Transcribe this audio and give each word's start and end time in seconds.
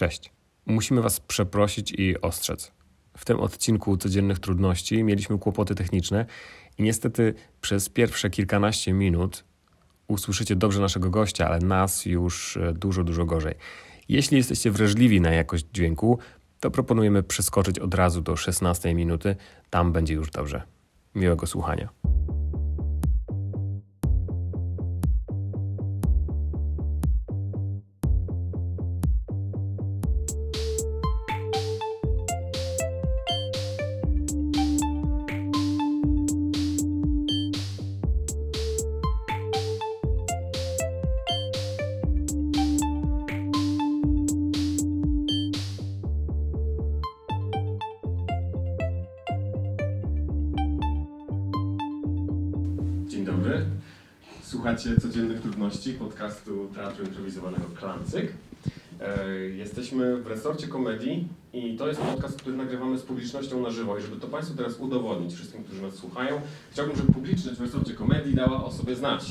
Cześć. 0.00 0.32
Musimy 0.66 1.02
Was 1.02 1.20
przeprosić 1.20 1.92
i 1.92 2.20
ostrzec. 2.20 2.72
W 3.16 3.24
tym 3.24 3.40
odcinku 3.40 3.96
codziennych 3.96 4.38
trudności 4.38 5.04
mieliśmy 5.04 5.38
kłopoty 5.38 5.74
techniczne 5.74 6.26
i 6.78 6.82
niestety 6.82 7.34
przez 7.60 7.88
pierwsze 7.88 8.30
kilkanaście 8.30 8.92
minut 8.92 9.44
usłyszycie 10.08 10.56
dobrze 10.56 10.80
naszego 10.80 11.10
gościa, 11.10 11.48
ale 11.48 11.58
nas 11.58 12.06
już 12.06 12.56
e, 12.56 12.72
dużo, 12.72 13.04
dużo 13.04 13.24
gorzej. 13.24 13.54
Jeśli 14.08 14.36
jesteście 14.36 14.70
wrażliwi 14.70 15.20
na 15.20 15.30
jakość 15.30 15.66
dźwięku, 15.72 16.18
to 16.60 16.70
proponujemy 16.70 17.22
przeskoczyć 17.22 17.78
od 17.78 17.94
razu 17.94 18.20
do 18.20 18.36
16 18.36 18.94
minuty. 18.94 19.36
Tam 19.70 19.92
będzie 19.92 20.14
już 20.14 20.30
dobrze. 20.30 20.62
Miłego 21.14 21.46
słuchania. 21.46 21.88
Komedii 60.70 61.28
i 61.52 61.76
to 61.76 61.88
jest 61.88 62.00
podcast, 62.00 62.40
który 62.40 62.56
nagrywamy 62.56 62.98
z 62.98 63.02
publicznością 63.02 63.60
na 63.62 63.70
żywo. 63.70 63.98
I 63.98 64.02
żeby 64.02 64.16
to 64.16 64.26
Państwu 64.28 64.56
teraz 64.56 64.76
udowodnić, 64.78 65.34
wszystkim, 65.34 65.64
którzy 65.64 65.82
nas 65.82 65.94
słuchają, 65.94 66.40
chciałbym, 66.70 66.96
żeby 66.96 67.12
publiczność 67.12 67.58
w 67.58 67.62
resorcie 67.62 67.94
komedii 67.94 68.34
dała 68.34 68.64
o 68.64 68.72
sobie 68.72 68.96
znać. 68.96 69.24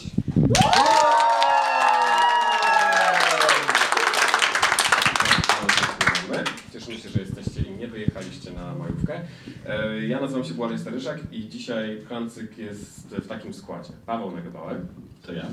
Cieszymy 6.73 6.98
się, 6.98 7.10
że 7.10 7.20
jesteście 7.20 7.62
i 7.62 7.72
nie 7.72 7.88
wyjechaliście 7.88 8.52
na 8.52 8.76
majówkę. 8.76 9.22
E, 9.66 10.06
Ja 10.08 10.22
nazywam 10.22 10.44
się 10.44 10.54
Błażej 10.54 10.80
Staryszak 10.80 11.20
i 11.32 11.50
dzisiaj 11.50 12.02
Klancyk 12.08 12.58
jest 12.58 13.08
w 13.08 13.28
takim 13.28 13.54
składzie. 13.54 13.90
Paweł 14.06 14.32
Negebauer. 14.32 14.82
To 15.26 15.34
ja. 15.34 15.45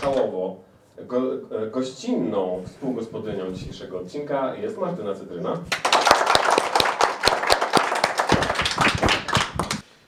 Szałowo. 0.00 0.66
Go, 1.04 1.32
e, 1.62 1.70
gościnną 1.70 2.62
współgospodynią 2.66 3.52
dzisiejszego 3.52 3.98
odcinka 3.98 4.54
jest 4.54 4.78
Martyna 4.78 5.14
Cytryna. 5.14 5.60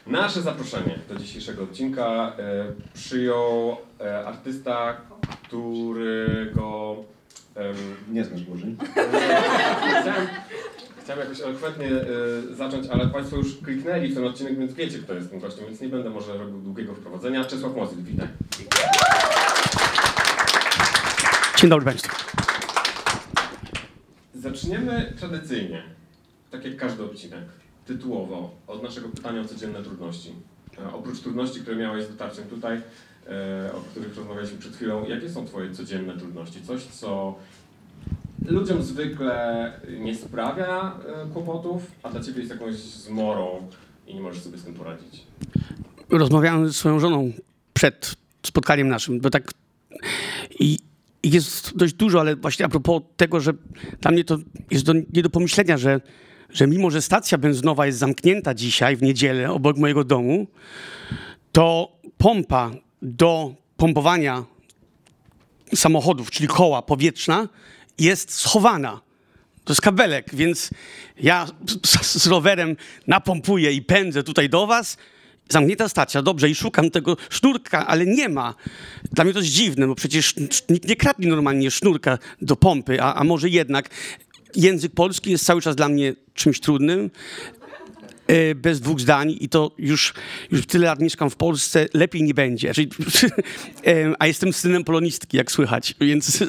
Nasze 0.07 0.43
zaproszenie 0.43 0.99
do 1.09 1.15
dzisiejszego 1.15 1.63
odcinka 1.63 2.33
e, 2.39 2.65
przyjął 2.95 3.77
e, 4.01 4.27
artysta, 4.27 5.01
którego 5.43 6.97
Nie 8.11 8.25
znasz 8.25 8.43
Boży. 8.43 8.67
Chciałem, 10.01 10.29
chciałem 11.03 11.21
jakoś 11.21 11.41
elokwentnie 11.41 11.91
zacząć, 12.51 12.87
ale 12.87 13.07
Państwo 13.07 13.37
już 13.37 13.57
kliknęli 13.57 14.09
w 14.09 14.15
ten 14.15 14.25
odcinek, 14.25 14.59
więc 14.59 14.75
wiecie, 14.75 14.99
kto 14.99 15.15
jest 15.15 15.31
tym 15.31 15.41
gościem, 15.41 15.65
więc 15.67 15.81
nie 15.81 15.89
będę 15.89 16.11
może 16.11 16.39
robił 16.39 16.59
długiego 16.59 16.95
wprowadzenia. 16.95 17.45
Czesław 17.45 17.77
Mozyl, 17.77 18.03
witaj. 18.03 18.29
Dzień 21.61 21.71
dobry 21.71 21.85
Państwu. 21.85 22.17
Zaczniemy 24.35 25.13
tradycyjnie, 25.21 25.83
tak 26.51 26.65
jak 26.65 26.77
każdy 26.77 27.05
odcinek, 27.05 27.45
tytułowo, 27.87 28.55
od 28.67 28.83
naszego 28.83 29.09
pytania 29.09 29.41
o 29.41 29.45
codzienne 29.45 29.83
trudności. 29.83 30.33
E, 30.79 30.93
oprócz 30.93 31.21
trudności, 31.21 31.61
które 31.61 31.77
miałeś 31.77 32.05
z 32.05 32.09
dotarciem 32.09 32.45
tutaj, 32.45 32.81
e, 33.27 33.73
o 33.73 33.81
których 33.81 34.17
rozmawialiśmy 34.17 34.59
przed 34.59 34.77
chwilą, 34.77 35.05
jakie 35.05 35.31
są 35.31 35.47
Twoje 35.47 35.71
codzienne 35.75 36.19
trudności? 36.19 36.63
Coś, 36.63 36.83
co 36.83 37.35
ludziom 38.47 38.83
zwykle 38.83 39.73
nie 40.01 40.15
sprawia 40.15 40.99
e, 41.07 41.27
kłopotów, 41.33 41.83
a 42.03 42.11
dla 42.11 42.21
Ciebie 42.21 42.39
jest 42.39 42.51
jakąś 42.51 42.75
zmorą 42.75 43.69
i 44.07 44.15
nie 44.15 44.21
możesz 44.21 44.43
sobie 44.43 44.59
z 44.59 44.65
tym 44.65 44.75
poradzić. 44.75 45.25
Rozmawiałem 46.11 46.67
ze 46.67 46.73
swoją 46.73 47.01
żoną 47.01 47.33
przed 47.75 48.15
spotkaniem 48.47 48.89
naszym, 48.89 49.21
bo 49.21 49.31
tak 49.31 49.53
i 50.61 50.79
i 50.88 50.88
jest 51.23 51.77
dość 51.77 51.95
dużo, 51.95 52.21
ale 52.21 52.37
właśnie 52.37 52.67
a 52.67 52.69
propos 52.69 53.03
tego, 53.17 53.41
że 53.41 53.53
dla 54.01 54.11
mnie 54.11 54.25
to 54.25 54.39
jest 54.71 54.85
do, 54.85 54.93
nie 55.13 55.23
do 55.23 55.31
pomyślenia, 55.31 55.79
że, 55.79 56.01
że 56.51 56.67
mimo, 56.67 56.91
że 56.91 57.03
stacja 57.03 57.39
benzynowa 57.39 57.87
jest 57.87 57.99
zamknięta 57.99 58.55
dzisiaj 58.55 58.97
w 58.97 59.03
niedzielę 59.03 59.53
obok 59.53 59.77
mojego 59.77 60.05
domu, 60.05 60.47
to 61.53 61.93
pompa 62.19 62.71
do 63.03 63.55
pompowania 63.77 64.45
samochodów, 65.75 66.31
czyli 66.31 66.49
koła 66.49 66.83
powietrzna, 66.83 67.49
jest 67.99 68.35
schowana. 68.35 69.01
To 69.65 69.73
jest 69.73 69.81
kabelek, 69.81 70.35
więc 70.35 70.71
ja 71.21 71.47
z, 71.85 72.23
z 72.23 72.27
rowerem 72.27 72.77
napompuję 73.07 73.73
i 73.73 73.83
pędzę 73.83 74.23
tutaj 74.23 74.49
do 74.49 74.67
was. 74.67 74.97
Zamknięta 75.49 75.89
stacja, 75.89 76.23
dobrze, 76.23 76.51
i 76.51 76.55
szukam 76.55 76.91
tego 76.91 77.17
sznurka, 77.31 77.87
ale 77.87 78.07
nie 78.07 78.29
ma. 78.29 78.55
Dla 79.13 79.25
mnie 79.25 79.33
to 79.33 79.39
jest 79.39 79.53
dziwne, 79.53 79.87
bo 79.87 79.95
przecież 79.95 80.35
nikt 80.69 80.89
nie 80.89 80.97
kradnie 80.97 81.29
normalnie 81.29 81.71
sznurka 81.71 82.19
do 82.43 82.57
pompy, 82.57 83.03
a, 83.03 83.15
a 83.15 83.25
może 83.25 83.49
jednak 83.49 83.91
język 84.57 84.93
polski 84.95 85.31
jest 85.31 85.45
cały 85.45 85.61
czas 85.63 85.77
dla 85.77 85.89
mnie 85.89 86.15
czymś 86.35 86.61
trudnym 86.61 87.11
bez 88.57 88.81
dwóch 88.81 89.01
zdań 89.01 89.37
i 89.41 89.49
to 89.49 89.75
już, 89.79 90.15
już 90.51 90.67
tyle 90.67 90.87
lat 90.87 91.01
mieszkam 91.01 91.31
w 91.31 91.37
Polsce, 91.37 91.87
lepiej 91.95 92.23
nie 92.23 92.35
będzie. 92.35 92.75
Czyli, 92.75 92.89
a 94.19 94.27
jestem 94.27 94.53
synem 94.53 94.85
polonistki, 94.85 95.37
jak 95.37 95.53
słychać, 95.53 95.95
więc, 96.01 96.43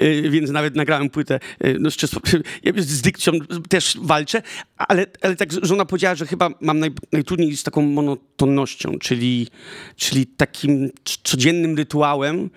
e, 0.00 0.30
więc 0.34 0.50
nawet 0.50 0.76
nagrałem 0.76 1.10
płytę. 1.10 1.40
e, 1.60 1.78
No, 1.78 1.90
z, 2.76 3.00
dykcją 3.00 3.32
też 3.68 3.98
walczę, 4.00 4.42
ale, 4.76 5.06
ale 5.22 5.36
tak 5.36 5.52
żona 5.62 5.84
powiedziała, 5.84 6.14
że 6.14 6.26
chyba 6.26 6.50
mam 6.60 6.78
naj, 6.78 6.90
najtrudniej 7.12 7.56
z 7.56 7.62
taką 7.62 7.82
monotonnością, 7.82 8.98
czyli, 8.98 9.48
czyli 9.96 10.26
takim 10.26 10.90
codziennym 11.24 11.76
rytuałem, 11.76 12.50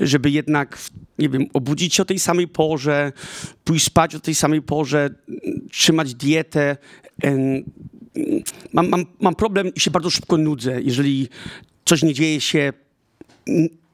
żeby 0.00 0.30
jednak, 0.30 0.78
nie 1.18 1.28
wiem, 1.28 1.46
obudzić 1.54 1.94
się 1.94 2.02
o 2.02 2.06
tej 2.06 2.18
samej 2.18 2.48
porze, 2.48 3.12
pójść 3.64 3.84
spać 3.84 4.14
o 4.14 4.20
tej 4.20 4.34
samej 4.34 4.62
porze, 4.62 5.10
trzymać 5.70 6.14
dietę, 6.14 6.76
mam, 8.72 8.88
mam, 8.88 9.06
mam 9.20 9.34
problem 9.34 9.74
i 9.74 9.80
się 9.80 9.90
bardzo 9.90 10.10
szybko 10.10 10.36
nudzę, 10.36 10.82
jeżeli 10.82 11.28
coś 11.84 12.02
nie 12.02 12.14
dzieje 12.14 12.40
się, 12.40 12.72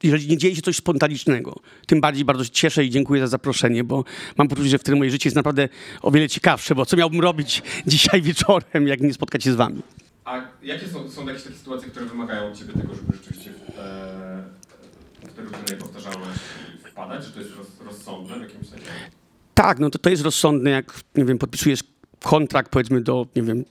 jeżeli 0.03 0.27
nie 0.27 0.37
dzieje 0.37 0.55
się 0.55 0.61
coś 0.61 0.75
spontanicznego. 0.75 1.55
Tym 1.87 2.01
bardziej 2.01 2.25
bardzo 2.25 2.43
się 2.43 2.49
cieszę 2.49 2.85
i 2.85 2.89
dziękuję 2.89 3.21
za 3.21 3.27
zaproszenie, 3.27 3.83
bo 3.83 4.03
mam 4.37 4.47
poczucie, 4.47 4.69
że 4.69 4.77
wtedy 4.77 4.97
moje 4.97 5.11
życie 5.11 5.27
jest 5.27 5.35
naprawdę 5.35 5.69
o 6.01 6.11
wiele 6.11 6.29
ciekawsze, 6.29 6.75
bo 6.75 6.85
co 6.85 6.97
miałbym 6.97 7.21
robić 7.21 7.61
dzisiaj 7.87 8.21
wieczorem, 8.21 8.87
jak 8.87 9.01
nie 9.01 9.13
spotkać 9.13 9.43
się 9.43 9.51
z 9.51 9.55
wami? 9.55 9.81
A 10.25 10.41
jakie 10.63 10.87
są, 10.87 11.09
są 11.09 11.27
jakieś 11.27 11.43
takie 11.43 11.55
sytuacje, 11.55 11.89
które 11.89 12.05
wymagają 12.05 12.51
od 12.51 12.59
Ciebie 12.59 12.73
tego, 12.73 12.95
żeby 12.95 13.17
rzeczywiście 13.17 13.51
w 15.23 15.33
te, 15.35 15.43
w 15.43 15.69
te 15.69 15.75
wpadać? 16.91 17.25
Że 17.25 17.31
to 17.31 17.39
jest 17.39 17.55
roz, 17.55 17.67
rozsądne 17.85 18.39
w 18.39 18.41
jakimś 18.41 18.67
sensie? 18.67 18.85
Tak, 19.59 19.79
no 19.79 19.89
to, 19.89 19.99
to 19.99 20.09
jest 20.09 20.23
rozsądne, 20.23 20.69
jak, 20.69 20.99
nie 21.15 21.25
wiem, 21.25 21.37
podpisujesz 21.37 21.79
kontrakt, 22.23 22.71
powiedzmy, 22.71 23.01
do, 23.01 23.27
nie 23.35 23.43
wiem, 23.43 23.65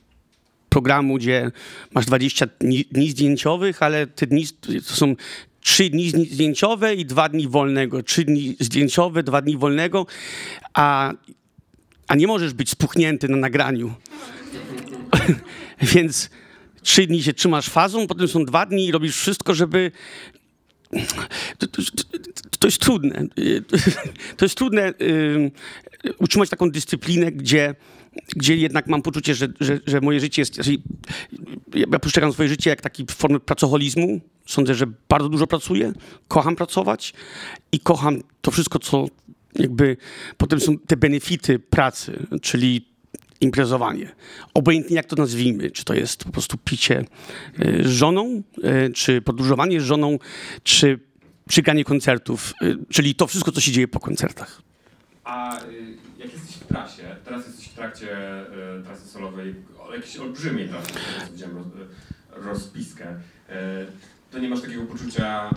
programu, 0.69 1.16
gdzie 1.16 1.50
masz 1.94 2.06
20 2.06 2.47
dni, 2.93 3.10
zdjęciowych, 3.10 3.82
ale 3.82 4.06
te 4.06 4.26
dni 4.26 4.47
to 4.88 4.94
są 4.94 5.15
trzy 5.60 5.91
dni 5.91 6.12
zdję- 6.12 6.32
zdjęciowe 6.32 6.94
i 6.94 7.06
dwa 7.06 7.28
dni 7.28 7.49
wolnego, 7.49 8.02
trzy 8.02 8.25
dni 8.25 8.56
zdjęciowe, 8.61 9.23
dwa 9.23 9.43
dni 9.43 9.56
wolnego, 9.56 10.06
a, 10.75 11.12
a 12.08 12.14
nie 12.14 12.26
możesz 12.26 12.55
być 12.55 12.70
spuchnięty 12.70 13.29
na 13.29 13.37
nagraniu. 13.37 13.94
Więc 15.94 16.31
trzy 16.82 17.06
dni 17.06 17.23
się 17.23 17.32
trzymasz 17.32 17.69
fazą, 17.69 18.06
potem 18.06 18.29
są 18.29 18.44
dwa 18.44 18.67
dni 18.67 18.87
i 18.87 18.93
robisz 18.93 19.17
wszystko, 19.17 19.55
żeby 19.55 19.93
to, 21.58 21.67
to, 21.67 21.82
to, 22.58 22.67
jest 22.67 22.79
trudne. 22.79 23.26
To 24.37 24.44
jest 24.44 24.55
trudne 24.55 24.94
y, 25.00 25.50
utrzymać 26.19 26.50
taką 26.50 26.70
dyscyplinę, 26.70 27.32
gdzie, 27.32 27.75
gdzie 28.37 28.56
jednak 28.56 28.87
mam 28.87 29.02
poczucie, 29.02 29.35
że, 29.35 29.49
że, 29.61 29.81
że 29.87 30.00
moje 30.00 30.20
życie 30.20 30.43
jest. 30.43 30.61
Ja 31.75 31.99
postrzegam 31.99 32.32
swoje 32.32 32.49
życie 32.49 32.70
jak 32.70 32.81
taki 32.81 33.05
formę 33.11 33.40
pracoholizmu. 33.40 34.20
Sądzę, 34.46 34.75
że 34.75 34.87
bardzo 35.08 35.29
dużo 35.29 35.46
pracuję, 35.46 35.93
kocham 36.29 36.56
pracować 36.56 37.14
i 37.73 37.81
kocham 37.81 38.23
to 38.41 38.50
wszystko, 38.50 38.79
co 38.79 39.06
jakby 39.55 39.96
potem 40.37 40.61
są 40.61 40.79
te 40.79 40.96
benefity 40.96 41.58
pracy, 41.58 42.26
czyli 42.43 42.88
imprezowanie. 43.40 44.12
Obojętnie 44.55 44.96
jak 44.96 45.06
to 45.06 45.17
nazwijmy, 45.17 45.70
czy 45.70 45.85
to 45.85 45.94
jest 45.94 46.25
po 46.25 46.32
prostu 46.32 46.58
picie 46.64 47.05
e, 47.58 47.85
z 47.85 47.87
żoną, 47.87 48.43
e, 48.62 48.90
czy 48.90 49.23
podróżowanie 49.23 49.81
z 49.81 49.85
żoną, 49.85 50.19
czy 50.62 51.08
przyganie 51.49 51.85
koncertów, 51.85 52.52
y, 52.62 52.76
czyli 52.90 53.14
to 53.14 53.26
wszystko, 53.26 53.52
co 53.52 53.61
się 53.61 53.73
dzieje 53.73 53.88
po 53.88 54.00
koncertach. 54.00 54.62
A 55.25 55.61
jak 56.19 56.32
jesteś 56.32 56.56
w 56.56 56.67
trasie, 56.67 57.17
teraz 57.25 57.46
jesteś 57.46 57.69
w 57.69 57.75
trakcie 57.75 58.08
trasy 58.85 59.08
solowej, 59.08 59.55
jakiejś 59.94 60.17
olbrzymiej 60.17 60.69
trasy, 60.69 60.93
co 61.26 61.32
widziałem 61.32 61.56
roz, 61.56 61.67
rozpiskę, 62.31 63.20
to 64.31 64.38
nie 64.38 64.49
masz 64.49 64.61
takiego 64.61 64.82
poczucia, 64.82 65.50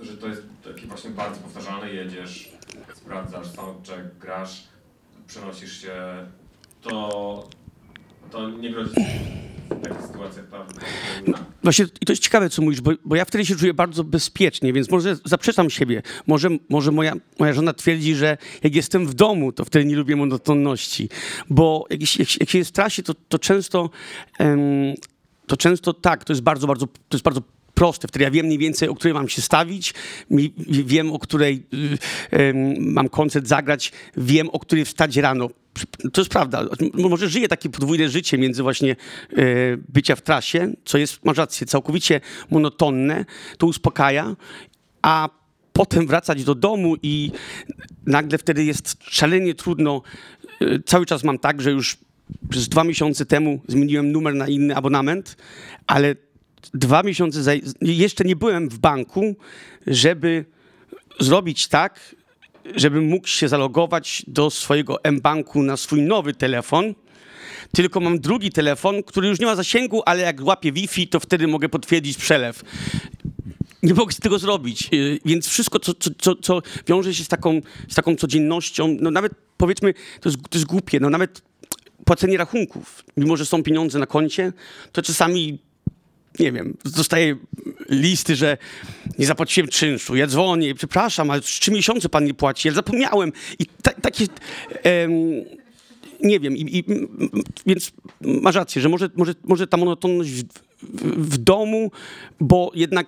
że 0.00 0.16
to 0.16 0.28
jest 0.28 0.42
takie 0.64 0.86
właśnie 0.86 1.10
bardzo 1.10 1.40
powtarzalne, 1.40 1.90
jedziesz, 1.90 2.52
sprawdzasz 2.94 3.46
soundcheck, 3.46 4.18
grasz, 4.20 4.68
przenosisz 5.26 5.82
się, 5.82 6.26
to, 6.88 7.48
to 8.30 8.50
nie 8.50 8.70
grozi 8.70 8.90
w 8.90 9.82
takich 9.82 10.06
sytuacjach 10.06 10.46
ta 10.50 10.64
wojna? 10.64 11.46
Właśnie 11.62 11.84
i 12.00 12.06
to 12.06 12.12
jest 12.12 12.22
ciekawe, 12.22 12.50
co 12.50 12.62
mówisz, 12.62 12.80
bo, 12.80 12.92
bo 13.04 13.16
ja 13.16 13.24
wtedy 13.24 13.46
się 13.46 13.56
czuję 13.56 13.74
bardzo 13.74 14.04
bezpiecznie, 14.04 14.72
więc 14.72 14.90
może 14.90 15.16
zaprzeczam 15.24 15.70
siebie. 15.70 16.02
Może, 16.26 16.48
może 16.68 16.92
moja, 16.92 17.12
moja 17.38 17.52
żona 17.52 17.72
twierdzi, 17.72 18.14
że 18.14 18.38
jak 18.62 18.74
jestem 18.74 19.06
w 19.06 19.14
domu, 19.14 19.52
to 19.52 19.64
wtedy 19.64 19.84
nie 19.84 19.96
lubię 19.96 20.16
monotonności. 20.16 21.08
Bo 21.50 21.86
jak, 21.90 22.00
jak, 22.00 22.40
jak 22.40 22.50
się 22.50 22.58
jest 22.58 22.70
w 22.70 22.72
trasie, 22.72 23.02
to, 23.02 23.14
to 23.28 23.38
często 23.38 23.90
em, 24.38 24.94
to 25.46 25.56
często 25.56 25.92
tak, 25.94 26.24
to 26.24 26.32
jest 26.32 26.42
bardzo, 26.42 26.66
bardzo, 26.66 26.86
to 26.86 27.16
jest 27.16 27.24
bardzo 27.24 27.42
proste. 27.76 28.08
Wtedy 28.08 28.24
ja 28.24 28.30
wiem 28.30 28.46
mniej 28.46 28.58
więcej, 28.58 28.88
o 28.88 28.94
której 28.94 29.14
mam 29.14 29.28
się 29.28 29.42
stawić, 29.42 29.94
wiem, 30.68 31.12
o 31.12 31.18
której 31.18 31.66
y, 32.32 32.54
mam 32.78 33.08
koncert 33.08 33.46
zagrać, 33.46 33.92
wiem, 34.16 34.50
o 34.50 34.58
której 34.58 34.84
wstać 34.84 35.16
rano. 35.16 35.48
To 36.12 36.20
jest 36.20 36.30
prawda. 36.30 36.64
Może 36.94 37.28
żyję 37.28 37.48
takie 37.48 37.68
podwójne 37.68 38.08
życie 38.08 38.38
między 38.38 38.62
właśnie 38.62 38.92
e, 38.92 38.96
bycia 39.88 40.16
w 40.16 40.22
trasie, 40.22 40.72
co 40.84 40.98
jest, 40.98 41.24
masz 41.24 41.36
rację, 41.36 41.66
całkowicie 41.66 42.20
monotonne, 42.50 43.24
to 43.58 43.66
uspokaja, 43.66 44.36
a 45.02 45.28
potem 45.72 46.06
wracać 46.06 46.44
do 46.44 46.54
domu 46.54 46.96
i 47.02 47.30
nagle 48.06 48.38
wtedy 48.38 48.64
jest 48.64 48.96
szalenie 49.00 49.54
trudno. 49.54 50.02
E, 50.60 50.78
Cały 50.86 51.06
czas 51.06 51.24
mam 51.24 51.38
tak, 51.38 51.62
że 51.62 51.70
już 51.70 51.98
przez 52.48 52.68
dwa 52.68 52.84
miesiące 52.84 53.26
temu 53.26 53.60
zmieniłem 53.68 54.12
numer 54.12 54.34
na 54.34 54.48
inny 54.48 54.76
abonament, 54.76 55.36
ale 55.86 56.14
dwa 56.74 57.02
miesiące 57.02 57.42
za, 57.42 57.52
jeszcze 57.80 58.24
nie 58.24 58.36
byłem 58.36 58.68
w 58.68 58.78
banku, 58.78 59.36
żeby 59.86 60.44
zrobić 61.20 61.68
tak, 61.68 62.16
żebym 62.74 63.04
mógł 63.04 63.28
się 63.28 63.48
zalogować 63.48 64.22
do 64.26 64.50
swojego 64.50 65.04
M-Banku 65.04 65.62
na 65.62 65.76
swój 65.76 66.02
nowy 66.02 66.34
telefon. 66.34 66.94
Tylko 67.72 68.00
mam 68.00 68.20
drugi 68.20 68.50
telefon, 68.50 69.02
który 69.02 69.28
już 69.28 69.40
nie 69.40 69.46
ma 69.46 69.56
zasięgu, 69.56 70.02
ale 70.06 70.22
jak 70.22 70.44
łapię 70.44 70.72
Wi-Fi, 70.72 71.08
to 71.08 71.20
wtedy 71.20 71.48
mogę 71.48 71.68
potwierdzić 71.68 72.16
przelew. 72.16 72.62
Nie 73.82 73.94
mogę 73.94 74.14
tego 74.14 74.38
zrobić, 74.38 74.88
yy, 74.92 75.18
więc 75.24 75.48
wszystko, 75.48 75.78
co, 75.78 75.94
co, 75.94 76.10
co, 76.18 76.34
co 76.34 76.62
wiąże 76.86 77.14
się 77.14 77.24
z 77.24 77.28
taką, 77.28 77.60
z 77.88 77.94
taką 77.94 78.16
codziennością, 78.16 78.96
no 79.00 79.10
nawet 79.10 79.32
powiedzmy, 79.56 79.94
to 80.20 80.28
jest, 80.28 80.42
to 80.50 80.58
jest 80.58 80.66
głupie, 80.66 81.00
no 81.00 81.10
nawet 81.10 81.42
płacenie 82.04 82.38
rachunków, 82.38 83.04
mimo 83.16 83.36
że 83.36 83.46
są 83.46 83.62
pieniądze 83.62 83.98
na 83.98 84.06
koncie, 84.06 84.52
to 84.92 85.02
czasami 85.02 85.58
nie 86.40 86.52
wiem, 86.52 86.76
dostaję 86.84 87.36
listy, 87.88 88.36
że 88.36 88.58
nie 89.18 89.26
zapłaciłem 89.26 89.68
czynszu. 89.68 90.16
Ja 90.16 90.26
dzwonię, 90.26 90.74
przepraszam, 90.74 91.30
ale 91.30 91.40
trzy 91.40 91.70
miesiące 91.70 92.08
pan 92.08 92.24
nie 92.24 92.34
płaci. 92.34 92.68
Ja 92.68 92.74
zapomniałem. 92.74 93.32
I 93.58 93.66
ta, 93.82 93.92
takie... 93.92 94.24
em, 94.82 95.10
nie 96.20 96.40
wiem, 96.40 96.56
i, 96.56 96.78
i, 96.78 96.84
więc 97.66 97.92
masz 98.20 98.54
rację, 98.54 98.82
że 98.82 98.88
może, 98.88 99.10
może, 99.16 99.34
może 99.44 99.66
ta 99.66 99.76
monotonność 99.76 100.30
w, 100.30 100.44
w, 100.82 101.34
w 101.34 101.38
domu, 101.38 101.90
bo 102.40 102.70
jednak 102.74 103.06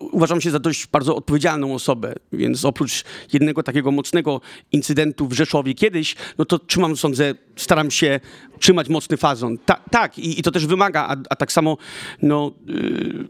uważam 0.00 0.40
się 0.40 0.50
za 0.50 0.58
dość 0.58 0.86
bardzo 0.86 1.16
odpowiedzialną 1.16 1.74
osobę, 1.74 2.14
więc 2.32 2.64
oprócz 2.64 3.04
jednego 3.32 3.62
takiego 3.62 3.90
mocnego 3.90 4.40
incydentu 4.72 5.26
w 5.26 5.32
Rzeszowie 5.32 5.74
kiedyś, 5.74 6.16
no 6.38 6.44
to 6.44 6.58
trzymam, 6.58 6.96
sądzę, 6.96 7.34
staram 7.56 7.90
się 7.90 8.20
trzymać 8.58 8.88
mocny 8.88 9.16
fazon. 9.16 9.58
Ta, 9.58 9.74
tak, 9.90 10.18
i, 10.18 10.40
i 10.40 10.42
to 10.42 10.50
też 10.50 10.66
wymaga, 10.66 11.00
a, 11.00 11.16
a 11.30 11.36
tak 11.36 11.52
samo, 11.52 11.76
no, 12.22 12.52
yy, 12.66 13.28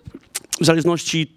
w 0.60 0.64
zależności... 0.64 1.36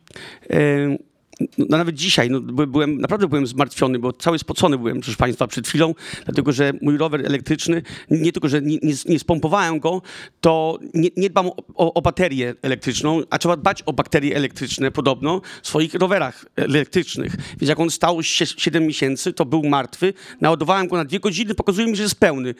Yy, 0.50 1.13
no 1.58 1.78
nawet 1.78 1.96
dzisiaj, 1.96 2.30
no, 2.30 2.42
by- 2.42 2.68
byłem, 2.68 2.98
naprawdę 3.02 3.28
byłem 3.28 3.48
zmartwiony, 3.48 4.00
bo 4.00 4.14
cały 4.14 4.40
spocony 4.40 4.78
byłem, 4.78 5.02
proszę 5.02 5.18
Państwa, 5.18 5.48
przed 5.48 5.68
chwilą, 5.68 5.94
dlatego 6.26 6.52
że 6.52 6.74
mój 6.82 6.98
rower 6.98 7.26
elektryczny, 7.26 7.82
nie 8.12 8.32
tylko, 8.32 8.50
że 8.50 8.62
nie, 8.62 8.78
nie, 8.84 8.94
nie 9.10 9.20
spompowałem 9.20 9.80
go, 9.80 10.02
to 10.42 10.80
nie, 10.94 11.10
nie 11.18 11.30
dbam 11.30 11.48
o, 11.48 11.56
o, 11.76 11.94
o 11.94 12.02
baterię 12.02 12.56
elektryczną, 12.62 13.22
a 13.30 13.38
trzeba 13.38 13.58
dbać 13.58 13.82
o 13.86 13.94
bakterie 13.94 14.36
elektryczne 14.36 14.92
podobno 14.92 15.42
w 15.62 15.68
swoich 15.68 15.94
rowerach 15.94 16.46
elektrycznych. 16.56 17.36
Więc 17.60 17.70
jak 17.70 17.80
on 17.80 17.90
stał 17.90 18.24
sie- 18.24 18.46
7 18.58 18.88
miesięcy, 18.88 19.34
to 19.34 19.46
był 19.46 19.64
martwy, 19.64 20.14
naładowałem 20.42 20.88
go 20.88 20.98
na 20.98 21.06
dwie 21.06 21.20
godziny, 21.20 21.56
pokazuje 21.56 21.88
mi, 21.88 21.96
że 21.96 22.04
jest 22.04 22.20
pełny. 22.20 22.56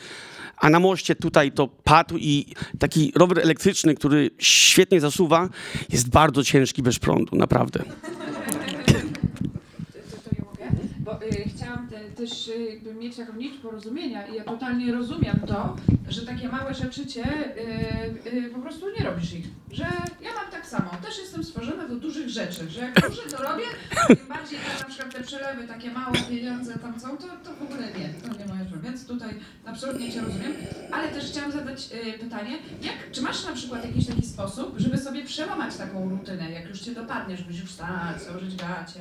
A 0.58 0.70
na 0.70 0.80
moście 0.80 1.16
tutaj 1.16 1.52
to 1.52 1.68
padł 1.68 2.18
i 2.18 2.46
taki 2.80 3.12
rower 3.16 3.40
elektryczny, 3.40 3.96
który 3.96 4.32
świetnie 4.40 5.00
zasuwa, 5.00 5.50
jest 5.90 6.10
bardzo 6.10 6.44
ciężki 6.44 6.84
bez 6.84 7.00
prądu, 7.00 7.36
naprawdę. 7.36 7.80
to, 7.80 8.94
to 8.94 10.30
ja 10.38 10.46
mogę, 10.46 10.78
bo 11.00 11.24
y, 11.24 11.50
chciałam 11.56 11.88
te, 11.90 12.00
też 12.16 12.48
y, 12.48 12.64
jakby 12.70 12.94
mieć 12.94 13.16
taką 13.16 13.34
nić 13.34 13.58
porozumienia 13.58 14.28
i 14.28 14.36
ja 14.36 14.44
totalnie 14.44 14.92
rozumiem 14.92 15.40
to, 15.48 15.76
że 16.10 16.26
takie 16.26 16.50
małe 16.50 16.74
rzeczy 16.74 17.06
cię 17.06 17.24
y, 17.24 18.30
y, 18.38 18.50
po 18.54 18.60
prostu 18.60 18.86
nie 19.00 19.06
robisz 19.06 19.34
ich. 19.34 19.46
Że 19.72 19.84
ja 20.22 20.34
mam 20.34 20.52
tak 20.52 20.68
samo, 20.68 20.90
też 21.02 21.18
jestem 21.18 21.44
stworzona 21.44 21.88
do 21.88 21.96
dużych 21.96 22.30
rzeczy, 22.30 22.70
że 22.70 22.82
jak 22.82 23.10
duże 23.10 23.22
to 23.22 23.44
robię, 23.44 23.64
tym 24.08 24.28
bardziej 24.28 24.60
jak 24.60 24.80
na 24.80 24.86
przykład 24.86 25.14
te 25.14 25.24
przelewy, 25.24 25.68
takie 25.68 25.92
małe 25.92 26.18
pieniądze 26.30 26.80
tam 26.80 27.00
są, 27.00 27.18
to, 27.18 27.28
to 27.44 27.54
w 27.54 27.62
ogóle 27.62 27.88
nie, 27.88 28.10
to 28.10 28.40
nie 28.40 28.46
moja 28.46 28.66
sprawa, 28.66 28.84
więc 28.84 29.08
tutaj 29.08 29.30
absolutnie 29.66 30.12
cię 30.12 30.22
rozumiem. 30.22 30.54
Ale 30.92 31.08
też 31.08 31.26
chciałam 31.26 31.52
zadać 31.52 31.90
y, 32.16 32.20
pytanie, 32.20 32.58
jak, 32.82 33.12
czy 33.12 33.22
masz 33.22 33.46
na 33.46 33.54
przykład 33.54 33.86
jakiś 33.86 34.08
taki 34.08 34.26
sposób, 34.26 34.74
żeby 34.78 34.98
sobie 34.98 35.24
przełamać 35.24 35.76
taką 35.76 36.10
rutynę, 36.10 36.52
jak 36.52 36.70
już 36.70 36.80
cię 36.80 36.92
dopadnie, 36.92 37.38
żebyś 37.38 37.60
już 37.60 37.70
wstać, 37.70 38.24
założyć 38.24 38.56
gacie, 38.56 39.00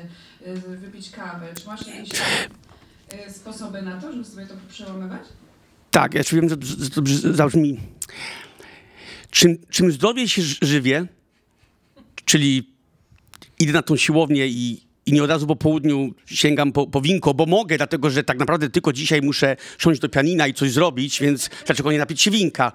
wypić 0.76 1.10
kawę, 1.10 1.48
czy 1.60 1.66
masz 1.66 1.86
jakieś 1.86 2.10
y, 2.10 2.61
sposoby 3.28 3.82
na 3.82 4.00
to, 4.00 4.12
żeby 4.12 4.24
sobie 4.24 4.46
to 4.46 4.54
przełamywać? 4.68 5.22
Tak, 5.90 6.14
ja 6.14 6.22
wiem, 6.32 6.48
że 6.48 6.56
to- 6.56 7.02
zabrzmi. 7.34 7.80
Czym, 9.30 9.58
czym 9.70 9.92
zdrowiej 9.92 10.28
się 10.28 10.42
ży- 10.42 10.56
żywię, 10.62 11.06
czyli 12.24 12.72
idę 13.58 13.72
na 13.72 13.82
tą 13.82 13.96
siłownię 13.96 14.46
i, 14.48 14.82
i 15.06 15.12
nie 15.12 15.22
od 15.22 15.30
razu 15.30 15.46
po 15.46 15.56
południu 15.56 16.14
sięgam 16.26 16.72
po, 16.72 16.86
po 16.86 17.00
winko, 17.00 17.34
bo 17.34 17.46
mogę, 17.46 17.76
dlatego 17.76 18.10
że 18.10 18.24
tak 18.24 18.38
naprawdę 18.38 18.70
tylko 18.70 18.92
dzisiaj 18.92 19.22
muszę 19.22 19.56
siąść 19.78 20.00
do 20.00 20.08
pianina 20.08 20.46
i 20.48 20.54
coś 20.54 20.70
zrobić, 20.70 21.20
więc 21.20 21.50
dlaczego 21.66 21.92
nie 21.92 21.98
napić 21.98 22.22
się 22.22 22.30
winka? 22.30 22.72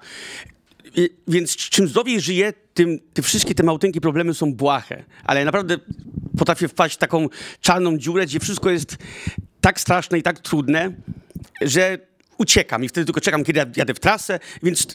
Więc 1.28 1.56
czym 1.56 1.88
zdrowiej 1.88 2.20
żyję, 2.20 2.52
tym 2.74 2.98
te 3.14 3.22
wszystkie 3.22 3.54
te 3.54 3.62
małteńkie 3.62 4.00
problemy 4.00 4.34
są 4.34 4.54
błahe. 4.54 5.04
Ale 5.24 5.44
naprawdę 5.44 5.78
potrafię 6.38 6.68
wpaść 6.68 6.94
w 6.94 6.98
taką 6.98 7.28
czarną 7.60 7.98
dziurę, 7.98 8.26
gdzie 8.26 8.40
wszystko 8.40 8.70
jest 8.70 8.96
tak 9.60 9.80
straszne 9.80 10.18
i 10.18 10.22
tak 10.22 10.38
trudne, 10.38 10.92
że 11.60 11.98
uciekam 12.38 12.84
i 12.84 12.88
wtedy 12.88 13.04
tylko 13.04 13.20
czekam, 13.20 13.44
kiedy 13.44 13.58
ja 13.58 13.66
jadę 13.76 13.94
w 13.94 14.00
trasę, 14.00 14.40
więc 14.62 14.86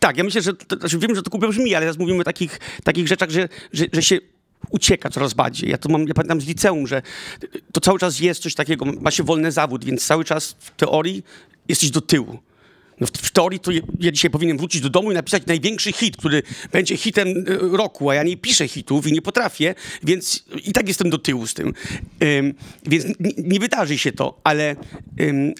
tak, 0.00 0.16
ja 0.16 0.24
myślę, 0.24 0.42
że, 0.42 0.54
to, 0.54 0.76
znaczy 0.76 0.98
wiem, 0.98 1.14
że 1.14 1.22
to 1.22 1.30
głupio 1.30 1.48
brzmi, 1.48 1.74
ale 1.74 1.86
teraz 1.86 1.98
mówimy 1.98 2.20
o 2.20 2.24
takich, 2.24 2.60
takich 2.84 3.08
rzeczach, 3.08 3.30
że, 3.30 3.48
że, 3.72 3.84
że 3.92 4.02
się 4.02 4.18
ucieka 4.70 5.10
coraz 5.10 5.34
bardziej. 5.34 5.70
Ja 5.70 5.78
to 5.78 5.88
mam, 5.88 6.08
ja 6.08 6.14
pamiętam 6.14 6.40
z 6.40 6.46
liceum, 6.46 6.86
że 6.86 7.02
to 7.72 7.80
cały 7.80 7.98
czas 7.98 8.20
jest 8.20 8.42
coś 8.42 8.54
takiego, 8.54 8.84
ma 8.84 9.10
się 9.10 9.22
wolny 9.22 9.52
zawód, 9.52 9.84
więc 9.84 10.06
cały 10.06 10.24
czas 10.24 10.56
w 10.58 10.70
teorii 10.70 11.24
jesteś 11.68 11.90
do 11.90 12.00
tyłu. 12.00 12.38
No 13.00 13.06
w, 13.06 13.10
w 13.10 13.30
teorii 13.30 13.60
to 13.60 13.70
ja, 14.00 14.12
dzisiaj 14.12 14.30
powinienem 14.30 14.58
wrócić 14.58 14.80
do 14.80 14.90
domu 14.90 15.12
i 15.12 15.14
napisać 15.14 15.46
największy 15.46 15.92
hit, 15.92 16.16
który 16.16 16.42
będzie 16.72 16.96
hitem 16.96 17.28
e, 17.28 17.76
roku, 17.76 18.10
a 18.10 18.14
ja 18.14 18.22
nie 18.22 18.36
piszę 18.36 18.68
hitów 18.68 19.06
i 19.06 19.12
nie 19.12 19.22
potrafię, 19.22 19.74
więc 20.02 20.44
i 20.64 20.72
tak 20.72 20.88
jestem 20.88 21.10
do 21.10 21.18
tyłu 21.18 21.46
z 21.46 21.54
tym. 21.54 21.74
Ym, 22.22 22.54
więc 22.86 23.04
nie 23.38 23.60
wydarzy 23.60 23.98
się 23.98 24.12
to, 24.12 24.40
ale, 24.44 24.76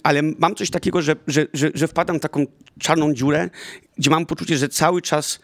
ale 0.02 0.22
mam 0.22 0.54
coś 0.54 0.70
takiego, 0.70 1.02
że, 1.02 1.16
że, 1.26 1.46
że, 1.52 1.70
że 1.74 1.88
wpadam 1.88 2.18
w 2.18 2.22
taką 2.22 2.46
czarną 2.78 3.14
dziurę, 3.14 3.50
gdzie 3.98 4.10
mam 4.10 4.26
poczucie, 4.26 4.58
że 4.58 4.68
cały 4.68 5.02
czas 5.02 5.38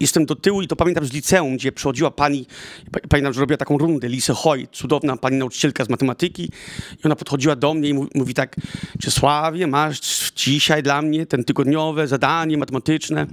jestem 0.00 0.26
do 0.26 0.36
tyłu 0.36 0.62
i 0.62 0.68
to 0.68 0.76
pamiętam 0.76 1.04
z 1.04 1.12
liceum, 1.12 1.56
gdzie 1.56 1.72
przychodziła 1.72 2.10
pani, 2.10 2.46
pa- 2.92 3.00
pamiętam, 3.08 3.32
że 3.32 3.40
robiła 3.40 3.56
taką 3.56 3.78
rundę, 3.78 4.08
Lise 4.08 4.34
Hoy, 4.34 4.66
cudowna 4.72 5.16
pani 5.16 5.36
nauczycielka 5.36 5.84
z 5.84 5.88
matematyki 5.88 6.44
i 6.92 7.04
ona 7.04 7.16
podchodziła 7.16 7.56
do 7.56 7.74
mnie 7.74 7.88
i 7.88 7.94
mówi, 7.94 8.10
mówi 8.14 8.34
tak, 8.34 8.56
Czesławie, 9.00 9.66
masz 9.66 10.00
dzisiaj 10.36 10.82
dla 10.82 11.02
mnie 11.02 11.26
ten 11.26 11.44
tygodniowe 11.44 12.08
zadanie 12.08 12.58
matematyczne. 12.58 13.26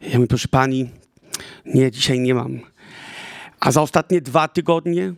Ja 0.00 0.14
mówię, 0.18 0.26
proszę 0.26 0.48
pani, 0.48 0.90
nie, 1.66 1.90
dzisiaj 1.90 2.20
nie 2.20 2.34
mam. 2.34 2.60
A 3.60 3.72
za 3.72 3.82
ostatnie 3.82 4.20
dwa 4.20 4.48
tygodnie 4.48 5.12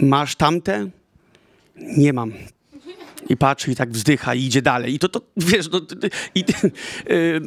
masz 0.00 0.36
tamte? 0.36 0.88
Nie 1.76 2.12
mam. 2.12 2.32
I 3.28 3.36
patrzy 3.36 3.72
i 3.72 3.76
tak 3.76 3.90
wzdycha 3.90 4.34
i 4.34 4.44
idzie 4.44 4.62
dalej. 4.62 4.94
I 4.94 4.98
to, 4.98 5.08
to 5.08 5.20
wiesz, 5.36 5.68
no, 5.72 5.80
i, 6.34 6.44
yy, 7.08 7.40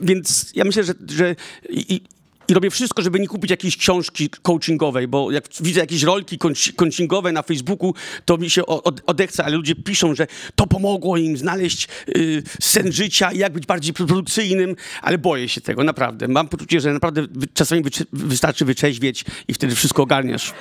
więc 0.08 0.52
ja 0.54 0.64
myślę, 0.64 0.84
że, 0.84 0.94
że 1.08 1.36
i, 1.70 2.00
i 2.48 2.54
robię 2.54 2.70
wszystko, 2.70 3.02
żeby 3.02 3.20
nie 3.20 3.28
kupić 3.28 3.50
jakiejś 3.50 3.76
książki 3.76 4.30
coachingowej, 4.42 5.08
bo 5.08 5.30
jak 5.30 5.44
widzę 5.60 5.80
jakieś 5.80 6.02
rolki 6.02 6.38
coach- 6.38 6.72
coachingowe 6.72 7.32
na 7.32 7.42
Facebooku, 7.42 7.94
to 8.24 8.38
mi 8.38 8.50
się 8.50 8.66
odechce, 9.06 9.44
ale 9.44 9.56
ludzie 9.56 9.74
piszą, 9.74 10.14
że 10.14 10.26
to 10.54 10.66
pomogło 10.66 11.16
im 11.16 11.36
znaleźć 11.36 11.88
y, 12.08 12.42
sen 12.60 12.92
życia 12.92 13.32
i 13.32 13.38
jak 13.38 13.52
być 13.52 13.66
bardziej 13.66 13.94
produkcyjnym, 13.94 14.76
ale 15.02 15.18
boję 15.18 15.48
się 15.48 15.60
tego, 15.60 15.84
naprawdę. 15.84 16.28
Mam 16.28 16.48
poczucie, 16.48 16.80
że 16.80 16.92
naprawdę 16.92 17.22
czasami 17.54 17.82
wystarczy 18.12 18.64
wyczeźwieć 18.64 19.24
i 19.48 19.54
wtedy 19.54 19.74
wszystko 19.74 20.02
ogarniasz. 20.02 20.52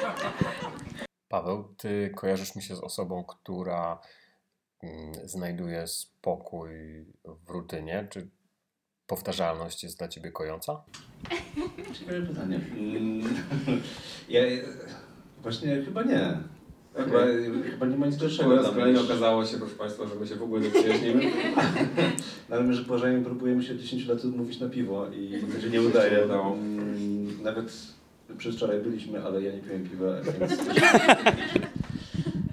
Paweł, 1.33 1.63
ty 1.77 2.11
kojarzysz 2.15 2.55
mi 2.55 2.61
się 2.61 2.75
z 2.75 2.79
osobą, 2.79 3.23
która 3.23 3.99
mm, 4.83 5.13
znajduje 5.29 5.87
spokój 5.87 6.69
w 7.45 7.49
rutynie. 7.49 8.07
Czy 8.09 8.29
powtarzalność 9.07 9.83
jest 9.83 9.97
dla 9.97 10.07
ciebie 10.07 10.31
kojąca? 10.31 10.83
Ciekawe 11.93 12.21
pytanie. 12.21 12.59
Mm, 12.77 13.33
Ja, 14.29 14.41
właśnie 15.41 15.81
chyba 15.85 16.03
nie. 16.03 16.37
Chyba, 16.95 17.19
chyba 17.71 17.85
nie 17.85 17.97
ma 17.97 18.05
nic 18.05 18.17
gorszego. 18.17 18.49
Po 18.49 18.55
raz 18.55 18.65
kolejny 18.65 18.99
okazało 18.99 19.45
się, 19.45 19.57
proszę 19.57 19.75
Państwa, 19.75 20.07
że 20.07 20.15
my 20.15 20.27
się 20.27 20.35
w 20.35 20.43
ogóle 20.43 20.61
nie 20.61 20.69
przyjaźnimy. 20.69 21.31
Ale 22.49 22.63
my, 22.63 22.73
że 22.73 22.85
pożegnamy, 22.85 23.25
próbujemy 23.25 23.63
się 23.63 23.73
od 23.73 23.79
10 23.79 24.07
lat 24.07 24.23
mówić 24.23 24.59
na 24.59 24.69
piwo 24.69 25.07
i 25.11 25.41
to 25.55 25.61
się 25.61 25.69
nie 25.69 25.81
udaje. 25.81 26.25
udało. 26.25 26.57
Nawet 28.33 28.39
przedwczoraj 28.39 28.79
byliśmy, 28.79 29.23
ale 29.23 29.41
ja 29.41 29.51
nie 29.51 29.59
piłem 29.59 29.89
piwa, 29.89 30.05
więc... 30.39 30.51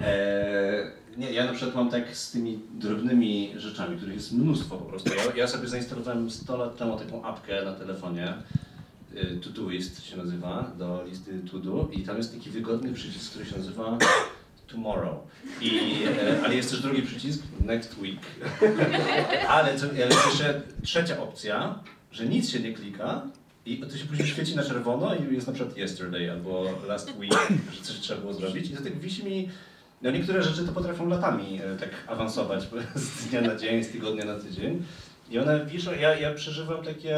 Eee, 0.00 0.90
nie, 1.18 1.32
ja 1.32 1.46
na 1.46 1.52
przykład 1.52 1.74
mam 1.74 1.90
tak 1.90 2.16
z 2.16 2.30
tymi 2.30 2.60
drobnymi 2.74 3.52
rzeczami, 3.56 3.96
których 3.96 4.14
jest 4.14 4.32
mnóstwo 4.32 4.76
po 4.76 4.84
prostu. 4.84 5.10
Ja, 5.14 5.36
ja 5.36 5.46
sobie 5.46 5.68
zainstalowałem 5.68 6.30
100 6.30 6.56
lat 6.56 6.76
temu 6.76 6.98
taką 6.98 7.24
apkę 7.24 7.64
na 7.64 7.72
telefonie, 7.72 8.34
y, 9.14 9.40
Todoist 9.40 10.04
się 10.04 10.16
nazywa, 10.16 10.72
do 10.78 11.04
listy 11.04 11.40
to 11.50 11.58
do 11.58 11.88
i 11.92 12.02
tam 12.02 12.16
jest 12.16 12.34
taki 12.34 12.50
wygodny 12.50 12.92
przycisk, 12.92 13.30
który 13.30 13.44
się 13.44 13.56
nazywa 13.56 13.98
Tomorrow. 14.66 15.16
I, 15.60 15.78
e, 16.20 16.42
ale 16.44 16.54
jest 16.54 16.70
też 16.70 16.80
drugi 16.80 17.02
przycisk, 17.02 17.42
Next 17.60 17.98
Week. 17.98 18.18
ale, 19.48 19.78
co, 19.78 19.86
ale 19.86 20.14
jeszcze 20.26 20.62
trzecia 20.82 21.22
opcja, 21.22 21.78
że 22.12 22.26
nic 22.26 22.50
się 22.50 22.60
nie 22.60 22.72
klika 22.72 23.22
i 23.66 23.78
to 23.78 23.96
się 23.96 24.04
później 24.04 24.28
świeci 24.28 24.56
na 24.56 24.62
czerwono 24.62 25.14
i 25.14 25.34
jest 25.34 25.46
na 25.46 25.52
przykład 25.52 25.76
yesterday 25.76 26.32
albo 26.32 26.64
last 26.88 27.18
week, 27.18 27.32
że 27.72 27.82
coś 27.82 27.96
trzeba 27.96 28.20
było 28.20 28.34
zrobić 28.34 28.70
i 28.70 28.76
to 28.76 28.82
tak 28.82 28.98
wisi 28.98 29.24
mi 29.24 29.48
no 30.02 30.10
niektóre 30.10 30.42
rzeczy 30.42 30.66
to 30.66 30.72
potrafią 30.72 31.08
latami 31.08 31.60
e, 31.62 31.76
tak 31.76 31.88
awansować 32.06 32.68
z 32.94 33.26
dnia 33.26 33.40
na 33.40 33.56
dzień, 33.56 33.84
z 33.84 33.88
tygodnia 33.88 34.24
na 34.24 34.38
tydzień. 34.38 34.82
I 35.30 35.38
one 35.38 35.66
wiszą, 35.66 35.92
ja, 35.94 36.14
ja 36.18 36.34
przeżywam 36.34 36.84
takie, 36.84 37.08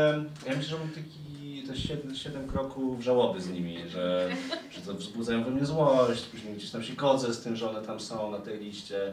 ja 0.46 0.56
myślę, 0.56 0.62
że 0.62 0.78
mam 0.78 0.88
taki 0.88 1.64
te 1.66 1.76
siedem, 1.76 2.14
siedem 2.14 2.48
kroków 2.48 3.02
żałoby 3.02 3.40
z 3.40 3.50
nimi, 3.50 3.78
że, 3.88 4.28
że 4.70 4.80
to 4.80 4.94
wzbudzają 4.94 5.44
we 5.44 5.50
mnie 5.50 5.66
złość, 5.66 6.22
później 6.24 6.54
gdzieś 6.54 6.70
tam 6.70 6.82
się 6.82 6.92
godzę 6.94 7.34
z 7.34 7.40
tym, 7.42 7.56
że 7.56 7.70
one 7.70 7.82
tam 7.82 8.00
są 8.00 8.30
na 8.30 8.38
tej 8.38 8.60
liście, 8.60 9.12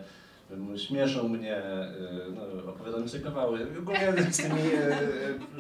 śmieszą 0.78 1.30
mnie, 1.30 1.56
e, 1.58 1.92
no, 2.36 2.72
opowiadam 2.72 3.10
sobie 3.10 3.24
kawały. 3.24 3.68
Ogólnie 3.80 4.14
z 4.32 4.38
tymi, 4.38 4.60
e, 4.60 5.00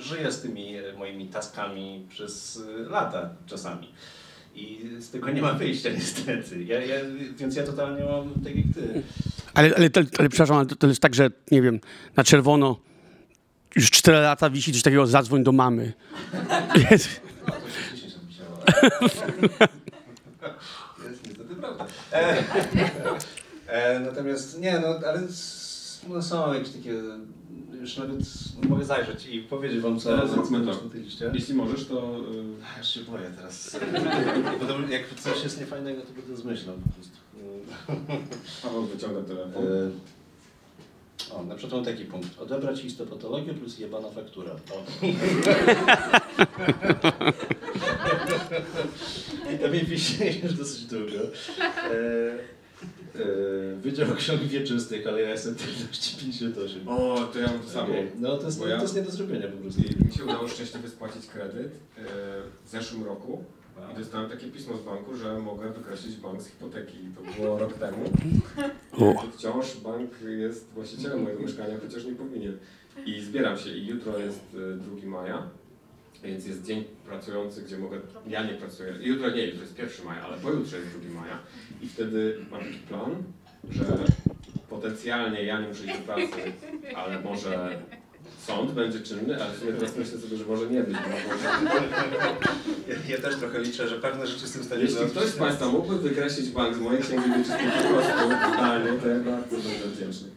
żyję 0.01 0.31
z 0.31 0.41
tymi 0.41 0.74
moimi 0.98 1.27
taskami 1.27 2.05
przez 2.10 2.63
lata 2.88 3.29
czasami. 3.46 3.93
I 4.55 4.89
z 5.00 5.10
tego 5.12 5.29
nie 5.29 5.41
ma 5.41 5.53
wyjścia 5.53 5.89
niestety. 5.89 6.63
Ja, 6.63 6.84
ja, 6.86 6.96
więc 7.38 7.55
ja 7.55 7.63
totalnie 7.63 8.03
mam 8.03 8.34
tak 8.43 8.55
jak 8.55 8.65
ty. 8.75 9.03
Ale, 9.53 9.75
ale, 9.75 9.89
ale, 9.96 10.05
ale 10.19 10.29
przepraszam, 10.29 10.58
ale 10.58 10.65
to, 10.65 10.75
to 10.75 10.88
jest 10.88 11.01
tak, 11.01 11.15
że 11.15 11.31
nie 11.51 11.62
wiem, 11.62 11.79
na 12.15 12.24
czerwono 12.24 12.79
już 13.75 13.91
4 13.91 14.17
lata 14.17 14.50
wisi 14.50 14.74
coś 14.74 14.81
takiego, 14.84 15.08
zadzwoń 15.08 15.43
do 15.43 15.51
mamy. 15.51 15.93
Jest- 16.91 17.22
No, 17.48 17.53
to 17.53 17.60
się 17.69 17.96
10 17.96 18.13
lat 18.13 18.25
wisiało. 18.27 18.58
Jest 21.10 21.27
niestety 21.27 21.55
prawda. 21.55 21.86
E, 22.12 22.43
e, 23.69 23.99
natomiast 23.99 24.59
nie, 24.59 24.79
no 24.79 24.88
ale 25.07 25.21
no, 26.09 26.21
są 26.21 26.53
jakieś 26.53 26.69
takie, 26.69 26.93
już 27.81 27.97
nawet 27.97 28.19
mogę 28.69 28.85
zajrzeć 28.85 29.25
i 29.25 29.39
powiedzieć 29.41 29.79
wam 29.81 29.99
co 29.99 30.17
No, 30.17 30.27
zróbmy 30.27 30.59
to. 30.59 30.65
na 30.65 30.89
tej 30.91 31.01
liście. 31.01 31.31
Jeśli 31.33 31.53
możesz, 31.53 31.85
to 31.88 32.19
Ja 32.77 32.83
się 32.83 32.99
boję 32.99 33.31
teraz. 33.35 33.79
Będę, 34.67 34.93
jak 34.93 35.15
coś 35.15 35.43
jest 35.43 35.59
niefajnego, 35.59 36.01
to 36.01 36.07
będę 36.13 36.38
zmyślał 36.38 36.75
po 36.75 36.89
prostu. 36.89 37.17
Paweł 38.63 38.85
wyciąga 38.85 39.21
telefon. 39.21 39.63
E, 39.63 39.91
O, 41.31 41.43
na 41.43 41.55
przykład 41.55 41.75
mam 41.75 41.93
taki 41.93 42.05
punkt. 42.05 42.39
Odebrać 42.41 42.79
histopatologię 42.81 43.53
plus 43.53 43.79
jebana 43.79 44.09
faktura. 44.11 44.51
O. 44.51 44.83
I 49.55 49.59
to 49.59 49.67
mi 49.67 49.79
wisi 49.85 50.41
już 50.43 50.53
dosyć 50.53 50.85
długo. 50.85 51.11
E, 51.11 52.58
Wydział 53.81 54.15
Ksiąg 54.15 54.41
Wieczystych, 54.41 55.07
ale 55.07 55.21
ja 55.21 55.29
jestem 55.29 55.55
trudności 55.55 56.17
58. 56.17 56.88
O, 56.88 57.27
to 57.33 57.39
ja 57.39 57.48
mam 57.48 57.59
to 57.59 57.69
samo. 57.69 57.93
No 58.19 58.38
to 58.38 58.45
jest, 58.45 58.59
to 58.59 58.67
ja- 58.67 58.81
jest 58.81 58.95
nie 58.95 59.01
do 59.01 59.12
zrobienia 59.12 59.48
po 59.48 59.57
prostu. 59.57 59.81
I 59.81 60.05
mi 60.05 60.12
się 60.12 60.24
udało 60.24 60.48
szczęśliwie 60.48 60.89
spłacić 60.89 61.25
kredyt 61.25 61.71
e, 61.98 62.01
w 62.65 62.69
zeszłym 62.69 63.03
roku 63.03 63.43
i 63.93 63.98
dostałem 64.00 64.29
takie 64.29 64.48
pismo 64.48 64.77
z 64.77 64.81
banku, 64.81 65.15
że 65.15 65.39
mogę 65.39 65.69
wykreślić 65.69 66.15
bank 66.17 66.41
z 66.41 66.48
hipoteki. 66.48 66.98
To 67.15 67.41
było 67.41 67.59
rok 67.59 67.74
temu. 67.74 67.98
O. 68.98 69.24
I 69.27 69.31
Wciąż 69.38 69.77
bank 69.77 70.12
jest 70.39 70.69
właścicielem 70.74 71.24
mojego 71.24 71.41
mieszkania, 71.41 71.74
chociaż 71.81 72.05
nie 72.05 72.12
powinien. 72.15 72.57
I 73.05 73.21
zbieram 73.21 73.57
się 73.57 73.69
i 73.69 73.88
jutro 73.88 74.19
jest 74.19 74.39
e, 74.74 74.98
2 74.98 75.07
maja, 75.09 75.50
więc 76.23 76.45
jest 76.47 76.65
dzień 76.65 76.83
pracujący, 77.05 77.61
gdzie 77.61 77.77
mogę, 77.77 77.99
ja 78.27 78.43
nie 78.43 78.53
pracuję, 78.53 78.93
jutro 79.01 79.29
nie, 79.29 79.45
jutro 79.45 79.61
jest 79.61 79.79
1 79.79 80.05
maja, 80.05 80.21
ale 80.21 80.38
pojutrze 80.38 80.77
jest 80.77 80.99
2 80.99 81.21
maja 81.21 81.39
i 81.81 81.88
wtedy 81.89 82.38
mam 82.51 82.59
taki 82.59 82.77
plan, 82.79 83.23
że 83.71 83.85
potencjalnie 84.69 85.43
ja 85.43 85.61
nie 85.61 85.67
muszę 85.67 85.85
iść 85.85 85.97
do 85.97 86.03
pracy, 86.13 86.27
ale 86.95 87.21
może 87.21 87.79
sąd 88.39 88.71
będzie 88.71 88.99
czynny, 88.99 89.43
ale 89.43 89.53
w 89.55 89.59
sumie 89.59 89.73
teraz 89.73 89.97
myślę 89.97 90.17
sobie, 90.17 90.38
że 90.38 90.45
może 90.45 90.67
nie 90.67 90.83
być. 90.83 90.93
bo 90.95 91.09
może- 91.33 91.79
Ja, 92.88 92.95
ja 93.15 93.21
też 93.21 93.35
trochę 93.35 93.61
liczę, 93.61 93.88
że 93.88 93.95
pewne 93.99 94.27
rzeczy 94.27 94.47
z 94.47 94.51
tym 94.51 94.63
stanie 94.63 94.81
Jeśli 94.81 95.05
ktoś 95.05 95.25
z 95.29 95.35
Państwa 95.35 95.67
mógłby 95.67 95.99
wykreślić 95.99 96.49
bank 96.49 96.75
z 96.75 96.79
mojej 96.79 97.01
księgi 97.01 97.29
wieczystej 97.38 97.67
po 97.83 97.88
prostu 97.93 98.11
totalnie, 98.51 98.99
to 98.99 99.07
ja 99.07 99.19
bardzo 99.19 99.55
będę 99.55 99.88
wdzięczny. 99.95 100.27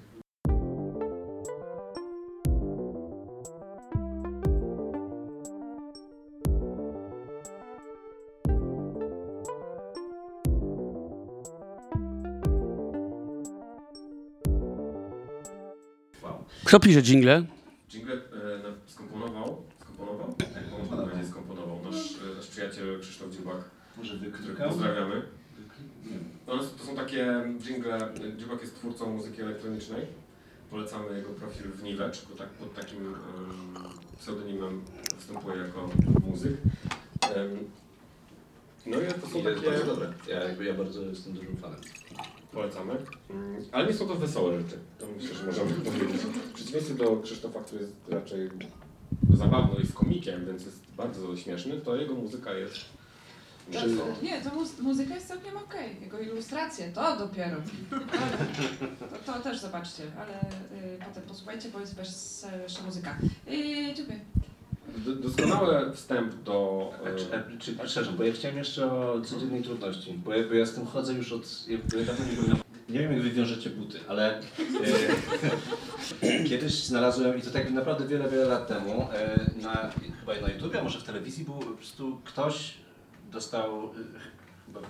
Kto 16.72 16.80
pisze 16.80 17.02
jingle? 17.02 17.44
Jingle 17.88 18.14
e, 18.14 18.62
na- 18.62 18.74
skomponował, 18.86 19.62
skomponował? 19.80 20.34
Tak, 20.38 20.62
można 20.78 20.96
powiedzieć 20.96 21.30
skomponował 21.30 21.80
nasz, 21.84 22.12
e, 22.32 22.34
nasz 22.36 22.46
przyjaciel 22.46 23.00
Krzysztof 23.00 23.30
Dziubak, 23.30 23.56
Może 23.96 24.16
którego 24.16 24.64
pozdrawiamy. 24.68 25.22
One, 26.46 26.62
to 26.78 26.84
są 26.84 26.96
takie 26.96 27.44
jingle, 27.60 27.98
Dziubak 28.36 28.60
jest 28.60 28.74
twórcą 28.74 29.10
muzyki 29.16 29.42
elektronicznej. 29.42 30.06
Polecamy 30.70 31.16
jego 31.16 31.30
profil 31.30 31.70
w 31.72 31.82
Niwecz, 31.82 32.26
bo 32.30 32.36
tak, 32.36 32.48
pod 32.48 32.74
takim 32.74 33.06
em, 33.06 33.14
pseudonimem 34.18 34.84
występuje 35.16 35.56
jako 35.56 35.90
muzyk. 36.26 36.56
Em, 37.34 37.50
no 38.86 39.00
i 39.00 39.06
to 39.20 39.26
są 39.26 39.38
I 39.38 39.42
to 39.42 39.50
jest 39.50 39.64
takie... 39.64 39.76
bardzo 39.76 39.94
dobre. 39.94 40.12
Ja, 40.28 40.44
jakby, 40.44 40.64
ja 40.64 40.74
bardzo 40.74 41.02
jestem 41.02 41.32
dużym 41.32 41.56
fanem. 41.56 41.80
Polecamy. 42.52 42.92
Mm, 43.30 43.64
Ale 43.72 43.86
nie 43.86 43.94
są 43.94 44.06
to 44.08 44.14
wesołe 44.14 44.60
rzeczy. 44.62 44.78
To 44.98 45.06
myślę, 45.16 45.34
że 45.34 45.44
możemy 45.46 45.70
powiedzieć. 45.90 46.22
W 46.22 46.52
przeciwieństwie 46.52 46.94
do 46.94 47.16
Krzysztofa, 47.16 47.60
który 47.60 47.80
jest 47.82 47.92
raczej 48.08 48.50
zabawny 49.34 49.82
i 49.82 49.86
z 49.86 49.92
komikiem, 49.92 50.46
więc 50.46 50.64
jest 50.64 50.78
bardzo 50.96 51.36
śmieszny, 51.36 51.80
to 51.80 51.96
jego 51.96 52.14
muzyka 52.14 52.52
jest 52.52 52.74
wesoła. 53.68 54.14
nie, 54.22 54.42
to 54.42 54.50
muzy- 54.50 54.82
muzyka 54.82 55.14
jest 55.14 55.28
całkiem 55.28 55.56
okej. 55.56 56.00
Jego 56.00 56.20
ilustracje, 56.20 56.92
to 56.92 57.16
dopiero. 57.16 57.56
To, 59.26 59.32
to 59.32 59.40
też 59.40 59.60
zobaczcie, 59.60 60.02
ale 60.18 60.40
y, 60.40 60.98
potem 61.08 61.22
posłuchajcie, 61.22 61.68
bo 61.68 61.80
jest 61.80 61.94
bezsza 61.96 62.82
muzyka. 62.86 63.16
Y, 63.52 63.94
dziękuję. 63.94 64.20
Doskonały 64.96 65.92
wstęp 65.92 66.42
do... 66.42 66.90
E, 67.04 67.16
czy, 67.16 67.26
czy, 67.58 67.72
przepraszam, 67.72 68.16
bo 68.16 68.24
ja 68.24 68.32
chciałem 68.32 68.58
jeszcze 68.58 68.92
o 68.92 69.20
codziennej 69.20 69.62
trudności, 69.62 70.12
bo 70.24 70.34
ja, 70.34 70.66
z 70.66 70.74
tym 70.74 70.86
chodzę 70.86 71.12
już 71.12 71.32
od... 71.32 71.68
Ja, 71.68 71.78
dawno 72.06 72.24
nie 72.24 72.42
byłem 72.42 72.62
nie 72.92 72.98
wiem, 72.98 73.12
jak 73.12 73.22
wy 73.22 73.30
wiążecie 73.30 73.70
buty, 73.70 73.98
ale 74.08 74.40
e, 76.22 76.44
kiedyś 76.44 76.84
znalazłem, 76.84 77.38
i 77.38 77.42
to 77.42 77.50
tak 77.50 77.70
naprawdę 77.70 78.06
wiele, 78.06 78.30
wiele 78.30 78.44
lat 78.44 78.68
temu, 78.68 79.08
e, 79.12 79.50
na, 79.62 79.90
chyba 80.20 80.40
na 80.40 80.48
YouTubie, 80.52 80.80
a 80.80 80.84
może 80.84 80.98
w 80.98 81.02
telewizji 81.02 81.44
był 81.44 81.54
po 81.54 81.76
prostu 81.76 82.20
ktoś 82.24 82.74
dostał, 83.32 83.84
e, 83.84 83.88
chyba 84.66 84.80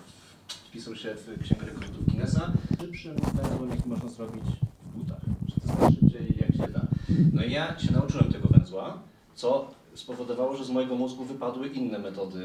wpisał 0.49 0.97
się 0.97 1.15
w 1.15 1.43
Księgę 1.45 1.67
Rekordów 1.67 2.05
Guinnessa, 2.05 2.53
szybszym 2.81 3.17
węzłem, 3.17 3.71
jaki 3.71 3.89
można 3.89 4.09
zrobić 4.09 4.45
w 4.83 4.99
butach, 4.99 5.21
że 5.49 5.55
to 5.61 5.67
jest 5.67 5.81
najszybciej 5.81 6.37
jak 6.39 6.67
się 6.67 6.73
da. 6.73 6.87
No 7.33 7.45
i 7.45 7.53
ja 7.53 7.79
się 7.79 7.93
nauczyłem 7.93 8.33
tego 8.33 8.49
węzła, 8.49 9.03
co 9.35 9.71
spowodowało, 9.95 10.57
że 10.57 10.65
z 10.65 10.71
mojego 10.71 10.95
mózgu 10.95 11.25
wypadły 11.25 11.69
inne 11.69 11.99
metody 11.99 12.41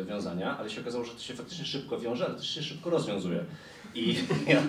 e, 0.00 0.04
wiązania, 0.04 0.58
ale 0.58 0.70
się 0.70 0.80
okazało, 0.80 1.04
że 1.04 1.12
to 1.12 1.18
się 1.20 1.34
faktycznie 1.34 1.64
szybko 1.64 1.98
wiąże, 1.98 2.26
ale 2.26 2.34
też 2.34 2.50
się 2.54 2.62
szybko 2.62 2.90
rozwiązuje. 2.90 3.44
I 3.94 4.14
ja, 4.46 4.62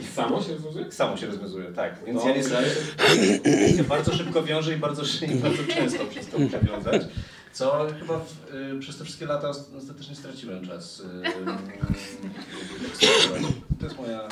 I 0.00 0.04
samo 0.04 0.42
się 0.42 0.52
rozwiązuje? 0.52 0.92
samo 0.92 1.16
się 1.16 1.26
rozwiązuje, 1.26 1.72
tak. 1.72 2.04
Więc 2.06 2.22
No, 2.22 2.28
ja 2.28 2.36
nie 2.36 2.42
wydaje 2.42 2.70
się 3.76 3.84
bardzo 3.84 4.12
szybko 4.14 4.42
wiąże 4.42 4.74
i 4.74 4.76
bardzo, 4.76 5.02
i 5.32 5.34
bardzo 5.34 5.62
często 5.74 6.04
przez 6.04 6.26
to 6.28 6.38
muszę 6.38 6.60
wiązać. 6.60 7.02
Co 7.52 7.86
chyba 8.00 8.18
w, 8.18 8.54
y, 8.54 8.78
przez 8.80 8.98
te 8.98 9.04
wszystkie 9.04 9.26
lata 9.26 9.48
ost- 9.50 9.76
ostatecznie 9.78 10.16
straciłem 10.16 10.66
czas. 10.66 11.00
Y, 11.00 11.04
y, 11.04 11.30
to 13.80 13.84
jest 13.86 13.98
moja 13.98 14.26
y, 14.26 14.28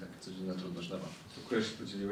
tak, 0.00 0.08
codzienna 0.20 0.54
trudność 0.54 0.90
nowa. 0.90 1.06
Które 1.46 1.62
się 1.62 1.70
podzieliłeś. 1.78 2.11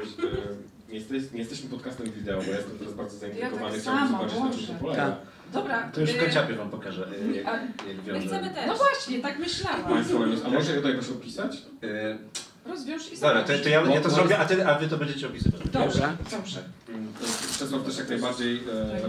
Nie, 0.89 0.95
jesteś, 0.95 1.23
nie 1.33 1.39
jesteśmy 1.39 1.69
podcastem 1.69 2.11
wideo, 2.11 2.37
bo 2.37 2.51
ja 2.51 2.57
jestem 2.57 2.77
teraz 2.77 2.93
bardzo 2.93 3.17
zainteresowany. 3.17 3.71
tak 3.71 3.81
Chciałbym 3.81 4.07
zobaczyć, 4.07 4.39
na 4.39 4.51
czym 4.67 4.75
to 4.75 4.81
polega. 4.81 5.15
Dobra. 5.53 5.91
To 5.93 6.01
już 6.01 6.09
y, 6.09 6.13
kanciapie 6.13 6.53
wam 6.55 6.69
pokażę, 6.69 7.07
y, 7.31 7.35
jak, 7.35 7.45
a- 7.47 7.51
jak 7.87 7.97
My 7.97 8.03
wiążę. 8.13 8.27
chcemy 8.27 8.49
też. 8.49 8.67
No 8.67 8.75
właśnie, 8.75 9.19
tak 9.19 9.39
myślałam. 9.39 9.83
Państwo, 9.83 10.17
a 10.45 10.49
może 10.49 10.75
je 10.75 10.81
to 10.81 10.89
jakoś 10.89 11.09
opisać? 11.09 11.55
Y, 11.83 12.17
Rozwiąż 12.65 13.11
i 13.13 13.17
Dobra, 13.17 13.43
to, 13.43 13.53
to 13.63 13.69
ja, 13.69 13.81
ja 13.81 14.01
to 14.01 14.09
zrobię, 14.09 14.37
a, 14.39 14.45
ty, 14.45 14.67
a 14.67 14.79
wy 14.79 14.87
to 14.87 14.97
będziecie 14.97 15.27
opisywać. 15.27 15.61
Dobrze, 15.71 16.17
dobrze. 16.31 16.63
Mm, 16.89 17.13
Czesław 17.59 17.83
też 17.85 17.97
jak 17.97 18.09
najbardziej 18.09 18.55
e, 18.57 18.99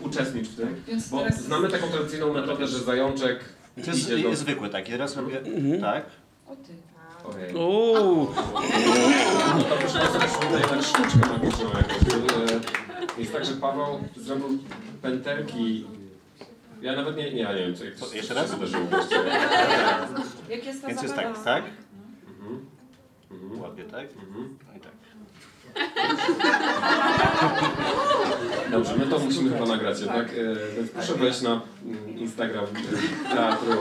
uczestnicz 0.00 0.48
w 0.48 0.56
tym. 0.56 0.82
Więc 0.88 1.08
Bo 1.08 1.24
znamy 1.46 1.68
taką 1.68 1.88
tradycyjną 1.88 2.32
metodę, 2.32 2.66
że 2.66 2.78
zajączek 2.78 3.38
To 3.84 3.90
jest, 3.90 4.02
idzie 4.02 4.22
do... 4.22 4.28
jest 4.28 4.40
zwykłe, 4.42 4.68
tak. 4.68 4.88
I 4.88 4.92
teraz 4.92 5.16
robię 5.16 5.42
tak. 5.80 6.04
O 6.48 6.56
ty. 6.56 6.72
Ojej. 7.24 7.54
Uuu. 7.54 8.28
No 9.58 9.64
to 9.64 9.74
już 9.74 9.94
jest 9.94 10.14
jednak 10.60 10.82
sztuczkę 10.82 11.28
magiczną 11.32 11.68
jakąś. 11.68 12.14
E, 13.16 13.20
Jest 13.20 13.32
tak, 13.32 13.44
że 13.44 13.52
Paweł 13.52 14.00
zrobił 14.16 14.58
pętelki. 15.02 15.86
Ja 16.82 16.96
nawet 16.96 17.16
nie, 17.16 17.32
nie, 17.32 17.40
ja 17.42 17.52
nie 17.52 17.58
wiem, 17.58 17.74
co 17.76 17.84
jak 17.84 17.94
to 17.94 18.14
Jeszcze 18.14 18.34
raz? 18.34 18.50
wydarzyło 18.54 18.84
właściwie. 18.86 19.30
Jak 20.48 20.64
jest 20.66 20.82
ta 20.82 20.88
Więc 20.88 21.02
jest 21.02 21.14
zabawa? 21.16 21.34
tak, 21.34 21.44
tak. 21.44 21.64
Mhm. 22.40 22.66
Mhm. 23.30 23.60
Łapię 23.60 23.84
tak. 23.84 24.04
Mhm. 24.04 24.58
No 24.68 24.76
i 24.76 24.80
tak. 24.80 24.92
Dobrze, 28.70 28.96
my 28.96 29.06
to 29.06 29.18
musimy 29.18 29.50
chyba 29.50 29.66
nagrać 29.66 30.00
jednak, 30.00 30.28
e, 30.28 30.76
więc 30.76 30.90
proszę 30.90 31.14
wejść 31.14 31.42
na 31.42 31.60
mm, 31.84 32.18
Instagram 32.18 32.64
e, 32.64 33.34
Teatru 33.34 33.72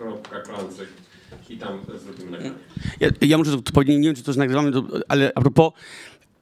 Teatr.klancyk 0.00 0.88
i 1.48 1.56
tam 1.58 1.80
zrobimy. 2.04 2.52
Ja, 3.00 3.08
ja 3.20 3.38
muszę 3.38 3.62
to 3.62 3.72
powiedzieć, 3.72 3.96
nie 3.96 4.08
wiem, 4.08 4.14
czy 4.14 4.22
to 4.22 4.32
to- 4.72 5.00
ale 5.08 5.32
a 5.34 5.40
propos, 5.40 5.72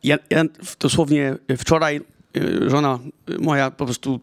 ja, 0.02 0.18
ja 0.30 0.44
dosłownie 0.80 1.36
wczoraj 1.58 2.00
y, 2.36 2.70
żona 2.70 2.98
moja 3.38 3.70
po 3.70 3.84
prostu 3.84 4.20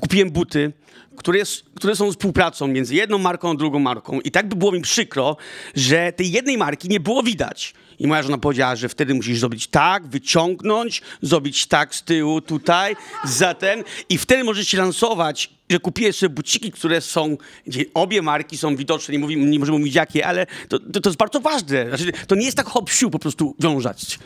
kupiłem 0.00 0.30
buty, 0.30 0.72
które, 1.16 1.38
jest, 1.38 1.64
które 1.74 1.96
są 1.96 2.10
współpracą 2.10 2.68
między 2.68 2.94
jedną 2.94 3.18
marką 3.18 3.50
a 3.50 3.54
drugą 3.54 3.78
marką. 3.78 4.20
I 4.20 4.30
tak 4.30 4.48
by 4.48 4.56
było 4.56 4.72
mi 4.72 4.80
przykro, 4.80 5.36
że 5.74 6.12
tej 6.12 6.30
jednej 6.32 6.58
marki 6.58 6.88
nie 6.88 7.00
było 7.00 7.22
widać. 7.22 7.74
I 7.98 8.06
moja 8.06 8.22
żona 8.22 8.38
powiedziała, 8.38 8.76
że 8.76 8.88
wtedy 8.88 9.14
musisz 9.14 9.38
zrobić 9.38 9.66
tak, 9.66 10.06
wyciągnąć, 10.06 11.02
zrobić 11.22 11.66
tak 11.66 11.94
z 11.94 12.02
tyłu, 12.02 12.40
tutaj, 12.40 12.96
za 13.24 13.54
ten. 13.54 13.84
I 14.08 14.18
wtedy 14.18 14.44
możesz 14.44 14.68
się 14.68 14.78
lansować, 14.78 15.50
że 15.72 15.80
kupiłeś 15.80 16.16
sobie 16.16 16.34
buciki, 16.34 16.72
które 16.72 17.00
są, 17.00 17.36
gdzie 17.66 17.84
obie 17.94 18.22
marki 18.22 18.58
są 18.58 18.76
widoczne, 18.76 19.12
nie, 19.12 19.18
mówimy, 19.18 19.46
nie 19.46 19.58
możemy 19.58 19.78
mówić 19.78 19.94
jakie, 19.94 20.26
ale 20.26 20.46
to, 20.68 20.78
to, 20.78 21.00
to 21.00 21.10
jest 21.10 21.18
bardzo 21.18 21.40
ważne. 21.40 21.88
Znaczy, 21.88 22.12
to 22.26 22.34
nie 22.34 22.44
jest 22.44 22.56
tak 22.56 22.66
hop 22.66 22.90
po 23.12 23.18
prostu 23.18 23.54
wiązać. 23.60 24.18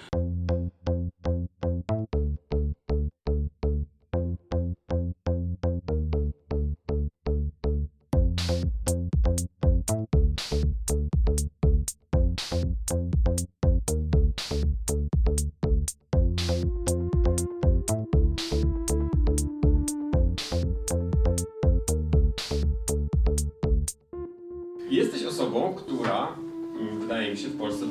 W 27.56 27.58
Polsce 27.58 27.86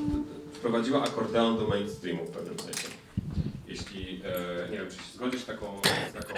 wprowadziła 0.53 1.03
akordeon 1.03 1.57
do 1.57 1.67
mainstreamu 1.67 2.25
w 2.25 2.29
pewnym 2.29 2.59
sensie. 2.59 2.87
Jeśli, 3.67 4.21
e, 4.25 4.71
nie 4.71 4.77
wiem, 4.77 4.87
czy 4.89 4.95
się 4.95 5.03
zgodzisz 5.15 5.41
z 5.41 5.45
taką, 5.45 5.65
z 6.09 6.13
taką 6.13 6.33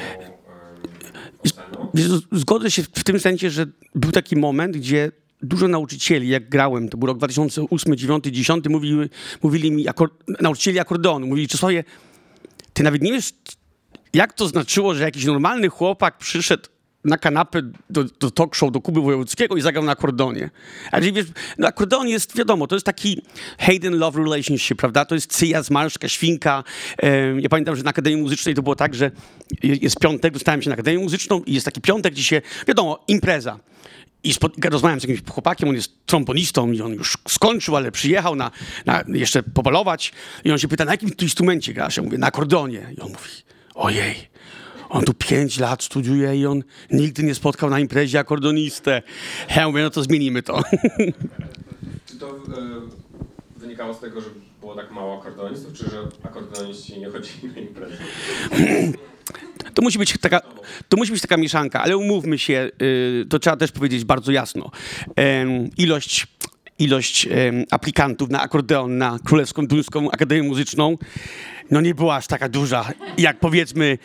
oceną? 1.43 1.87
Z- 1.93 2.39
Zgodzę 2.39 2.71
się 2.71 2.83
w 2.83 3.03
tym 3.03 3.19
sensie, 3.19 3.49
że 3.49 3.65
był 3.95 4.11
taki 4.11 4.35
moment, 4.35 4.77
gdzie 4.77 5.11
dużo 5.41 5.67
nauczycieli, 5.67 6.27
jak 6.29 6.49
grałem, 6.49 6.89
to 6.89 6.97
był 6.97 7.07
rok 7.07 7.17
2008, 7.17 7.67
2009, 7.95 8.23
2010, 8.23 8.65
mówili, 8.69 9.09
mówili 9.43 9.71
mi, 9.71 9.85
akor- 9.87 10.09
nauczycieli 10.41 10.79
akordeonu, 10.79 11.27
mówili, 11.27 11.47
Czesławie, 11.47 11.83
ty 12.73 12.83
nawet 12.83 13.01
nie 13.01 13.11
wiesz, 13.11 13.33
jak 14.13 14.33
to 14.33 14.47
znaczyło, 14.47 14.93
że 14.95 15.03
jakiś 15.03 15.25
normalny 15.25 15.69
chłopak 15.69 16.17
przyszedł 16.17 16.63
na 17.05 17.17
kanapę 17.17 17.62
do, 17.89 18.03
do 18.03 18.31
talk 18.31 18.55
show, 18.55 18.71
do 18.71 18.81
Kuby 18.81 19.01
Wojewódzkiego 19.01 19.55
i 19.57 19.62
zagrał 19.62 19.83
na 19.86 19.91
akordeonie. 19.91 20.49
A 20.91 21.01
wiesz, 21.01 21.25
no 21.57 21.67
akordeon 21.67 22.07
jest, 22.07 22.38
wiadomo, 22.38 22.67
to 22.67 22.75
jest 22.75 22.86
taki 22.86 23.21
hate-and-love 23.60 24.19
relationship, 24.23 24.77
prawda? 24.79 25.05
To 25.05 25.15
jest 25.15 25.31
cyja, 25.33 25.63
zmarszka, 25.63 26.07
świnka. 26.10 26.63
Ja 27.39 27.49
pamiętam, 27.49 27.75
że 27.75 27.83
na 27.83 27.89
Akademii 27.89 28.21
Muzycznej 28.21 28.55
to 28.55 28.62
było 28.63 28.75
tak, 28.75 28.95
że 28.95 29.12
je- 29.63 29.75
jest 29.75 29.99
piątek, 29.99 30.33
dostałem 30.33 30.62
się 30.62 30.69
na 30.69 30.73
Akademię 30.73 30.99
Muzyczną 30.99 31.41
i 31.45 31.53
jest 31.53 31.65
taki 31.65 31.81
piątek, 31.81 32.13
gdzie 32.13 32.23
się, 32.23 32.41
wiadomo, 32.67 33.03
impreza. 33.07 33.60
I 34.23 34.33
spod- 34.33 34.69
rozmawiam 34.69 34.99
z 34.99 35.03
jakimś 35.03 35.29
chłopakiem, 35.29 35.69
on 35.69 35.75
jest 35.75 35.91
trombonistą 36.05 36.71
i 36.71 36.81
on 36.81 36.93
już 36.93 37.17
skończył, 37.27 37.75
ale 37.75 37.91
przyjechał 37.91 38.36
na, 38.36 38.51
na 38.86 39.03
jeszcze 39.07 39.43
pobalować. 39.43 40.12
I 40.43 40.51
on 40.51 40.57
się 40.57 40.67
pyta, 40.67 40.86
na 40.86 40.91
jakim 40.91 41.10
tu 41.10 41.25
instrumencie 41.25 41.73
grasz? 41.73 41.97
Ja 41.97 42.03
mówię, 42.03 42.17
na 42.17 42.27
akordeonie. 42.27 42.93
I 42.97 43.01
on 43.01 43.07
mówi, 43.10 43.29
ojej, 43.75 44.15
on 44.89 45.04
tu 45.04 45.13
pięć 45.13 45.60
lat 45.60 45.84
studiuje 45.84 46.36
i 46.36 46.45
on 46.45 46.63
nigdy 46.91 47.23
nie 47.23 47.36
spotkał 47.36 47.69
na 47.69 47.80
imprezie 47.80 48.19
akordonistę. 48.19 49.02
Ja 49.56 49.67
mówię, 49.67 49.84
no 49.84 49.89
to 49.89 50.04
zmienimy 50.04 50.43
to. 50.43 50.63
Czy 52.06 52.15
to 52.19 52.30
e, 52.30 52.36
wynikało 53.58 53.93
z 53.93 54.00
tego, 54.00 54.21
że 54.21 54.30
było 54.60 54.76
tak 54.76 54.91
mało 54.91 55.21
akordeonistów, 55.21 55.73
czy 55.73 55.89
że 55.89 56.08
akordeoniści 56.23 57.00
nie 57.00 57.10
chodzili 57.10 57.47
na 57.47 57.60
imprezy? 57.60 57.97
To 59.73 59.82
musi 59.82 60.00
być 60.00 60.17
taka, 60.21 60.41
to 60.89 60.97
musi 60.97 61.12
być 61.12 61.21
taka 61.21 61.38
mieszanka, 61.38 61.82
ale 61.82 61.97
umówmy 61.97 62.38
się, 62.38 62.71
y, 62.82 63.26
to 63.30 63.39
trzeba 63.39 63.58
też 63.58 63.71
powiedzieć 63.71 64.06
bardzo 64.06 64.32
jasno. 64.32 64.71
Ilość 65.78 66.28
ilość 66.80 67.28
aplikantów 67.71 68.30
na 68.30 68.41
akordeon 68.41 68.97
na 68.97 69.19
Królewską 69.26 69.67
Duńską 69.67 70.12
Akademię 70.12 70.43
Muzyczną 70.43 70.97
no 71.71 71.82
nie 71.82 71.95
była 71.95 72.15
aż 72.15 72.27
taka 72.27 72.49
duża, 72.49 72.86
jak 73.17 73.39
powiedzmy 73.39 73.97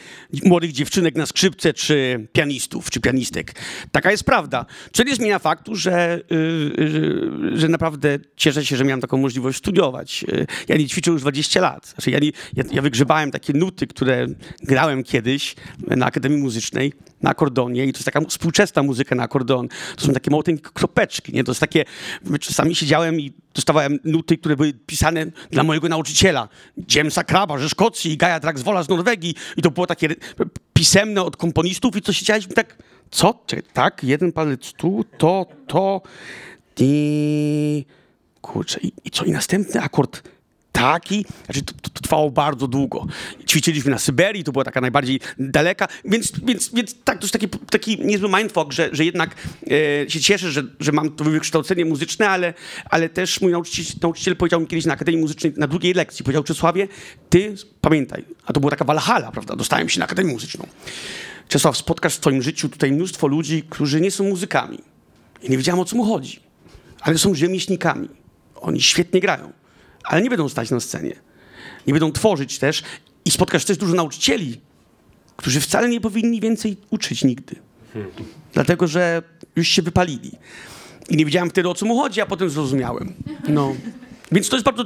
młodych 0.44 0.72
dziewczynek 0.72 1.14
na 1.14 1.26
skrzypce, 1.26 1.74
czy 1.74 2.26
pianistów, 2.32 2.90
czy 2.90 3.00
pianistek. 3.00 3.54
Taka 3.92 4.10
jest 4.10 4.24
prawda. 4.24 4.66
Co 4.92 5.04
nie 5.04 5.14
zmienia 5.14 5.38
faktu, 5.38 5.76
że, 5.76 6.20
y, 6.32 6.34
y, 6.34 7.58
że 7.58 7.68
naprawdę 7.68 8.18
cieszę 8.36 8.64
się, 8.64 8.76
że 8.76 8.84
miałem 8.84 9.00
taką 9.00 9.16
możliwość 9.16 9.58
studiować. 9.58 10.24
Y, 10.28 10.46
Ja 10.68 10.76
nie 10.76 10.86
ćwiczę 10.88 11.10
już 11.10 11.20
20 11.20 11.60
lat. 11.60 11.86
Znaczy 11.86 12.10
ja, 12.10 12.18
nie, 12.18 12.30
ja, 12.56 12.64
ja 12.72 12.82
wygrzebałem 12.82 13.30
takie 13.30 13.52
nuty, 13.52 13.86
które 13.86 14.26
grałem 14.62 15.04
kiedyś 15.04 15.54
na 15.96 16.06
Akademii 16.06 16.38
Muzycznej, 16.38 16.92
na 17.22 17.30
akordonie 17.30 17.86
i 17.86 17.92
to 17.92 17.98
jest 17.98 18.04
taka 18.04 18.20
współczesna 18.20 18.82
muzyka 18.82 19.14
na 19.14 19.22
akordon. 19.22 19.68
To 19.96 20.06
są 20.06 20.12
takie 20.12 20.30
małteńkie 20.30 20.62
kropeczki, 20.62 21.32
nie? 21.32 21.44
To 21.44 21.50
jest 21.50 21.60
takie, 21.60 21.84
czasami 22.40 22.74
siedziałem 22.74 23.20
i 23.20 23.32
dostawałem 23.54 23.98
nuty, 24.04 24.38
które 24.38 24.56
były 24.56 24.72
pisane 24.72 25.26
dla 25.50 25.62
mojego 25.62 25.88
nauczyciela. 25.88 26.48
Jamesa 26.94 27.24
Kraba 27.24 27.58
ze 27.58 27.68
Szkocji 27.68 28.12
i 28.12 28.16
Gaja 28.16 28.40
Draxwola 28.40 28.82
z 28.82 28.88
Norwegii 28.88 29.34
i 29.56 29.62
to 29.62 29.70
było 29.70 29.86
takie 29.86 30.08
pisemne 30.72 31.22
od 31.22 31.36
komponistów 31.36 31.96
i 31.96 32.02
co 32.02 32.12
siedzieliśmy 32.12 32.54
tak, 32.54 32.76
co? 33.10 33.42
Czekaj, 33.46 33.64
tak, 33.72 34.04
jeden 34.04 34.32
palec 34.32 34.72
tu, 34.72 35.04
to, 35.18 35.46
to, 35.66 36.02
i 36.78 37.84
kurczę, 38.40 38.80
i, 38.80 38.92
i 39.04 39.10
co? 39.10 39.24
I 39.24 39.30
następny 39.30 39.80
akord 39.80 40.22
taki, 40.72 41.26
znaczy 41.44 41.62
to, 41.62 41.72
to, 41.82 42.00
trwało 42.02 42.30
bardzo 42.30 42.68
długo. 42.68 43.06
Ćwiczyliśmy 43.48 43.90
na 43.90 43.98
Syberii, 43.98 44.44
to 44.44 44.52
była 44.52 44.64
taka 44.64 44.80
najbardziej 44.80 45.20
daleka, 45.38 45.88
więc, 46.04 46.32
więc, 46.44 46.74
więc 46.74 46.96
tak, 47.04 47.18
to 47.18 47.24
jest 47.24 47.32
taki, 47.32 47.48
taki 47.48 48.06
niezły 48.06 48.28
mindfuck, 48.28 48.72
że, 48.72 48.88
że 48.92 49.04
jednak 49.04 49.34
e, 50.04 50.10
się 50.10 50.20
cieszę, 50.20 50.52
że, 50.52 50.62
że 50.80 50.92
mam 50.92 51.10
to 51.10 51.24
wykształcenie 51.24 51.84
muzyczne, 51.84 52.28
ale, 52.28 52.54
ale 52.84 53.08
też 53.08 53.40
mój 53.40 53.52
nauczyciel, 53.52 53.96
nauczyciel 54.02 54.36
powiedział 54.36 54.60
mi 54.60 54.66
kiedyś 54.66 54.84
na 54.84 54.92
Akademii 54.92 55.20
Muzycznej, 55.20 55.52
na 55.56 55.66
drugiej 55.66 55.94
lekcji, 55.94 56.24
powiedział 56.24 56.42
Czesławie, 56.42 56.88
ty 57.30 57.54
pamiętaj, 57.80 58.24
a 58.46 58.52
to 58.52 58.60
była 58.60 58.70
taka 58.70 58.84
walhala, 58.84 59.32
prawda, 59.32 59.56
dostałem 59.56 59.88
się 59.88 59.98
na 59.98 60.04
Akademię 60.04 60.32
Muzyczną. 60.32 60.66
Czesław, 61.48 61.76
spotkasz 61.76 62.14
w 62.14 62.20
twoim 62.20 62.42
życiu 62.42 62.68
tutaj 62.68 62.92
mnóstwo 62.92 63.26
ludzi, 63.26 63.62
którzy 63.70 64.00
nie 64.00 64.10
są 64.10 64.24
muzykami. 64.24 64.78
I 65.42 65.50
nie 65.50 65.56
wiedziałem, 65.56 65.80
o 65.80 65.84
co 65.84 65.96
mu 65.96 66.04
chodzi, 66.04 66.40
ale 67.00 67.18
są 67.18 67.34
rzemieślnikami. 67.34 68.08
Oni 68.54 68.80
świetnie 68.82 69.20
grają 69.20 69.52
ale 70.04 70.22
nie 70.22 70.30
będą 70.30 70.48
stać 70.48 70.70
na 70.70 70.80
scenie. 70.80 71.12
Nie 71.86 71.92
będą 71.92 72.12
tworzyć 72.12 72.58
też 72.58 72.82
I 73.24 73.30
spotkasz 73.30 73.64
też 73.64 73.76
dużo 73.76 73.94
nauczycieli, 73.94 74.60
którzy 75.36 75.60
wcale 75.60 75.88
nie 75.88 76.00
powinni 76.00 76.40
więcej 76.40 76.76
uczyć 76.90 77.24
nigdy. 77.24 77.56
Dlatego, 78.52 78.86
że 78.86 79.22
już 79.56 79.68
się 79.68 79.82
wypalili. 79.82 80.30
I 81.08 81.16
nie 81.16 81.24
wiedziałem 81.24 81.50
wtedy 81.50 81.68
o 81.68 81.74
co 81.74 81.86
mu 81.86 81.98
chodzi, 81.98 82.20
a 82.20 82.26
potem 82.26 82.50
zrozumiałem. 82.50 83.14
No. 83.48 83.74
Więc 84.32 84.48
to 84.48 84.56
jest 84.56 84.64
bardzo 84.64 84.84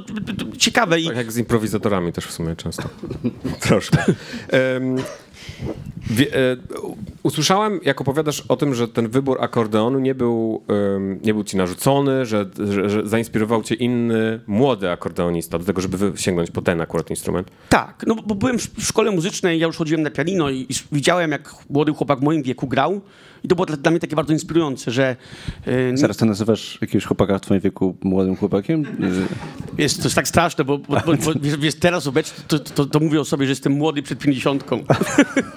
ciekawe. 0.57 0.99
I 0.99 1.07
Tak 1.07 1.17
jak 1.17 1.31
z 1.31 1.37
improwizatorami 1.37 2.13
też 2.13 2.25
w 2.25 2.31
sumie 2.31 2.55
często. 2.55 2.89
Troszkę. 3.59 4.05
Wie, 6.09 6.35
e, 6.35 6.57
usłyszałem, 7.23 7.79
jak 7.83 8.01
opowiadasz 8.01 8.41
o 8.41 8.55
tym, 8.55 8.75
że 8.75 8.87
ten 8.87 9.09
wybór 9.09 9.37
akordeonu 9.41 9.99
nie 9.99 10.15
był, 10.15 10.63
em, 10.95 11.19
nie 11.23 11.33
był 11.33 11.43
ci 11.43 11.57
narzucony, 11.57 12.25
że, 12.25 12.45
że, 12.71 12.89
że 12.89 13.07
zainspirował 13.07 13.63
cię 13.63 13.75
inny, 13.75 14.39
młody 14.47 14.91
akordeonista 14.91 15.59
do 15.59 15.65
tego, 15.65 15.81
żeby 15.81 15.97
sięgnąć 16.15 16.51
po 16.51 16.61
ten 16.61 16.81
akurat 16.81 17.09
instrument. 17.09 17.51
Tak, 17.69 18.03
no 18.07 18.15
bo 18.15 18.35
byłem 18.35 18.57
w 18.59 18.83
szkole 18.83 19.11
muzycznej, 19.11 19.59
ja 19.59 19.67
już 19.67 19.77
chodziłem 19.77 20.03
na 20.03 20.09
pianino 20.09 20.49
i, 20.49 20.65
i 20.69 20.73
widziałem, 20.91 21.31
jak 21.31 21.55
młody 21.69 21.93
chłopak 21.93 22.19
w 22.19 22.23
moim 22.23 22.43
wieku 22.43 22.67
grał. 22.67 23.01
I 23.47 23.49
to 23.49 23.55
było 23.55 23.65
dla, 23.65 23.77
dla 23.77 23.91
mnie 23.91 23.99
takie 23.99 24.15
bardzo 24.15 24.33
inspirujące, 24.33 24.91
że 24.91 25.15
e, 25.65 25.97
Zaraz 25.97 26.17
ty 26.17 26.25
nazywasz 26.25 26.77
jakiegoś 26.81 27.05
chłopaka 27.05 27.37
w 27.37 27.41
twoim 27.41 27.61
wieku 27.61 27.97
młodym 28.03 28.35
chłopakiem? 28.35 28.85
jest, 29.77 29.97
to 29.97 30.03
jest 30.03 30.15
tak 30.15 30.27
straszne, 30.27 30.63
bo, 30.63 30.77
bo, 30.77 30.95
bo, 31.05 31.13
bo 31.13 31.39
wiesz, 31.41 31.57
wiesz, 31.57 31.75
teraz 31.75 32.07
obecnie 32.07 32.43
to, 32.47 32.59
to, 32.59 32.85
to 32.85 32.99
mówię 32.99 33.21
o 33.21 33.25
sobie, 33.25 33.45
że 33.45 33.51
jestem 33.51 33.73
młody 33.73 34.03
przed 34.03 34.19
pięćdziesiątką. 34.19 34.83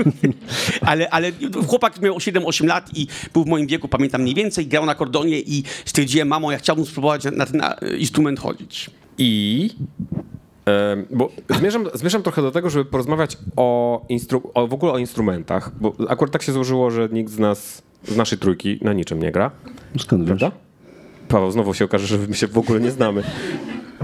ale, 0.80 1.10
ale 1.10 1.32
chłopak 1.66 2.02
miał 2.02 2.16
7-8 2.16 2.66
lat 2.66 2.90
i 2.94 3.06
był 3.32 3.44
w 3.44 3.46
moim 3.46 3.66
wieku, 3.66 3.88
pamiętam 3.88 4.22
mniej 4.22 4.34
więcej, 4.34 4.66
grał 4.66 4.86
na 4.86 4.92
akordonie 4.92 5.40
i 5.40 5.62
stwierdziłem, 5.84 6.28
mamo, 6.28 6.52
ja 6.52 6.58
chciałbym 6.58 6.86
spróbować 6.86 7.24
na, 7.24 7.30
na 7.30 7.46
ten 7.46 7.62
instrument 7.98 8.40
chodzić. 8.40 8.90
I 9.18 9.70
bo 11.10 11.30
zmierzam, 11.58 11.86
zmierzam 11.94 12.22
trochę 12.22 12.42
do 12.42 12.50
tego, 12.50 12.70
żeby 12.70 12.84
porozmawiać 12.84 13.38
o, 13.56 14.00
instru- 14.10 14.48
o 14.54 14.66
w 14.66 14.74
ogóle 14.74 14.92
o 14.92 14.98
instrumentach, 14.98 15.70
bo 15.80 15.92
akurat 16.08 16.32
tak 16.32 16.42
się 16.42 16.52
złożyło, 16.52 16.90
że 16.90 17.08
nikt 17.12 17.30
z 17.32 17.38
nas, 17.38 17.82
z 18.04 18.16
naszej 18.16 18.38
trójki 18.38 18.78
na 18.82 18.92
niczym 18.92 19.22
nie 19.22 19.32
gra, 19.32 19.50
Skąd 19.98 20.22
wiesz? 20.28 20.38
prawda? 20.38 20.56
Paweł, 21.28 21.50
znowu 21.50 21.74
się 21.74 21.84
okaże, 21.84 22.06
że 22.06 22.18
my 22.28 22.34
się 22.34 22.46
w 22.46 22.58
ogóle 22.58 22.80
nie 22.80 22.90
znamy. 22.90 23.22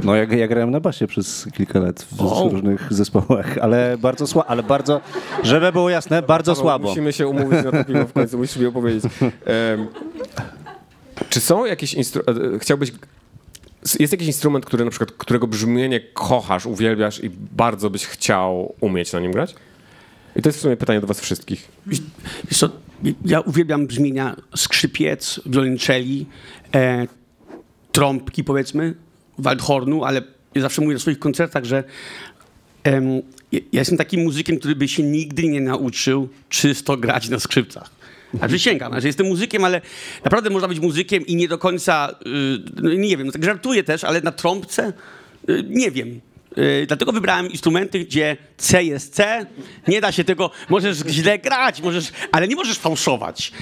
No 0.04 0.14
ja, 0.16 0.24
ja 0.24 0.48
grałem 0.48 0.70
na 0.70 0.80
basie 0.80 1.06
przez 1.06 1.48
kilka 1.56 1.78
lat 1.78 2.02
w 2.02 2.20
różnych 2.52 2.92
zespołach, 2.92 3.58
ale 3.58 3.98
bardzo 3.98 4.26
słabo, 4.26 4.50
ale 4.50 4.62
bardzo, 4.62 5.00
żeby 5.42 5.72
było 5.72 5.90
jasne, 5.90 6.22
bardzo 6.22 6.52
Paweł, 6.52 6.62
słabo. 6.64 6.88
Musimy 6.88 7.12
się 7.12 7.28
umówić 7.28 7.64
na 7.64 7.72
to 7.72 7.84
piwo 7.84 8.06
w 8.06 8.12
końcu, 8.12 8.38
musisz 8.38 8.56
mi 8.56 8.66
opowiedzieć. 8.66 9.04
Em, 9.22 9.86
czy 11.28 11.40
są 11.40 11.64
jakieś 11.64 11.94
instrumenty, 11.94 12.58
chciałbyś, 12.58 12.92
jest 13.98 14.12
jakiś 14.12 14.26
instrument, 14.26 14.66
który 14.66 14.84
na 14.84 14.90
przykład, 14.90 15.12
którego 15.12 15.46
brzmienie 15.46 16.00
kochasz, 16.00 16.66
uwielbiasz 16.66 17.24
i 17.24 17.30
bardzo 17.30 17.90
byś 17.90 18.06
chciał 18.06 18.74
umieć 18.80 19.12
na 19.12 19.20
nim 19.20 19.32
grać? 19.32 19.54
I 20.36 20.42
to 20.42 20.48
jest 20.48 20.58
w 20.58 20.62
sumie 20.62 20.76
pytanie 20.76 21.00
do 21.00 21.06
was 21.06 21.20
wszystkich. 21.20 21.68
Wiesz 21.86 22.58
co, 22.58 22.68
ja 23.24 23.40
uwielbiam 23.40 23.86
brzmienia 23.86 24.36
skrzypiec, 24.56 25.40
wiolonczeli, 25.46 26.26
e, 26.74 27.06
trąbki 27.92 28.44
powiedzmy, 28.44 28.94
waldhornu, 29.38 30.04
ale 30.04 30.22
ja 30.54 30.62
zawsze 30.62 30.82
mówię 30.82 30.94
na 30.94 31.00
swoich 31.00 31.18
koncertach, 31.18 31.64
że 31.64 31.84
em, 32.84 33.22
ja 33.52 33.60
jestem 33.72 33.98
takim 33.98 34.22
muzykiem, 34.24 34.58
który 34.58 34.76
by 34.76 34.88
się 34.88 35.02
nigdy 35.02 35.48
nie 35.48 35.60
nauczył 35.60 36.28
czysto 36.48 36.96
grać 36.96 37.28
na 37.28 37.38
skrzypcach. 37.38 37.95
A 38.40 38.48
przysięgam, 38.48 39.00
że 39.00 39.06
jestem 39.06 39.26
muzykiem, 39.26 39.64
ale 39.64 39.80
naprawdę 40.24 40.50
można 40.50 40.68
być 40.68 40.80
muzykiem 40.80 41.26
i 41.26 41.36
nie 41.36 41.48
do 41.48 41.58
końca, 41.58 42.14
y, 42.26 42.82
no 42.82 42.94
nie 42.94 43.16
wiem, 43.16 43.32
tak 43.32 43.44
żartuję 43.44 43.84
też, 43.84 44.04
ale 44.04 44.20
na 44.20 44.32
trąbce 44.32 44.92
y, 45.50 45.64
nie 45.68 45.90
wiem. 45.90 46.20
Y, 46.58 46.84
Dlatego 46.86 47.12
wybrałem 47.12 47.50
instrumenty, 47.50 47.98
gdzie 47.98 48.36
C 48.56 48.84
jest 48.84 49.14
C, 49.14 49.46
nie 49.88 50.00
da 50.00 50.12
się 50.12 50.24
tego, 50.24 50.50
możesz 50.68 50.98
źle 51.08 51.38
grać, 51.38 51.82
możesz, 51.82 52.12
ale 52.32 52.48
nie 52.48 52.56
możesz 52.56 52.78
fałszować. 52.78 53.52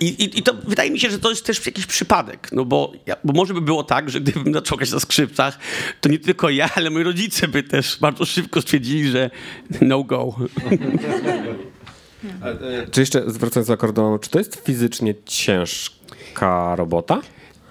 I, 0.00 0.06
i, 0.06 0.38
I 0.38 0.42
to 0.42 0.54
wydaje 0.54 0.90
mi 0.90 1.00
się, 1.00 1.10
że 1.10 1.18
to 1.18 1.30
jest 1.30 1.46
też 1.46 1.66
jakiś 1.66 1.86
przypadek, 1.86 2.48
no 2.52 2.64
bo, 2.64 2.92
ja, 3.06 3.16
bo 3.24 3.32
może 3.32 3.54
by 3.54 3.60
było 3.60 3.84
tak, 3.84 4.10
że 4.10 4.20
gdybym 4.20 4.54
zaczął 4.54 4.78
grać 4.78 4.92
na 4.92 5.00
skrzypcach, 5.00 5.58
to 6.00 6.08
nie 6.08 6.18
tylko 6.18 6.50
ja, 6.50 6.70
ale 6.74 6.90
moi 6.90 7.02
rodzice 7.02 7.48
by 7.48 7.62
też 7.62 7.98
bardzo 8.00 8.24
szybko 8.24 8.62
stwierdzili, 8.62 9.10
że 9.10 9.30
no 9.80 10.04
go. 10.04 10.36
Czy 12.90 13.00
jeszcze 13.00 13.30
zwracając 13.30 13.68
do 13.68 13.74
akordeonu, 13.74 14.18
czy 14.18 14.30
to 14.30 14.38
jest 14.38 14.62
fizycznie 14.64 15.14
ciężka 15.24 16.76
robota? 16.76 17.20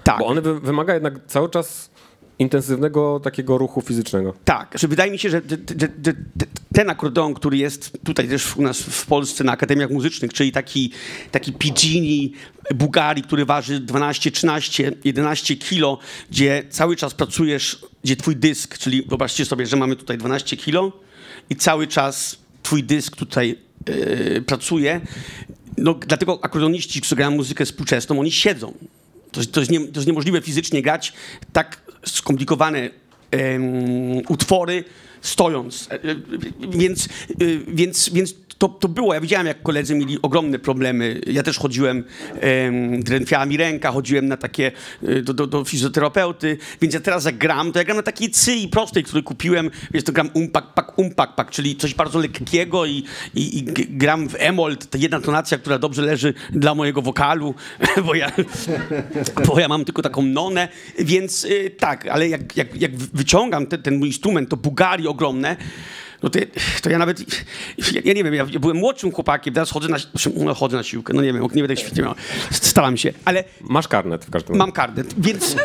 Tak. 0.04 0.20
Bo 0.20 0.26
on 0.28 0.42
wy- 0.42 0.60
wymaga 0.60 0.94
jednak 0.94 1.14
cały 1.28 1.50
czas 1.50 1.92
intensywnego 2.40 3.20
takiego 3.20 3.58
ruchu 3.58 3.82
fizycznego. 3.82 4.34
Tak, 4.46 4.76
że 4.80 4.88
wydaje 4.88 5.12
mi 5.12 5.20
się, 5.20 5.30
że, 5.30 5.42
ten 6.74 6.90
akordeon, 6.90 7.34
który 7.34 7.58
jest 7.58 7.98
tutaj 8.06 8.28
też 8.30 8.58
u 8.58 8.62
nas 8.62 8.82
w 8.82 9.06
Polsce 9.06 9.44
na 9.44 9.52
Akademiach 9.52 9.90
Muzycznych, 9.90 10.34
czyli 10.34 10.52
taki, 10.52 10.92
taki 11.32 11.54
Pidgini 11.54 12.34
Bugari, 12.76 13.22
który 13.22 13.46
waży 13.46 13.80
12, 13.80 14.32
13, 14.32 14.92
11 15.04 15.56
kilo, 15.56 15.98
gdzie 16.32 16.64
cały 16.70 16.96
czas 16.96 17.14
pracujesz, 17.14 17.86
gdzie 18.04 18.16
twój 18.16 18.36
dysk, 18.36 18.78
czyli 18.78 19.04
wyobraźcie 19.04 19.46
sobie, 19.46 19.66
że 19.66 19.78
mamy 19.78 19.96
tutaj 19.96 20.18
12 20.18 20.58
kilo 20.58 20.92
i 21.50 21.56
cały 21.56 21.88
czas 21.88 22.38
twój 22.64 22.84
dysk 22.84 23.16
tutaj 23.16 23.58
e, 23.86 24.42
pracuje. 24.42 25.02
No, 25.78 25.94
dlatego 25.94 26.40
akordeoniści, 26.42 27.02
którzy 27.02 27.16
grają 27.16 27.32
muzykę 27.32 27.66
współczesną, 27.66 28.20
oni 28.20 28.32
siedzą. 28.32 28.74
To, 29.32 29.46
to, 29.46 29.60
jest 29.60 29.72
nie, 29.72 29.80
to 29.80 30.00
jest 30.00 30.08
niemożliwe 30.08 30.42
fizycznie 30.42 30.82
grać 30.82 31.14
tak 31.54 31.82
skomplikowane 32.06 32.90
em, 33.32 33.62
utwory 34.28 34.84
stojąc. 35.22 35.90
E, 35.92 35.94
e, 35.94 36.16
Więc, 36.70 37.06
e, 37.06 37.10
więc, 37.68 38.10
więc 38.10 38.36
to, 38.62 38.70
to 38.70 38.88
było. 38.88 39.14
Ja 39.14 39.22
widziałem, 39.22 39.48
jak 39.48 39.62
koledzy 39.62 39.96
mieli 39.96 40.22
ogromne 40.22 40.60
problemy. 40.60 41.22
Ja 41.28 41.44
też 41.44 41.58
chodziłem, 41.58 42.04
em, 42.40 43.04
drętwiała 43.04 43.46
mi 43.46 43.58
ręka, 43.58 43.92
chodziłem 43.92 44.28
na 44.28 44.38
takie, 44.38 44.72
do, 45.24 45.34
do, 45.34 45.48
do 45.48 45.66
fizjoterapeuty, 45.66 46.58
więc 46.82 46.94
ja 46.94 47.00
teraz 47.00 47.26
jak 47.26 47.38
gram, 47.38 47.72
to 47.72 47.80
ja 47.80 47.86
gram 47.86 47.98
na 47.98 48.04
takiej 48.04 48.32
cyi 48.32 48.68
prostej, 48.68 49.04
który 49.04 49.24
kupiłem, 49.24 49.72
więc 49.92 50.06
to 50.06 50.12
gram 50.12 50.30
umpak, 50.34 50.74
pak, 50.74 51.00
umpak, 51.00 51.36
pak, 51.36 51.52
czyli 51.52 51.76
coś 51.76 51.94
bardzo 51.94 52.20
lekkiego 52.20 52.86
i, 52.86 53.04
i, 53.36 53.58
i 53.58 53.64
gram 53.90 54.30
w 54.30 54.36
emol, 54.38 54.78
jedna 54.98 55.20
tonacja, 55.20 55.58
która 55.58 55.80
dobrze 55.80 56.02
leży 56.02 56.34
dla 56.52 56.76
mojego 56.76 57.02
wokalu, 57.02 57.56
bo 58.06 58.16
ja, 58.16 58.32
bo 59.48 59.60
ja 59.60 59.68
mam 59.68 59.86
tylko 59.86 60.02
taką 60.02 60.22
nonę, 60.22 60.68
więc 61.00 61.48
tak, 61.80 62.08
ale 62.08 62.30
jak, 62.30 62.58
jak, 62.58 62.82
jak 62.82 62.96
wyciągam 62.96 63.68
ten, 63.68 63.82
ten 63.82 63.98
mój 63.98 64.08
instrument, 64.08 64.50
to 64.50 64.58
bugari 64.58 65.08
ogromne, 65.12 65.58
no 66.24 66.30
to, 66.30 66.40
to 66.82 66.90
ja 66.90 66.98
nawet, 66.98 67.20
ja, 68.06 68.14
nie 68.14 68.24
wiem, 68.24 68.34
ja 68.34 68.46
byłem 68.46 68.78
młodszym 68.78 69.12
chłopakiem, 69.12 69.54
teraz 69.54 69.72
chodzę 69.72 69.90
na, 69.90 69.98
no, 70.36 70.54
chodzę 70.54 70.78
na 70.78 70.84
siłkę, 70.84 71.14
no 71.14 71.22
nie 71.22 71.34
wiem, 71.34 71.48
nie 71.56 71.62
będę 71.62 71.78
świetnie 71.78 72.04
miał, 72.04 72.16
staram 72.52 72.98
się, 72.98 73.14
ale 73.26 73.44
Masz 73.62 73.88
karnet 73.88 74.26
w 74.26 74.30
każdym 74.30 74.50
razie. 74.50 74.60
mam 74.60 74.72
karnet, 74.72 75.14
więc... 75.18 75.56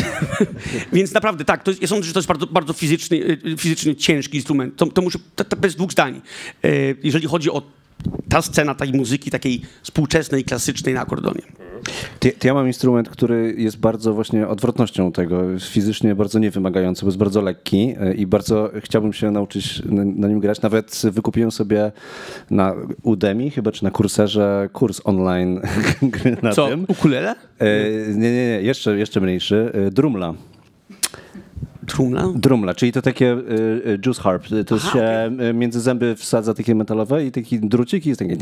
więc 0.92 1.14
naprawdę 1.14 1.44
tak, 1.44 1.62
to 1.62 1.70
jest, 1.70 1.82
ja 1.82 1.88
sądzę, 1.88 2.06
że 2.06 2.12
to 2.12 2.18
jest 2.18 2.28
bardzo, 2.28 2.46
bardzo 2.46 2.72
fizyczny, 2.72 3.16
y, 3.16 3.56
fizycznie 3.58 3.96
ciężki 3.96 4.36
instrument. 4.36 4.76
To, 4.76 4.86
to 4.86 5.02
muszę, 5.02 5.18
to, 5.36 5.44
to 5.44 5.56
bez 5.56 5.76
dwóch 5.76 5.92
zdań. 5.92 6.20
E, 6.64 6.68
jeżeli 7.02 7.26
chodzi 7.28 7.50
o 7.50 7.62
ta 8.28 8.42
scena 8.42 8.74
tej 8.74 8.92
muzyki 8.92 9.30
takiej 9.30 9.62
współczesnej, 9.82 10.44
klasycznej 10.44 10.94
na 10.94 11.00
akordonie. 11.00 11.42
To 12.18 12.48
ja 12.48 12.54
mam 12.54 12.66
instrument, 12.66 13.08
który 13.08 13.54
jest 13.58 13.78
bardzo 13.78 14.14
właśnie 14.14 14.48
odwrotnością 14.48 15.12
tego, 15.12 15.42
fizycznie 15.60 16.14
bardzo 16.14 16.38
niewymagający, 16.38 17.02
bo 17.02 17.08
jest 17.08 17.18
bardzo 17.18 17.42
lekki 17.42 17.94
e, 18.00 18.14
i 18.14 18.26
bardzo 18.26 18.70
chciałbym 18.80 19.12
się 19.12 19.30
nauczyć 19.30 19.82
na, 19.84 20.28
nim 20.28 20.40
grać. 20.40 20.62
Nawet 20.62 21.02
wykupiłem 21.04 21.50
sobie 21.52 21.92
na 22.50 22.74
Udemy 23.02 23.50
chyba, 23.50 23.72
czy 23.72 23.84
na 23.84 23.90
Kurserze 23.90 24.68
kurs 24.72 25.00
online 25.04 25.60
gry 26.02 26.36
na 26.42 26.52
Co, 26.52 26.68
tym. 26.68 26.84
ukulele? 26.88 27.34
E, 27.58 27.88
nie, 28.08 28.32
nie, 28.32 28.46
nie, 28.46 28.62
jeszcze, 28.62 28.98
jeszcze 28.98 29.20
mniejszy. 29.20 29.72
E, 29.86 29.90
Drumla. 31.82 32.28
Drumla, 32.34 32.74
czyli 32.74 32.92
to 32.92 33.02
takie 33.02 33.32
e, 33.32 33.36
e, 33.92 33.98
juice 34.06 34.22
harp. 34.22 34.46
To 34.66 34.74
Aha, 34.74 34.92
się 34.92 35.00
e, 35.00 35.52
między 35.54 35.80
zęby 35.80 36.16
wsadza 36.16 36.54
takie 36.54 36.74
metalowe 36.74 37.24
i 37.24 37.32
taki 37.32 37.60
drucik 37.60 38.06
i 38.06 38.08
jest 38.08 38.18
taki... 38.18 38.36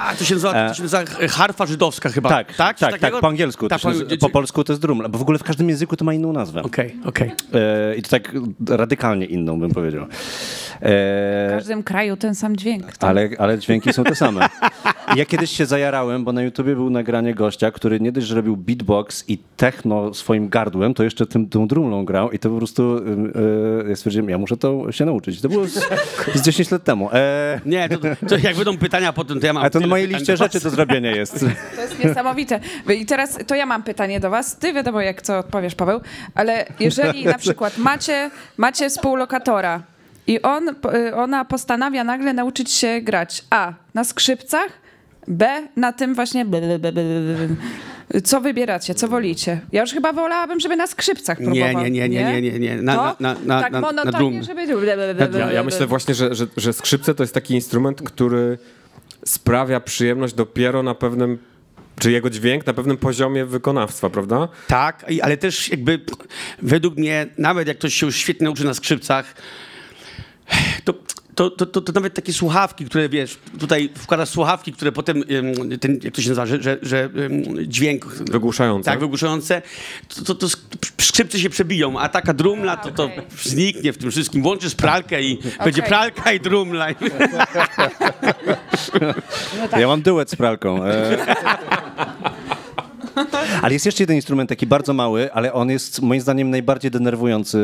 A, 0.00 0.14
to 0.18 0.24
się 0.24 0.34
nazywa, 0.34 0.68
to 0.68 0.74
się 0.74 0.82
nazywa 0.82 1.04
harfa 1.28 1.66
żydowska 1.66 2.08
chyba. 2.08 2.28
Tak, 2.28 2.54
tak, 2.54 2.78
tak, 2.78 2.98
tak, 2.98 3.20
po 3.20 3.28
angielsku. 3.28 3.68
Tak, 3.68 3.80
się 3.80 3.88
nazywa- 3.88 4.16
po 4.20 4.28
polsku 4.30 4.64
to 4.64 4.72
jest 4.72 4.82
drumla, 4.82 5.08
bo 5.08 5.18
w 5.18 5.22
ogóle 5.22 5.38
w 5.38 5.42
każdym 5.42 5.68
języku 5.68 5.96
to 5.96 6.04
ma 6.04 6.14
inną 6.14 6.32
nazwę. 6.32 6.62
Okej, 6.62 6.96
okej. 7.04 7.30
E, 7.54 7.96
I 7.96 8.02
to 8.02 8.08
tak 8.08 8.32
radykalnie 8.68 9.26
inną, 9.26 9.60
bym 9.60 9.70
powiedział. 9.70 10.06
E, 10.82 11.48
W 11.48 11.50
każdym 11.50 11.82
kraju 11.82 12.16
ten 12.16 12.34
sam 12.34 12.56
dźwięk. 12.56 12.84
ale, 13.00 13.28
ale 13.38 13.58
dźwięki 13.58 13.92
są 13.92 14.04
te 14.04 14.14
same. 14.14 14.48
Ja 15.16 15.24
kiedyś 15.24 15.50
się 15.50 15.66
zajarałem, 15.66 16.24
bo 16.24 16.32
na 16.32 16.42
YouTubie 16.42 16.74
było 16.74 16.90
nagranie 16.90 17.34
gościa, 17.34 17.70
który 17.70 18.00
nie 18.00 18.12
dość, 18.12 18.26
że 18.26 18.34
robił 18.34 18.56
beatbox 18.56 19.24
i 19.28 19.38
techno 19.56 20.14
swoim 20.14 20.48
gardłem, 20.48 20.94
to 20.94 21.04
jeszcze 21.04 21.26
tym, 21.26 21.48
tą 21.48 21.66
drumlą 21.68 22.04
grał 22.04 22.30
i 22.30 22.38
to 22.38 22.50
po 22.50 22.56
prostu 22.56 23.04
yy, 23.84 23.88
ja 23.88 23.96
stwierdziłem, 23.96 24.28
ja 24.28 24.38
muszę 24.38 24.56
to 24.56 24.92
się 24.92 25.04
nauczyć. 25.04 25.40
To 25.40 25.48
było 25.48 25.66
z, 25.66 25.88
z 26.34 26.42
10 26.42 26.70
lat 26.70 26.84
temu. 26.84 27.10
E, 27.12 27.60
Nie, 27.66 27.88
to, 27.88 27.98
to 28.28 28.36
jak 28.36 28.56
będą 28.56 28.78
pytania 28.78 29.12
potem, 29.12 29.40
to 29.40 29.46
ja 29.46 29.52
mam 29.52 29.64
a 29.64 29.70
to 29.70 29.80
na 29.80 29.86
mojej 29.86 30.08
liście 30.08 30.36
rzeczy 30.36 30.60
do 30.60 30.70
zrobienia 30.70 31.10
jest. 31.16 31.40
To 31.76 31.80
jest 31.82 32.04
niesamowite. 32.04 32.60
I 33.00 33.06
teraz 33.06 33.38
to 33.46 33.54
ja 33.54 33.66
mam 33.66 33.82
pytanie 33.82 34.20
do 34.20 34.30
was. 34.30 34.56
Ty 34.56 34.72
wiadomo, 34.72 35.00
jak 35.00 35.22
co 35.22 35.38
odpowiesz, 35.38 35.74
Paweł, 35.74 36.00
ale 36.34 36.66
jeżeli 36.80 37.24
na 37.24 37.38
przykład 37.38 37.78
macie, 37.78 38.30
macie 38.56 38.88
współlokatora 38.90 39.82
i 40.26 40.42
on, 40.42 40.68
y, 40.68 41.14
ona 41.14 41.44
postanawia 41.44 42.04
nagle 42.04 42.32
nauczyć 42.32 42.70
się 42.72 43.00
grać 43.00 43.44
A 43.50 43.72
na 43.94 44.04
skrzypcach, 44.04 44.68
B 45.28 45.68
na 45.76 45.92
tym 45.92 46.14
właśnie. 46.14 46.46
Co 48.24 48.40
wybieracie, 48.40 48.94
co 48.94 49.08
wolicie? 49.08 49.60
Ja 49.72 49.80
już 49.80 49.90
chyba 49.92 50.12
wolałabym, 50.12 50.60
żeby 50.60 50.76
na 50.76 50.86
skrzypcach 50.86 51.40
Nie, 51.40 51.44
próbował. 51.44 51.84
nie, 51.84 51.90
nie, 51.90 52.08
nie, 52.08 52.24
nie, 52.24 52.42
nie, 52.42 52.58
nie. 52.58 52.82
Na, 52.82 52.94
To? 52.94 53.16
na, 53.20 53.34
na, 53.34 53.40
na, 53.44 53.60
tak 53.62 53.72
na, 53.72 53.80
na 53.80 53.86
monotonnie, 53.86 54.40
drum. 54.40 54.42
żeby... 54.42 55.38
Ja, 55.38 55.52
ja 55.52 55.62
myślę 55.62 55.86
właśnie, 55.86 56.14
że, 56.14 56.34
że, 56.34 56.46
że 56.56 56.72
skrzypce 56.72 57.14
to 57.14 57.22
jest 57.22 57.34
taki 57.34 57.54
instrument, 57.54 58.02
który 58.02 58.58
sprawia 59.24 59.80
przyjemność 59.80 60.34
dopiero 60.34 60.82
na 60.82 60.94
pewnym, 60.94 61.38
czy 61.98 62.10
jego 62.10 62.30
dźwięk 62.30 62.66
na 62.66 62.72
pewnym 62.72 62.96
poziomie 62.96 63.44
wykonawstwa, 63.44 64.10
prawda? 64.10 64.48
Tak, 64.66 65.06
ale 65.22 65.36
też 65.36 65.68
jakby 65.68 66.00
według 66.62 66.96
mnie, 66.96 67.26
nawet 67.38 67.68
jak 67.68 67.78
ktoś 67.78 67.94
się 67.94 68.06
już 68.06 68.16
świetnie 68.16 68.44
nauczy 68.44 68.64
na 68.64 68.74
skrzypcach, 68.74 69.34
to, 70.86 70.94
to, 71.34 71.50
to, 71.50 71.66
to, 71.66 71.80
to 71.80 71.92
nawet 71.92 72.14
takie 72.14 72.32
słuchawki, 72.32 72.84
które 72.84 73.08
wiesz, 73.08 73.38
tutaj 73.58 73.90
wkładasz 73.94 74.28
słuchawki, 74.28 74.72
które 74.72 74.92
potem, 74.92 75.24
ten, 75.80 75.98
jak 76.02 76.14
to 76.14 76.22
się 76.22 76.28
nazywa, 76.28 76.46
że, 76.46 76.62
że, 76.62 76.78
że 76.82 77.10
dźwięk 77.66 78.06
Wygłuszające. 78.06 78.90
tak, 78.90 79.00
wygłuszające, 79.00 79.62
to, 80.14 80.24
to, 80.24 80.34
to 80.34 80.46
sk- 80.46 80.58
skrzypce 81.00 81.38
się 81.38 81.50
przebiją, 81.50 82.00
a 82.00 82.08
taka 82.08 82.34
drumla 82.34 82.76
to, 82.76 82.90
to 82.90 83.04
okej. 83.04 83.22
zniknie 83.42 83.92
w 83.92 83.98
tym 83.98 84.10
wszystkim. 84.10 84.42
Włączysz 84.42 84.74
pralkę 84.74 85.22
i 85.22 85.38
będzie 85.64 85.82
pralka 85.82 86.32
i 86.32 86.40
drumla. 86.40 86.86
Ja 89.78 89.86
mam 89.86 90.02
duet 90.02 90.30
z 90.30 90.36
pralką. 90.36 90.84
E. 90.84 91.16
Ale 93.62 93.72
jest 93.72 93.86
jeszcze 93.86 94.02
jeden 94.02 94.16
instrument, 94.16 94.48
taki 94.48 94.66
bardzo 94.66 94.92
mały, 94.92 95.32
ale 95.32 95.52
on 95.52 95.70
jest 95.70 96.02
moim 96.02 96.20
zdaniem 96.20 96.50
najbardziej 96.50 96.90
denerwujący 96.90 97.58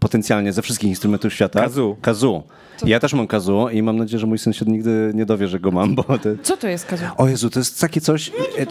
potencjalnie 0.00 0.52
ze 0.52 0.62
wszystkich 0.62 0.90
instrumentów 0.90 1.32
świata. 1.34 1.60
Kazoo. 1.62 1.96
Kazoo. 2.02 2.42
Ja 2.84 3.00
też 3.00 3.14
mam 3.14 3.26
kazoo 3.26 3.70
i 3.70 3.82
mam 3.82 3.96
nadzieję, 3.96 4.18
że 4.20 4.26
mój 4.26 4.38
sąsiad 4.38 4.68
nigdy 4.68 5.10
nie 5.14 5.26
dowie, 5.26 5.48
że 5.48 5.60
go 5.60 5.70
mam, 5.70 5.94
bo 5.94 6.02
to... 6.02 6.18
Co 6.42 6.56
to 6.56 6.68
jest, 6.68 6.86
Kazu? 6.86 7.04
O 7.16 7.28
Jezu, 7.28 7.50
to 7.50 7.60
jest 7.60 7.80
takie 7.80 8.00
coś... 8.00 8.28
e, 8.58 8.66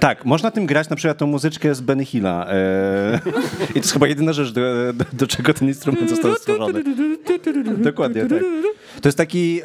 Tak, 0.00 0.24
można 0.24 0.50
tym 0.50 0.66
grać 0.66 0.88
na 0.88 0.96
przykład 0.96 1.18
tą 1.18 1.26
muzyczkę 1.26 1.74
z 1.74 1.80
Benny 1.80 2.04
Hilla. 2.04 2.46
E, 2.50 3.20
I 3.70 3.72
to 3.72 3.78
jest 3.78 3.92
chyba 3.92 4.06
jedyna 4.06 4.32
rzecz, 4.32 4.50
do, 4.52 4.60
do, 4.92 5.04
do 5.12 5.26
czego 5.26 5.54
ten 5.54 5.68
instrument 5.68 6.10
został 6.10 6.34
stworzony. 6.34 6.82
Dokładnie, 7.78 8.26
tak. 8.26 8.40
To 9.02 9.08
jest 9.08 9.18
taki... 9.18 9.60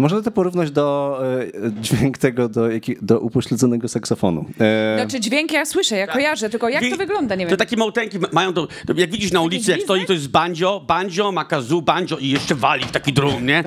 Można 0.00 0.22
to 0.22 0.30
porównać 0.30 0.70
do 0.70 1.18
e, 1.66 1.72
dźwięk 1.80 2.18
tego, 2.18 2.48
do, 2.48 2.70
jaki, 2.70 2.96
do 3.02 3.20
upośledzonego 3.20 3.88
saksofonu. 3.88 4.44
E, 4.60 4.96
Znaczy 5.00 5.20
dźwięk 5.20 5.52
ja 5.52 5.66
słyszę, 5.66 5.96
ja 5.96 6.06
kojarzę, 6.06 6.50
tylko 6.50 6.68
jak 6.68 6.84
to 6.90 6.96
wygląda, 6.96 7.34
nie 7.34 7.44
To 7.44 7.50
wiem. 7.50 7.58
takie 7.58 7.76
małtenki 7.76 8.18
mają 8.32 8.52
to, 8.54 8.66
to 8.66 8.92
jak 8.96 9.10
widzisz 9.10 9.32
na 9.32 9.40
ulicy, 9.40 9.70
jak 9.70 9.80
stoi, 9.80 10.06
to 10.06 10.12
jest 10.12 10.28
banjo, 10.28 10.80
banjo, 10.86 11.32
ma 11.32 11.44
kazoo, 11.44 11.82
banjo 11.82 12.16
i 12.18 12.28
jeszcze 12.28 12.54
wali 12.54 12.84
w 12.84 12.90
taki 12.90 13.12
drum, 13.12 13.46
nie? 13.46 13.64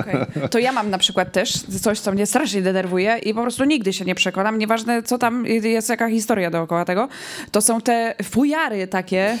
Okej. 0.00 0.48
To 0.50 0.58
ja 0.58 0.72
mam 0.72 0.90
na 0.90 0.98
przykład 0.98 1.32
też 1.32 1.52
coś, 1.82 2.00
co 2.00 2.12
mnie 2.12 2.26
strasznie 2.26 2.62
denerwuje 2.62 3.18
i 3.18 3.34
po 3.34 3.42
prostu 3.42 3.64
nigdy 3.64 3.92
się 3.92 4.04
nie 4.04 4.14
przekonam, 4.14 4.58
nieważne 4.58 5.02
co 5.02 5.18
tam 5.18 5.46
jest, 5.46 5.88
jaka 5.88 6.08
historia 6.10 6.50
dookoła 6.50 6.84
tego. 6.84 7.08
To 7.50 7.60
są 7.60 7.80
te 7.80 8.14
fujary 8.24 8.86
takie, 8.86 9.38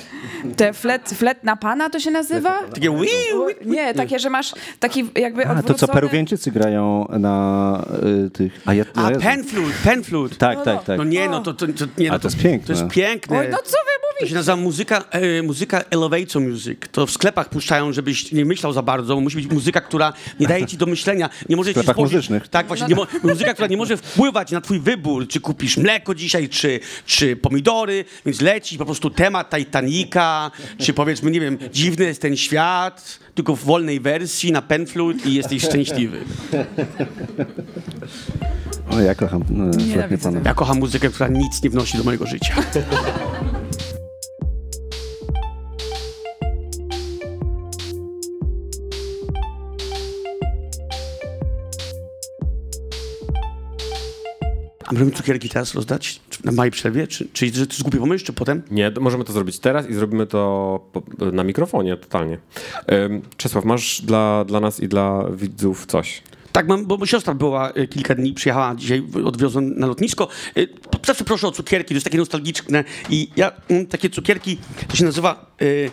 te 0.56 0.72
flet, 0.72 1.08
flet 1.08 1.44
na 1.44 1.56
pana 1.56 1.90
to 1.90 2.00
się 2.00 2.10
nazywa? 2.10 2.58
Takie. 2.74 2.90
Nie, 3.64 3.94
takie, 3.94 4.18
że 4.18 4.30
masz 4.30 4.52
taki 4.80 5.04
jakby 5.14 5.46
a, 5.60 5.68
to 5.68 5.74
co. 5.74 5.88
Peruwieńczycy 5.88 6.50
grają 6.50 7.06
na 7.18 7.84
y, 8.26 8.30
tych... 8.30 8.60
A, 8.66 8.74
ja, 8.74 8.84
A 8.94 9.10
pen 9.84 10.04
flute. 10.04 10.36
Tak, 10.36 10.64
tak, 10.64 10.84
tak. 10.84 10.98
No 10.98 11.04
nie, 11.04 11.28
no 11.28 11.40
to, 11.40 11.54
to, 11.54 11.66
to, 11.66 11.84
nie, 11.98 12.08
no 12.08 12.14
A 12.14 12.18
to 12.18 12.28
jest 12.28 12.38
piękne. 12.42 12.66
To 12.74 12.82
jest 12.82 12.94
piękne. 12.94 13.38
Oj, 13.38 13.46
no 13.50 13.56
co 13.58 13.62
wy 13.64 14.00
To 14.00 14.06
mówicie? 14.14 14.28
się 14.28 14.34
nazywa 14.34 14.56
muzyka, 14.56 15.04
e, 15.10 15.42
muzyka 15.42 15.84
elevator 15.90 16.42
music. 16.42 16.78
To 16.92 17.06
w 17.06 17.10
sklepach 17.10 17.48
puszczają, 17.48 17.92
żebyś 17.92 18.32
nie 18.32 18.44
myślał 18.44 18.72
za 18.72 18.82
bardzo. 18.82 19.20
Musi 19.20 19.36
być 19.36 19.46
muzyka, 19.46 19.80
która 19.80 20.12
nie 20.40 20.46
daje 20.46 20.66
ci 20.66 20.76
do 20.76 20.86
myślenia. 20.86 21.30
Nie 21.48 21.56
może 21.56 21.70
ci 21.70 21.74
sklepach 21.74 21.96
stworzyć- 21.96 22.12
muzycznych. 22.16 22.48
Tak, 22.48 22.66
właśnie. 22.66 22.86
Nie 22.86 22.94
mo- 22.94 23.06
muzyka, 23.22 23.52
która 23.52 23.68
nie 23.68 23.76
może 23.76 23.96
wpływać 23.96 24.50
na 24.52 24.60
twój 24.60 24.80
wybór, 24.80 25.28
czy 25.28 25.40
kupisz 25.40 25.76
mleko 25.76 26.14
dzisiaj, 26.14 26.48
czy, 26.48 26.80
czy 27.06 27.36
pomidory, 27.36 28.04
więc 28.26 28.40
leci 28.40 28.78
po 28.78 28.84
prostu 28.84 29.10
temat 29.10 29.50
Titanica, 29.56 30.50
czy 30.78 30.92
powiedzmy, 30.92 31.30
nie 31.30 31.40
wiem, 31.40 31.58
dziwny 31.72 32.04
jest 32.04 32.22
ten 32.22 32.36
świat, 32.36 33.18
tylko 33.34 33.56
w 33.56 33.64
wolnej 33.64 34.00
wersji 34.00 34.52
na 34.52 34.62
penflute 34.62 35.28
i 35.28 35.34
jesteś 35.34 35.62
szczęśliwy. 35.62 36.18
O, 38.90 39.00
ja 39.00 39.14
kocham. 39.14 39.44
No, 39.50 39.64
nie 40.10 40.18
pana. 40.18 40.40
Ja 40.44 40.54
kocham 40.54 40.78
muzykę, 40.78 41.08
która 41.08 41.28
nic 41.28 41.62
nie 41.62 41.70
wnosi 41.70 41.98
do 41.98 42.04
mojego 42.04 42.26
życia. 42.26 42.54
Możemy 54.92 55.10
cukierki 55.10 55.48
teraz 55.48 55.74
rozdać? 55.74 56.20
Czy 56.30 56.46
Na 56.46 56.52
małej 56.52 56.70
przerwie? 56.70 57.06
Czy, 57.06 57.28
czy, 57.32 57.52
czy 57.52 57.66
to 57.66 57.72
jest 57.72 57.82
głupi 57.82 57.98
pomysł, 57.98 58.24
czy 58.24 58.32
potem? 58.32 58.62
Nie, 58.70 58.90
to 58.92 59.00
możemy 59.00 59.24
to 59.24 59.32
zrobić 59.32 59.58
teraz 59.58 59.88
i 59.90 59.94
zrobimy 59.94 60.26
to 60.26 60.80
po- 60.92 61.02
na 61.32 61.44
mikrofonie 61.44 61.96
totalnie. 61.96 62.38
Ym, 62.92 63.22
Czesław, 63.36 63.64
masz 63.64 64.00
dla, 64.02 64.44
dla 64.44 64.60
nas 64.60 64.80
i 64.80 64.88
dla 64.88 65.24
widzów 65.32 65.86
coś? 65.86 66.22
Tak, 66.52 66.68
mam, 66.68 66.86
bo 66.86 67.06
siostra 67.06 67.34
była 67.34 67.70
y, 67.70 67.88
kilka 67.88 68.14
dni, 68.14 68.32
przyjechała 68.34 68.74
dzisiaj, 68.74 69.02
odwiozłem 69.24 69.78
na 69.78 69.86
lotnisko. 69.86 70.28
Y, 70.58 70.68
Zawsze 71.06 71.24
proszę 71.24 71.48
o 71.48 71.50
cukierki, 71.50 71.88
to 71.88 71.94
jest 71.94 72.04
takie 72.04 72.18
nostalgiczne. 72.18 72.84
I 73.10 73.28
ja 73.36 73.52
mm, 73.68 73.86
takie 73.86 74.10
cukierki, 74.10 74.58
to 74.88 74.96
się 74.96 75.04
nazywa... 75.04 75.46
y, 75.62 75.90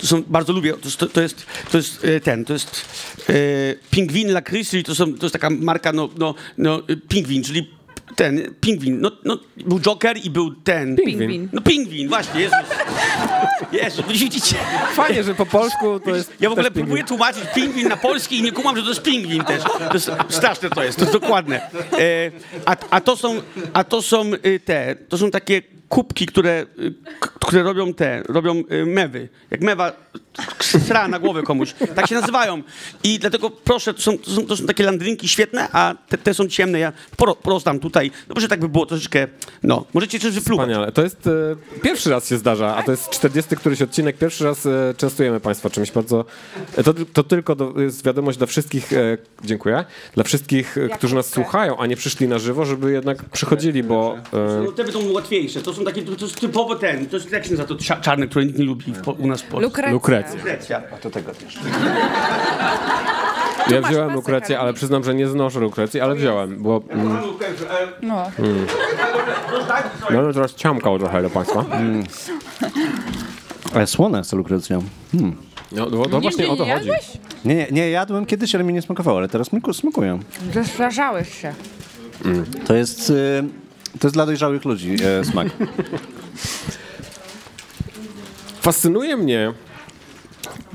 To 0.00 0.06
są, 0.06 0.22
bardzo 0.22 0.52
lubię, 0.52 0.72
to 0.72 0.84
jest, 0.84 0.98
to 1.12 1.20
jest, 1.20 1.46
to 1.70 1.76
jest 1.76 2.04
y, 2.04 2.20
ten, 2.20 2.44
to 2.44 2.52
jest 2.52 2.84
y, 3.30 3.78
Pingwin 3.90 4.32
Lakryz, 4.32 4.70
czyli 4.70 4.84
to, 4.84 4.94
są, 4.94 5.14
to 5.14 5.26
jest 5.26 5.32
taka 5.32 5.50
marka, 5.50 5.92
no, 5.92 6.08
no, 6.18 6.34
no 6.58 6.82
Pingwin, 7.08 7.42
czyli 7.42 7.70
ten, 8.16 8.54
Pingwin, 8.60 9.00
no, 9.00 9.10
no, 9.24 9.38
był 9.56 9.80
Joker 9.80 10.16
i 10.24 10.30
był 10.30 10.54
ten... 10.54 10.96
Pingwin. 10.96 11.48
No 11.52 11.60
Pingwin, 11.60 12.08
właśnie, 12.08 12.40
Jezus. 12.40 12.58
Jezu, 13.72 14.02
widzicie? 14.08 14.56
Fajnie, 14.92 15.24
że 15.24 15.34
po 15.34 15.46
polsku 15.46 16.00
to 16.00 16.16
jest. 16.16 16.32
Ja 16.40 16.48
w 16.48 16.52
ogóle 16.52 16.70
pingwin. 16.70 16.84
próbuję 16.84 17.04
tłumaczyć 17.04 17.44
pingwin 17.54 17.88
na 17.88 17.96
polski 17.96 18.38
i 18.38 18.42
nie 18.42 18.52
kumam, 18.52 18.76
że 18.76 18.82
to 18.82 18.88
jest 18.88 19.02
pingwin 19.02 19.44
też. 19.44 19.62
To 19.62 19.94
jest 19.94 20.10
straszne 20.28 20.70
to 20.70 20.84
jest, 20.84 20.98
to 20.98 21.04
jest 21.04 21.12
dokładne. 21.12 21.70
E, 21.92 22.30
a, 22.66 22.76
a 22.90 23.00
to 23.00 23.16
są, 23.16 23.42
a 23.72 23.84
to 23.84 24.02
są 24.02 24.30
y, 24.46 24.60
te, 24.64 24.96
to 25.08 25.18
są 25.18 25.30
takie 25.30 25.62
kubki, 25.90 26.26
które, 26.26 26.66
y, 26.78 26.94
które 27.20 27.62
robią 27.62 27.94
te, 27.94 28.22
robią 28.28 28.62
y, 28.72 28.86
mewy. 28.86 29.28
Jak 29.50 29.60
mewa 29.60 29.92
sra 30.60 31.08
na 31.08 31.18
głowę 31.18 31.42
komuś. 31.42 31.74
Tak 31.94 32.06
się 32.06 32.14
nazywają. 32.14 32.62
I 33.04 33.18
dlatego 33.18 33.50
proszę, 33.50 33.94
to 33.94 34.00
są, 34.02 34.18
to 34.18 34.30
są, 34.30 34.46
to 34.46 34.56
są 34.56 34.66
takie 34.66 34.84
landrynki 34.84 35.28
świetne, 35.28 35.68
a 35.72 35.94
te, 36.08 36.18
te 36.18 36.34
są 36.34 36.48
ciemne. 36.48 36.78
Ja 36.78 36.92
poro- 37.16 37.36
porozdam 37.42 37.80
tutaj. 37.80 38.10
No 38.28 38.34
może 38.34 38.48
tak 38.48 38.60
by 38.60 38.68
było 38.68 38.86
troszeczkę, 38.86 39.28
no. 39.62 39.84
Możecie 39.94 40.18
coś 40.20 40.34
wypluwać. 40.34 40.66
Wspaniale. 40.68 40.92
To 40.92 41.02
jest 41.02 41.26
e, 41.26 41.80
pierwszy 41.82 42.10
raz 42.10 42.28
się 42.28 42.38
zdarza, 42.38 42.76
a 42.76 42.82
to 42.82 42.90
jest 42.90 43.10
40 43.10 43.56
któryś 43.56 43.82
odcinek. 43.82 44.18
Pierwszy 44.18 44.44
raz 44.44 44.66
e, 44.66 44.94
częstujemy 44.96 45.40
Państwa 45.40 45.70
czymś 45.70 45.90
bardzo. 45.90 46.24
E, 46.76 46.82
to, 46.82 46.94
to 47.12 47.22
tylko 47.22 47.56
do, 47.56 47.80
jest 47.80 48.04
wiadomość 48.04 48.38
dla 48.38 48.46
wszystkich, 48.46 48.92
e, 48.92 49.18
dziękuję, 49.44 49.84
dla 50.14 50.24
wszystkich, 50.24 50.78
e, 50.78 50.88
którzy 50.88 51.14
nas 51.14 51.28
słuchają, 51.28 51.78
a 51.78 51.86
nie 51.86 51.96
przyszli 51.96 52.28
na 52.28 52.38
żywo, 52.38 52.64
żeby 52.64 52.92
jednak 52.92 53.24
przychodzili, 53.24 53.82
bo. 53.82 54.16
E, 54.32 54.62
No, 54.64 54.72
te 54.72 54.84
będą 54.84 55.12
łatwiejsze. 55.12 55.60
To 55.62 55.74
są 55.74 55.79
takie, 55.84 56.02
to 56.02 56.24
jest 56.24 56.40
typowo 56.40 56.74
ten, 56.76 57.06
to 57.06 57.16
jest 57.16 57.32
jak 57.32 57.44
się 57.44 57.50
nazywa 57.50 57.68
to 57.68 57.74
cza- 57.74 58.00
czarny, 58.00 58.28
który 58.28 58.46
nikt 58.46 58.58
nie 58.58 58.64
lubi 58.64 58.92
w, 58.92 59.00
po, 59.02 59.12
u 59.12 59.26
nas 59.26 59.42
w 59.42 59.44
Polsce. 59.44 59.62
Lukrecja. 59.62 59.92
Lukrecja. 59.92 60.32
Lukrecja. 60.36 60.80
Ja 63.70 63.80
masz 63.80 63.90
wziąłem 63.90 64.08
pasek, 64.08 64.16
lukrecję, 64.16 64.60
ale 64.60 64.72
przyznam, 64.72 65.04
że 65.04 65.14
nie 65.14 65.28
znoszę 65.28 65.60
lukrecji, 65.60 66.00
ale 66.00 66.14
wziąłem, 66.14 66.62
bo. 66.62 66.82
Mm, 66.90 67.18
No. 68.02 68.30
no 70.10 70.18
ale 70.18 70.34
teraz 70.34 70.54
ciamkał 70.54 70.98
trochę 70.98 71.22
do 71.22 71.30
Państwa. 71.30 71.64
Ale 73.74 73.86
słona 73.86 74.18
jest 74.18 74.30
ta 74.30 74.36
lukrecja. 74.36 74.78
No, 75.72 75.86
no, 75.90 76.02
no 76.10 76.20
właśnie 76.20 76.48
o 76.48 76.56
to 76.56 76.64
nie 76.64 76.74
chodzi. 76.74 76.90
Nie, 77.44 77.54
nie, 77.54 77.66
nie, 77.70 77.90
jadłem 77.90 78.26
kiedyś, 78.26 78.54
ale 78.54 78.64
mi 78.64 78.72
nie 78.74 78.82
smakowało, 78.82 79.18
ale 79.18 79.28
teraz 79.28 79.48
smaku- 79.52 79.74
smakują. 79.74 80.18
Zestarzałeś 80.54 81.40
się. 81.40 81.54
To 82.66 82.74
jest, 82.74 83.10
y, 83.10 83.44
to 83.98 84.06
jest 84.06 84.14
dla 84.14 84.26
dojrzałych 84.26 84.64
ludzi 84.64 84.96
e, 85.20 85.24
smak. 85.24 85.48
Fascynuje 88.60 89.16
mnie 89.16 89.52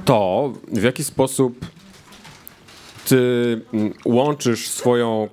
to, 0.06 0.54
w 0.68 0.84
jaki 0.84 1.04
sposób 1.04 1.66
ty 3.08 3.62
mm, 3.74 3.94
łączysz 4.06 4.68
swoją 4.70 5.30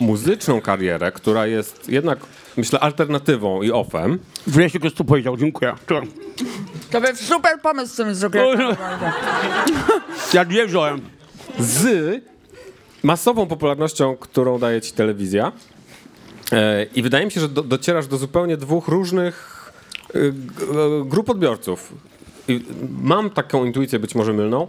muzyczną 0.00 0.60
karierę, 0.60 1.12
która 1.12 1.46
jest 1.46 1.88
jednak, 1.88 2.18
myślę, 2.56 2.80
alternatywą 2.80 3.62
i 3.62 3.70
offem, 3.70 4.18
Wreszcie 4.46 4.78
ktoś 4.78 4.94
to 4.94 5.04
powiedział, 5.04 5.36
dziękuję. 5.36 5.72
To- 5.86 6.00
To 6.90 7.00
był 7.00 7.16
super 7.16 7.60
pomysł 7.62 7.92
z 7.92 7.96
tym 7.96 8.14
zrobiłem. 8.14 8.76
Ja 10.34 10.44
nie 10.44 10.66
wziąłem. 10.66 11.00
z 11.58 11.86
masową 13.02 13.46
popularnością, 13.46 14.16
którą 14.16 14.58
daje 14.58 14.80
ci 14.80 14.92
telewizja. 14.92 15.52
E, 16.54 16.86
I 16.94 17.02
wydaje 17.02 17.24
mi 17.24 17.32
się, 17.32 17.40
że 17.40 17.48
do, 17.48 17.62
docierasz 17.62 18.06
do 18.06 18.16
zupełnie 18.16 18.56
dwóch 18.56 18.88
różnych 18.88 19.72
e, 20.14 20.18
e, 20.18 20.32
grup 21.04 21.30
odbiorców. 21.30 21.92
I 22.48 22.64
mam 23.02 23.30
taką 23.30 23.64
intuicję, 23.64 23.98
być 23.98 24.14
może 24.14 24.32
mylną, 24.32 24.68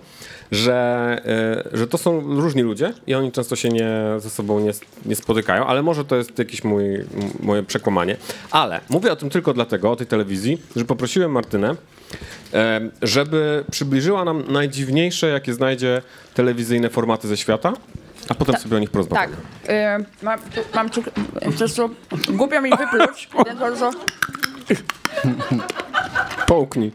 że, 0.51 1.21
że 1.73 1.87
to 1.87 1.97
są 1.97 2.21
różni 2.41 2.61
ludzie 2.61 2.93
i 3.07 3.15
oni 3.15 3.31
często 3.31 3.55
się 3.55 3.69
nie, 3.69 3.89
ze 4.17 4.29
sobą 4.29 4.59
nie, 4.59 4.71
nie 5.05 5.15
spotykają, 5.15 5.65
ale 5.65 5.83
może 5.83 6.05
to 6.05 6.15
jest 6.15 6.39
jakieś 6.39 6.63
mój, 6.63 6.83
moje 7.39 7.63
przekłamanie. 7.63 8.17
Ale 8.51 8.81
mówię 8.89 9.11
o 9.11 9.15
tym 9.15 9.29
tylko 9.29 9.53
dlatego, 9.53 9.91
o 9.91 9.95
tej 9.95 10.07
telewizji, 10.07 10.61
że 10.75 10.85
poprosiłem 10.85 11.31
Martynę, 11.31 11.75
żeby 13.01 13.63
przybliżyła 13.71 14.25
nam 14.25 14.43
najdziwniejsze, 14.47 15.27
jakie 15.27 15.53
znajdzie 15.53 16.01
telewizyjne 16.33 16.89
formaty 16.89 17.27
ze 17.27 17.37
świata, 17.37 17.73
a 18.29 18.35
potem 18.35 18.55
sobie 18.57 18.75
o 18.77 18.79
nich 18.79 18.89
Tak. 18.89 18.93
porozmawiamy. 18.93 19.35
Y, 19.69 20.05
mam, 20.25 20.39
tu- 20.39 20.61
mam 20.75 20.89
cuk- 20.89 21.11
prostu 21.57 21.89
głupio 22.29 22.61
mi 22.61 22.69
wypluć, 22.69 23.29
więc 23.47 23.59
bardzo... 23.59 23.91
Połknij. 26.47 26.91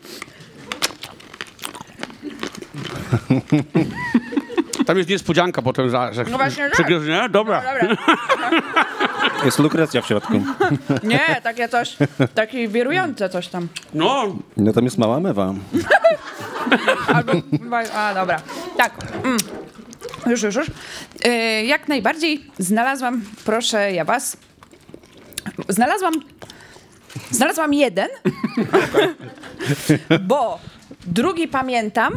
Tam 4.87 4.99
jest 4.99 5.09
niespodzianka 5.11 5.63
potem, 5.63 5.91
za, 5.91 6.13
że 6.13 6.25
No 6.25 6.39
właśnie, 6.39 6.65
tak. 6.65 6.73
przegryzie, 6.73 7.13
nie? 7.13 7.29
Dobra. 7.29 7.63
Dobra. 7.63 7.97
Jest 9.45 9.59
lukrecja 9.59 10.03
w 10.03 10.07
środku. 10.07 10.33
Nie, 11.03 11.41
takie 11.43 11.69
coś, 11.69 11.97
takie 12.35 12.69
wirujące 12.69 13.29
coś 13.29 13.49
tam. 13.49 13.69
No, 13.95 14.25
No 14.57 14.73
tam 14.73 14.85
jest 14.85 14.99
mała 14.99 15.21
mewa. 15.21 15.55
Albo, 17.15 17.33
a 17.95 18.15
dobra, 18.15 18.41
tak. 18.77 18.93
Mm. 19.25 19.37
Już, 20.27 20.43
już, 20.43 20.55
już. 20.55 20.67
Y, 21.27 21.65
jak 21.65 21.89
najbardziej 21.89 22.45
znalazłam, 22.59 23.23
proszę 23.45 23.93
ja 23.93 24.05
was, 24.05 24.37
znalazłam, 25.69 26.15
znalazłam 27.31 27.75
jeden, 27.75 28.09
bo 30.29 30.59
drugi 31.07 31.49
pamiętam, 31.49 32.15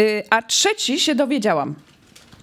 y, 0.00 0.22
a 0.30 0.42
trzeci 0.42 1.00
się 1.00 1.14
dowiedziałam. 1.14 1.74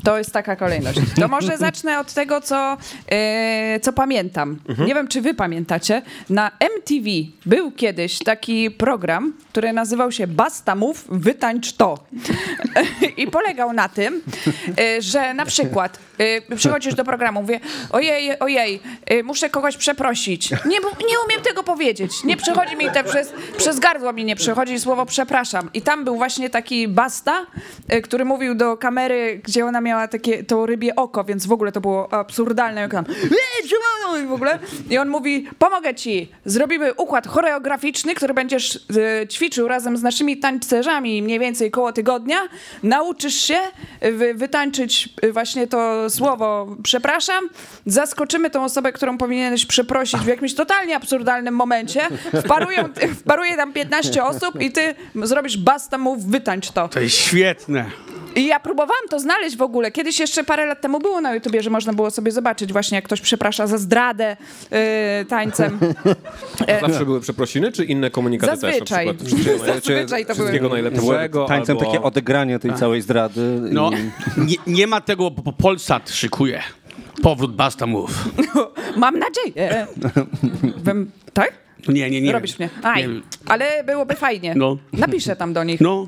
To 0.04 0.18
jest 0.18 0.34
taka 0.34 0.56
kolejność. 0.56 1.00
To 1.22 1.28
może 1.28 1.58
zacznę 1.68 2.00
od 2.00 2.14
tego, 2.14 2.42
co, 2.42 2.78
e, 3.12 3.80
co 3.80 3.94
pamiętam. 3.94 4.60
Nie 4.88 4.96
wiem, 4.96 5.08
czy 5.08 5.22
wy 5.22 5.34
pamiętacie. 5.34 6.02
Na 6.30 6.52
MTV 6.60 7.10
był 7.46 7.72
kiedyś 7.72 8.20
taki 8.20 8.72
program, 8.72 9.34
który 9.52 9.74
nazywał 9.74 10.12
się 10.12 10.28
Basta 10.28 10.76
Mów, 10.76 11.06
wytańcz 11.10 11.74
to. 11.74 11.98
I 13.18 13.28
polegał 13.28 13.74
na 13.74 13.90
tym, 13.90 14.22
e, 14.78 15.02
że 15.02 15.34
na 15.34 15.46
przykład 15.46 16.00
e, 16.18 16.56
przychodzisz 16.56 16.96
do 16.96 17.06
programu, 17.06 17.42
mówię, 17.42 17.60
ojej, 17.90 18.40
ojej, 18.40 18.80
e, 19.06 19.24
muszę 19.24 19.50
kogoś 19.50 19.78
przeprosić. 19.78 20.52
Nie, 20.52 20.80
nie 21.10 21.20
umiem 21.26 21.42
tego 21.44 21.64
powiedzieć. 21.64 22.24
Nie 22.24 22.38
przechodzi 22.38 22.76
mi 22.76 22.92
te 22.92 23.04
przez, 23.04 23.34
przez 23.58 23.80
gardło 23.80 24.14
mi 24.14 24.26
nie 24.26 24.36
przechodzi 24.36 24.80
słowo 24.80 25.06
przepraszam. 25.06 25.70
I 25.74 25.82
tam 25.82 26.04
był 26.04 26.16
właśnie 26.16 26.50
taki 26.50 26.88
Basta, 26.88 27.46
który 28.04 28.26
mówił 28.26 28.56
do 28.56 28.78
kamery, 28.78 29.42
gdzie 29.44 29.66
ona 29.66 29.82
miała 29.82 29.97
takie 30.08 30.44
to 30.44 30.66
rybie 30.66 30.96
oko, 30.96 31.24
więc 31.24 31.46
w 31.46 31.52
ogóle 31.52 31.72
to 31.72 31.82
było 31.82 32.14
absurdalne. 32.14 32.82
Jak 32.82 32.92
tam, 32.92 33.06
i 34.24 34.28
w 34.28 34.32
ogóle. 34.32 34.60
I 34.90 34.98
on 34.98 35.10
mówi, 35.10 35.48
pomogę 35.60 35.96
ci, 35.96 36.32
zrobimy 36.46 36.94
układ 36.94 37.28
choreograficzny, 37.28 38.16
który 38.16 38.34
będziesz 38.34 38.80
e, 39.22 39.28
ćwiczył 39.28 39.68
razem 39.68 39.98
z 39.98 40.04
naszymi 40.04 40.38
tańcerzami 40.38 41.22
mniej 41.22 41.40
więcej 41.40 41.72
koło 41.72 41.94
tygodnia. 41.94 42.38
Nauczysz 42.84 43.36
się 43.36 43.60
wy, 44.02 44.34
wytańczyć 44.34 45.10
e, 45.22 45.32
właśnie 45.32 45.68
to 45.68 46.10
słowo 46.10 46.76
przepraszam. 46.84 47.50
Zaskoczymy 47.86 48.50
tą 48.50 48.64
osobę, 48.64 48.92
którą 48.92 49.18
powinieneś 49.18 49.66
przeprosić 49.66 50.20
w 50.20 50.28
jakimś 50.28 50.54
totalnie 50.54 50.96
absurdalnym 50.96 51.54
momencie. 51.54 52.02
Wparują, 52.46 52.84
wparuje 53.20 53.56
tam 53.56 53.74
15 53.74 54.24
osób 54.24 54.62
i 54.62 54.72
ty 54.72 54.96
zrobisz 55.16 55.58
basta 55.58 55.98
move, 55.98 56.24
wytańcz 56.24 56.72
to. 56.72 56.88
to 56.88 57.00
jest 57.00 57.16
świetne. 57.16 57.86
I 58.38 58.46
ja 58.46 58.60
próbowałam 58.60 59.04
to 59.10 59.20
znaleźć 59.20 59.58
w 59.58 59.62
ogóle. 59.62 59.92
Kiedyś 59.92 60.20
jeszcze 60.20 60.44
parę 60.44 60.66
lat 60.66 60.82
temu 60.82 61.00
było 61.00 61.22
na 61.22 61.36
YouTubie, 61.36 61.64
że 61.64 61.70
można 61.70 61.94
było 61.94 62.12
sobie 62.12 62.32
zobaczyć 62.32 62.74
właśnie, 62.74 62.96
jak 62.96 63.06
ktoś 63.06 63.22
przeprasza 63.22 63.68
za 63.68 63.78
zdradę 63.78 64.38
yy, 64.72 65.26
tańcem. 65.26 65.80
Zawsze 66.88 67.06
były 67.06 67.22
przeprosiny, 67.22 67.72
czy 67.72 67.86
inne 67.86 68.10
komunikaty 68.10 68.58
Zazwyczaj. 68.58 68.80
też? 68.80 68.90
Na 68.90 69.14
przykład 69.14 69.28
wszystkiego, 69.28 69.66
Zazwyczaj 69.74 70.26
to 70.26 70.36
były. 70.36 70.48
wszystkiego 70.48 70.70
najlepszego, 70.70 71.46
Tańcem 71.46 71.78
albo... 71.78 71.92
takie 71.92 72.04
odegranie 72.04 72.60
tej 72.60 72.74
całej 72.74 73.02
zdrady. 73.02 73.60
No, 73.72 73.90
I... 74.38 74.42
nie, 74.46 74.56
nie 74.68 74.88
ma 74.88 75.02
tego, 75.02 75.32
bo 75.32 75.54
Polsat 75.54 76.10
szykuje. 76.10 76.62
Powrót 77.24 77.56
Basta 77.56 77.88
Move. 77.88 78.26
Mam 78.98 79.20
nadzieję. 79.20 79.88
Bym, 80.78 81.12
tak? 81.34 81.67
No 81.88 81.94
nie, 81.94 82.10
nie, 82.10 82.22
nie. 82.22 82.32
Robisz 82.32 82.60
mnie. 82.60 82.70
Aj, 82.84 83.08
Nie. 83.08 83.22
ale 83.46 83.84
byłoby 83.84 84.16
fajnie. 84.16 84.54
No. 84.56 84.78
Napiszę 84.94 85.36
tam 85.36 85.54
do 85.54 85.64
nich. 85.64 85.82
No, 85.82 86.08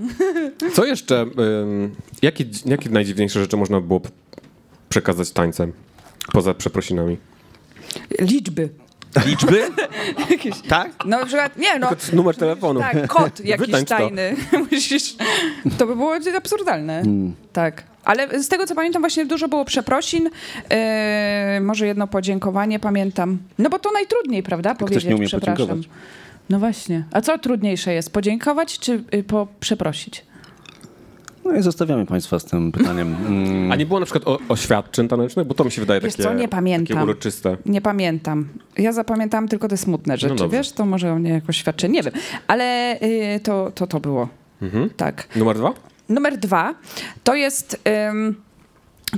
Co 0.74 0.86
jeszcze, 0.86 1.22
ym, 1.40 1.96
jakie, 2.22 2.46
jakie 2.66 2.90
najdziwniejsze 2.90 3.40
rzeczy 3.40 3.58
można 3.58 3.82
było 3.82 4.02
przekazać 4.90 5.32
tańcem? 5.32 5.74
Poza 6.32 6.54
przeprosinami. 6.54 7.18
Liczby. 8.20 8.70
liczby? 9.26 9.62
tak? 10.70 10.92
No 11.06 11.20
na 11.20 11.26
przykład, 11.26 11.58
nie 11.58 11.80
no. 11.80 11.90
Numer 12.14 12.36
telefonu. 12.36 12.80
Tak, 12.80 13.08
kod 13.08 13.46
jakiś 13.46 13.66
Wytańcz 13.66 13.90
to. 13.90 13.98
tajny. 13.98 14.36
Musisz. 14.72 15.16
To 15.78 15.88
by 15.88 15.96
było 15.96 16.16
absurdalne. 16.38 17.04
Tak. 17.54 17.84
Ale 18.04 18.44
z 18.44 18.48
tego 18.48 18.66
co 18.68 18.76
pamiętam, 18.76 19.02
właśnie 19.02 19.26
dużo 19.26 19.48
było 19.48 19.66
przeprosin. 19.66 20.24
Yy, 21.54 21.62
może 21.62 21.88
jedno 21.88 22.08
podziękowanie 22.08 22.80
pamiętam. 22.80 23.38
No 23.58 23.70
bo 23.70 23.80
to 23.80 23.92
najtrudniej, 23.92 24.44
prawda? 24.44 24.76
Powiedzieć 24.76 25.06
nie 25.06 25.16
umie 25.16 25.28
przepraszam. 25.28 25.56
podziękować. 25.68 25.90
No 26.50 26.60
właśnie. 26.60 27.04
A 27.12 27.22
co 27.22 27.38
trudniejsze 27.40 27.94
jest? 27.94 28.14
Podziękować 28.14 28.80
czy 28.80 29.04
y, 29.14 29.24
po, 29.24 29.48
przeprosić? 29.60 30.26
No 31.46 31.56
i 31.56 31.62
zostawiamy 31.62 32.06
Państwa 32.06 32.40
z 32.40 32.46
tym 32.46 32.72
pytaniem. 32.72 33.16
Mm, 33.28 33.72
A 33.72 33.76
nie 33.76 33.86
było 33.86 34.00
na 34.00 34.06
przykład 34.06 34.28
o, 34.28 34.40
oświadczyn 34.50 35.08
tanecznych? 35.08 35.48
Bo 35.48 35.54
to 35.54 35.64
mi 35.64 35.72
się 35.72 35.82
wydaje 35.82 36.02
Wiesz 36.02 36.14
takie, 36.16 36.24
co, 36.24 36.34
nie 36.34 36.48
pamiętam. 36.48 36.88
takie 36.98 37.04
uroczyste. 37.04 37.58
Nie 37.66 37.82
pamiętam. 37.82 38.48
Ja 38.78 38.92
zapamiętałam 38.94 39.48
tylko 39.48 39.68
te 39.68 39.78
smutne 39.78 40.18
rzeczy, 40.18 40.36
dobrze. 40.36 40.58
wiesz? 40.58 40.72
To 40.72 40.86
może 40.86 41.12
o 41.14 41.16
mnie 41.16 41.30
jakoś 41.32 41.58
świadczy. 41.58 41.90
Nie 41.90 42.04
wiem. 42.04 42.14
Ale 42.48 42.96
y, 43.02 43.40
to, 43.44 43.72
to 43.76 43.88
to 43.88 44.00
było. 44.00 44.30
Tak. 44.98 45.28
Numer 45.36 45.58
dwa? 45.58 45.74
Numer 46.10 46.38
dwa 46.38 46.76
to 47.24 47.36
jest. 47.36 47.80
ym, 48.10 48.36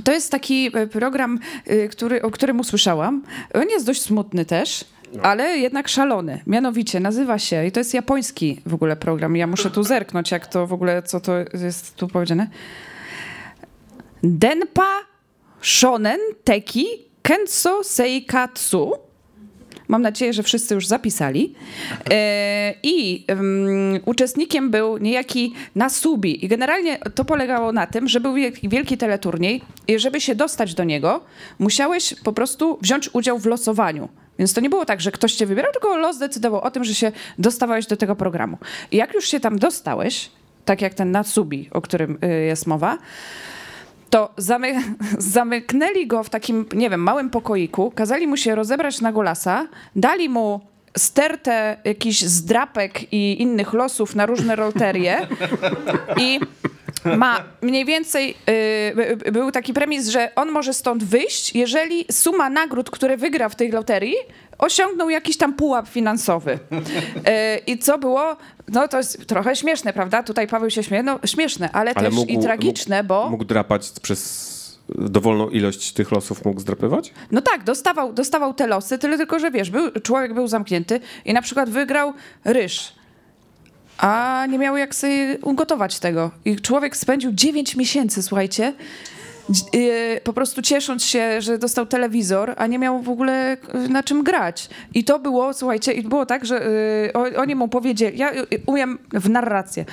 to 0.04 0.12
jest 0.12 0.30
taki 0.30 0.70
e, 0.74 0.86
program, 0.86 1.38
y, 1.70 1.88
który, 1.88 2.22
o 2.22 2.30
którym 2.30 2.60
usłyszałam. 2.60 3.22
On 3.54 3.68
jest 3.68 3.86
dość 3.86 4.02
smutny 4.02 4.44
też, 4.44 4.84
ale 5.22 5.58
jednak 5.58 5.88
szalony. 5.88 6.42
Mianowicie 6.46 7.00
nazywa 7.00 7.38
się, 7.38 7.66
i 7.66 7.72
to 7.72 7.80
jest 7.80 7.94
japoński 7.94 8.60
w 8.66 8.74
ogóle 8.74 8.96
program. 8.96 9.36
Ja 9.36 9.46
muszę 9.46 9.70
tu 9.70 9.82
zerknąć, 9.92 10.30
jak 10.30 10.46
to 10.46 10.66
w 10.66 10.72
ogóle, 10.72 11.02
co 11.02 11.20
to 11.20 11.32
jest 11.38 11.96
tu 11.96 12.08
powiedziane. 12.08 12.46
Denpa 14.22 14.98
Shonen 15.60 16.20
Teki 16.44 16.86
Kenso 17.22 17.84
Seikatsu. 17.84 18.92
Mam 19.92 20.02
nadzieję, 20.02 20.32
że 20.32 20.42
wszyscy 20.42 20.74
już 20.74 20.86
zapisali. 20.86 21.54
E, 22.10 22.74
I 22.82 23.24
em, 23.26 24.00
uczestnikiem 24.04 24.70
był 24.70 24.98
niejaki 24.98 25.54
Nasubi. 25.74 26.44
I 26.44 26.48
generalnie 26.48 26.98
to 27.14 27.24
polegało 27.24 27.72
na 27.72 27.86
tym, 27.86 28.08
że 28.08 28.20
był 28.20 28.34
wielki, 28.34 28.68
wielki 28.68 28.98
teleturniej 28.98 29.62
i 29.88 29.98
żeby 29.98 30.20
się 30.20 30.34
dostać 30.34 30.74
do 30.74 30.84
niego, 30.84 31.20
musiałeś 31.58 32.14
po 32.24 32.32
prostu 32.32 32.78
wziąć 32.82 33.10
udział 33.12 33.38
w 33.38 33.46
losowaniu. 33.46 34.08
Więc 34.38 34.54
to 34.54 34.60
nie 34.60 34.70
było 34.70 34.84
tak, 34.84 35.00
że 35.00 35.12
ktoś 35.12 35.34
cię 35.34 35.46
wybierał, 35.46 35.72
tylko 35.72 35.96
los 35.96 36.18
decydował 36.18 36.60
o 36.60 36.70
tym, 36.70 36.84
że 36.84 36.94
się 36.94 37.12
dostawałeś 37.38 37.86
do 37.86 37.96
tego 37.96 38.16
programu. 38.16 38.58
I 38.90 38.96
jak 38.96 39.14
już 39.14 39.28
się 39.28 39.40
tam 39.40 39.58
dostałeś, 39.58 40.30
tak 40.64 40.82
jak 40.82 40.94
ten 40.94 41.10
Nasubi, 41.10 41.68
o 41.70 41.80
którym 41.80 42.18
y, 42.24 42.44
jest 42.44 42.66
mowa, 42.66 42.98
to 44.12 44.30
zamy 44.36 44.74
zamyknęli 45.34 46.06
go 46.06 46.22
w 46.22 46.30
takim, 46.30 46.66
nie 46.74 46.90
wiem, 46.90 47.00
małym 47.02 47.30
pokoiku, 47.30 47.90
kazali 47.90 48.26
mu 48.26 48.36
się 48.36 48.54
rozebrać 48.54 49.00
na 49.00 49.12
golasa, 49.12 49.66
dali 49.96 50.28
mu 50.28 50.60
stertę 50.96 51.76
jakichś 51.84 52.20
zdrapek 52.20 53.12
i 53.12 53.42
innych 53.42 53.72
losów 53.72 54.14
na 54.14 54.26
różne 54.26 54.56
rolterie 54.56 55.26
i 56.16 56.40
ma 57.16 57.44
mniej 57.62 57.84
więcej, 57.84 58.34
y, 58.90 59.16
by- 59.24 59.32
był 59.32 59.50
taki 59.52 59.72
premis, 59.72 60.08
że 60.08 60.34
on 60.34 60.50
może 60.50 60.74
stąd 60.74 61.04
wyjść, 61.04 61.54
jeżeli 61.54 62.04
suma 62.10 62.50
nagród, 62.50 62.90
które 62.90 63.16
wygra 63.16 63.48
w 63.48 63.54
tej 63.56 63.70
loterii, 63.70 64.14
osiągnął 64.62 65.10
jakiś 65.10 65.36
tam 65.36 65.54
pułap 65.54 65.88
finansowy. 65.88 66.52
Y, 66.52 67.58
I 67.70 67.78
co 67.78 67.98
było, 67.98 68.36
no 68.68 68.88
to 68.88 68.98
jest 68.98 69.26
trochę 69.26 69.56
śmieszne, 69.56 69.92
prawda? 69.92 70.22
Tutaj 70.22 70.46
Paweł 70.48 70.70
się 70.70 70.82
śmieje, 70.82 71.02
no 71.02 71.18
śmieszne, 71.24 71.70
ale, 71.72 71.94
też 71.94 72.14
i 72.28 72.38
tragiczne, 72.38 73.04
bo... 73.04 73.30
Mógł 73.30 73.44
drapać 73.44 73.90
przez 74.02 74.52
dowolną 74.88 75.48
ilość 75.48 75.92
tych 75.92 76.10
losów, 76.10 76.44
mógł 76.44 76.60
zdrapywać? 76.60 77.12
No 77.30 77.40
tak, 77.40 77.64
dostawał, 77.64 78.12
dostawał 78.12 78.54
te 78.54 78.66
losy, 78.66 78.98
tyle 78.98 79.16
tylko, 79.16 79.38
że 79.38 79.50
wiesz, 79.50 79.70
był, 79.70 79.90
człowiek 79.90 80.34
był 80.34 80.48
zamknięty 80.48 81.00
i 81.24 81.32
na 81.32 81.42
przykład 81.42 81.70
wygrał 81.70 82.12
ryż, 82.44 82.92
a 83.98 84.46
nie 84.48 84.58
miał 84.58 84.76
jak 84.76 84.94
sobie 84.94 85.38
ugotować 85.42 85.98
tego. 85.98 86.30
I 86.44 86.56
człowiek 86.56 86.96
spędził 86.96 87.32
9 87.32 87.76
miesięcy, 87.76 88.22
słuchajcie, 88.22 88.72
yy, 89.72 90.20
po 90.24 90.32
prostu 90.32 90.62
ciesząc 90.62 91.04
się, 91.04 91.40
że 91.42 91.58
dostał 91.58 91.86
telewizor, 91.86 92.54
a 92.56 92.66
nie 92.66 92.78
miał 92.78 93.02
w 93.02 93.08
ogóle 93.08 93.56
yy, 93.74 93.88
na 93.88 94.02
czym 94.02 94.22
grać. 94.24 94.68
I 94.94 95.04
to 95.04 95.18
było, 95.18 95.54
słuchajcie, 95.54 95.92
i 95.92 96.02
było 96.02 96.26
tak, 96.26 96.46
że 96.46 96.60
o- 97.14 97.40
oni 97.40 97.54
mu 97.54 97.68
powiedzieli, 97.68 98.18
ja 98.18 98.30
umiem 98.66 98.98
w 99.12 99.30
narrację, 99.30 99.84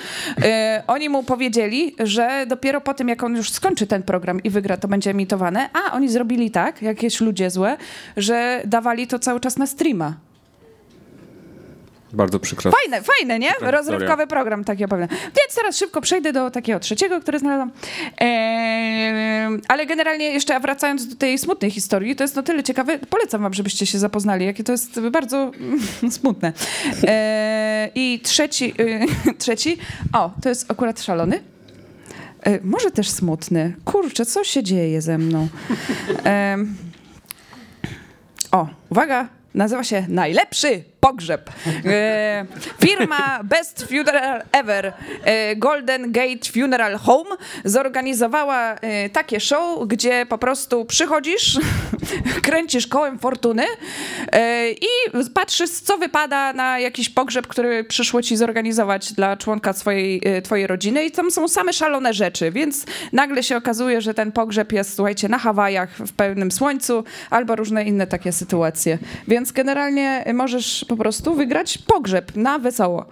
oni 0.88 1.10
mu 1.10 1.24
powiedzieli, 1.24 1.96
że 2.00 2.46
dopiero 2.48 2.82
po 2.82 2.94
tym, 2.94 3.10
jak 3.10 3.24
on 3.24 3.36
już 3.36 3.50
skończy 3.52 3.88
ten 3.88 4.04
program 4.04 4.44
i 4.44 4.50
wygra, 4.50 4.78
to 4.78 4.88
będzie 4.88 5.10
emitowane, 5.12 5.70
a 5.74 5.94
oni 5.94 6.10
zrobili 6.10 6.52
tak, 6.52 6.82
jakieś 6.82 7.22
ludzie 7.22 7.50
złe, 7.50 7.78
że 8.18 8.62
dawali 8.66 9.08
to 9.08 9.20
cały 9.20 9.40
czas 9.40 9.58
na 9.58 9.68
streama. 9.68 10.14
Bardzo 12.14 12.40
przykro. 12.40 12.72
Fajne, 12.72 13.02
fajne, 13.02 13.40
nie? 13.40 13.52
Rozrywkowy 13.62 14.02
historia. 14.02 14.28
program, 14.28 14.64
tak 14.64 14.80
ja 14.80 14.88
powiem. 14.88 15.08
Więc 15.10 15.56
teraz 15.56 15.78
szybko 15.78 16.02
przejdę 16.02 16.34
do 16.34 16.52
takiego 16.52 16.80
trzeciego, 16.80 17.22
który 17.22 17.40
znalazłam. 17.40 17.72
Eee, 18.18 19.60
ale 19.68 19.86
generalnie 19.86 20.26
jeszcze 20.26 20.60
wracając 20.60 21.08
do 21.08 21.16
tej 21.16 21.38
smutnej 21.38 21.72
historii, 21.72 22.16
to 22.16 22.24
jest 22.24 22.36
no 22.36 22.44
tyle 22.44 22.64
ciekawe. 22.64 23.00
Polecam 23.00 23.42
wam, 23.42 23.54
żebyście 23.54 23.86
się 23.86 24.00
zapoznali, 24.00 24.46
jakie 24.46 24.64
to 24.64 24.72
jest 24.72 25.00
bardzo 25.00 25.52
mm, 25.60 25.80
smutne. 26.20 26.54
Eee, 27.04 27.92
I 27.96 28.20
trzeci, 28.20 28.74
y, 28.80 29.06
trzeci, 29.44 29.78
o, 30.14 30.32
to 30.44 30.50
jest 30.50 30.72
akurat 30.72 31.02
szalony. 31.02 31.44
E, 32.44 32.60
może 32.64 32.92
też 32.92 33.10
smutny. 33.10 33.76
Kurczę, 33.86 34.26
co 34.26 34.44
się 34.44 34.64
dzieje 34.64 35.02
ze 35.02 35.18
mną? 35.18 35.48
O, 38.52 38.68
uwaga, 38.90 39.28
nazywa 39.54 39.84
się 39.84 40.06
Najlepszy 40.10 40.84
Pogrzeb. 41.00 41.50
E, 41.86 42.46
firma 42.86 43.40
Best 43.44 43.86
Funeral 43.90 44.42
Ever, 44.52 44.94
e, 45.24 45.56
Golden 45.56 46.12
Gate 46.12 46.52
Funeral 46.54 46.98
Home, 46.98 47.30
zorganizowała 47.66 48.74
e, 48.74 49.10
takie 49.10 49.40
show, 49.40 49.88
gdzie 49.88 50.26
po 50.30 50.38
prostu 50.38 50.86
przychodzisz, 50.86 51.60
kręcisz 52.48 52.88
kołem 52.88 53.20
fortuny 53.20 53.64
e, 54.32 54.72
i 54.72 54.88
patrzysz, 55.34 55.70
co 55.70 55.98
wypada 55.98 56.54
na 56.54 56.80
jakiś 56.80 57.10
pogrzeb, 57.10 57.48
który 57.48 57.84
przyszło 57.84 58.22
ci 58.22 58.38
zorganizować 58.38 59.14
dla 59.14 59.38
członka 59.38 59.74
swojej, 59.74 60.22
e, 60.26 60.42
twojej 60.42 60.68
rodziny 60.68 61.06
i 61.06 61.12
tam 61.12 61.32
są 61.32 61.48
same 61.48 61.74
szalone 61.74 62.14
rzeczy, 62.14 62.52
więc 62.52 62.86
nagle 63.14 63.44
się 63.44 63.58
okazuje, 63.58 64.02
że 64.02 64.14
ten 64.14 64.32
pogrzeb 64.32 64.72
jest, 64.72 64.96
słuchajcie, 64.96 65.30
na 65.30 65.38
Hawajach 65.38 65.90
w 65.98 66.14
pełnym 66.14 66.52
słońcu 66.52 67.04
albo 67.30 67.56
różne 67.56 67.84
inne 67.84 68.08
takie 68.08 68.32
sytuacje. 68.32 68.98
Więc 69.28 69.52
generalnie 69.52 70.26
możesz 70.34 70.86
po 70.90 70.98
prostu 70.98 71.36
wygrać 71.36 71.78
pogrzeb 71.78 72.36
na 72.36 72.60
wesoło 72.60 73.06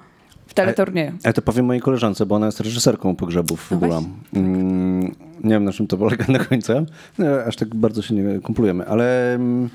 w 0.47 0.53
teleturnieju. 0.53 1.11
Ja 1.23 1.33
to 1.33 1.41
powiem 1.41 1.65
mojej 1.65 1.81
koleżance, 1.81 2.25
bo 2.25 2.35
ona 2.35 2.45
jest 2.45 2.59
reżyserką 2.59 3.15
pogrzebów 3.15 3.61
w 3.67 3.71
No 3.71 3.77
ogóle. 3.77 4.03
Mm, 4.33 5.15
nie 5.43 5.49
wiem, 5.49 5.63
na 5.63 5.71
czym 5.71 5.87
to 5.87 5.97
polega 5.97 6.25
do 6.37 6.45
końca. 6.45 6.73
No, 7.17 7.25
aż 7.47 7.55
tak 7.55 7.75
bardzo 7.75 8.01
się 8.01 8.15
nie 8.15 8.39
kumplujemy, 8.39 8.87
ale 8.87 9.33
mm, 9.35 9.69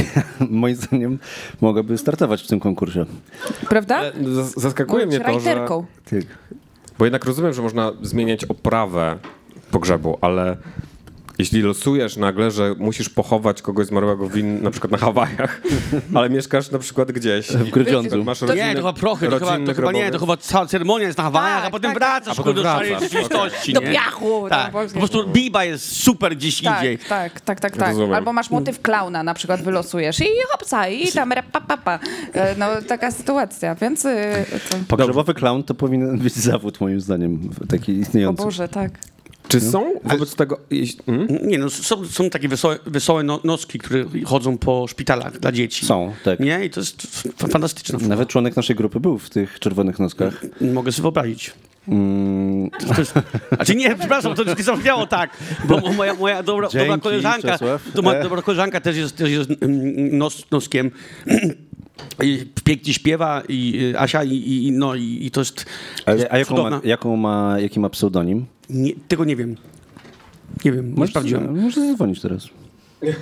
moim 0.50 0.76
zdaniem 0.76 1.18
mogłaby 1.60 1.98
startować 1.98 2.42
w 2.42 2.46
tym 2.46 2.60
konkursie. 2.60 3.04
Prawda? 3.68 4.02
Zaskakuje 4.56 5.06
Bądź 5.06 5.16
mnie 5.16 5.24
to, 5.24 5.40
że... 5.40 5.46
rajterką. 5.46 5.86
Tak. 6.10 6.20
Bo 6.98 7.04
jednak 7.04 7.24
rozumiem, 7.24 7.52
że 7.52 7.62
można 7.62 7.92
zmieniać 8.02 8.44
oprawę 8.44 9.18
pogrzebu, 9.70 10.18
ale 10.20 10.56
jeśli 11.38 11.62
losujesz 11.62 12.16
nagle, 12.16 12.50
że 12.50 12.74
musisz 12.78 13.08
pochować 13.08 13.62
kogoś 13.62 13.86
zmarłego 13.86 14.28
w 14.28 14.36
in, 14.36 14.62
na 14.62 14.70
przykład 14.70 14.92
na 14.92 14.98
Hawajach, 14.98 15.60
ale 16.14 16.30
mieszkasz 16.30 16.70
na 16.70 16.78
przykład 16.78 17.12
gdzieś. 17.12 17.46
W 17.48 17.70
Grudziądzu. 17.70 18.24
Masz 18.24 18.40
Nie, 18.40 18.48
rodzinny, 18.48 18.74
to 18.74 18.78
chyba 18.80 18.92
prochy, 18.92 19.28
to 19.28 19.38
chyba, 19.38 19.58
to 19.66 19.74
chyba 19.74 19.92
nie, 19.92 20.10
to 20.10 20.18
chyba 20.18 20.36
cała 20.36 20.66
ceremonia 20.66 21.06
jest 21.06 21.18
na 21.18 21.24
Hawajach, 21.24 21.58
Tak, 21.58 21.68
a 21.68 21.70
potem 21.70 21.90
tak, 21.90 21.98
wracasz 21.98 22.38
A 22.38 22.42
potem 22.42 22.54
kurde, 22.54 22.62
do 22.62 22.78
wracasz, 22.78 23.02
rzeczywistości, 23.02 23.72
Do 23.72 23.80
nie? 23.80 23.92
piachu. 23.92 24.46
Tak, 24.48 24.72
tam 24.72 24.88
po 24.92 24.98
prostu 24.98 25.28
biba 25.28 25.64
jest 25.64 25.96
super 25.96 26.36
gdzieś 26.36 26.62
Tak, 26.62 26.76
indziej. 26.76 26.98
tak, 26.98 27.40
tak, 27.40 27.60
tak, 27.60 27.76
tak. 27.76 27.88
Rozumiem. 27.88 28.12
Albo 28.12 28.32
masz 28.32 28.50
motyw 28.50 28.82
klauna 28.82 29.22
na 29.22 29.34
przykład 29.34 29.62
wylosujesz 29.62 30.20
i 30.20 30.26
hopsa, 30.50 30.88
i 30.88 31.12
tam 31.12 31.32
pa, 31.52 31.60
pa, 31.60 31.76
pa. 31.76 31.98
E, 32.32 32.54
No 32.58 32.66
taka 32.88 33.10
sytuacja, 33.10 33.74
więc 33.74 34.06
e, 34.06 34.44
to... 34.70 34.76
Pogrzebowy 34.88 35.34
clown 35.34 35.62
to 35.62 35.74
powinien 35.74 36.18
być 36.18 36.34
zawód 36.34 36.80
moim 36.80 37.00
zdaniem, 37.00 37.50
taki 37.68 37.92
O 37.92 37.94
istniejący. 37.94 38.42
Boże, 38.42 38.68
tak. 38.68 38.92
Czy 39.52 39.60
są 39.60 39.92
wobec 40.04 40.34
tego... 40.34 40.58
jeśli- 40.70 41.00
mm? 41.06 41.26
Nie, 41.42 41.58
no 41.58 41.70
są, 41.70 42.06
są 42.06 42.30
takie 42.30 42.48
wesołe, 42.48 42.78
wesołe 42.86 43.22
no, 43.22 43.40
noski, 43.44 43.78
które 43.78 44.04
chodzą 44.24 44.58
po 44.58 44.86
szpitalach 44.88 45.38
dla 45.40 45.52
dzieci. 45.52 45.86
Są, 45.86 46.12
tak. 46.24 46.40
Nie? 46.40 46.64
I 46.64 46.70
to 46.70 46.80
jest 46.80 47.04
f- 47.04 47.32
fantastyczne. 47.50 47.98
Nawet 48.08 48.28
członek 48.28 48.56
naszej 48.56 48.76
grupy 48.76 49.00
był 49.00 49.18
w 49.18 49.30
tych 49.30 49.58
czerwonych 49.60 49.98
noskach. 49.98 50.44
Mogę 50.60 50.92
sobie 50.92 51.02
wyobrazić. 51.02 51.52
Mm, 51.88 52.70
jest, 52.98 53.14
znaczy 53.56 53.74
nie, 53.74 53.94
przepraszam, 53.96 54.34
to 54.34 54.44
nie 54.44 54.62
zabrzmiało 54.64 55.06
tak, 55.06 55.30
bo 55.68 55.80
moja, 55.96 56.14
moja 56.14 56.42
dobra, 56.42 56.68
dobra 56.68 56.84
Dzięki, 56.86 57.00
koleżanka, 57.00 57.52
Czesław. 57.58 57.82
to 57.94 58.02
moja 58.02 58.18
E. 58.18 58.22
dobra 58.22 58.42
koleżanka 58.42 58.80
też 58.80 58.96
jest, 58.96 59.16
też 59.16 59.30
jest 59.30 59.50
mm, 59.60 60.18
nos, 60.18 60.50
noskiem. 60.50 60.90
I 62.22 62.46
pięknie 62.64 62.94
śpiewa 62.94 63.42
i 63.48 63.78
y, 63.94 63.98
Asia 64.00 64.24
i, 64.24 64.36
i, 64.66 64.72
no, 64.72 64.94
i, 64.94 65.18
i 65.26 65.30
to 65.30 65.40
jest 65.40 65.66
ale, 66.06 66.26
a 66.32 66.38
jaką 66.38 66.70
ma, 66.70 66.80
jaką 66.84 67.16
ma, 67.16 67.56
jaki 67.60 67.80
ma 67.80 67.88
pseudonim? 67.88 68.46
Nie, 68.70 68.92
tego 69.08 69.24
nie 69.24 69.36
wiem. 69.36 69.56
Nie 70.64 70.72
wiem, 70.72 70.94
nie 70.94 71.06
sprawdziłem. 71.06 71.70
Zadzwonić 71.70 72.20
teraz. 72.20 72.48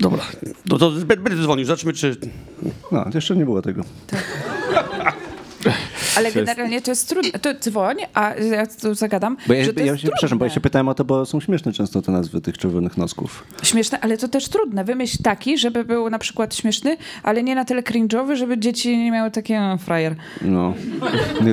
Dobra, 0.00 0.22
no 0.66 0.78
to 0.78 0.90
będę 1.06 1.42
dzwonił, 1.42 1.66
zobaczmy 1.66 1.92
czy... 1.92 2.16
No, 2.92 3.04
jeszcze 3.14 3.36
nie 3.36 3.44
było 3.44 3.62
tego. 3.62 3.82
Ale 6.18 6.32
generalnie 6.32 6.82
to 6.82 6.90
jest 6.90 7.08
trudne. 7.08 7.30
To 7.38 7.54
dzwoń, 7.54 7.96
a 8.14 8.34
ja 8.34 8.66
tu 8.66 8.94
zagadam, 8.94 9.36
Bo 9.46 9.54
ja, 9.54 9.64
że 9.64 9.72
to 9.72 9.80
ja 9.80 9.86
jest 9.86 10.02
się, 10.02 10.08
przepraszam, 10.08 10.38
bo 10.38 10.44
ja 10.44 10.50
się 10.50 10.60
pytałem 10.60 10.88
o 10.88 10.94
to, 10.94 11.04
bo 11.04 11.26
są 11.26 11.40
śmieszne 11.40 11.72
często 11.72 12.02
te 12.02 12.12
nazwy 12.12 12.40
tych 12.40 12.58
czerwonych 12.58 12.96
nosków. 12.96 13.44
Śmieszne, 13.62 14.00
ale 14.00 14.18
to 14.18 14.28
też 14.28 14.48
trudne. 14.48 14.84
Wymyśl 14.84 15.22
taki, 15.22 15.58
żeby 15.58 15.84
był 15.84 16.10
na 16.10 16.18
przykład 16.18 16.54
śmieszny, 16.54 16.96
ale 17.22 17.42
nie 17.42 17.54
na 17.54 17.64
tyle 17.64 17.82
cringe'owy, 17.82 18.36
żeby 18.36 18.58
dzieci 18.58 18.98
nie 18.98 19.10
miały 19.10 19.30
takie 19.30 19.60
"A, 19.60 19.76
frajer. 19.76 20.16
No. 20.42 20.74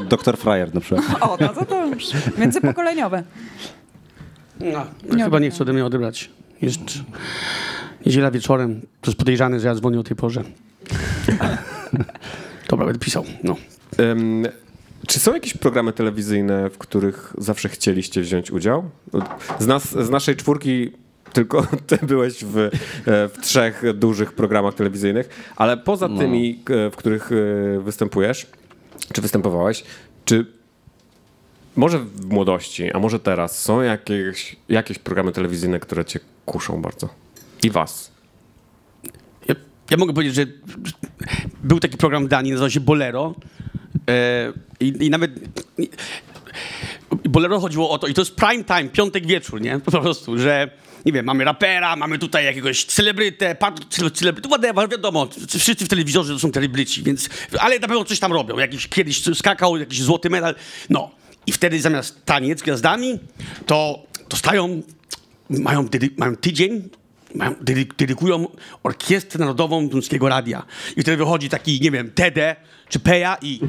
Doktor 0.09 0.38
Fryer 0.38 0.74
na 0.76 0.82
przykład. 0.82 1.05
O, 1.22 1.38
no 1.41 1.47
to 1.53 1.66
to 1.66 1.86
już 1.86 2.03
międzypokoleniowe. 2.38 3.24
No, 4.59 4.86
Nie 5.16 5.24
chyba 5.24 5.39
nie 5.39 5.51
chce 5.51 5.63
ode 5.63 5.74
mnie 5.74 5.86
odebrać. 5.86 6.30
Jest 6.61 6.80
niedziela 8.05 8.32
wieczorem, 8.32 8.82
to 9.01 9.11
jest 9.11 9.18
podejrzane, 9.20 9.59
że 9.59 9.68
ja 9.68 9.76
dzwonię 9.76 9.99
o 9.99 10.03
tej 10.03 10.16
porze. 10.16 10.43
Dobra, 12.70 12.86
będę 12.86 12.99
pisał, 12.99 13.24
no. 13.43 13.55
Em, 13.97 14.47
czy 15.07 15.19
są 15.19 15.33
jakieś 15.33 15.57
programy 15.57 15.93
telewizyjne, 15.93 16.69
w 16.69 16.77
których 16.77 17.33
zawsze 17.37 17.69
chcieliście 17.69 18.21
wziąć 18.21 18.51
udział? 18.51 18.89
Z, 19.59 19.67
nas, 19.67 19.91
z 19.91 20.09
naszej 20.09 20.35
czwórki 20.35 20.91
tylko 21.33 21.67
ty 21.87 21.97
byłeś 22.01 22.43
w, 22.43 22.57
e, 22.57 22.69
w 23.05 23.37
trzech 23.41 23.83
dużych 23.93 24.33
programach 24.33 24.73
telewizyjnych, 24.73 25.53
ale 25.55 25.77
poza 25.77 26.09
tymi, 26.09 26.59
e, 26.69 26.91
w 26.91 26.95
których 26.95 27.31
e, 27.31 27.79
występujesz, 27.79 28.47
czy 29.13 29.21
występowałeś, 29.21 29.83
czy 30.25 30.45
może 31.75 31.99
w 31.99 32.25
młodości, 32.25 32.91
a 32.91 32.99
może 32.99 33.19
teraz 33.19 33.61
są 33.61 33.81
jakieś, 33.81 34.55
jakieś 34.69 34.99
programy 34.99 35.31
telewizyjne, 35.31 35.79
które 35.79 36.05
cię 36.05 36.19
kuszą 36.45 36.81
bardzo? 36.81 37.09
I 37.63 37.69
was. 37.69 38.11
Ja, 39.47 39.55
ja 39.91 39.97
mogę 39.97 40.13
powiedzieć, 40.13 40.35
że 40.35 40.45
był 41.63 41.79
taki 41.79 41.97
program 41.97 42.25
w 42.25 42.27
Danii, 42.27 42.51
nazywał 42.51 42.69
się 42.69 42.79
Bolero. 42.79 43.35
E, 44.09 44.53
i, 44.79 44.93
I 45.05 45.09
nawet. 45.09 45.31
Bolero 47.29 47.59
chodziło 47.59 47.89
o 47.89 47.97
to, 47.97 48.07
i 48.07 48.13
to 48.13 48.21
jest 48.21 48.35
prime 48.35 48.63
time, 48.63 48.89
piątek 48.89 49.27
wieczór, 49.27 49.61
nie? 49.61 49.79
Po 49.79 49.91
prostu, 49.91 50.37
że 50.37 50.69
nie 51.05 51.11
wiem, 51.11 51.25
mamy 51.25 51.43
rapera, 51.43 51.95
mamy 51.95 52.19
tutaj 52.19 52.45
jakiegoś 52.45 52.85
celebrytę, 52.85 53.55
pan 53.55 53.75
celebrytę, 54.13 54.49
whatever, 54.49 54.89
wiadomo, 54.89 55.27
wszyscy 55.59 55.85
w 55.85 55.87
telewizorze 55.87 56.33
to 56.33 56.39
są 56.39 56.51
celebryci, 56.51 57.03
więc, 57.03 57.29
ale 57.59 57.79
na 57.79 57.87
pewno 57.87 58.05
coś 58.05 58.19
tam 58.19 58.33
robią, 58.33 58.57
jakiś 58.57 58.87
kiedyś 58.87 59.23
skakał, 59.33 59.77
jakiś 59.77 60.01
złoty 60.01 60.29
medal, 60.29 60.55
no. 60.89 61.11
I 61.47 61.51
wtedy 61.51 61.81
zamiast 61.81 62.25
taniec 62.25 62.61
gwiazdami, 62.61 63.19
to 63.65 64.03
dostają, 64.29 64.81
mają, 65.49 65.87
dedy, 65.87 66.09
mają 66.17 66.35
tydzień, 66.35 66.89
dedykują 67.97 68.47
Orkiestrę 68.83 69.39
Narodową 69.39 69.89
Duńskiego 69.89 70.29
Radia. 70.29 70.65
I 70.97 71.01
wtedy 71.01 71.17
wychodzi 71.17 71.49
taki, 71.49 71.81
nie 71.81 71.91
wiem, 71.91 72.11
Tede 72.11 72.55
czy 72.89 72.99
Peja 72.99 73.38
i 73.41 73.59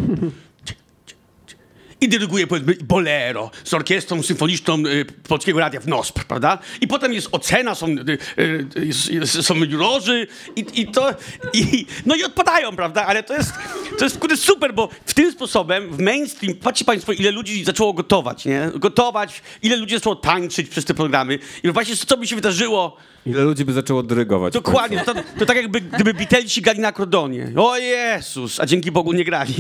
i 2.01 2.09
dyryguje 2.09 2.47
powiedzmy 2.47 2.77
bolero 2.85 3.51
z 3.65 3.75
orkiestrą 3.75 4.23
symfoniczną 4.23 4.79
y, 4.87 5.05
Polskiego 5.29 5.61
Radia 5.61 5.81
w 5.81 5.89
NOSP, 5.89 6.25
prawda? 6.25 6.59
I 6.81 6.89
potem 6.89 7.13
jest 7.13 7.29
ocena, 7.33 7.75
są, 7.75 7.87
y, 7.89 8.19
y, 8.39 8.87
jest, 9.11 9.43
są 9.43 9.55
jurorzy 9.55 10.27
i, 10.57 10.67
i 10.75 10.87
to, 10.87 11.11
i, 11.53 11.87
no 12.07 12.15
i 12.15 12.25
odpadają, 12.25 12.77
prawda? 12.77 13.07
Ale 13.07 13.23
to 13.23 13.35
jest, 13.35 13.53
to 13.99 14.05
jest 14.05 14.19
kurde 14.19 14.37
super, 14.37 14.75
bo 14.75 14.89
w 15.07 15.15
tym 15.15 15.33
sposobem 15.33 15.91
w 15.91 15.99
mainstream, 15.99 16.55
patrzcie 16.55 16.85
państwo, 16.85 17.13
ile 17.13 17.31
ludzi 17.31 17.65
zaczęło 17.65 17.93
gotować, 17.93 18.45
nie? 18.45 18.71
Gotować, 18.75 19.43
ile 19.63 19.77
ludzi 19.77 19.95
zaczęło 19.95 20.17
tańczyć 20.17 20.69
przez 20.69 20.85
te 20.85 20.95
programy 20.95 21.39
i 21.63 21.71
właśnie 21.71 21.97
co 21.97 22.17
by 22.17 22.27
się 22.27 22.37
wydarzyło, 22.37 22.97
Ile 23.27 23.43
ludzi 23.43 23.65
by 23.65 23.73
zaczęło 23.73 24.03
dyrygować? 24.03 24.55
Dokładnie, 24.55 25.01
to, 25.07 25.15
to 25.39 25.47
tak 25.47 25.57
jakby 25.57 25.81
gdyby 25.81 26.15
Beatlesi 26.15 26.63
grali 26.63 26.81
na 26.81 26.89
akordonie. 26.89 27.53
O 27.57 27.77
Jezus, 27.77 28.61
a 28.61 28.67
dzięki 28.67 28.93
Bogu 28.93 29.13
nie 29.13 29.25
grali. 29.25 29.55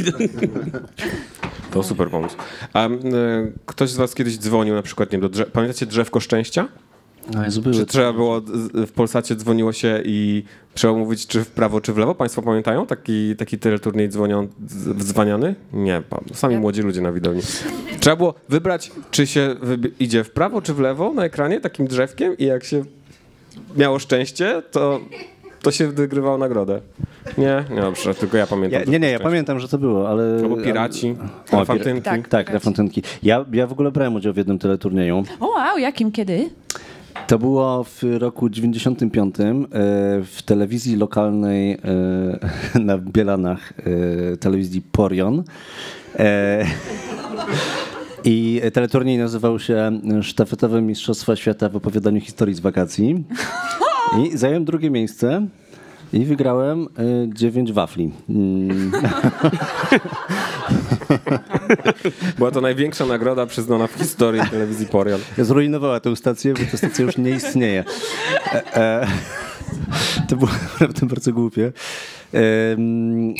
To 1.76 1.82
super 1.82 2.10
pomysł. 2.10 2.25
A 2.72 2.88
y, 2.88 2.90
ktoś 3.66 3.90
z 3.90 3.96
was 3.96 4.14
kiedyś 4.14 4.38
dzwonił 4.38 4.74
na 4.74 4.82
przykład, 4.82 5.08
nie 5.08 5.12
wiem, 5.12 5.20
do 5.20 5.28
drzew... 5.28 5.50
Pamiętacie 5.50 5.86
drzewko 5.86 6.20
szczęścia? 6.20 6.68
No, 7.34 7.44
jest 7.44 7.60
były. 7.60 7.74
Czy 7.74 7.86
trzeba 7.86 8.12
było, 8.12 8.40
w 8.74 8.92
Polsacie 8.94 9.36
dzwoniło 9.36 9.72
się 9.72 10.00
i 10.04 10.44
trzeba 10.74 10.92
mówić 10.94 11.26
czy 11.26 11.44
w 11.44 11.50
prawo, 11.50 11.80
czy 11.80 11.92
w 11.92 11.98
lewo? 11.98 12.14
Państwo 12.14 12.42
pamiętają 12.42 12.86
taki, 12.86 13.36
taki 13.36 13.58
teleturniej 13.58 14.08
dzwonią? 14.08 14.48
Nie, 15.72 16.02
sami 16.34 16.56
młodzi 16.56 16.82
ludzie 16.82 17.00
na 17.00 17.12
widowni. 17.12 17.42
Trzeba 18.00 18.16
było 18.16 18.34
wybrać, 18.48 18.92
czy 19.10 19.26
się 19.26 19.56
wybi- 19.62 19.90
idzie 20.00 20.24
w 20.24 20.30
prawo, 20.30 20.62
czy 20.62 20.74
w 20.74 20.80
lewo 20.80 21.12
na 21.12 21.24
ekranie 21.24 21.60
takim 21.60 21.86
drzewkiem 21.86 22.38
i 22.38 22.44
jak 22.44 22.64
się 22.64 22.84
miało 23.76 23.98
szczęście, 23.98 24.62
to, 24.70 25.00
to 25.66 25.72
się 25.72 25.88
wygrywało 25.88 26.38
nagrodę. 26.38 26.80
Nie? 27.38 27.64
Nie, 27.70 27.80
dobrze, 27.80 28.14
tylko 28.14 28.36
ja 28.36 28.46
pamiętam. 28.46 28.80
Ja, 28.80 28.90
nie, 28.90 28.98
nie, 28.98 29.10
ja 29.10 29.20
pamiętam, 29.20 29.60
że 29.60 29.68
to 29.68 29.78
było, 29.78 30.08
ale... 30.08 30.38
Albo 30.42 30.56
piraci, 30.56 31.16
O, 31.52 31.56
elefantynki. 31.56 32.02
Tak. 32.02 32.28
Tak, 32.28 32.50
refantynki. 32.50 33.02
Ja, 33.22 33.44
ja 33.52 33.66
w 33.66 33.72
ogóle 33.72 33.90
brałem 33.90 34.14
udział 34.14 34.32
w 34.32 34.36
jednym 34.36 34.58
teleturnieju. 34.58 35.24
O, 35.40 35.46
wow, 35.46 35.78
jakim, 35.78 36.12
kiedy? 36.12 36.50
To 37.26 37.38
było 37.38 37.84
w 37.84 38.02
roku 38.18 38.48
95 38.48 39.36
e, 39.40 39.44
w 40.24 40.42
telewizji 40.44 40.96
lokalnej 40.96 41.72
e, 41.72 41.78
na 42.88 42.98
Bielanach, 42.98 43.72
e, 44.32 44.36
telewizji 44.36 44.82
Porion. 44.92 45.42
I 48.24 48.60
teleturniej 48.72 49.18
nazywał 49.18 49.58
się 49.58 50.00
Sztafetowe 50.22 50.82
Mistrzostwa 50.82 51.36
Świata 51.36 51.68
w 51.68 51.76
opowiadaniu 51.76 52.20
historii 52.20 52.54
z 52.54 52.60
wakacji. 52.60 53.24
I 54.14 54.38
zająłem 54.38 54.64
drugie 54.64 54.90
miejsce 54.90 55.46
i 56.12 56.24
wygrałem 56.24 56.82
e, 56.82 56.86
dziewięć 57.34 57.72
wafli. 57.72 58.12
Mm, 58.28 58.92
Była 62.38 62.50
to 62.50 62.60
największa 62.60 63.06
nagroda 63.06 63.46
przyznana 63.46 63.86
w 63.86 63.92
historii 63.92 64.42
telewizji 64.50 64.86
Porion. 64.86 65.20
Zrujnowała 65.38 66.00
tę 66.00 66.16
stację, 66.16 66.54
bo 66.54 66.60
ta 66.70 66.76
stacja 66.76 67.04
już 67.04 67.16
nie 67.16 67.30
istnieje. 67.30 67.84
E, 68.52 68.76
e, 68.76 69.06
to 70.28 70.36
było 70.36 70.50
naprawdę 70.80 71.06
bardzo 71.06 71.32
głupie. 71.32 71.72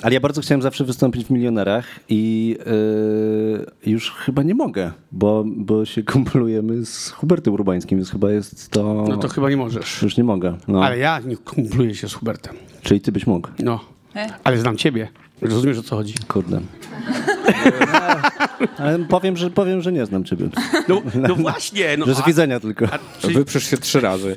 Ale 0.03 0.14
ja 0.14 0.20
bardzo 0.20 0.41
chciałem 0.41 0.62
zawsze 0.62 0.84
wystąpić 0.84 1.24
w 1.26 1.30
Milionerach 1.30 1.87
i 2.09 2.57
e, 3.87 3.91
już 3.91 4.11
chyba 4.11 4.43
nie 4.43 4.55
mogę, 4.55 4.93
bo, 5.12 5.45
bo 5.47 5.84
się 5.84 6.03
kumplujemy 6.03 6.87
z 6.87 7.11
Hubertem 7.11 7.55
Urbańskim, 7.55 7.99
więc 7.99 8.11
chyba 8.11 8.30
jest 8.30 8.70
to... 8.70 9.05
No 9.09 9.16
to 9.16 9.28
chyba 9.28 9.51
nie 9.51 9.57
możesz. 9.57 10.03
Już 10.03 10.16
nie 10.16 10.24
mogę. 10.24 10.57
No. 10.68 10.84
Ale 10.84 10.99
ja 10.99 11.20
nie 11.20 11.37
kumpluję 11.37 11.95
się 11.95 12.09
z 12.09 12.14
Hubertem. 12.14 12.57
Czyli 12.82 13.01
ty 13.01 13.12
byś 13.12 13.26
mógł. 13.26 13.49
No. 13.59 13.80
E? 14.16 14.26
Ale 14.45 14.59
znam 14.59 14.76
ciebie. 14.76 15.09
Rozumiesz 15.43 15.78
o 15.78 15.82
co 15.82 15.97
chodzi. 15.97 16.14
Kurde. 16.28 16.61
Ale 18.78 18.99
powiem, 18.99 19.37
że, 19.37 19.51
powiem, 19.51 19.82
że 19.82 19.93
nie 19.93 20.07
znam 20.07 20.24
ciebie. 20.24 20.49
No, 20.89 21.03
no 21.14 21.34
właśnie. 21.34 21.97
No, 21.97 22.07
Że 22.07 22.14
z 22.14 22.26
widzenia 22.26 22.61
tylko. 22.61 22.87
a, 22.93 22.99
czyli, 23.20 23.34
Wyprzesz 23.34 23.64
się 23.64 23.76
trzy 23.76 24.01
razy. 24.01 24.37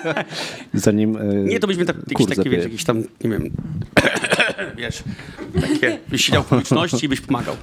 Zanim 0.74 1.16
e, 1.16 1.34
nie, 1.34 1.60
to 1.60 1.66
byśmy 1.66 1.84
tak, 1.84 1.96
jakieś 2.10 2.36
takie, 2.36 2.50
wiesz, 2.50 2.64
jakieś 2.64 2.84
tam, 2.84 2.98
nie 2.98 3.30
wiem, 3.30 3.50
wiesz, 4.84 5.02
takie, 5.60 5.98
byś 6.08 6.24
siedział 6.24 6.42
w 6.42 6.46
publiczności 6.46 7.06
i 7.06 7.08
byś 7.08 7.20
pomagał. 7.20 7.56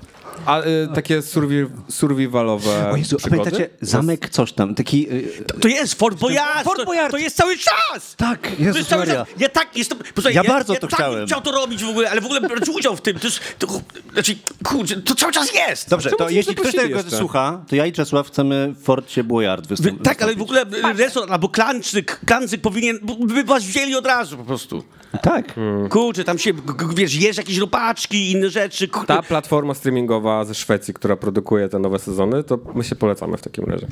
A 0.46 0.62
y, 0.62 0.66
takie 0.96 1.22
survi 1.22 1.66
survivalowe 1.90 2.92
O 2.92 2.96
Jezu, 2.96 3.16
a 3.16 3.20
przygody? 3.20 3.52
pamiętacie? 3.52 3.70
Zamek 3.82 4.30
coś 4.30 4.54
tam, 4.54 4.76
taki... 4.76 5.08
e, 5.10 5.60
To 5.62 5.68
jest 5.68 5.94
Fort 5.94 6.20
Boyard! 6.20 6.64
Fort 6.64 6.80
to- 6.80 6.86
Boyard! 6.86 7.12
To 7.12 7.18
jest 7.18 7.38
cały 7.38 7.58
czas! 7.58 8.16
Tak, 8.18 8.42
To 8.42 8.50
Jezus 8.64 8.78
jest 8.78 8.90
cały 8.90 9.00
Maria. 9.06 9.26
czas. 9.26 9.28
Ja 9.40 9.50
tak 9.50 9.78
jestem. 9.78 9.98
Posłuchaj, 9.98 10.34
Ja 10.34 10.42
ja, 10.44 10.50
bardzo 10.50 10.74
ja 10.74 10.80
to 10.80 10.88
tak 10.88 11.00
chciałem. 11.00 11.26
chciał 11.28 11.42
to 11.42 11.52
robić 11.52 11.84
w 11.84 11.90
ogóle, 11.90 12.12
ale 12.12 12.22
w 12.22 12.26
ogóle 12.26 12.42
brać 12.42 12.70
udział 12.70 12.96
w 12.96 13.02
tym. 13.02 13.20
To 13.20 13.28
jest. 13.28 13.40
To, 13.60 13.68
znaczy, 14.14 14.36
kurczę, 14.64 15.02
to 15.02 15.16
cały 15.16 15.32
czas 15.34 15.54
jest. 15.54 15.90
Dobrze, 15.90 16.10
Czemu 16.10 16.18
to 16.18 16.30
cię 16.30 16.36
jeśli 16.36 16.54
ktoś 16.56 16.66
zaprosili 16.66 16.90
tego 16.94 17.02
jeszcze? 17.04 17.18
słucha, 17.18 17.64
to 17.70 17.76
ja 17.76 17.86
i 17.86 17.92
Czesław 17.92 18.28
chcemy 18.28 18.74
w 18.80 18.84
Forcie 18.84 19.24
Boyard 19.24 19.68
Wy, 19.68 19.76
wystąpić. 19.76 20.04
tak, 20.04 20.22
ale 20.22 20.36
w 20.36 20.42
ogóle 20.42 20.62
y, 20.62 20.94
restaurant 20.98 21.32
albo 21.32 21.50
klanczyk, 21.50 22.20
klancyk 22.26 22.62
powinien, 22.62 23.00
by- 23.04 23.34
by 23.34 23.44
was 23.44 23.64
wzięli 23.64 23.96
od 23.96 24.06
razu 24.06 24.38
po 24.38 24.44
prostu. 24.44 24.84
Tak. 25.22 25.54
Kurczę, 25.90 26.24
tam 26.24 26.38
się, 26.40 26.54
g- 26.54 26.62
g- 26.78 26.88
wiesz, 26.96 27.11
jesz 27.16 27.38
jakieś 27.38 27.58
robaczki, 27.58 28.32
inne 28.32 28.50
rzeczy. 28.50 28.88
Ta 29.08 29.22
platforma 29.22 29.74
streamingowa 29.74 30.46
ze 30.46 30.56
Szwecji, 30.56 30.94
która 30.94 31.16
produkuje 31.16 31.70
te 31.70 31.80
nowe 31.80 32.00
sezony, 32.00 32.44
to 32.44 32.60
my 32.76 32.84
się 32.84 32.96
polecamy 32.96 33.38
w 33.38 33.42
takim 33.42 33.66
razie. 33.66 33.88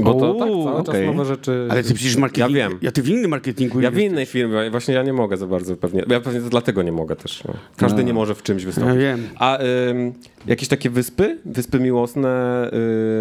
Bo 0.00 0.14
to 0.14 0.34
tak, 0.34 0.48
O, 0.50 0.64
cały 0.64 0.78
czas 0.84 0.88
okej. 0.88 1.06
nowe 1.06 1.24
rzeczy. 1.24 1.68
Ale 1.70 1.82
ty 1.82 1.94
przecież 1.94 2.16
marketing... 2.16 2.50
Ja 2.50 2.68
wiem. 2.68 2.78
Ja 2.82 2.92
ty 2.92 3.02
w 3.02 3.08
innym 3.08 3.30
marketingu... 3.30 3.80
Ja 3.80 3.90
w 3.90 3.98
innej 3.98 4.26
firmie, 4.26 4.70
właśnie 4.70 4.94
ja 4.94 5.02
nie 5.02 5.12
mogę 5.12 5.36
za 5.36 5.46
bardzo 5.46 5.76
pewnie. 5.76 6.04
Ja 6.08 6.20
pewnie 6.20 6.40
to 6.40 6.48
dlatego 6.48 6.82
nie 6.82 6.92
mogę 6.92 7.16
też. 7.16 7.44
No. 7.44 7.54
Każdy 7.76 8.04
nie 8.04 8.12
może 8.14 8.34
w 8.34 8.42
czymś 8.42 8.64
wystąpić. 8.64 8.94
Ja 8.94 9.00
wiem. 9.00 9.28
A 9.38 9.58
ym, 9.90 10.12
jakieś 10.46 10.68
takie 10.68 10.90
wyspy? 10.90 11.38
Wyspy 11.44 11.80
miłosne? 11.80 12.28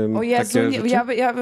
Ym, 0.06 0.18
O 0.18 0.24
Jezu, 0.24 0.54
takie 0.54 0.68
nie, 0.70 0.78
rzeczy? 0.78 0.88
ja, 0.90 1.06
ja, 1.08 1.14
ja, 1.14 1.34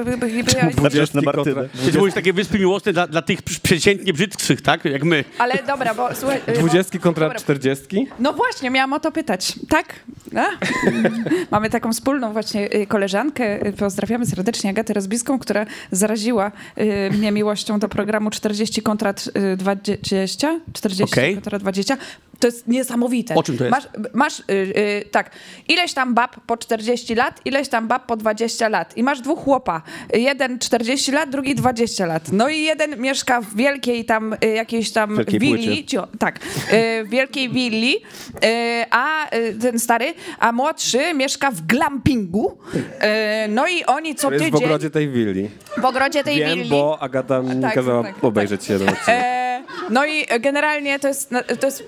ja, 0.62 0.70
Patrzysz 0.82 1.12
na 1.14 1.22
kontra- 1.22 1.36
Martynę. 1.36 1.68
Ty 1.92 1.98
mówisz 1.98 2.14
takie 2.14 2.32
wyspy 2.32 2.58
miłosne 2.58 2.92
dla, 2.92 3.06
dla 3.06 3.22
tych 3.22 3.42
przeciętnie 3.42 4.12
brzydkich, 4.12 4.60
tak? 4.62 4.84
Jak 4.84 5.04
my. 5.04 5.24
Ale 5.38 5.54
dobra, 5.66 5.94
bo 5.94 6.08
słuchaj... 6.14 6.40
y, 6.48 6.52
Dwudziestki 6.52 6.98
kontra 6.98 7.34
czterdziestki? 7.34 8.06
No 8.18 8.32
właśnie, 8.32 8.70
miałam 8.70 8.92
o 8.92 9.00
to 9.00 9.12
pytać. 9.12 9.54
Tak? 9.68 9.94
Mamy 11.50 11.70
taką 11.70 11.92
wspólną 11.92 12.32
właśnie 12.32 12.74
y, 12.74 12.86
koleżankę, 12.86 13.72
pozdrawiamy 13.78 14.26
serdecznie 14.26 14.70
Agatę 14.70 14.91
Rozbiską, 14.92 15.38
która 15.38 15.66
zaraziła 15.90 16.52
y, 16.78 17.10
mnie 17.10 17.32
miłością 17.32 17.78
do 17.78 17.88
programu 17.88 18.30
40 18.30 18.82
kontra 18.82 19.14
y, 19.36 19.56
20. 19.56 20.60
40 20.72 21.04
Okej. 21.04 21.34
kontra 21.34 21.58
20. 21.58 21.96
To 22.42 22.46
jest 22.46 22.68
niesamowite. 22.68 23.34
O 23.34 23.42
czym 23.42 23.58
to 23.58 23.64
jest? 23.64 23.70
Masz, 23.70 23.84
masz 24.12 24.40
y, 24.40 24.42
y, 24.50 25.04
tak, 25.10 25.30
ileś 25.68 25.94
tam 25.94 26.14
bab 26.14 26.36
po 26.46 26.56
40 26.56 27.14
lat, 27.14 27.40
ileś 27.44 27.68
tam 27.68 27.88
bab 27.88 28.06
po 28.06 28.16
20 28.16 28.68
lat. 28.68 28.96
I 28.96 29.02
masz 29.02 29.20
dwóch 29.20 29.38
chłopa. 29.44 29.82
Jeden 30.14 30.58
40 30.58 31.12
lat, 31.12 31.30
drugi 31.30 31.54
20 31.54 32.06
lat. 32.06 32.32
No 32.32 32.48
i 32.48 32.62
jeden 32.62 33.00
mieszka 33.00 33.40
w 33.40 33.56
wielkiej 33.56 34.04
tam 34.04 34.32
y, 34.44 34.46
jakiejś 34.48 34.90
tam 34.92 35.16
Wielkiej 35.16 35.38
willi. 35.40 35.84
Cio, 35.86 36.08
tak, 36.18 36.36
y, 36.36 37.04
w 37.04 37.08
wielkiej 37.08 37.48
willi, 37.48 37.96
y, 37.96 38.84
a 38.90 39.36
y, 39.36 39.54
ten 39.60 39.78
stary, 39.78 40.14
a 40.38 40.52
młodszy 40.52 41.14
mieszka 41.14 41.50
w 41.50 41.60
glampingu. 41.66 42.58
Y, 42.74 43.48
no 43.48 43.66
i 43.68 43.84
oni 43.84 44.14
co 44.14 44.28
To 44.28 44.34
jest 44.34 44.44
w 44.44 44.50
tydzień 44.50 44.64
ogrodzie 44.64 44.90
tej 44.90 45.08
willi. 45.08 45.50
w 45.78 45.84
ogrodzie 45.84 46.24
tej 46.24 46.36
Wiem, 46.38 46.54
willi. 46.58 46.70
bo 46.70 46.98
Agata 47.02 47.42
mi 47.42 47.62
Tak, 47.62 47.74
kazała 47.74 48.02
tak, 48.02 48.24
obejrzeć 48.24 48.68
jeden 48.68 48.88
odcinek. 48.88 49.20
E, 49.22 49.62
no 49.90 50.06
i 50.06 50.26
generalnie 50.40 50.98
to 50.98 51.08
jest, 51.08 51.30
to 51.60 51.66
jest 51.66 51.84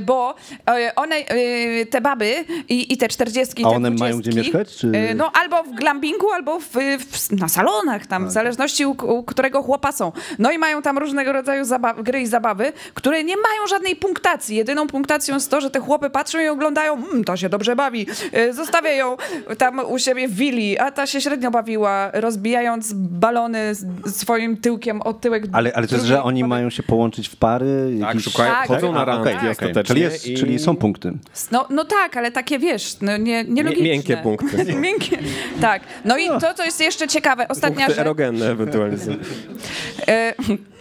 bo 0.00 0.34
e, 0.70 0.92
one, 0.96 1.16
e, 1.16 1.86
te 1.86 2.00
baby 2.00 2.34
i, 2.68 2.92
i 2.92 2.96
te 2.96 3.08
czterdziestki, 3.08 3.64
A 3.64 3.70
te 3.70 3.76
one 3.76 3.90
mają 3.90 4.18
gdzie 4.18 4.30
mieszkać, 4.32 4.76
czy- 4.76 4.92
No 5.16 5.30
albo 5.42 5.62
w 5.62 5.70
glampingu, 5.74 6.30
albo 6.32 6.60
w, 6.60 6.68
w, 6.98 7.32
na 7.32 7.48
salonach 7.48 8.06
tam, 8.06 8.28
w 8.28 8.30
zależności 8.30 8.86
u, 8.86 8.90
u 8.90 9.22
którego 9.22 9.62
chłopa 9.62 9.92
są. 9.92 10.12
No 10.38 10.50
i 10.52 10.58
mają 10.58 10.82
tam 10.82 10.98
różnego 10.98 11.32
rodzaju 11.32 11.64
zabaw, 11.64 12.02
gry 12.02 12.20
i 12.20 12.26
zabawy, 12.26 12.72
które 12.94 13.24
nie 13.24 13.34
mają 13.36 13.66
żadnej 13.68 13.96
punktacji. 13.96 14.56
Jedyną 14.56 14.86
punktacją 14.86 15.34
jest 15.34 15.50
to, 15.50 15.60
że 15.60 15.70
te 15.70 15.80
chłopy 15.80 16.10
patrzą 16.10 16.38
i 16.40 16.48
oglądają, 16.48 16.94
mmm, 16.96 17.24
ta 17.24 17.36
się 17.36 17.48
dobrze 17.48 17.76
bawi, 17.76 18.06
e, 18.32 18.52
zostawiają 18.52 19.16
tam 19.58 19.80
u 19.88 19.98
siebie 19.98 20.28
w 20.28 20.34
willi, 20.34 20.78
a 20.78 20.90
ta 20.90 21.06
się 21.06 21.20
średnio 21.20 21.50
bawiła, 21.50 22.10
rozbijając 22.12 22.92
balony 22.92 23.74
z, 23.74 23.86
swoim 24.16 24.56
tyłkiem 24.56 25.02
o 25.02 25.14
tyłek 25.14 25.44
Ale, 25.52 25.72
ale 25.74 25.86
to 25.86 25.94
jest, 25.94 26.06
że 26.06 26.22
oni 26.22 26.44
mają 26.44 26.70
się 26.70 26.82
połączyć 26.82 27.28
w 27.28 27.36
pary? 27.36 27.96
Tak, 28.00 28.08
jakiś- 28.08 28.24
szukają, 28.24 28.52
Tak, 28.52 28.68
chodzą 28.68 28.92
na 28.92 29.00
A, 29.00 29.04
randki 29.04 29.22
okej, 29.28 29.36
okej. 29.36 29.55
Ostatecznie 29.62 29.84
Czyli, 29.94 30.00
jest, 30.00 30.26
i- 30.26 30.34
czyli 30.34 30.58
są 30.58 30.76
punkty. 30.76 31.12
No, 31.52 31.66
no 31.70 31.84
tak, 31.84 32.16
ale 32.16 32.30
takie 32.32 32.58
wiesz, 32.58 33.00
no 33.00 33.16
nie, 33.16 33.44
nielogiczne. 33.44 33.84
miękkie 33.84 34.16
punkty. 34.16 34.64
Miękkie. 34.74 35.18
Tak. 35.60 35.82
No 36.04 36.18
i 36.18 36.28
to, 36.28 36.54
co 36.54 36.64
jest 36.64 36.80
jeszcze 36.80 37.08
ciekawe, 37.08 37.48
ostatnia 37.48 37.76
Punkty 37.76 37.94
rzecz. 37.94 37.98
erogenne 38.00 38.50
ewentualnie 38.50 38.96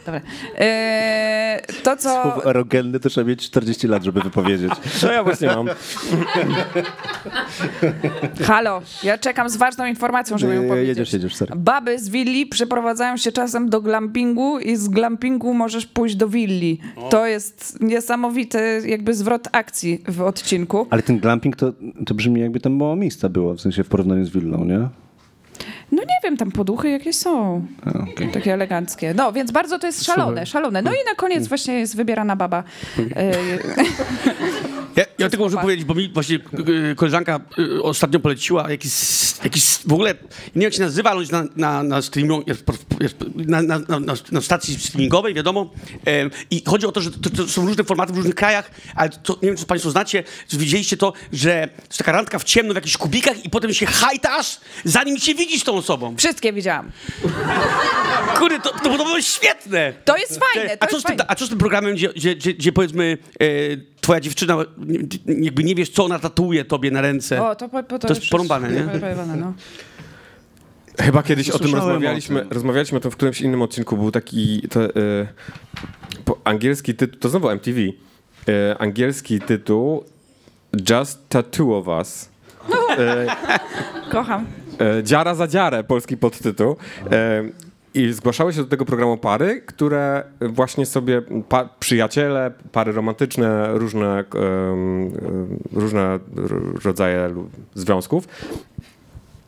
dobra. 0.05 0.21
E, 0.57 1.61
to, 1.83 1.97
co... 1.97 2.21
Słowo 2.21 2.49
erogenny 2.49 2.99
to 2.99 3.09
trzeba 3.09 3.27
mieć 3.27 3.45
40 3.45 3.87
lat, 3.87 4.03
żeby 4.03 4.21
wypowiedzieć. 4.21 4.71
To 5.01 5.11
ja 5.11 5.23
właśnie 5.23 5.47
mam. 5.47 5.67
Halo, 8.43 8.81
ja 9.03 9.17
czekam 9.17 9.49
z 9.49 9.57
ważną 9.57 9.85
informacją, 9.85 10.37
żeby 10.37 10.55
ją 10.55 10.67
powiedzieć. 10.67 10.87
jedziesz, 10.87 11.13
jedziesz, 11.13 11.35
sorry. 11.35 11.55
Baby 11.55 11.99
z 11.99 12.09
willi 12.09 12.45
przeprowadzają 12.45 13.17
się 13.17 13.31
czasem 13.31 13.69
do 13.69 13.81
glampingu 13.81 14.59
i 14.59 14.75
z 14.75 14.87
glampingu 14.89 15.53
możesz 15.53 15.85
pójść 15.85 16.15
do 16.15 16.27
willi. 16.29 16.79
To 17.09 17.25
jest 17.25 17.77
niesamowity 17.81 18.81
jakby 18.85 19.13
zwrot 19.13 19.47
akcji 19.51 20.03
w 20.07 20.21
odcinku. 20.21 20.87
Ale 20.89 21.03
ten 21.03 21.19
glamping 21.19 21.55
to, 21.55 21.73
to 22.05 22.13
brzmi 22.13 22.41
jakby 22.41 22.59
tam 22.59 22.73
mało 22.73 22.95
miejsca 22.95 23.29
było, 23.29 23.53
w 23.53 23.61
sensie 23.61 23.83
w 23.83 23.87
porównaniu 23.87 24.25
z 24.25 24.29
willą, 24.29 24.65
nie? 24.65 25.04
No 25.91 26.01
nie 26.01 26.19
wiem, 26.23 26.37
tam 26.37 26.51
poduchy 26.51 26.89
jakieś 26.89 27.15
są. 27.15 27.65
Takie 28.33 28.53
eleganckie. 28.53 29.13
No, 29.13 29.33
więc 29.33 29.51
bardzo 29.51 29.79
to 29.79 29.87
jest 29.87 30.03
szalone, 30.05 30.45
szalone. 30.45 30.81
No 30.81 30.91
i 30.91 31.05
na 31.09 31.15
koniec 31.15 31.47
właśnie 31.47 31.73
jest 31.73 31.95
wybierana 31.95 32.35
baba. 32.35 32.63
Ja, 34.95 35.05
ja 35.19 35.29
tylko 35.29 35.45
muszę 35.45 35.57
powiedzieć, 35.57 35.85
bo 35.85 35.93
mi 35.93 36.09
właśnie 36.09 36.35
y, 36.35 36.95
koleżanka 36.95 37.39
y, 37.59 37.83
ostatnio 37.83 38.19
poleciła 38.19 38.71
jakiś, 38.71 38.91
jakiś 39.43 39.63
w 39.63 39.93
ogóle, 39.93 40.13
nie 40.13 40.51
wiem 40.55 40.61
jak 40.61 40.73
się 40.73 40.81
nazywa, 40.81 41.11
ale 41.11 41.25
na, 41.31 41.43
na, 41.55 41.83
na, 41.83 42.01
streamu, 42.01 42.43
na, 43.35 43.61
na, 43.61 43.79
na, 43.79 43.99
na, 43.99 44.13
na 44.31 44.41
stacji 44.41 44.79
streamingowej, 44.79 45.33
wiadomo. 45.33 45.73
I 46.51 46.63
chodzi 46.65 46.85
o 46.85 46.91
to, 46.91 47.01
że 47.01 47.11
to, 47.11 47.29
to 47.29 47.47
są 47.47 47.65
różne 47.65 47.83
formaty 47.83 48.13
w 48.13 48.15
różnych 48.15 48.35
krajach, 48.35 48.71
ale 48.95 49.09
to, 49.09 49.33
nie 49.33 49.49
wiem, 49.49 49.57
czy 49.57 49.65
państwo 49.65 49.91
znacie, 49.91 50.23
czy 50.47 50.57
widzieliście 50.57 50.97
to, 50.97 51.13
że 51.33 51.69
jest 51.87 51.97
taka 51.97 52.11
randka 52.11 52.39
w 52.39 52.43
ciemno 52.43 52.73
w 52.73 52.75
jakichś 52.75 52.97
kubikach 52.97 53.45
i 53.45 53.49
potem 53.49 53.73
się 53.73 53.85
hajtasz, 53.85 54.59
zanim 54.83 55.17
się 55.17 55.35
widzisz 55.35 55.63
tą 55.63 55.74
osobą. 55.77 56.15
wszystkie 56.17 56.53
widziałam. 56.53 56.91
Kurde, 58.39 58.59
to, 58.59 58.69
to 58.69 58.89
było 58.97 59.21
świetne. 59.21 59.93
To 60.05 60.17
jest 60.17 60.39
fajne, 60.53 60.77
to 60.77 60.83
a, 60.83 60.87
co 60.87 60.95
jest 60.95 61.05
z 61.07 61.09
tym, 61.09 61.17
fajne. 61.17 61.31
a 61.31 61.35
co 61.35 61.45
z 61.45 61.49
tym 61.49 61.57
programem, 61.57 61.93
gdzie, 61.95 62.09
gdzie, 62.09 62.35
gdzie, 62.35 62.53
gdzie 62.53 62.71
powiedzmy 62.71 63.17
e, 63.39 63.45
twoja 64.01 64.19
dziewczyna 64.19 64.57
nie- 64.77 65.45
jakby 65.45 65.63
nie 65.63 65.75
wiesz, 65.75 65.89
co 65.89 66.05
ona 66.05 66.19
tatuuje 66.19 66.65
tobie 66.65 66.91
na 66.91 67.01
ręce? 67.01 67.43
O, 67.49 67.55
to, 67.55 67.69
po, 67.69 67.83
po, 67.83 67.99
To 67.99 68.07
jest 68.07 68.21
już- 68.21 68.29
porąbane, 68.29 68.71
nie? 68.71 68.81
porąbane, 68.99 69.35
no. 69.35 69.53
Chyba 70.99 71.23
kiedyś 71.23 71.49
o 71.49 71.59
tym 71.59 71.67
Słyszałem 71.67 71.93
rozmawialiśmy. 71.93 72.39
o 72.39 72.43
tym. 72.43 72.51
Rozmawialiśmy 72.53 72.97
o 72.97 73.01
tym 73.01 73.11
w 73.11 73.15
którymś 73.15 73.41
innym 73.41 73.61
odcinku. 73.61 73.97
Był 73.97 74.11
taki 74.11 74.61
to, 74.69 74.83
e, 74.85 74.89
po, 76.25 76.37
angielski 76.43 76.95
tytuł, 76.95 77.19
to 77.19 77.29
znowu 77.29 77.49
MTV. 77.49 77.79
E, 77.81 78.77
angielski 78.77 79.39
tytuł 79.39 80.03
Just 80.89 81.29
Tattoo 81.29 81.77
of 81.77 81.87
Us. 81.87 82.29
E, 82.97 83.25
Kocham. 84.11 84.45
E, 84.79 85.03
dziara 85.03 85.35
za 85.35 85.47
dziarę, 85.47 85.83
polski 85.83 86.17
podtytuł. 86.17 86.75
E, 87.11 87.43
I 87.93 88.13
zgłaszały 88.13 88.53
się 88.53 88.61
do 88.61 88.67
tego 88.67 88.85
programu 88.85 89.17
pary, 89.17 89.61
które 89.65 90.23
właśnie 90.41 90.85
sobie, 90.85 91.21
pa, 91.49 91.69
przyjaciele, 91.79 92.51
pary 92.71 92.91
romantyczne, 92.91 93.67
różne, 93.73 94.23
em, 94.35 95.11
różne 95.73 96.19
rodzaje 96.83 97.29
związków. 97.75 98.27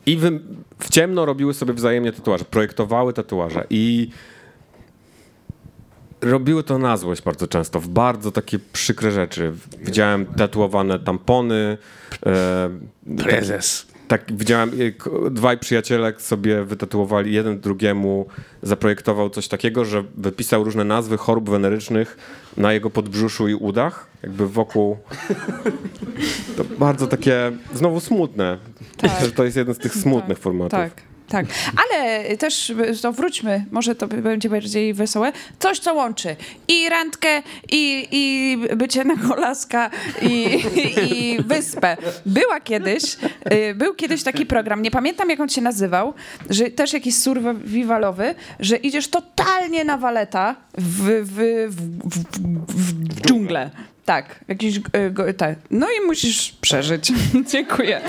I 0.06 0.16
wy, 0.16 0.40
w 0.78 0.90
ciemno 0.90 1.24
robiły 1.26 1.54
sobie 1.54 1.74
wzajemnie 1.74 2.12
tatuaże, 2.12 2.44
projektowały 2.44 3.12
tatuaże 3.12 3.64
i 3.70 4.10
robiły 6.20 6.62
to 6.62 6.78
na 6.78 6.96
złość 6.96 7.22
bardzo 7.22 7.46
często, 7.46 7.80
w 7.80 7.88
bardzo 7.88 8.32
takie 8.32 8.58
przykre 8.58 9.10
rzeczy. 9.10 9.52
Widziałem 9.80 10.26
tatuowane 10.26 10.98
tampony. 10.98 11.78
E, 12.26 12.70
Prezes. 13.16 13.86
Tak, 14.08 14.24
widziałem, 14.36 14.70
k- 14.98 15.10
dwaj 15.30 15.58
przyjaciele 15.58 16.12
sobie 16.18 16.64
wytatuowali, 16.64 17.32
jeden 17.34 17.60
drugiemu 17.60 18.26
zaprojektował 18.62 19.30
coś 19.30 19.48
takiego, 19.48 19.84
że 19.84 20.04
wypisał 20.16 20.64
różne 20.64 20.84
nazwy 20.84 21.16
chorób 21.16 21.50
wenerycznych 21.50 22.16
na 22.56 22.72
jego 22.72 22.90
podbrzuszu 22.90 23.48
i 23.48 23.54
udach, 23.54 24.06
jakby 24.22 24.48
wokół. 24.48 24.96
To 26.56 26.64
bardzo 26.78 27.06
takie, 27.06 27.52
znowu 27.74 28.00
smutne. 28.00 28.58
Że 29.22 29.32
to 29.32 29.44
jest 29.44 29.56
jeden 29.56 29.74
z 29.74 29.78
tych 29.78 29.94
smutnych 29.94 30.38
formatów. 30.38 30.70
Tak, 30.70 30.92
tak. 31.28 31.46
Ale 31.76 32.36
też 32.36 32.72
to 33.02 33.12
wróćmy, 33.12 33.64
może 33.70 33.94
to 33.94 34.08
będzie 34.08 34.50
bardziej 34.50 34.94
wesołe. 34.94 35.32
Coś, 35.58 35.78
co 35.78 35.94
łączy 35.94 36.36
i 36.68 36.88
randkę, 36.88 37.42
i, 37.70 38.08
i 38.12 38.56
bycie 38.76 39.04
na 39.04 39.16
kolaska, 39.28 39.90
i, 40.22 40.60
i 41.10 41.38
wyspę. 41.42 41.96
Była 42.26 42.60
kiedyś, 42.60 43.02
y, 43.52 43.74
był 43.74 43.94
kiedyś 43.94 44.22
taki 44.22 44.46
program, 44.46 44.82
nie 44.82 44.90
pamiętam 44.90 45.30
jak 45.30 45.40
on 45.40 45.48
się 45.48 45.60
nazywał, 45.60 46.14
że 46.50 46.70
też 46.70 46.92
jakiś 46.92 47.16
survivalowy, 47.16 48.34
że 48.60 48.76
idziesz 48.76 49.08
totalnie 49.08 49.84
na 49.84 49.98
waleta 49.98 50.56
w, 50.78 51.02
w, 51.24 51.34
w, 51.68 51.80
w, 52.04 52.24
w, 52.68 53.14
w 53.14 53.20
dżunglę. 53.20 53.70
Tak, 54.08 54.44
jakiś, 54.48 54.76
y, 54.76 55.10
go, 55.10 55.34
tak. 55.34 55.58
No 55.70 55.86
i 55.86 56.06
musisz 56.06 56.52
przeżyć. 56.60 57.12
Dziękuję. 57.52 58.00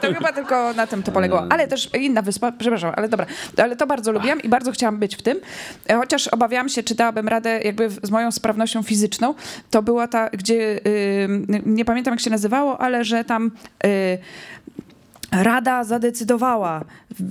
To 0.00 0.14
chyba 0.14 0.32
tylko 0.32 0.72
na 0.74 0.86
tym 0.86 1.02
to 1.02 1.12
polegało. 1.12 1.46
Ale 1.50 1.68
też 1.68 1.90
inna 2.00 2.22
wyspa, 2.22 2.52
przepraszam, 2.52 2.92
ale 2.96 3.08
dobra. 3.08 3.26
Ale 3.56 3.76
to 3.76 3.86
bardzo 3.86 4.12
lubiłam 4.12 4.42
i 4.42 4.48
bardzo 4.48 4.72
chciałam 4.72 4.98
być 4.98 5.16
w 5.16 5.22
tym. 5.22 5.40
E, 5.88 5.96
Chociaż 5.96 6.28
obawiałam 6.28 6.68
się, 6.68 6.82
czy 6.82 6.94
dałabym 6.94 7.28
radę 7.28 7.60
jakby 7.64 7.90
z 7.90 8.10
moją 8.10 8.32
sprawnością 8.32 8.82
fizyczną. 8.82 9.34
To 9.70 9.82
była 9.82 10.08
ta, 10.08 10.28
gdzie, 10.28 10.80
y, 10.86 11.28
nie 11.66 11.84
pamiętam 11.84 12.14
jak 12.14 12.20
się 12.20 12.30
nazywało, 12.30 12.80
ale 12.80 13.04
że 13.04 13.24
tam... 13.24 13.50
Y, 15.34 15.42
Rada 15.42 15.84
zadecydowała, 15.84 16.84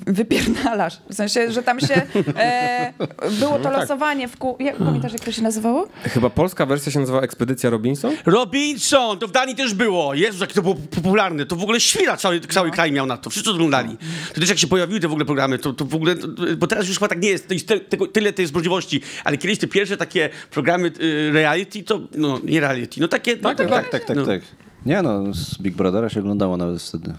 wypierdalasz. 0.08 0.98
W 1.10 1.14
sensie, 1.14 1.52
że 1.52 1.64
tam 1.64 1.80
się 1.80 2.02
e, 2.38 2.94
było 3.40 3.60
to 3.60 3.72
losowanie 3.72 4.28
w 4.28 4.38
kół. 4.38 4.56
Jak, 4.60 4.76
pamiętasz, 4.76 5.14
jak 5.14 5.22
to 5.22 5.32
się 5.32 5.42
nazywało? 5.42 5.88
Chyba 6.04 6.30
polska 6.30 6.66
wersja 6.66 6.92
się 6.92 7.00
nazywa 7.00 7.22
Ekspedycja 7.22 7.70
Robinson? 7.70 8.14
Robinson, 8.26 9.20
to 9.20 9.28
w 9.28 9.32
Danii 9.32 9.56
też 9.56 9.74
było. 9.74 10.14
Jezu, 10.14 10.42
jakie 10.42 10.54
to 10.54 10.62
było 10.62 10.76
popularne. 10.76 11.46
To 11.46 11.56
w 11.56 11.64
ogóle 11.64 11.80
świra 11.80 12.18
cały, 12.18 12.40
cały 12.40 12.72
kraj 12.72 12.92
miał 12.92 13.06
na 13.06 13.18
to. 13.18 13.30
Wszyscy 13.30 13.50
oglądali. 13.50 13.98
To 14.34 14.40
też 14.40 14.50
jak 14.50 14.58
się 14.58 14.68
pojawiły 14.68 15.00
te 15.00 15.08
w 15.08 15.12
ogóle 15.12 15.26
programy, 15.26 15.58
to, 15.60 15.74
to 15.74 15.86
w 15.86 15.96
ogóle, 15.96 16.16
to, 16.16 16.28
bo 16.58 16.68
teraz 16.68 16.88
już 16.88 16.98
chyba 16.98 17.08
tak 17.08 17.22
nie 17.22 17.30
jest. 17.30 17.48
To 17.48 17.54
jest 17.54 17.68
te, 17.68 17.80
tego, 17.80 18.08
tyle 18.08 18.34
to 18.34 18.42
jest 18.42 18.54
możliwości. 18.54 19.02
Ale 19.24 19.38
kiedyś 19.38 19.60
te 19.60 19.68
pierwsze 19.68 19.98
takie 19.98 20.30
programy 20.52 20.92
y, 21.02 21.32
reality, 21.34 21.84
to 21.84 22.00
no 22.16 22.40
nie 22.44 22.60
reality, 22.60 23.02
no 23.02 23.08
takie... 23.08 23.36
no, 23.36 23.42
Tak, 23.42 23.58
tak, 23.58 23.90
tak, 23.90 24.06
tak, 24.06 24.18
no. 24.18 24.26
tak. 24.26 24.42
Nie 24.86 25.02
no, 25.02 25.34
z 25.34 25.58
Big 25.62 25.76
Brothera 25.76 26.10
się 26.10 26.20
oglądało 26.20 26.58
nawet 26.58 26.82
wtedy. 26.82 27.14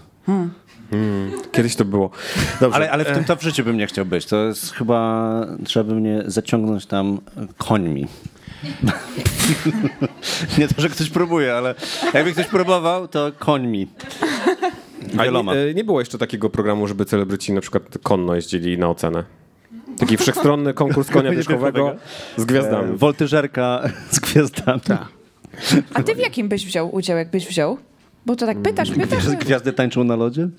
Kiedyś 1.51 1.75
to 1.75 1.85
było. 1.85 2.09
Dobrze. 2.61 2.75
Ale, 2.75 2.91
ale 2.91 3.05
w 3.05 3.11
tym 3.11 3.23
to 3.23 3.35
w 3.35 3.41
życiu 3.41 3.63
bym 3.63 3.77
nie 3.77 3.87
chciał 3.87 4.05
być. 4.05 4.25
To 4.25 4.45
jest 4.45 4.73
chyba, 4.73 5.47
trzeba 5.65 5.83
by 5.83 5.95
mnie 5.95 6.23
zaciągnąć 6.25 6.85
tam 6.85 7.19
końmi. 7.57 8.07
nie 10.57 10.67
to, 10.67 10.81
że 10.81 10.89
ktoś 10.89 11.09
próbuje, 11.09 11.53
ale 11.53 11.75
jakby 12.13 12.31
ktoś 12.31 12.47
próbował, 12.47 13.07
to 13.07 13.31
końmi. 13.39 13.87
A 15.17 15.23
Wieloma. 15.23 15.55
nie, 15.55 15.59
e, 15.59 15.73
nie 15.73 15.83
było 15.83 15.99
jeszcze 15.99 16.17
takiego 16.17 16.49
programu, 16.49 16.87
żeby 16.87 17.05
celebryci 17.05 17.53
na 17.53 17.61
przykład 17.61 17.83
konno 18.03 18.35
jeździli 18.35 18.77
na 18.77 18.89
ocenę. 18.89 19.23
Taki 19.97 20.17
wszechstronny 20.17 20.73
konkurs 20.73 21.09
konia 21.09 21.31
wierzchowego 21.35 21.95
z 22.37 22.45
gwiazdami. 22.45 22.93
E, 22.93 22.97
Woltyżerka 22.97 23.89
z 24.11 24.19
gwiazdami. 24.19 24.81
A 25.93 26.03
ty 26.03 26.15
w 26.15 26.19
jakim 26.19 26.49
byś 26.49 26.65
wziął 26.65 26.95
udział, 26.95 27.17
jakbyś 27.17 27.47
wziął? 27.47 27.77
Bo 28.25 28.35
to 28.35 28.45
tak 28.45 28.57
pytasz, 28.61 28.91
pytasz. 28.91 29.07
Gwiazdy, 29.09 29.37
gwiazdy 29.37 29.73
tańczą 29.73 30.03
na 30.03 30.15
lodzie? 30.15 30.49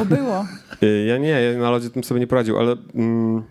O, 0.00 0.04
było. 0.04 0.46
Y, 0.82 1.04
Ja 1.08 1.18
nie, 1.18 1.28
ja 1.28 1.58
na 1.58 1.70
lodzie 1.70 1.90
tym 1.90 2.04
sobie 2.04 2.20
nie 2.20 2.26
poradził, 2.26 2.58
ale... 2.58 2.76
Mm, 2.94 3.42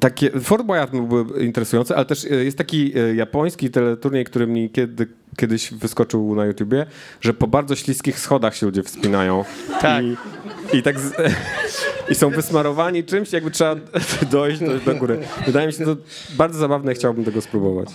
takie, 0.00 0.30
Fort 0.40 0.64
Boyard 0.66 0.90
byłby 0.90 1.44
interesujący, 1.44 1.96
ale 1.96 2.04
też 2.04 2.24
y, 2.24 2.44
jest 2.44 2.58
taki 2.58 2.98
y, 2.98 3.14
japoński 3.14 3.70
teleturniej, 3.70 4.24
który 4.24 4.46
mi 4.46 4.70
kiedy, 4.70 5.06
kiedyś 5.36 5.72
wyskoczył 5.74 6.34
na 6.34 6.46
YouTubie, 6.46 6.86
że 7.20 7.34
po 7.34 7.46
bardzo 7.46 7.76
śliskich 7.76 8.18
schodach 8.18 8.56
się 8.56 8.66
ludzie 8.66 8.82
wspinają. 8.82 9.44
Tak. 9.80 10.04
I, 10.04 10.16
i 10.76 10.82
tak 10.82 11.00
z, 11.00 11.12
i 12.10 12.14
są 12.14 12.30
wysmarowani 12.30 13.04
czymś, 13.04 13.32
jakby 13.32 13.50
trzeba 13.50 13.76
dojść 14.30 14.60
do, 14.60 14.78
do 14.78 14.94
góry. 14.94 15.18
Wydaje 15.46 15.66
mi 15.66 15.72
się 15.72 15.84
to 15.84 15.96
bardzo 16.36 16.58
zabawne 16.58 16.94
chciałbym 16.94 17.24
tego 17.24 17.40
spróbować. 17.40 17.88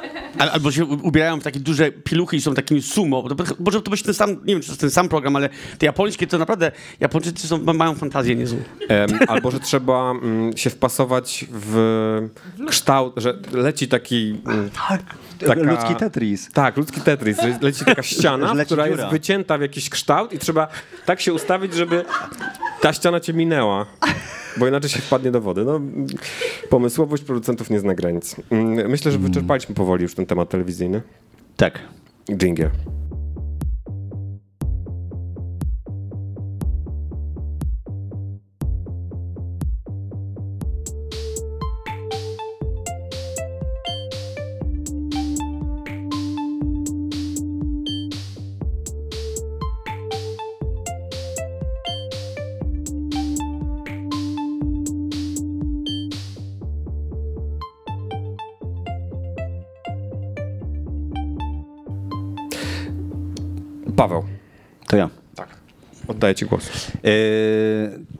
Al, 0.38 0.48
albo 0.48 0.72
się 0.72 0.84
ubierają 0.84 1.40
w 1.40 1.42
takie 1.42 1.60
duże 1.60 1.92
piluchy 1.92 2.36
i 2.36 2.40
są 2.40 2.54
takimi 2.54 2.82
sumo. 2.82 3.24
Może 3.58 3.82
to 3.82 3.90
być 3.90 4.02
ten 4.02 4.14
sam, 4.14 4.30
nie 4.30 4.54
wiem, 4.54 4.60
czy 4.60 4.66
to 4.66 4.72
jest 4.72 4.80
ten 4.80 4.90
sam 4.90 5.08
program, 5.08 5.36
ale 5.36 5.48
te 5.78 5.86
japońskie 5.86 6.26
to 6.26 6.38
naprawdę, 6.38 6.72
Japończycy 7.00 7.48
są, 7.48 7.58
ma- 7.62 7.72
mają 7.72 7.94
fantazję 7.94 8.36
niezłą. 8.36 8.58
Em, 8.88 9.18
albo, 9.28 9.50
że 9.50 9.60
trzeba 9.60 10.10
mm, 10.10 10.56
się 10.56 10.70
wpasować 10.70 11.44
w 11.50 12.28
kształt, 12.68 13.14
że 13.16 13.38
leci 13.52 13.88
taki... 13.88 14.40
mm, 14.46 14.70
taka- 15.46 15.62
Ludzki 15.62 15.94
Tetris. 15.94 16.50
Tak, 16.52 16.76
ludzki 16.76 17.00
Tetris. 17.00 17.38
Leci 17.60 17.84
taka 17.84 18.02
ściana, 18.12 18.54
leci 18.54 18.66
która 18.66 18.88
dziura. 18.88 19.02
jest 19.02 19.12
wycięta 19.12 19.58
w 19.58 19.60
jakiś 19.60 19.90
kształt 19.90 20.32
i 20.32 20.38
trzeba 20.38 20.68
tak 21.06 21.20
się 21.20 21.32
ustawić, 21.34 21.74
żeby 21.74 22.04
ta 22.80 22.92
ściana 22.92 23.20
cię 23.20 23.32
minęła. 23.32 23.86
Bo 24.56 24.68
inaczej 24.68 24.90
się 24.90 24.98
wpadnie 24.98 25.30
do 25.30 25.40
wody. 25.40 25.64
No, 25.64 25.76
mm, 25.76 26.06
pomysłowość 26.70 27.22
producentów 27.22 27.70
nie 27.70 27.80
zna 27.80 27.94
granic. 27.94 28.36
Mm, 28.50 28.90
Myślę, 28.90 29.12
że 29.12 29.18
wyczerpaliśmy 29.18 29.74
powoli 29.74 30.02
już 30.02 30.14
ten 30.14 30.26
temat 30.26 30.48
telewizyjny. 30.48 31.02
Tak. 31.56 31.78
Dżingiel. 32.36 32.70
Oddaję 66.16 66.34
ci 66.34 66.46
głos. 66.46 66.70
E, 67.04 67.10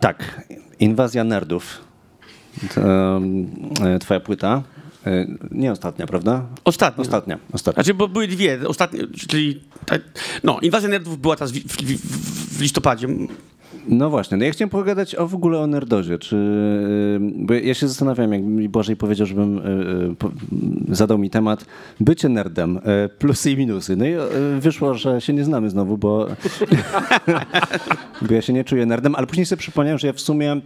tak, 0.01 0.43
Inwazja 0.81 1.25
Nerdów. 1.25 1.81
E, 2.77 3.99
twoja 3.99 4.21
płyta. 4.21 4.63
E, 5.07 5.27
nie 5.51 5.73
ostatnia, 5.73 6.07
prawda? 6.07 6.47
Ostatnio. 6.65 7.03
Ostatnia, 7.03 7.39
ostatnia. 7.53 7.83
Znaczy, 7.83 7.95
bo 7.95 8.09
były 8.09 8.29
dwie. 8.29 8.59
Ostatnie, 8.69 9.01
czyli... 9.29 9.61
tak- 9.87 10.03
No, 10.45 10.59
Inwazja 10.63 10.89
Nerdów 10.89 11.19
była 11.19 11.37
ta 11.37 11.47
w, 11.47 11.51
w, 11.51 12.57
w 12.59 12.61
listopadzie. 12.61 13.09
No 13.89 14.11
właśnie, 14.11 14.37
no 14.37 14.45
ja 14.45 14.51
chciałem 14.51 14.71
pogadać 14.71 15.15
o 15.15 15.27
w 15.27 15.35
ogóle 15.35 15.59
o 15.59 15.67
nerdozie, 15.67 16.19
czy, 16.19 16.37
y, 16.37 17.21
bo 17.21 17.55
ja 17.55 17.75
się 17.75 17.89
zastanawiam, 17.89 18.33
jak 18.33 18.43
mi 18.43 18.69
Bożej 18.69 18.97
powiedział, 18.97 19.27
żebym 19.27 19.59
y, 19.59 19.63
y, 20.91 20.95
zadał 20.95 21.19
mi 21.19 21.31
temat 21.31 21.65
bycie 22.01 22.29
nerdem, 22.29 22.81
plusy 23.19 23.51
i 23.51 23.57
minusy. 23.57 23.97
No 23.97 24.05
i 24.07 24.15
wyszło, 24.61 24.95
że 24.95 25.21
się 25.21 25.33
nie 25.33 25.45
znamy 25.45 25.71
znowu, 25.71 25.99
bo, 25.99 26.27
bo 28.29 28.35
ja 28.35 28.43
się 28.43 28.53
nie 28.53 28.65
czuję 28.65 28.87
nerdem, 28.87 29.15
ale 29.15 29.27
później 29.27 29.47
sobie 29.47 29.61
przypomniałem, 29.61 29.99
że 29.99 30.07
ja 30.07 30.13
w 30.13 30.21
sumie 30.21 30.61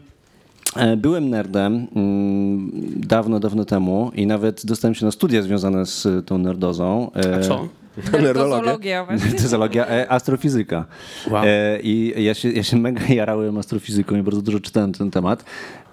e, 0.77 0.97
Byłem 0.97 1.31
nerdem 1.31 1.87
mm, 1.97 2.71
dawno, 2.97 3.41
dawno 3.41 3.65
temu 3.65 4.11
i 4.15 4.27
nawet 4.27 4.67
dostałem 4.67 4.95
się 4.95 5.07
na 5.07 5.13
studia 5.13 5.43
związane 5.43 5.87
z 5.87 6.27
tą 6.27 6.39
nerdozą. 6.39 7.11
E, 7.17 7.35
A 7.35 7.41
co? 7.41 7.69
Nerdozologia 8.23 9.05
właśnie. 9.05 9.31
Fizjologia, 9.31 9.87
e, 9.87 10.13
astrofizyka. 10.13 10.85
Wow. 11.31 11.45
E, 11.45 11.81
I 11.83 12.25
ja 12.25 12.35
się, 12.35 12.51
ja 12.53 12.63
się 12.63 12.77
mega 12.77 13.07
jarałem 13.15 13.59
astrofizyką 13.59 14.17
i 14.17 14.23
bardzo 14.23 14.43
dużo 14.43 14.61
czytałem 14.61 14.91
na 14.91 14.99
ten 14.99 15.11
temat. 15.11 15.45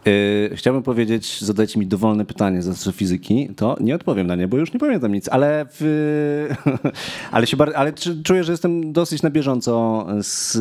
E, 0.07 0.55
chciałbym 0.55 0.83
powiedzieć, 0.83 1.41
zadajcie 1.41 1.79
mi 1.79 1.87
dowolne 1.87 2.25
pytanie 2.25 2.61
z 2.61 2.67
astrofizyki, 2.67 3.49
to 3.55 3.77
nie 3.79 3.95
odpowiem 3.95 4.27
na 4.27 4.35
nie, 4.35 4.47
bo 4.47 4.57
już 4.57 4.73
nie 4.73 4.79
pamiętam 4.79 5.13
nic, 5.13 5.29
ale, 5.29 5.65
w, 5.69 6.55
ale, 7.31 7.47
się 7.47 7.57
bar, 7.57 7.71
ale 7.75 7.93
czuję, 8.23 8.43
że 8.43 8.51
jestem 8.51 8.93
dosyć 8.93 9.21
na 9.21 9.29
bieżąco 9.29 10.05
z, 10.21 10.57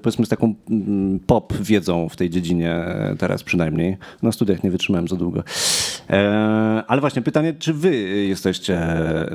powiedzmy, 0.00 0.26
z 0.26 0.28
taką 0.28 0.54
mm, 0.70 1.20
pop 1.20 1.52
wiedzą 1.60 2.08
w 2.08 2.16
tej 2.16 2.30
dziedzinie 2.30 2.84
teraz 3.18 3.42
przynajmniej. 3.42 3.96
Na 4.22 4.32
studiach 4.32 4.64
nie 4.64 4.70
wytrzymałem 4.70 5.08
za 5.08 5.16
długo. 5.16 5.42
E, 6.10 6.82
ale 6.86 7.00
właśnie 7.00 7.22
pytanie, 7.22 7.54
czy 7.58 7.74
wy 7.74 7.96
jesteście 8.28 8.80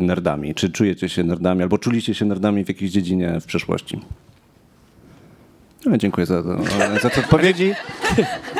nerdami? 0.01 0.55
Czy 0.55 0.69
czujecie 0.69 1.09
się 1.09 1.23
nerdami, 1.23 1.61
albo 1.61 1.77
czuliście 1.77 2.13
się 2.13 2.25
nerdami 2.25 2.65
w 2.65 2.67
jakiejś 2.67 2.91
dziedzinie 2.91 3.39
w 3.39 3.45
przeszłości? 3.45 3.99
No, 5.85 5.97
dziękuję 5.97 6.25
za, 6.25 6.43
to, 6.43 6.63
za 7.01 7.09
te 7.09 7.19
odpowiedzi. 7.19 7.73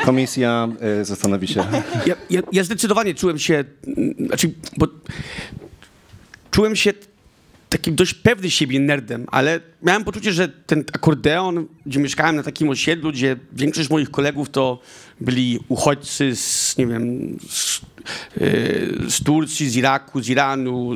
Komisja 0.04 0.68
e, 0.80 1.04
zastanowi 1.04 1.48
się. 1.48 1.64
Ja, 2.06 2.14
ja, 2.30 2.40
ja 2.52 2.64
zdecydowanie 2.64 3.14
czułem 3.14 3.38
się, 3.38 3.64
mm, 3.86 4.14
znaczy, 4.26 4.52
bo 4.76 4.86
czułem 6.50 6.76
się 6.76 6.92
takim 7.68 7.94
dość 7.94 8.14
pewny 8.14 8.50
siebie 8.50 8.80
nerdem, 8.80 9.26
ale 9.30 9.60
miałem 9.82 10.04
poczucie, 10.04 10.32
że 10.32 10.48
ten 10.48 10.84
akordeon, 10.92 11.66
gdzie 11.86 12.00
mieszkałem 12.00 12.36
na 12.36 12.42
takim 12.42 12.68
osiedlu, 12.68 13.12
gdzie 13.12 13.36
większość 13.52 13.90
moich 13.90 14.10
kolegów 14.10 14.50
to 14.50 14.80
byli 15.20 15.58
uchodźcy 15.68 16.36
z, 16.36 16.78
nie 16.78 16.86
wiem, 16.86 17.36
z, 17.48 17.80
e, 17.80 18.40
z 19.10 19.24
Turcji, 19.24 19.70
z 19.70 19.76
Iraku, 19.76 20.22
z 20.22 20.28
Iranu, 20.28 20.92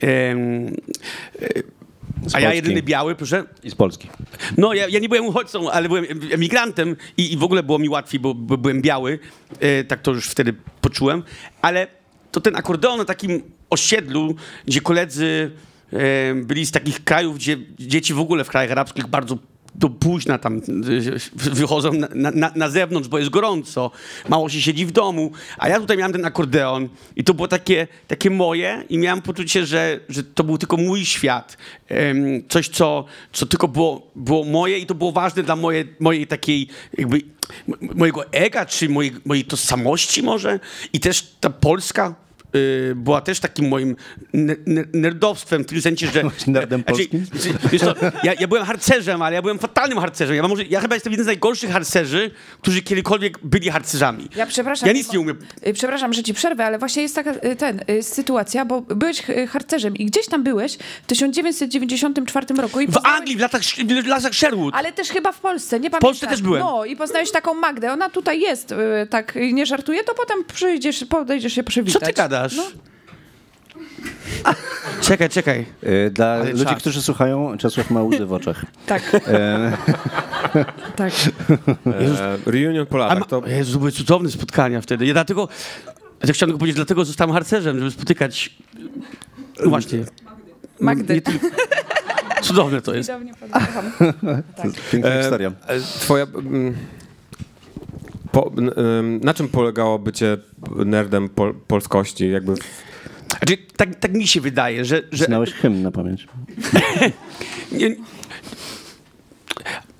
em, 0.00 0.66
e, 1.42 1.79
Z 2.30 2.34
a 2.34 2.40
ja 2.40 2.46
Polski. 2.48 2.56
jedyny 2.56 2.82
biały, 2.82 3.14
proszę. 3.14 3.44
I 3.62 3.70
z 3.70 3.74
Polski. 3.74 4.08
No, 4.56 4.74
ja, 4.74 4.88
ja 4.88 4.98
nie 4.98 5.08
byłem 5.08 5.26
uchodźcą, 5.26 5.70
ale 5.70 5.88
byłem 5.88 6.04
em- 6.04 6.32
emigrantem 6.32 6.96
i, 7.16 7.32
i 7.32 7.36
w 7.36 7.44
ogóle 7.44 7.62
było 7.62 7.78
mi 7.78 7.88
łatwiej, 7.88 8.20
bo, 8.20 8.34
bo 8.34 8.56
byłem 8.56 8.82
biały. 8.82 9.18
E, 9.60 9.84
tak 9.84 10.02
to 10.02 10.10
już 10.10 10.28
wtedy 10.28 10.54
poczułem. 10.80 11.22
Ale 11.62 11.86
to 12.32 12.40
ten 12.40 12.56
akordeon 12.56 12.98
na 12.98 13.04
takim 13.04 13.42
osiedlu, 13.70 14.34
gdzie 14.66 14.80
koledzy 14.80 15.50
e, 15.92 16.34
byli 16.34 16.66
z 16.66 16.70
takich 16.70 17.04
krajów, 17.04 17.36
gdzie 17.36 17.56
dzieci 17.78 18.14
w 18.14 18.20
ogóle 18.20 18.44
w 18.44 18.48
krajach 18.48 18.72
arabskich 18.72 19.06
bardzo 19.06 19.38
do 19.80 19.88
późna 19.88 20.38
tam 20.38 20.56
e, 20.56 20.60
wychodzą 21.34 21.92
na, 21.92 22.30
na, 22.30 22.52
na 22.54 22.68
zewnątrz, 22.68 23.08
bo 23.08 23.18
jest 23.18 23.30
gorąco, 23.30 23.90
mało 24.28 24.48
się 24.48 24.60
siedzi 24.60 24.86
w 24.86 24.92
domu, 24.92 25.32
a 25.58 25.68
ja 25.68 25.80
tutaj 25.80 25.96
miałem 25.96 26.12
ten 26.12 26.24
akordeon 26.24 26.88
i 27.16 27.24
to 27.24 27.34
było 27.34 27.48
takie, 27.48 27.88
takie 28.08 28.30
moje 28.30 28.84
i 28.88 28.98
miałem 28.98 29.22
poczucie, 29.22 29.66
że, 29.66 30.00
że 30.08 30.24
to 30.24 30.44
był 30.44 30.58
tylko 30.58 30.76
mój 30.76 31.06
świat. 31.06 31.56
Coś, 32.48 32.68
co, 32.68 33.04
co 33.32 33.46
tylko 33.46 33.68
było, 33.68 34.10
było 34.16 34.44
moje 34.44 34.78
i 34.78 34.86
to 34.86 34.94
było 34.94 35.12
ważne 35.12 35.42
dla 35.42 35.56
moje, 35.56 35.84
mojej 36.00 36.26
takiej 36.26 36.68
jakby 36.98 37.20
mojego 37.94 38.32
ega, 38.32 38.66
czy 38.66 38.88
mojej, 38.88 39.12
mojej 39.24 39.44
tożsamości 39.44 40.22
może. 40.22 40.60
I 40.92 41.00
też 41.00 41.34
ta 41.40 41.50
Polska 41.50 42.14
y, 42.54 42.92
była 42.96 43.20
też 43.20 43.40
takim 43.40 43.68
moim 43.68 43.96
ne- 44.32 44.56
ne- 44.66 44.84
nerdowstwem 44.92 45.62
w 45.64 45.66
tym 45.66 45.80
sensie, 45.82 46.06
że... 46.06 46.22
nerdem 46.46 46.80
Znaczy, 46.82 46.92
polskim? 46.96 47.24
znaczy, 47.26 47.58
Wiesz 47.72 47.82
co, 47.82 47.94
ja, 48.22 48.32
ja 48.40 48.48
byłem 48.48 48.64
harcerzem, 48.64 49.22
ale 49.22 49.34
ja 49.36 49.42
byłem 49.42 49.58
fatalnym 49.58 49.98
harcerzem. 49.98 50.36
Ja, 50.36 50.48
może, 50.48 50.64
ja 50.64 50.80
chyba 50.80 50.94
jestem 50.96 51.12
jeden 51.12 51.24
z 51.24 51.26
najgorszych 51.26 51.70
harcerzy, 51.70 52.30
którzy 52.60 52.82
kiedykolwiek 52.82 53.38
byli 53.42 53.70
harcerzami. 53.70 54.28
Ja 54.36 54.46
przepraszam. 54.46 54.86
Ja 54.86 54.92
nic 54.92 55.12
nie 55.12 55.20
umiem. 55.20 55.38
Y, 55.66 55.72
Przepraszam, 55.72 56.12
że 56.12 56.22
ci 56.22 56.34
przerwę, 56.34 56.64
ale 56.66 56.78
właśnie 56.78 57.02
jest 57.02 57.14
taka 57.14 57.30
y, 57.32 57.56
ten, 57.56 57.80
y, 57.90 58.02
sytuacja, 58.02 58.64
bo 58.64 58.80
byłeś 58.80 59.22
harcerzem 59.48 59.96
i 59.96 60.06
gdzieś 60.06 60.26
tam 60.26 60.42
byłeś 60.42 60.78
w 61.02 61.06
1994 61.06 62.46
roku. 62.62 62.80
I 62.80 62.86
W 62.86 62.90
poznałeś- 62.90 63.16
Anglii, 63.18 63.36
w 63.36 63.40
latach, 63.40 63.62
w 64.04 64.06
latach 64.06 64.34
Sherwood. 64.34 64.74
Ale 64.74 64.92
też 64.92 65.08
chyba 65.08 65.32
w 65.32 65.40
Polsce, 65.40 65.76
nie 65.80 65.90
pamiętam. 65.90 66.00
Polsce 66.08 66.26
też 66.26 66.42
byłem. 66.42 66.62
No 66.62 66.84
i 66.84 66.96
poznałeś 66.96 67.30
taką 67.30 67.54
Magdę, 67.54 67.92
ona 67.92 68.10
tutaj 68.10 68.40
jest, 68.40 68.74
tak 69.10 69.34
nie 69.52 69.66
żartuję, 69.66 70.04
to 70.04 70.14
potem 70.14 70.44
przyjdziesz, 70.54 71.04
podejdziesz 71.04 71.52
się 71.52 71.62
Co 71.62 71.68
przywitać. 71.70 72.02
ty 72.02 72.12
gadasz? 72.12 72.39
No. 72.56 72.62
Czekaj, 75.00 75.28
czekaj. 75.28 75.66
E, 75.82 76.10
Dla 76.10 76.26
Ale 76.26 76.50
ludzi, 76.52 76.64
czas. 76.64 76.78
którzy 76.78 77.02
słuchają, 77.02 77.58
Czesław 77.58 77.90
ma 77.90 78.02
łzy 78.02 78.26
w 78.26 78.32
oczach. 78.32 78.64
Tak. 78.86 79.02
E, 79.14 79.72
tak. 80.96 81.12
E, 82.46 82.50
reunion 82.50 82.86
po 82.86 82.96
latach 82.96 83.26
to... 83.28 83.42
Jezu, 83.46 83.78
były 83.78 83.92
cudowne 83.92 84.30
spotkania 84.30 84.80
wtedy. 84.80 85.06
Ja 85.06 85.12
dlatego, 85.12 85.48
ja 86.26 86.32
chciałem 86.32 86.48
tylko 86.50 86.58
powiedzieć, 86.58 86.76
dlatego 86.76 87.04
zostałem 87.04 87.32
harcerzem, 87.32 87.78
żeby 87.78 87.90
spotykać, 87.90 88.56
no 89.64 89.70
właśnie, 89.70 89.98
Magdy. 90.80 91.14
nie 91.14 91.20
tylko- 91.20 91.46
cudowne 92.42 92.82
to 92.82 92.94
jest. 92.94 93.08
Cudownie 93.08 93.32
pozdrawiam. 93.40 93.92
piękna 94.92 95.10
E, 95.10 95.20
historia. 95.22 95.52
e, 95.66 95.80
Twoja... 95.80 96.24
mm, 96.24 96.76
Po, 98.32 98.52
na 99.20 99.34
czym 99.34 99.48
polegało 99.48 99.98
bycie 99.98 100.36
nerdem 100.86 101.28
pol, 101.28 101.54
polskości? 101.66 102.30
Jakby 102.30 102.54
Znaczy, 103.28 103.56
tak, 103.76 103.94
tak 103.94 104.12
mi 104.12 104.26
się 104.26 104.40
wydaje, 104.40 104.84
że... 104.84 105.02
że 105.12 105.24
Znałeś 105.24 105.52
hymn 105.52 105.82
na 105.82 105.90
pamięć. 105.90 106.28
nie, 107.72 107.96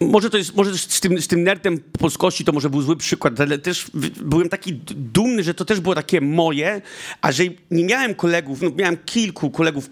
może 0.01 0.31
to 0.31 0.39
jest, 0.39 0.57
może 0.57 0.79
z 0.79 1.01
tym, 1.01 1.23
z 1.23 1.29
tym 1.29 1.43
nerdem 1.43 1.79
polskości 1.79 2.45
to 2.45 2.53
może 2.53 2.71
był 2.71 2.83
zły 2.83 2.97
przykład, 2.97 3.41
ale 3.41 3.59
też 3.59 3.91
byłem 4.23 4.49
taki 4.49 4.75
dumny, 4.97 5.43
że 5.43 5.55
to 5.55 5.65
też 5.65 5.81
było 5.81 5.95
takie 5.95 6.21
moje, 6.21 6.83
a 7.21 7.33
że 7.33 7.45
nie 7.71 7.85
miałem 7.85 8.15
kolegów, 8.15 8.63
no 8.63 8.71
miałem 8.77 8.97
kilku 8.97 9.51
kolegów 9.51 9.91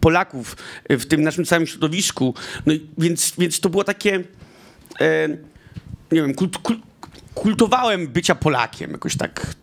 Polaków 0.00 0.56
w 0.90 1.06
tym 1.06 1.22
naszym 1.22 1.44
całym 1.44 1.66
środowisku, 1.66 2.34
no 2.66 2.74
więc, 2.98 3.32
więc 3.38 3.60
to 3.60 3.70
było 3.70 3.84
takie, 3.84 4.24
e, 5.00 5.28
nie 6.12 6.22
wiem, 6.22 6.34
kult, 6.34 6.58
kult, 6.58 6.80
kultowałem 7.36 8.08
bycia 8.08 8.34
Polakiem, 8.34 8.90
jakoś 8.90 9.16
tak 9.16 9.54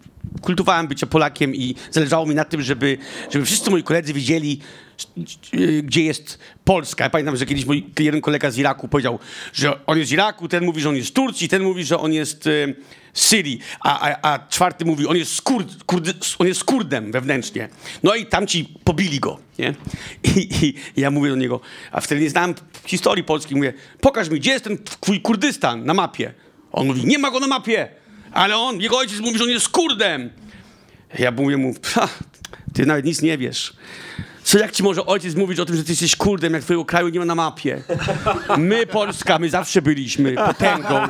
kultowałem 0.41 0.87
bycia 0.87 1.07
Polakiem 1.07 1.55
i 1.55 1.75
zależało 1.91 2.25
mi 2.25 2.35
na 2.35 2.45
tym, 2.45 2.61
żeby, 2.61 2.97
żeby 3.29 3.45
wszyscy 3.45 3.69
moi 3.69 3.83
koledzy 3.83 4.13
wiedzieli, 4.13 4.59
y, 5.53 5.83
gdzie 5.83 6.03
jest 6.03 6.39
Polska. 6.63 7.03
Ja 7.03 7.09
pamiętam, 7.09 7.37
że 7.37 7.45
kiedyś 7.45 7.65
mój 7.65 7.85
jeden 7.99 8.21
kolega 8.21 8.51
z 8.51 8.57
Iraku 8.57 8.87
powiedział, 8.87 9.19
że 9.53 9.85
on 9.85 9.97
jest 9.97 10.09
z 10.09 10.13
Iraku, 10.13 10.47
ten 10.47 10.65
mówi, 10.65 10.81
że 10.81 10.89
on 10.89 10.95
jest 10.95 11.09
z 11.09 11.13
Turcji, 11.13 11.49
ten 11.49 11.63
mówi, 11.63 11.83
że 11.83 11.99
on 11.99 12.13
jest 12.13 12.47
y, 12.47 12.75
z 13.13 13.25
Syrii, 13.25 13.59
a, 13.79 14.09
a, 14.09 14.33
a 14.33 14.47
czwarty 14.47 14.85
mówi, 14.85 15.07
on 15.07 15.17
jest, 15.17 15.41
Kurd, 15.41 15.83
Kurdy, 15.83 16.13
on 16.39 16.47
jest 16.47 16.63
Kurdem 16.63 17.11
wewnętrznie. 17.11 17.69
No 18.03 18.15
i 18.15 18.25
tamci 18.25 18.73
pobili 18.83 19.19
go, 19.19 19.39
nie? 19.59 19.75
I, 20.23 20.65
i 20.65 21.01
ja 21.01 21.11
mówię 21.11 21.29
do 21.29 21.35
niego, 21.35 21.59
a 21.91 22.01
wtedy 22.01 22.21
nie 22.21 22.29
znałem 22.29 22.53
historii 22.85 23.23
polskiej, 23.23 23.57
mówię, 23.57 23.73
pokaż 24.01 24.29
mi, 24.29 24.39
gdzie 24.39 24.51
jest 24.51 24.63
ten 24.63 24.77
twój 24.77 25.21
Kurdystan 25.21 25.85
na 25.85 25.93
mapie? 25.93 26.33
On 26.73 26.87
mówi, 26.87 27.05
nie 27.05 27.17
ma 27.19 27.31
go 27.31 27.39
na 27.39 27.47
mapie, 27.47 27.87
ale 28.31 28.57
on, 28.57 28.81
jego 28.81 28.97
ojciec 28.97 29.19
mówi, 29.19 29.37
że 29.37 29.43
on 29.43 29.49
jest 29.49 29.69
Kurdem. 29.69 30.29
Ja 31.19 31.31
mówię 31.31 31.57
mu, 31.57 31.73
"Ha, 31.83 32.07
ty 32.73 32.85
nawet 32.85 33.05
nic 33.05 33.21
nie 33.21 33.37
wiesz. 33.37 33.73
Co 34.43 34.59
jak 34.59 34.71
ci 34.71 34.83
może 34.83 35.05
ojciec 35.05 35.35
mówić 35.35 35.59
o 35.59 35.65
tym, 35.65 35.75
że 35.75 35.83
ty 35.83 35.91
jesteś 35.91 36.15
Kurdem, 36.15 36.53
jak 36.53 36.63
twojego 36.63 36.85
kraju 36.85 37.09
nie 37.09 37.19
ma 37.19 37.25
na 37.25 37.35
mapie? 37.35 37.83
My, 38.57 38.85
Polska, 38.87 39.39
my 39.39 39.49
zawsze 39.49 39.81
byliśmy 39.81 40.33
potęgą. 40.35 41.07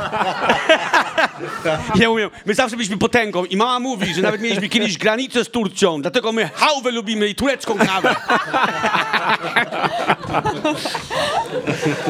Ja 1.95 2.09
mówię, 2.09 2.29
my 2.45 2.53
zawsze 2.55 2.75
byliśmy 2.75 2.97
potęgą 2.97 3.45
i 3.45 3.57
mama 3.57 3.79
mówi, 3.79 4.13
że 4.13 4.21
nawet 4.21 4.41
mieliśmy 4.41 4.69
kiedyś 4.69 4.97
granicę 4.97 5.43
z 5.45 5.49
Turcją, 5.49 6.01
dlatego 6.01 6.31
my 6.31 6.49
hałwę 6.53 6.91
lubimy 6.91 7.27
i 7.27 7.35
turecką 7.35 7.77
kawę. 7.77 8.15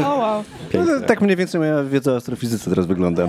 O, 0.05 0.15
wow. 0.15 0.43
No, 0.73 0.85
to 0.85 1.07
tak 1.07 1.21
mniej 1.21 1.35
więcej 1.35 1.59
moja 1.59 1.83
wiedza 1.83 2.11
o 2.11 2.15
astrofizyce 2.15 2.69
teraz 2.69 2.85
wygląda. 2.85 3.27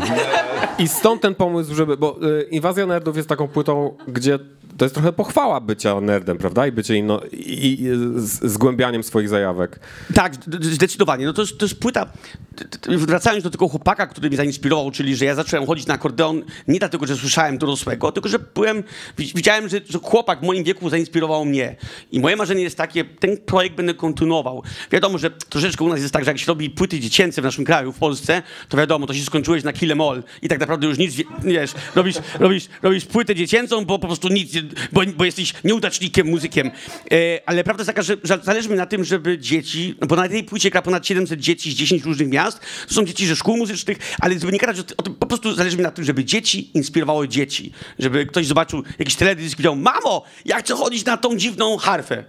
I 0.78 0.88
stąd 0.88 1.22
ten 1.22 1.34
pomysł, 1.34 1.74
żeby. 1.74 1.96
Bo 1.96 2.16
y, 2.22 2.42
Inwazja 2.50 2.86
Nerdów 2.86 3.16
jest 3.16 3.28
taką 3.28 3.48
płytą, 3.48 3.96
gdzie 4.08 4.38
to 4.76 4.84
jest 4.84 4.94
trochę 4.94 5.12
pochwała 5.12 5.60
bycia 5.60 6.00
nerdem, 6.00 6.38
prawda? 6.38 6.66
I 6.66 6.72
bycie 6.72 6.96
inno, 6.96 7.20
i, 7.32 7.72
i 7.82 7.86
zgłębianiem 8.48 9.02
swoich 9.02 9.28
zajawek. 9.28 9.80
Tak, 10.14 10.34
zdecydowanie. 10.60 11.26
No 11.26 11.32
to, 11.32 11.42
to 11.58 11.64
jest 11.64 11.80
płyta. 11.80 12.06
Wracając 12.88 13.44
do 13.44 13.50
tego 13.50 13.68
chłopaka, 13.68 14.06
który 14.06 14.28
mnie 14.28 14.36
zainspirował, 14.36 14.90
czyli 14.90 15.16
że 15.16 15.24
ja 15.24 15.34
zacząłem 15.34 15.66
chodzić 15.66 15.86
na 15.86 15.94
akordeon 15.94 16.42
nie 16.68 16.78
dlatego, 16.78 17.06
że 17.06 17.16
słyszałem 17.16 17.58
dorosłego, 17.58 18.12
tylko 18.12 18.28
że 18.28 18.38
byłem, 18.38 18.82
wi- 19.18 19.32
widziałem, 19.34 19.68
że, 19.68 19.80
że 19.88 19.98
chłopak 19.98 20.40
w 20.40 20.42
moim 20.42 20.64
wieku 20.64 20.88
zainspirował 20.90 21.44
mnie. 21.44 21.76
I 22.12 22.20
moje 22.20 22.36
marzenie 22.36 22.62
jest 22.62 22.76
takie, 22.76 23.04
ten 23.04 23.36
projekt 23.36 23.76
będę 23.76 23.94
kontynuował. 23.94 24.62
Wiadomo, 24.92 25.18
że 25.18 25.30
troszeczkę 25.30 25.84
u 25.84 25.88
nas 25.88 26.00
jest 26.00 26.12
tak, 26.12 26.24
że 26.24 26.30
jak 26.30 26.38
się 26.38 26.46
robi 26.46 26.70
płyty 26.70 27.00
dziecięce 27.00 27.40
w 27.40 27.44
naszym 27.44 27.64
kraju, 27.64 27.92
w 27.92 27.98
Polsce, 27.98 28.42
to 28.68 28.76
wiadomo, 28.76 29.06
to 29.06 29.14
się 29.14 29.22
skończyłeś 29.24 29.64
na 29.64 29.72
Kill 29.72 29.90
'em 29.92 30.10
All 30.10 30.22
i 30.42 30.48
tak 30.48 30.60
naprawdę 30.60 30.86
już 30.86 30.98
nic, 30.98 31.14
wie- 31.14 31.24
wiesz, 31.44 31.70
robisz, 31.94 32.16
robisz, 32.40 32.68
robisz 32.82 33.04
płytę 33.04 33.34
dziecięcą, 33.34 33.84
bo 33.84 33.98
po 33.98 34.06
prostu 34.06 34.28
nic, 34.28 34.52
bo, 34.92 35.00
bo 35.16 35.24
jesteś 35.24 35.54
nieudacznikiem, 35.64 36.26
muzykiem. 36.26 36.70
E, 37.12 37.40
ale 37.46 37.64
prawda 37.64 37.80
jest 37.82 37.86
taka, 37.86 38.02
że, 38.02 38.16
że 38.24 38.38
zależy 38.42 38.68
mi 38.68 38.76
na 38.76 38.86
tym, 38.86 39.04
żeby 39.04 39.38
dzieci, 39.38 39.94
no 40.00 40.06
bo 40.06 40.16
na 40.16 40.28
tej 40.28 40.44
płycie 40.44 40.70
gra 40.70 40.82
ponad 40.82 41.06
700 41.06 41.40
dzieci 41.40 41.72
z 41.72 41.74
10 41.74 42.02
różnych 42.04 42.28
miast, 42.28 42.60
to 42.88 42.94
są 42.94 43.04
dzieci 43.04 43.26
ze 43.26 43.36
szkół 43.36 43.56
muzycznych, 43.56 43.98
ale 44.20 44.38
żeby 44.38 44.52
nie 44.52 44.58
gadać 44.58 44.78
o, 44.78 44.82
ty- 44.82 44.96
o 44.96 45.02
tym, 45.02 45.14
po 45.14 45.26
prostu 45.26 45.54
zależy 45.54 45.76
mi 45.76 45.82
na 45.82 45.90
tym, 45.90 46.04
żeby 46.04 46.24
dzieci 46.24 46.70
inspirowały 46.74 47.28
dzieci. 47.28 47.72
Żeby 47.98 48.26
ktoś 48.26 48.46
zobaczył 48.46 48.82
jakiś 48.98 49.14
teledysk 49.14 49.52
i 49.52 49.56
powiedział, 49.56 49.76
mamo, 49.76 50.24
ja 50.44 50.58
chcę 50.58 50.74
chodzić 50.74 51.04
na 51.04 51.16
tą 51.16 51.36
dziwną 51.36 51.76
harfę. 51.76 52.24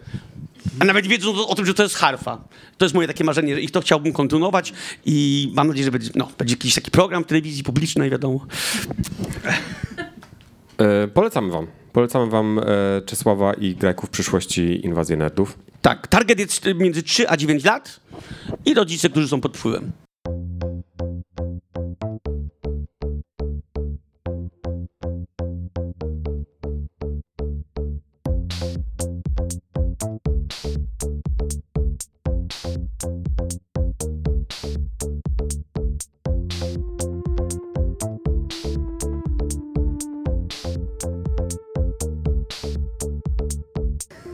A 0.80 0.86
nawet 0.86 1.08
wiedzą 1.08 1.48
o 1.48 1.56
tym, 1.56 1.66
że 1.66 1.74
to 1.74 1.84
jest 1.84 1.96
harfa. 1.96 2.48
To 2.78 2.86
jest 2.86 2.96
moje 2.96 3.08
takie 3.08 3.24
marzenie 3.24 3.60
i 3.60 3.70
to 3.70 3.82
chciałbym 3.82 4.14
kontynuować 4.14 4.74
i 5.06 5.50
mam 5.54 5.68
nadzieję, 5.68 5.86
że 5.86 5.92
będzie, 5.92 6.10
no, 6.16 6.32
będzie 6.38 6.54
jakiś 6.54 6.74
taki 6.76 6.92
program 6.92 7.24
w 7.24 7.28
telewizji 7.28 7.64
publicznej, 7.64 8.10
wiadomo. 8.10 8.46
E, 10.78 11.08
polecamy 11.08 11.52
wam. 11.52 11.68
Polecamy 11.94 12.30
wam 12.32 12.60
e, 12.60 13.02
Czesława 13.06 13.54
i 13.54 13.76
Grajków 13.76 14.10
przyszłości 14.10 14.86
Inwazję 14.86 15.18
Nerdów. 15.18 15.60
Tak, 15.82 16.08
target 16.08 16.40
jest 16.40 16.66
między 16.76 17.04
3 17.04 17.30
a 17.30 17.38
9 17.38 17.64
lat 17.64 18.00
i 18.66 18.74
rodzice, 18.74 19.10
którzy 19.10 19.28
są 19.28 19.42
pod 19.42 19.58
wpływem. 19.58 19.92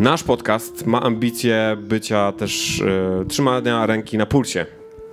Nasz 0.01 0.23
podcast 0.23 0.85
ma 0.85 1.01
ambicje 1.01 1.77
bycia 1.81 2.31
też 2.31 2.81
e, 2.81 3.25
trzymania 3.25 3.85
ręki 3.85 4.17
na 4.17 4.25
pulsie. 4.25 4.65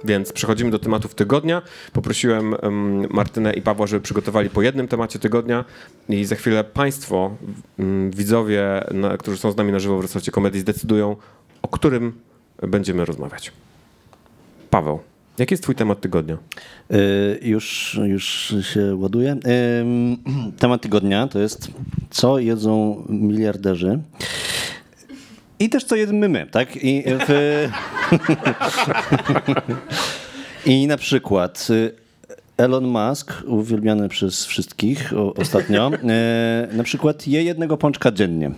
Więc 0.05 0.33
przechodzimy 0.33 0.71
do 0.71 0.79
tematów 0.79 1.15
tygodnia. 1.15 1.63
Poprosiłem 1.93 2.55
em, 2.63 3.07
Martynę 3.11 3.53
i 3.53 3.63
Pawła, 3.63 3.87
żeby 3.87 4.01
przygotowali 4.03 4.51
po 4.51 4.63
jednym 4.63 4.89
temacie 4.89 5.19
tygodnia 5.19 5.65
i 6.09 6.25
za 6.25 6.37
chwilę 6.37 6.65
Państwo, 6.65 7.37
mm, 7.79 8.11
widzowie, 8.11 8.85
na, 8.95 9.17
którzy 9.17 9.39
są 9.39 9.53
z 9.53 9.57
nami 9.57 9.73
na 9.73 9.79
żywo 9.79 9.99
w 9.99 10.03
Resorcie 10.03 10.33
Komedii, 10.33 10.61
zdecydują, 10.61 11.17
o 11.63 11.69
którym 11.69 12.13
będziemy 12.63 13.05
rozmawiać. 13.05 13.53
Paweł, 14.71 15.01
jaki 15.39 15.53
jest 15.53 15.63
Twój 15.63 15.75
temat 15.75 16.01
tygodnia? 16.01 16.37
Y, 16.93 17.39
Już, 17.43 17.99
już 18.05 18.55
się 18.73 18.95
ładuje. 18.97 19.37
Ym, 19.81 20.17
Temat 20.61 20.83
tygodnia 20.83 21.27
to 21.27 21.39
jest, 21.39 21.69
co 22.11 22.39
jedzą 22.39 23.05
miliarderzy. 23.09 23.99
I 25.61 25.69
też 25.69 25.85
co 25.85 25.97
jemy 25.97 26.29
my, 26.29 26.47
tak? 26.47 26.77
I, 26.77 27.05
w... 27.07 27.69
I 30.67 30.87
na 30.87 30.97
przykład 30.97 31.67
y, 31.71 31.93
Elon 32.57 32.85
Musk, 32.85 33.33
uwielbiany 33.47 34.09
przez 34.09 34.47
wszystkich 34.47 35.13
ostatnio, 35.37 35.91
y, 36.73 36.77
na 36.77 36.83
przykład 36.83 37.27
je 37.27 37.43
jednego 37.43 37.77
pączka 37.77 38.13
dziennie. 38.13 38.51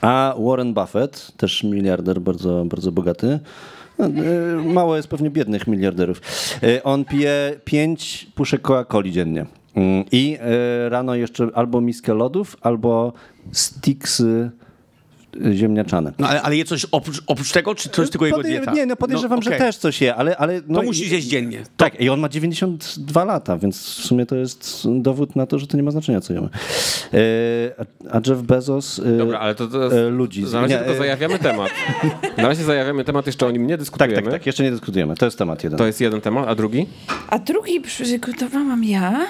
A 0.00 0.34
Warren 0.38 0.74
Buffett, 0.74 1.32
też 1.36 1.62
miliarder, 1.62 2.20
bardzo, 2.20 2.64
bardzo 2.64 2.92
bogaty, 2.92 3.38
no, 3.98 4.06
y, 4.06 4.10
mało 4.64 4.96
jest 4.96 5.08
pewnie 5.08 5.30
biednych 5.30 5.66
miliarderów, 5.66 6.20
on 6.84 7.04
pije 7.04 7.60
pięć 7.64 8.26
puszek 8.34 8.62
Coca-Coli 8.62 9.10
dziennie. 9.10 9.46
Mm, 9.74 10.04
I 10.12 10.38
rano 10.88 11.14
jeszcze 11.14 11.48
albo 11.54 11.80
miskę 11.80 12.14
lodów, 12.14 12.56
albo 12.60 13.12
sticksy 13.52 14.50
ziemniaczane. 15.52 16.12
No 16.18 16.28
ale, 16.28 16.42
ale 16.42 16.56
je 16.56 16.64
coś 16.64 16.84
oprócz, 16.92 17.22
oprócz 17.26 17.52
tego, 17.52 17.74
czy 17.74 17.88
to 17.88 18.02
jest 18.02 18.12
tylko 18.12 18.26
jego 18.26 18.42
dieta? 18.42 18.72
Nie, 18.72 18.86
no 18.86 18.96
podejrzewam, 18.96 19.42
że 19.42 19.50
okej. 19.50 19.58
też 19.60 19.76
coś 19.76 20.00
je, 20.00 20.14
ale... 20.14 20.36
ale 20.36 20.60
no, 20.68 20.78
To 20.80 20.84
musi 20.86 21.08
zjeść 21.08 21.26
dziennie. 21.26 21.62
Tak, 21.76 22.00
i 22.00 22.08
on 22.08 22.20
ma 22.20 22.28
92 22.28 23.24
lata, 23.24 23.58
więc 23.58 23.76
w 23.82 24.04
sumie 24.04 24.26
to 24.26 24.36
jest 24.36 24.82
dowód 24.94 25.36
na 25.36 25.46
to, 25.46 25.58
że 25.58 25.66
to 25.66 25.76
nie 25.76 25.82
ma 25.82 25.90
znaczenia, 25.90 26.20
co 26.20 26.32
jemy. 26.32 26.48
E, 27.14 27.18
a- 28.12 28.20
Jeff 28.30 28.42
Bezos... 28.42 28.98
e, 28.98 29.16
Dobra, 29.18 29.38
ale 29.38 29.54
to, 29.54 29.66
to 29.68 29.98
e, 29.98 30.10
ludzi. 30.10 30.44
Na 30.52 30.60
razie 30.60 30.78
tylko 30.78 30.94
zajawiamy 30.94 31.38
temat. 31.38 31.70
Na 32.36 32.48
razie 32.48 32.64
zajawiamy 32.64 33.04
temat, 33.04 33.26
jeszcze 33.26 33.46
o 33.46 33.50
nim 33.50 33.66
nie 33.66 33.74
Tak, 33.74 33.78
dyskutujemy. 33.80 34.22
tak, 34.22 34.32
tak, 34.32 34.46
jeszcze 34.46 34.62
nie 34.62 34.70
dyskutujemy. 34.70 35.14
To 35.16 35.24
jest 35.24 35.38
temat 35.38 35.64
jeden. 35.64 35.78
To 35.78 35.86
jest 35.86 36.00
jeden 36.00 36.20
temat, 36.20 36.48
a 36.48 36.54
drugi? 36.54 36.86
A 37.28 37.38
drugi 37.38 37.80
przygotowałam 37.80 38.84
ja. 38.84 39.26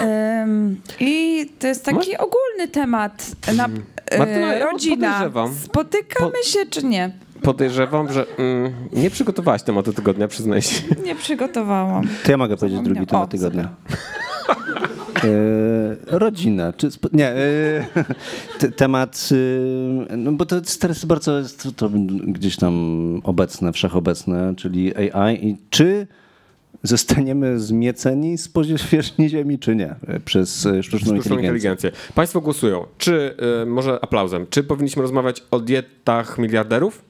Em, 0.00 0.80
I 1.00 1.46
to 1.58 1.66
jest 1.66 1.84
taki 1.84 2.16
ogólny 2.16 2.68
temat 2.72 3.30
na 3.56 3.68
Martyna, 4.18 4.54
ja 4.54 4.64
rodzina. 4.64 5.12
podejrzewam. 5.12 5.54
Spotykamy 5.54 6.42
się 6.44 6.66
czy 6.70 6.84
nie? 6.84 7.12
Podejrzewam, 7.42 8.12
że 8.12 8.26
mm, 8.38 8.72
nie 8.92 9.10
przygotowałaś 9.10 9.62
tematu 9.62 9.92
tygodnia, 9.92 10.28
przyznaj 10.28 10.62
się. 10.62 10.82
Nie 11.04 11.14
przygotowałam. 11.14 12.08
To 12.24 12.30
ja 12.30 12.36
mogę 12.36 12.56
powiedzieć 12.56 12.80
drugi 12.80 13.06
temat 13.06 13.30
tygodnia. 13.30 13.68
E, 15.16 16.18
rodzina. 16.18 16.72
Czy 16.72 16.90
spo, 16.90 17.08
nie, 17.12 17.28
e, 17.28 17.36
te, 18.58 18.72
temat, 18.72 19.28
e, 20.10 20.16
no 20.16 20.32
bo 20.32 20.46
to 20.46 20.56
jest 20.56 20.80
teraz 20.80 21.04
bardzo 21.04 21.38
jest 21.38 21.68
to 21.76 21.90
gdzieś 22.26 22.56
tam 22.56 22.74
obecne, 23.24 23.72
wszechobecne, 23.72 24.54
czyli 24.56 24.96
AI. 24.96 25.46
I 25.48 25.56
czy 25.70 26.06
zostaniemy 26.82 27.60
zmieceni 27.60 28.38
z 28.38 28.48
powierzchni 28.48 29.28
Ziemi, 29.28 29.58
czy 29.58 29.76
nie? 29.76 29.94
e, 30.08 30.20
Przez 30.20 30.66
e, 30.66 30.82
sztuczną, 30.82 30.98
Sztuczną 30.98 31.16
inteligencję. 31.16 31.38
inteligencję. 31.88 31.92
Państwo 32.14 32.40
głosują. 32.40 32.86
Czy, 32.98 33.34
y, 33.62 33.66
może 33.66 33.98
aplauzem, 34.04 34.46
czy 34.50 34.64
powinniśmy 34.64 35.02
rozmawiać 35.02 35.42
o 35.50 35.60
dietach 35.60 36.38
miliarderów? 36.38 37.02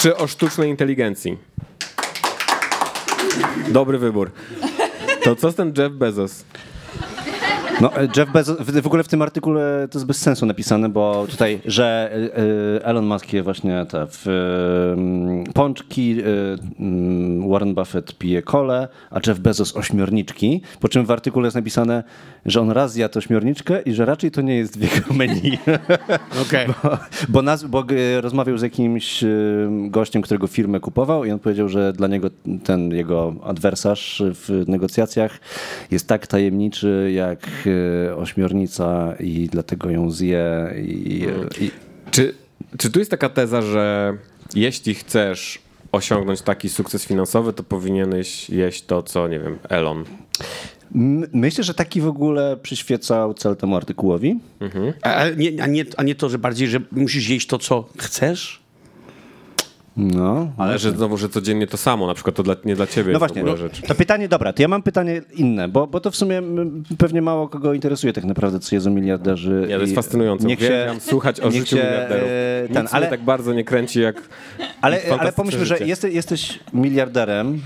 Czy 0.00 0.16
o 0.16 0.26
sztucznej 0.26 0.70
inteligencji? 0.70 1.38
Dobry 3.68 3.98
wybór. 3.98 4.30
To 5.22 5.36
co 5.36 5.52
z 5.52 5.54
ten 5.54 5.72
Jeff 5.78 5.92
Bezos? 5.92 6.44
No, 7.80 7.96
e, 7.96 8.08
Jeff 8.16 8.32
Bezos, 8.32 8.56
w 8.82 8.86
ogóle 8.86 9.02
w 9.02 9.08
tym 9.08 9.22
artykule 9.22 9.88
to 9.90 9.98
jest 9.98 10.06
bez 10.06 10.18
sensu 10.18 10.46
napisane, 10.46 10.88
bo 10.88 11.26
tutaj, 11.30 11.60
że 11.64 12.12
e, 12.12 12.38
e, 12.76 12.84
Elon 12.84 13.06
Musk 13.06 13.32
je 13.32 13.42
właśnie 13.42 13.86
te 13.88 14.06
w, 14.10 14.28
e, 15.48 15.52
pączki, 15.52 16.16
mm, 16.78 17.50
Warren 17.50 17.74
Buffett 17.74 18.18
pije 18.18 18.42
kole, 18.42 18.88
a 19.10 19.20
Jeff 19.26 19.38
Bezos 19.38 19.76
ośmiorniczki, 19.76 20.62
po 20.80 20.88
czym 20.88 21.06
w 21.06 21.10
artykule 21.10 21.46
jest 21.46 21.56
napisane, 21.56 22.04
że 22.46 22.60
on 22.60 22.70
raz 22.70 22.96
jadł 22.96 23.18
ośmiorniczkę 23.18 23.82
i 23.82 23.92
że 23.92 24.04
raczej 24.04 24.30
to 24.30 24.40
nie 24.40 24.56
jest 24.56 24.78
w 24.78 24.96
jego 24.96 25.14
menu. 25.14 25.58
Okej. 26.42 26.66
bo, 26.66 26.98
bo, 27.28 27.42
nas, 27.42 27.64
bo 27.64 27.84
rozmawiał 28.20 28.58
z 28.58 28.62
jakimś 28.62 29.24
gościem, 29.88 30.22
którego 30.22 30.46
firmę 30.46 30.80
kupował 30.80 31.24
i 31.24 31.30
on 31.30 31.38
powiedział, 31.38 31.68
że 31.68 31.92
dla 31.92 32.08
niego 32.08 32.30
ten 32.64 32.90
jego 32.90 33.34
adwersarz 33.44 34.22
w 34.26 34.64
negocjacjach 34.68 35.40
jest 35.90 36.08
tak 36.08 36.26
tajemniczy 36.26 37.12
jak 37.14 37.63
e, 37.66 38.16
ośmiornica 38.16 39.14
i 39.20 39.48
dlatego 39.52 39.90
ją 39.90 40.10
zje 40.10 40.74
i, 40.76 41.26
i 41.60 41.70
Czy, 42.10 42.34
czy 42.78 42.90
tu 42.90 42.98
jest 42.98 43.10
taka 43.10 43.28
teza, 43.28 43.62
że 43.62 44.16
jeśli 44.54 44.94
chcesz 44.94 45.58
osiągnąć 45.92 46.42
taki 46.42 46.68
sukces 46.68 47.04
finansowy, 47.06 47.52
to 47.52 47.62
powinieneś 47.62 48.50
jeść 48.50 48.84
to, 48.84 49.02
co, 49.02 49.28
nie 49.28 49.40
wiem, 49.40 49.58
Elon? 49.68 50.04
Myślę, 51.32 51.64
że 51.64 51.74
taki 51.74 52.00
w 52.00 52.06
ogóle 52.06 52.56
przyświecał 52.56 53.34
cel 53.34 53.56
temu 53.56 53.76
artykułowi. 53.76 54.40
A, 55.02 55.14
a, 55.14 55.30
nie, 55.30 55.62
a, 55.62 55.66
nie, 55.66 55.84
a 55.96 56.02
nie 56.02 56.14
to, 56.14 56.28
że 56.28 56.38
bardziej, 56.38 56.68
że 56.68 56.80
musisz 56.92 57.28
jeść 57.28 57.46
to, 57.46 57.58
co 57.58 57.88
chcesz? 57.98 58.63
No, 59.96 60.52
Ale 60.58 60.78
że 60.78 60.90
znowu, 60.90 61.16
że 61.16 61.28
codziennie 61.28 61.66
to 61.66 61.76
samo, 61.76 62.06
na 62.06 62.14
przykład 62.14 62.36
to 62.36 62.42
dla, 62.42 62.56
nie 62.64 62.76
dla 62.76 62.86
ciebie 62.86 63.04
No 63.04 63.10
jest 63.10 63.18
właśnie, 63.18 63.42
no, 63.42 63.56
rzecz. 63.56 63.80
to 63.80 63.94
pytanie, 63.94 64.28
dobra, 64.28 64.52
to 64.52 64.62
ja 64.62 64.68
mam 64.68 64.82
pytanie 64.82 65.22
inne, 65.34 65.68
bo, 65.68 65.86
bo 65.86 66.00
to 66.00 66.10
w 66.10 66.16
sumie 66.16 66.42
pewnie 66.98 67.22
mało 67.22 67.48
kogo 67.48 67.74
interesuje 67.74 68.12
tak 68.12 68.24
naprawdę, 68.24 68.60
co 68.60 68.74
jedzą 68.76 68.90
miliarderzy. 68.90 69.64
Nie, 69.68 69.74
to 69.76 69.80
jest 69.80 69.94
fascynujące. 69.94 70.46
Niech 70.46 70.60
się, 70.60 70.86
słuchać 71.00 71.40
o 71.40 71.50
życiu 71.50 71.66
się, 71.66 71.76
miliarderów. 71.76 72.28
e, 72.28 72.62
Nic 72.68 72.72
ten, 72.72 72.88
ale- 72.92 73.06
tak 73.06 73.22
bardzo 73.22 73.52
nie 73.54 73.64
kręci 73.64 74.00
jak 74.00 74.28
Ale, 74.80 75.00
ale 75.20 75.32
pomyślmy, 75.32 75.66
że 75.66 75.74
życie. 75.74 75.86
jesteś, 75.88 76.14
jesteś 76.14 76.60
miliarderem, 76.72 77.60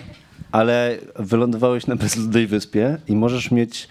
ale 0.52 0.96
wylądowałeś 1.18 1.86
na 1.86 1.96
bezludnej 1.96 2.46
wyspie 2.46 2.96
i 3.08 3.16
możesz 3.16 3.50
mieć 3.50 3.88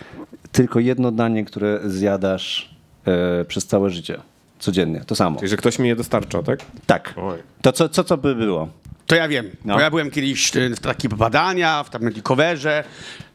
tylko 0.52 0.80
jedno 0.80 1.12
danie, 1.12 1.46
które 1.46 1.80
zjadasz 1.86 2.76
e, 3.06 3.46
przez 3.46 3.66
całe 3.68 3.90
życie, 3.90 4.18
codziennie, 4.60 5.02
to 5.06 5.16
samo. 5.16 5.38
Czyli, 5.40 5.50
że 5.50 5.58
ktoś 5.58 5.80
mi 5.80 5.88
je 5.88 5.96
dostarcza, 5.96 6.44
tak? 6.44 6.60
Tak. 6.86 7.14
Oj. 7.18 7.38
To 7.62 7.72
co, 7.72 7.90
co, 7.90 8.04
co 8.04 8.18
by 8.18 8.36
było? 8.36 8.70
To 9.06 9.16
ja 9.16 9.28
wiem, 9.28 9.52
No. 9.66 9.74
bo 9.76 9.82
ja 9.82 9.90
byłem 9.90 10.12
kiedyś 10.12 10.58
e, 10.58 10.70
w 10.70 10.80
takich 10.80 11.14
badania, 11.14 11.84
w 11.84 11.90
takim 11.90 12.22
coverze, 12.22 12.84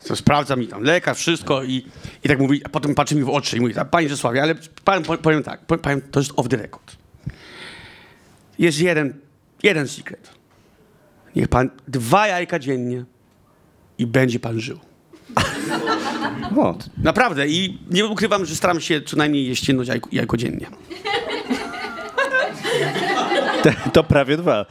to 0.06 0.16
sprawdza 0.16 0.56
mi 0.56 0.68
tam 0.68 0.82
lekarz, 0.82 1.18
wszystko 1.18 1.62
i, 1.64 1.86
i 2.24 2.28
tak 2.28 2.38
mówi, 2.38 2.60
a 2.64 2.68
potem 2.68 2.94
patrzy 2.94 3.14
mi 3.14 3.22
w 3.24 3.28
oczy 3.28 3.56
i 3.56 3.60
mówi, 3.60 3.74
panie 3.90 4.08
Czesławie, 4.08 4.42
ale 4.42 4.54
pan, 4.84 5.02
powiem 5.22 5.42
tak, 5.42 5.60
powiem- 5.66 6.00
to 6.10 6.20
jest 6.20 6.32
off 6.36 6.48
the 6.48 6.56
record. 6.56 6.96
Jest 8.58 8.80
jeden, 8.80 9.14
jeden 9.62 9.88
sekret. 9.88 10.30
Niech 11.36 11.48
pan 11.48 11.70
dwa 11.88 12.26
jajka 12.26 12.58
dziennie 12.58 13.04
i 13.98 14.06
będzie 14.06 14.40
pan 14.40 14.60
żył. 14.60 14.78
O, 16.56 16.74
Naprawdę 17.02 17.48
i 17.48 17.78
nie 17.90 18.06
ukrywam, 18.06 18.46
że 18.46 18.56
staram 18.56 18.80
się 18.80 19.00
co 19.00 19.16
najmniej 19.16 19.46
jeść 19.48 19.68
jedno 19.68 19.82
jajko, 19.82 20.08
jajko 20.12 20.36
dziennie. 20.36 20.66
to 23.92 24.04
prawie 24.04 24.36
dwa. 24.36 24.66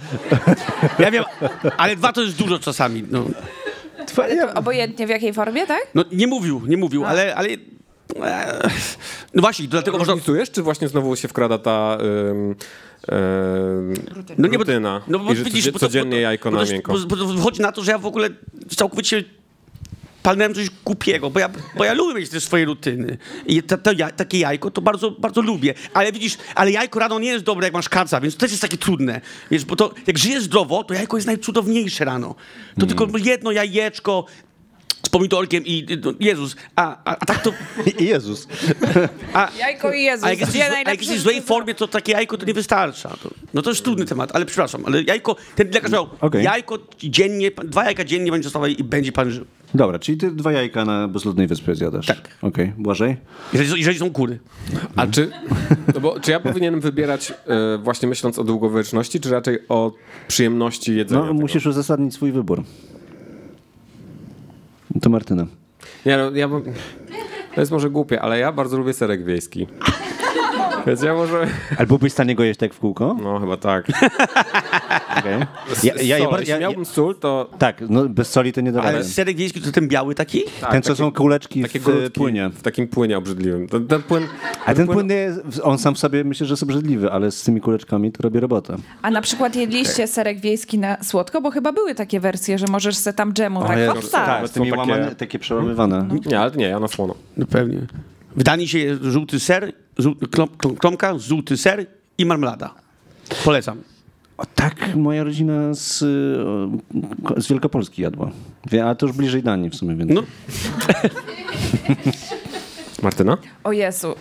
Ja 1.00 1.12
wiem, 1.12 1.24
ale 1.78 1.96
dwa 1.96 2.14
to 2.14 2.22
jest 2.22 2.36
dużo 2.38 2.60
czasami. 2.60 3.04
No, 3.12 3.26
To 4.16 4.24
obojętnie 4.56 5.08
w 5.08 5.10
jakiej 5.10 5.34
formie, 5.34 5.68
tak? 5.68 5.82
no 5.96 6.06
nie 6.12 6.28
mówił, 6.28 6.62
nie 6.68 6.78
mówił, 6.78 7.06
ale, 7.06 7.36
ale 7.36 7.48
e, 8.24 8.70
no 9.34 9.42
właśnie, 9.42 9.68
dlatego 9.68 9.98
można... 9.98 10.14
Różnicujesz, 10.14 10.52
czy 10.52 10.62
właśnie 10.64 10.88
znowu 10.88 11.16
się 11.16 11.28
wkrada 11.28 11.58
ta 11.58 11.98
ym, 12.32 12.56
ym, 13.12 13.94
No 14.38 14.48
nie, 14.48 14.58
bo- 14.58 14.64
rutyna 14.64 15.02
No 15.08 15.20
bo 15.20 15.34
i 15.34 15.36
że 15.36 15.44
widzisz, 15.44 15.62
codzie- 15.66 15.72
bo 15.72 15.80
to- 15.80 15.86
codziennie 15.86 16.10
bo 16.10 16.16
to- 16.18 16.22
jajko 16.22 16.52
bo 16.52 16.58
na 16.58 16.66
to, 16.66 16.72
miękko? 16.72 16.94
Bo, 16.94 17.00
bo 17.00 17.16
to 17.18 17.26
wychodzi 17.26 17.62
na 17.62 17.72
to, 17.72 17.84
że 17.84 17.92
ja 17.92 17.98
w 17.98 18.06
ogóle 18.06 18.30
całkowicie 18.76 19.24
palnąłem 20.24 20.54
coś 20.54 20.70
głupiego, 20.86 21.30
bo 21.30 21.40
ja, 21.40 21.50
bo 21.78 21.84
ja 21.84 21.94
lubię 21.94 22.20
mieć 22.20 22.30
te 22.30 22.42
swoje 22.42 22.66
rutyny. 22.66 23.18
I 23.46 23.64
to, 23.64 23.78
to, 23.78 23.92
ja- 23.92 24.12
takie 24.12 24.40
jajko 24.40 24.72
to 24.72 24.82
bardzo, 24.82 25.12
bardzo 25.12 25.42
lubię. 25.42 25.74
Ale 25.94 26.12
widzisz, 26.12 26.38
ale 26.56 26.72
jajko 26.72 27.00
rano 27.00 27.20
nie 27.20 27.30
jest 27.30 27.46
dobre, 27.46 27.68
jak 27.68 27.74
masz 27.74 27.90
kaca, 27.90 28.22
więc 28.22 28.34
to 28.34 28.40
też 28.40 28.52
jest 28.52 28.62
takie 28.62 28.78
trudne. 28.78 29.22
Wiesz, 29.52 29.66
bo 29.66 29.76
to, 29.76 29.94
jak 30.08 30.18
żyjesz 30.18 30.44
zdrowo, 30.44 30.84
to 30.84 30.94
jajko 30.94 31.18
jest 31.18 31.28
najcudowniejsze 31.28 32.06
rano. 32.06 32.36
To 32.80 32.86
tylko 32.86 33.08
jedno 33.18 33.52
jajeczko 33.52 34.26
z 35.06 35.10
pomidorkiem 35.10 35.64
i, 35.66 35.88
no, 36.04 36.14
Jezus, 36.20 36.56
a, 36.76 36.98
a, 37.06 37.18
a 37.20 37.26
tak 37.26 37.42
to... 37.42 37.54
I 38.00 38.06
Jezus. 38.06 38.48
A, 39.34 39.52
Jajko 39.60 39.94
i 39.94 40.04
Jezus. 40.04 40.26
a 40.26 40.30
jak 40.30 40.40
jesteś, 40.40 40.62
a 40.62 40.90
jak 40.90 41.00
jesteś 41.00 41.20
w 41.20 41.22
złej 41.22 41.42
formie, 41.42 41.76
to 41.76 41.88
takie 41.88 42.12
jajko 42.12 42.38
to 42.38 42.46
nie 42.46 42.54
wystarcza. 42.54 43.10
To, 43.10 43.30
no 43.54 43.62
to 43.62 43.70
jest 43.70 43.84
trudny 43.84 44.06
temat, 44.06 44.32
ale 44.34 44.46
przepraszam, 44.46 44.86
ale 44.86 45.04
jajko, 45.04 45.36
ten 45.56 45.72
lekarz 45.72 45.92
miał, 45.92 46.10
Okej. 46.22 46.44
jajko 46.44 46.80
dziennie, 47.00 47.52
dwa 47.52 47.84
jajka 47.84 48.04
dziennie 48.04 48.32
będzie 48.32 48.44
dostawał 48.44 48.70
i 48.70 48.84
będzie 48.84 49.12
pan 49.12 49.32
żył. 49.32 49.46
Dobra, 49.74 50.00
czyli 50.00 50.18
ty 50.18 50.32
dwa 50.32 50.52
jajka 50.52 50.86
na 50.86 51.08
bezludnej 51.08 51.48
wyspie 51.48 51.76
zjadasz. 51.76 52.06
Tak. 52.06 52.38
Okej, 52.42 52.74
Błażej? 52.78 53.18
Jeżeli, 53.54 53.80
jeżeli 53.80 54.00
są 54.00 54.12
kury. 54.12 54.40
A 54.96 55.08
czy, 55.08 55.32
no 55.94 56.02
bo, 56.02 56.20
czy 56.20 56.32
ja 56.32 56.40
powinienem 56.40 56.80
wybierać 56.80 57.32
e, 57.32 57.78
właśnie 57.78 58.10
myśląc 58.10 58.40
o 58.40 58.44
długowieczności, 58.44 59.20
czy 59.20 59.32
raczej 59.32 59.60
o 59.70 59.92
przyjemności 60.28 60.96
jedzenia? 60.96 61.22
No, 61.22 61.28
tego? 61.28 61.40
musisz 61.40 61.66
uzasadnić 61.66 62.14
swój 62.14 62.32
wybór. 62.32 62.64
To 65.02 65.10
Martyna. 65.10 65.48
Nie, 66.06 66.18
no, 66.18 66.32
ja 66.32 66.48
bym... 66.48 66.64
To 67.56 67.62
jest 67.62 67.72
może 67.72 67.90
głupie, 67.90 68.22
ale 68.22 68.40
ja 68.40 68.52
bardzo 68.52 68.78
lubię 68.78 68.94
serek 68.94 69.26
wiejski. 69.26 69.68
Więc 70.88 71.02
ja 71.02 71.14
może... 71.14 71.48
Ale 71.78 71.88
byłbyś 71.88 72.12
w 72.12 72.14
stanie 72.14 72.36
go 72.36 72.44
jeść 72.44 72.60
tak 72.60 72.74
w 72.74 72.80
kółko? 72.80 73.18
No 73.24 73.40
chyba 73.40 73.58
tak. 73.58 73.86
Okej. 75.20 75.40
Ja, 75.84 75.94
ja, 76.02 76.18
ja, 76.18 76.28
ja, 76.48 76.60
miałbym 76.60 76.86
sól, 76.86 77.16
to 77.16 77.50
tak, 77.58 77.82
no 77.90 78.10
bez 78.10 78.30
soli 78.30 78.54
to 78.54 78.62
nie 78.62 78.72
da 78.72 78.82
Ale 78.82 79.04
serek 79.04 79.38
wiejski 79.38 79.62
to 79.62 79.72
ten 79.72 79.88
biały 79.88 80.16
taki? 80.16 80.42
tak, 80.62 80.72
Ten, 80.72 80.82
co 80.82 80.96
są 80.96 81.12
kuleczki 81.12 81.64
w 81.64 81.84
golutki 81.84 82.12
płynie. 82.12 82.50
W 82.50 82.62
takim 82.62 82.88
płynie 82.88 83.18
obrzydliwym. 83.18 83.68
Ten, 83.68 83.88
ten 83.88 84.04
płyn... 84.04 84.24
A 84.66 84.74
ten 84.74 84.88
płyn, 84.88 85.10
jest, 85.10 85.42
on 85.64 85.78
sam 85.78 85.96
w 85.96 86.00
sobie 86.00 86.24
myślę, 86.24 86.48
że 86.48 86.54
jest 86.54 86.64
obrzydliwy, 86.64 87.12
ale 87.12 87.32
z 87.32 87.44
tymi 87.44 87.62
kuleczkami 87.62 88.12
to 88.12 88.24
robi 88.24 88.40
robotę. 88.40 88.76
A 89.02 89.12
na 89.12 89.22
przykład 89.22 89.56
jedliście 89.56 90.08
serek 90.08 90.40
wiejski 90.40 90.80
na 90.80 91.04
słodko, 91.04 91.42
bo 91.42 91.52
chyba 91.52 91.72
były 91.72 91.96
takie 91.96 92.20
wersje, 92.20 92.58
że 92.58 92.66
możesz 92.70 92.96
se 92.98 93.14
tam 93.14 93.34
dżemu 93.34 93.64
tak 93.64 93.78
Jezu, 93.78 93.94
powstać. 93.94 94.26
tak, 94.26 94.48
z 94.48 94.52
tymi 94.52 94.70
takie- 94.70 94.80
łamane, 94.80 95.16
takie 95.16 95.40
przełamywane. 95.40 96.08
Nie, 96.26 96.40
ale 96.40 96.52
nie, 96.52 96.66
ja 96.68 96.80
na 96.80 96.88
słono. 96.88 97.16
No 97.38 97.46
pewnie. 97.46 97.80
W 98.36 98.44
Danii 98.44 98.68
się 98.68 98.80
je 98.80 98.98
żółty 99.02 99.40
ser, 99.40 99.74
klomka, 100.80 101.20
żółty 101.20 101.58
ser 101.58 101.86
i 102.18 102.26
marmelada. 102.26 102.74
Polecam. 103.46 103.82
O, 104.38 104.46
tak 104.46 104.96
moja 104.96 105.24
rodzina 105.24 105.74
z, 105.74 106.02
y, 106.02 107.42
z 107.42 107.48
Wielkopolski 107.48 108.02
jadła. 108.02 108.32
Wie, 108.72 108.86
A 108.86 108.96
to 108.96 109.06
już 109.06 109.16
bliżej 109.16 109.44
Danii 109.44 109.70
w 109.70 109.76
sumie, 109.76 109.96
więc... 109.96 110.12
No. 110.12 110.24
Martyna? 113.04 113.38
O 113.64 113.72
Jezu, 113.72 114.12
y, 114.12 114.14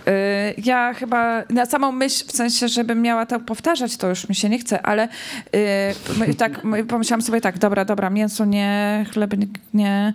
ja 0.64 0.94
chyba 0.94 1.44
na 1.50 1.66
samą 1.66 1.92
myśl, 1.92 2.24
w 2.26 2.32
sensie, 2.32 2.68
żebym 2.68 3.02
miała 3.02 3.26
to 3.26 3.40
powtarzać, 3.40 3.96
to 3.96 4.08
już 4.08 4.28
mi 4.28 4.34
się 4.34 4.48
nie 4.48 4.58
chce, 4.58 4.82
ale 4.82 5.08
y, 6.28 6.34
tak 6.34 6.64
my- 6.64 6.84
pomyślałam 6.84 7.22
sobie 7.22 7.40
tak, 7.40 7.58
dobra, 7.58 7.84
dobra, 7.84 8.10
mięso 8.10 8.44
nie, 8.44 9.06
chleb 9.12 9.34
nie, 9.74 10.14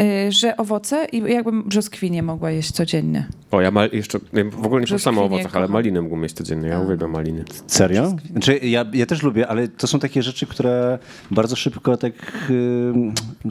y, 0.00 0.32
że 0.32 0.56
owoce 0.56 1.06
i 1.12 1.32
jakbym 1.32 1.62
brzoskwinie 1.62 2.22
mogła 2.22 2.50
jeść 2.50 2.72
codziennie. 2.72 3.26
O, 3.50 3.60
ja 3.60 3.70
mal, 3.70 3.88
jeszcze 3.92 4.18
w 4.52 4.66
ogóle 4.66 4.80
nie 4.80 4.86
pomyślałem 4.86 5.18
o 5.18 5.24
owocach, 5.24 5.56
ale 5.56 5.68
maliny 5.68 6.02
mógłbym 6.02 6.22
mieć 6.22 6.32
codziennie. 6.32 6.68
Ja 6.68 6.80
uwielbiam 6.80 7.10
maliny. 7.10 7.44
Serio? 7.66 8.16
Znaczy, 8.30 8.58
ja, 8.58 8.84
ja 8.92 9.06
też 9.06 9.22
lubię, 9.22 9.48
ale 9.48 9.68
to 9.68 9.86
są 9.86 9.98
takie 9.98 10.22
rzeczy, 10.22 10.46
które 10.46 10.98
bardzo 11.30 11.56
szybko 11.56 11.96
tak... 11.96 12.12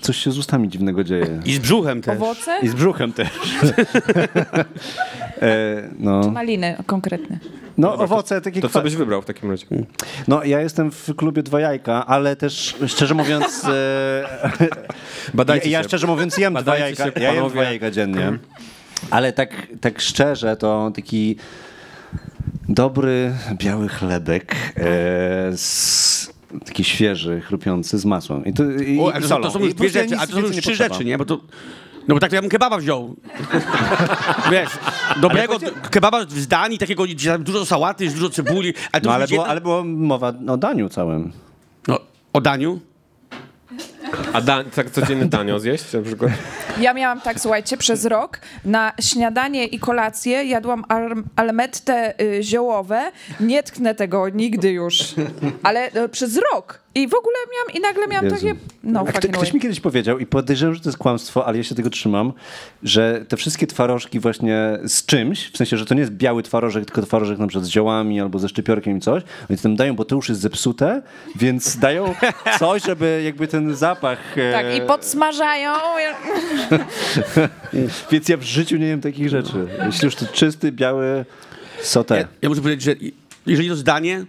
coś 0.02 0.18
się 0.18 0.32
z 0.32 0.38
ustami 0.38 0.70
dziwnego 0.70 1.04
dzieje. 1.04 1.40
I 1.46 1.54
z 1.54 1.60
brzuchem 1.60 2.02
też. 2.02 2.16
Owoce? 2.16 2.60
I 2.62 2.68
z 2.68 2.74
brzuchem 2.74 3.14
też. 3.14 3.30
e, 5.42 5.90
no, 6.00 6.32
Maliny 6.32 6.78
konkretnie. 6.86 7.40
no 7.78 7.94
owoce 7.94 8.42
takie 8.42 8.62
To 8.62 8.70
co 8.70 8.82
byś 8.82 8.96
wybrał 8.96 9.22
w 9.22 9.26
takim 9.26 9.52
razie? 9.52 9.66
No 10.28 10.44
ja 10.44 10.62
jestem 10.62 10.92
w 10.92 11.16
klubie 11.16 11.44
Dwa 11.44 11.60
Jajka, 11.60 12.06
ale 12.06 12.36
też 12.36 12.76
szczerze 12.88 13.14
mówiąc... 13.14 13.66
E, 13.66 14.24
Badajcie 15.34 15.70
ja, 15.70 15.78
ja 15.78 15.84
szczerze 15.84 16.08
mówiąc 16.08 16.38
jem 16.38 16.54
dwa 16.54 16.78
jajka, 16.78 17.06
się, 17.06 17.12
ja 17.20 17.34
jem 17.34 17.50
dwa 17.50 17.64
jajka 17.64 17.92
dziennie. 17.92 18.40
Ale 19.10 19.34
tak, 19.34 19.68
tak 19.82 20.02
szczerze 20.02 20.58
to 20.58 20.92
taki 20.96 21.36
dobry 22.70 23.34
biały 23.54 23.90
chlebek 23.90 24.56
e, 24.78 25.58
z, 25.58 26.34
taki 26.66 26.84
świeży, 26.84 27.42
chrupiący 27.42 27.98
z 27.98 28.06
masłem. 28.06 28.46
I 28.46 28.54
to, 28.54 28.64
i, 28.72 29.00
O, 29.00 29.12
i 29.12 29.22
to, 29.22 29.28
solą. 29.28 29.44
to 29.44 29.52
są 29.52 29.60
już 29.60 29.74
dwie 29.74 29.90
rzeczy, 29.90 30.16
a 30.20 30.28
to 30.28 30.34
są 30.34 30.40
już 30.40 30.58
trzy 30.58 30.76
rzeczy, 30.76 31.06
nie? 31.06 31.18
Bo 31.18 31.26
to, 31.26 31.40
no 32.08 32.16
bo 32.16 32.20
tak 32.20 32.30
to 32.30 32.36
ja 32.36 32.42
bym 32.42 32.50
kebaba 32.50 32.78
wziął. 32.78 33.16
Wiesz, 34.52 34.70
dobrego 35.22 35.58
kebaba 35.92 36.26
z 36.26 36.48
Danii, 36.48 36.78
takiego, 36.78 37.04
gdzie 37.04 37.32
tam 37.32 37.44
dużo 37.44 37.66
sałaty, 37.66 38.10
dużo 38.10 38.30
cebuli. 38.30 38.74
Ale 38.92 39.02
to 39.02 39.08
No 39.10 39.16
ale 39.16 39.28
było, 39.28 39.48
ale 39.48 39.62
było 39.62 39.84
mowa 39.84 40.34
o 40.48 40.58
daniu 40.58 40.90
całym. 40.90 41.32
No, 41.88 42.00
o 42.34 42.42
daniu. 42.42 42.80
A 44.34 44.42
da, 44.42 44.64
tak 44.64 44.90
codzienny 44.90 45.26
danio 45.26 45.60
zjeść 45.60 45.94
na 45.94 46.02
przykład? 46.02 46.32
Ja 46.82 46.94
miałam 46.94 47.22
tak, 47.22 47.40
słuchajcie, 47.40 47.78
przez 47.78 48.06
rok 48.06 48.40
na 48.66 48.92
śniadanie 49.02 49.66
i 49.66 49.80
kolację 49.80 50.44
jadłam 50.44 50.86
almette 51.36 52.22
y, 52.22 52.44
ziołowe. 52.44 53.12
Nie 53.40 53.64
tknę 53.64 53.96
tego 53.96 54.30
nigdy 54.30 54.70
już. 54.72 55.00
Ale 55.64 55.96
y, 55.96 56.10
przez 56.10 56.40
rok. 56.54 56.84
I 56.96 57.08
w 57.08 57.14
ogóle 57.14 57.36
miałam, 57.54 57.74
i 57.74 57.80
nagle 57.80 58.08
miałam 58.08 58.26
Jezu. 58.26 58.36
takie, 58.36 58.56
no 58.84 59.00
A 59.00 59.12
kto, 59.12 59.28
ktoś 59.28 59.44
way. 59.44 59.54
mi 59.54 59.60
kiedyś 59.60 59.80
powiedział 59.80 60.20
i 60.20 60.26
podejrzewam, 60.26 60.76
że 60.76 60.82
to 60.82 60.90
jest 60.90 60.98
kłamstwo, 61.00 61.46
ale 61.46 61.58
ja 61.58 61.64
się 61.64 61.76
tego 61.76 61.90
trzymam, 61.90 62.34
że 62.84 63.26
te 63.28 63.38
wszystkie 63.38 63.68
twarożki 63.68 64.20
właśnie 64.20 64.80
z 64.86 65.06
czymś, 65.06 65.52
w 65.52 65.58
sensie, 65.58 65.78
że 65.78 65.86
to 65.86 65.94
nie 65.94 66.00
jest 66.00 66.12
biały 66.12 66.44
twarożek, 66.44 66.86
tylko 66.86 67.02
twarożek 67.02 67.38
na 67.40 67.48
przykład 67.48 67.66
z 67.66 67.70
ziołami 67.70 68.22
albo 68.22 68.40
ze 68.40 68.50
szczypiorkiem 68.50 68.98
i 68.98 69.02
coś, 69.02 69.24
oni 69.50 69.60
tam 69.60 69.76
dają, 69.76 69.96
bo 69.96 70.06
to 70.06 70.16
już 70.16 70.30
jest 70.30 70.42
zepsute, 70.42 71.02
więc 71.36 71.78
dają 71.78 72.16
coś, 72.60 72.84
żeby 72.84 73.22
jakby 73.26 73.48
ten 73.48 73.76
zapach... 73.76 73.93
e, 74.36 74.52
Tak, 74.52 74.76
i 74.78 74.82
podsmażają. 74.82 75.74
Więc 78.12 78.30
ja 78.30 78.38
w 78.38 78.44
życiu 78.44 78.78
nie 78.78 78.88
jem 78.88 79.02
takich 79.02 79.30
rzeczy. 79.30 79.68
Jeśli 79.86 80.06
już 80.06 80.16
to 80.16 80.26
czysty, 80.28 80.72
biały 80.72 81.26
sauté. 81.82 82.16
Ja, 82.16 82.28
ja 82.42 82.50
muszę 82.50 82.62
powiedzieć, 82.62 82.84
że 82.84 82.96
jeżeli 83.46 83.70
to 83.70 83.76
zdanie, 83.76 84.26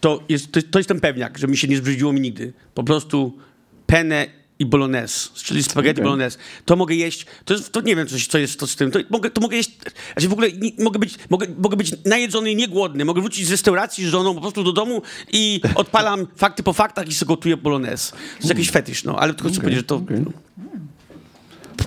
to 0.00 0.20
jest, 0.28 0.52
to, 0.52 0.60
to 0.70 0.78
jest 0.78 0.88
ten 0.88 1.00
pewniak, 1.00 1.38
że 1.38 1.46
mi 1.46 1.56
się 1.56 1.68
nie 1.68 1.76
zbrzydziło 1.76 2.12
mi 2.12 2.20
nigdy. 2.20 2.52
Po 2.74 2.84
prostu 2.84 3.38
penne 3.86 4.26
i 4.58 4.66
bolognese, 4.66 5.30
czyli 5.34 5.62
spaghetti 5.62 6.00
Okej. 6.00 6.04
bolognese. 6.04 6.38
To 6.64 6.76
mogę 6.76 6.94
jeść, 6.94 7.26
to, 7.44 7.54
jest, 7.54 7.72
to 7.72 7.80
nie 7.80 7.96
wiem, 7.96 8.06
coś, 8.06 8.26
co 8.26 8.38
jest 8.38 8.60
to 8.60 8.66
z 8.66 8.76
tym. 8.76 8.90
To 8.90 8.98
mogę, 9.10 9.30
to 9.30 9.40
mogę 9.40 9.56
jeść, 9.56 9.70
znaczy 10.12 10.28
w 10.28 10.32
ogóle 10.32 10.52
nie, 10.52 10.70
mogę, 10.78 10.98
być, 10.98 11.18
mogę, 11.30 11.46
mogę 11.58 11.76
być 11.76 11.92
najedzony 12.04 12.50
i 12.50 12.56
niegłodny. 12.56 13.04
Mogę 13.04 13.20
wrócić 13.20 13.46
z 13.46 13.50
restauracji 13.50 14.04
z 14.06 14.08
żoną 14.08 14.34
po 14.34 14.40
prostu 14.40 14.64
do 14.64 14.72
domu 14.72 15.02
i 15.32 15.60
odpalam 15.74 16.26
fakty 16.36 16.62
po 16.62 16.72
faktach 16.72 17.08
i 17.08 17.14
sobie 17.14 17.28
gotuję 17.28 17.56
bolognese. 17.56 18.10
To 18.12 18.16
jest 18.38 18.48
jakiś 18.48 18.70
fetysz, 18.70 19.04
no, 19.04 19.18
ale 19.18 19.34
tylko 19.34 19.48
chcę 19.48 19.60
powiedzieć, 19.60 19.78
że 19.78 19.84
to... 19.86 19.96
okej. 19.96 20.24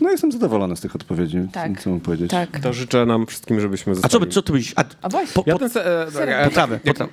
No 0.01 0.11
jestem 0.11 0.31
zadowolony 0.31 0.75
z 0.77 0.81
tych 0.81 0.95
odpowiedzi. 0.95 1.37
Tak. 1.51 1.81
Co 1.81 1.89
mam 1.89 1.99
powiedzieć? 1.99 2.31
Tak. 2.31 2.59
To 2.59 2.73
życzę 2.73 3.05
nam 3.05 3.25
wszystkim, 3.27 3.59
żebyśmy 3.59 3.91
A 3.91 3.95
zostali... 3.95 4.11
co, 4.11 4.19
by- 4.19 4.27
co 4.27 4.41
ty 4.41 4.53
byś... 4.53 4.73
A, 4.75 4.83
A 5.01 5.09
właśnie. 5.09 5.33
po, 5.33 5.43
Ja 5.47 5.53
po, 5.53 5.59
ten 5.59 5.69
se, 5.69 6.01
e, 6.01 6.05
potrawę, 6.43 6.73
jak- 6.73 6.83
potrawę. 6.83 7.11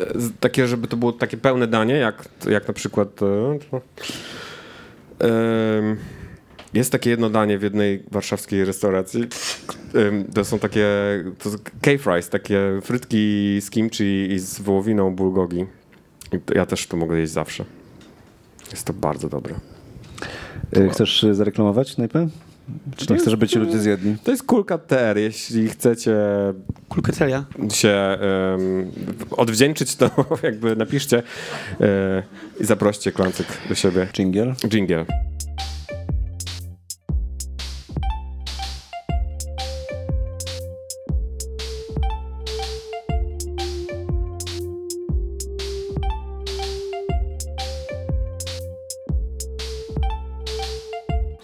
e, 0.00 0.04
takie, 0.40 0.66
żeby 0.66 0.86
to 0.88 0.96
było 0.96 1.12
takie 1.12 1.36
pełne 1.36 1.66
danie, 1.66 1.94
jak, 1.94 2.28
jak 2.50 2.68
na 2.68 2.74
przykład... 2.74 3.08
E, 3.08 3.58
to, 3.70 3.80
Jest 6.74 6.92
takie 6.92 7.10
jedno 7.10 7.30
danie 7.30 7.58
w 7.58 7.62
jednej 7.62 8.02
warszawskiej 8.10 8.64
restauracji. 8.64 9.24
To 10.34 10.44
są 10.44 10.58
takie 10.58 10.86
to 11.38 11.50
cave 11.80 12.16
rice, 12.16 12.30
takie 12.30 12.60
frytki 12.82 13.58
z 13.60 13.70
kimchi 13.70 14.32
i 14.32 14.38
z 14.38 14.60
wołowiną 14.60 15.14
bulgogi. 15.14 15.66
Ja 16.54 16.66
też 16.66 16.86
to 16.86 16.96
mogę 16.96 17.18
jeść 17.18 17.32
zawsze. 17.32 17.64
Jest 18.70 18.84
to 18.84 18.92
bardzo 18.92 19.28
dobre. 19.28 19.54
E, 20.76 20.88
Chcesz 20.88 21.24
e, 21.24 21.34
zareklamować 21.34 21.96
najpierw? 21.96 22.49
Czy 22.96 23.12
nie 23.12 23.18
chcesz, 23.18 23.30
żeby 23.30 23.48
ci 23.48 23.58
ludzie 23.58 23.78
zjedli? 23.78 24.16
To 24.24 24.30
jest 24.30 24.42
kulka 24.42 24.78
TR. 24.78 25.18
Jeśli 25.18 25.68
chcecie 25.68 26.16
Kulketeria. 26.88 27.44
się 27.72 28.18
ym, 28.58 28.90
odwdzięczyć, 29.30 29.96
to 29.96 30.10
jakby 30.42 30.76
napiszcie 30.76 31.22
yy, 31.80 31.86
i 32.60 32.64
zaproście 32.64 33.12
klancyk 33.12 33.46
do 33.68 33.74
siebie. 33.74 34.06
Jingle? 34.18 34.54
Jingle. 34.72 35.04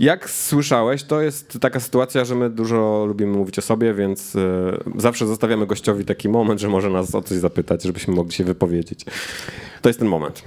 Jak 0.07 0.31
słyszałeś, 0.31 1.03
to 1.03 1.23
jest 1.23 1.59
taka 1.61 1.81
sytuacja, 1.81 2.25
że 2.25 2.35
my 2.35 2.51
dużo 2.51 3.05
lubimy 3.09 3.33
mówić 3.33 3.59
o 3.59 3.63
sobie, 3.63 3.95
więc 3.95 4.37
e, 4.37 4.41
zawsze 4.97 5.27
zostawiamy 5.27 5.67
gościowi 5.67 6.05
taki 6.05 6.29
moment, 6.29 6.61
że 6.61 6.69
może 6.69 6.91
nas 6.91 7.15
o 7.15 7.23
coś 7.23 7.39
zapytać, 7.39 7.83
żebyśmy 7.83 8.15
mogli 8.15 8.33
się 8.33 8.45
wypowiedzieć. 8.45 9.05
To 9.83 9.89
jest 9.89 9.99
ten 9.99 10.09
moment. 10.09 10.43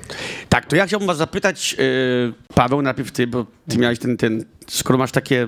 Tak, 0.49 0.65
to 0.65 0.75
ja 0.75 0.87
chciałbym 0.87 1.07
was 1.07 1.17
zapytać, 1.17 1.75
yy, 1.79 2.33
Paweł, 2.55 2.81
najpierw 2.81 3.11
ty, 3.11 3.27
bo 3.27 3.45
ty 3.69 3.77
miałeś 3.77 3.99
ten, 3.99 4.17
ten 4.17 4.45
skoro 4.67 4.99
masz 4.99 5.11
takie, 5.11 5.47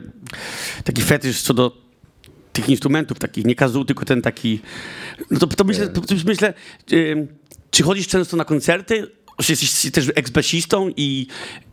taki 0.83 1.01
fetysz 1.01 1.41
co 1.41 1.53
do 1.53 1.77
tych 2.53 2.69
instrumentów, 2.69 3.19
takich 3.19 3.45
nie 3.45 3.55
kazu, 3.55 3.85
tylko 3.85 4.05
ten 4.05 4.21
taki, 4.21 4.59
no 5.31 5.39
to, 5.39 5.47
to 5.47 5.63
myślę, 5.63 5.87
to 5.87 6.01
myślę 6.25 6.53
yy, 6.91 7.27
czy 7.69 7.83
chodzisz 7.83 8.07
często 8.07 8.37
na 8.37 8.45
koncerty, 8.45 9.07
czy 9.41 9.51
jesteś 9.51 9.91
też 9.91 10.11
ex-basistą 10.15 10.89
i, 10.97 11.27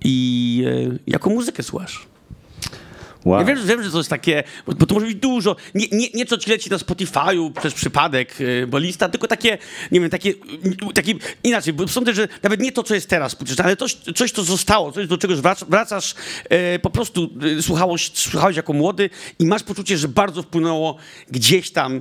i 0.04 0.56
yy, 0.64 0.98
jaką 1.06 1.30
muzykę 1.30 1.62
słuchasz? 1.62 2.08
Wow. 3.24 3.38
Ja 3.40 3.44
wiem, 3.44 3.66
wiem, 3.66 3.82
że 3.82 3.90
to 3.90 3.98
jest 3.98 4.10
takie, 4.10 4.44
bo, 4.66 4.74
bo 4.74 4.86
to 4.86 4.94
może 4.94 5.06
być 5.06 5.14
dużo, 5.14 5.56
nie, 5.74 5.86
nie, 5.92 6.08
nie 6.14 6.26
co 6.26 6.38
ci 6.38 6.50
leci 6.50 6.70
na 6.70 6.76
Spotify'u 6.76 7.52
przez 7.52 7.74
przypadek, 7.74 8.40
yy, 8.40 8.66
bo 8.66 8.78
lista, 8.78 9.08
tylko 9.08 9.26
takie, 9.26 9.58
nie 9.92 10.00
wiem, 10.00 10.10
takie, 10.10 10.28
yy, 10.28 10.92
takie 10.94 11.14
inaczej, 11.44 11.72
bo 11.72 11.88
sądzę, 11.88 12.14
że 12.14 12.28
nawet 12.42 12.60
nie 12.60 12.72
to, 12.72 12.82
co 12.82 12.94
jest 12.94 13.08
teraz, 13.08 13.36
ale 13.64 13.76
coś, 13.76 13.94
coś 13.94 14.32
co 14.32 14.44
zostało, 14.44 14.92
coś, 14.92 15.06
do 15.06 15.18
czegoś 15.18 15.38
wrac, 15.38 15.64
wracasz, 15.64 16.14
yy, 16.50 16.78
po 16.78 16.90
prostu 16.90 17.30
słuchałeś, 17.60 18.10
słuchałeś 18.14 18.56
jako 18.56 18.72
młody 18.72 19.10
i 19.38 19.46
masz 19.46 19.62
poczucie, 19.62 19.98
że 19.98 20.08
bardzo 20.08 20.42
wpłynęło 20.42 20.96
gdzieś 21.30 21.70
tam, 21.70 22.00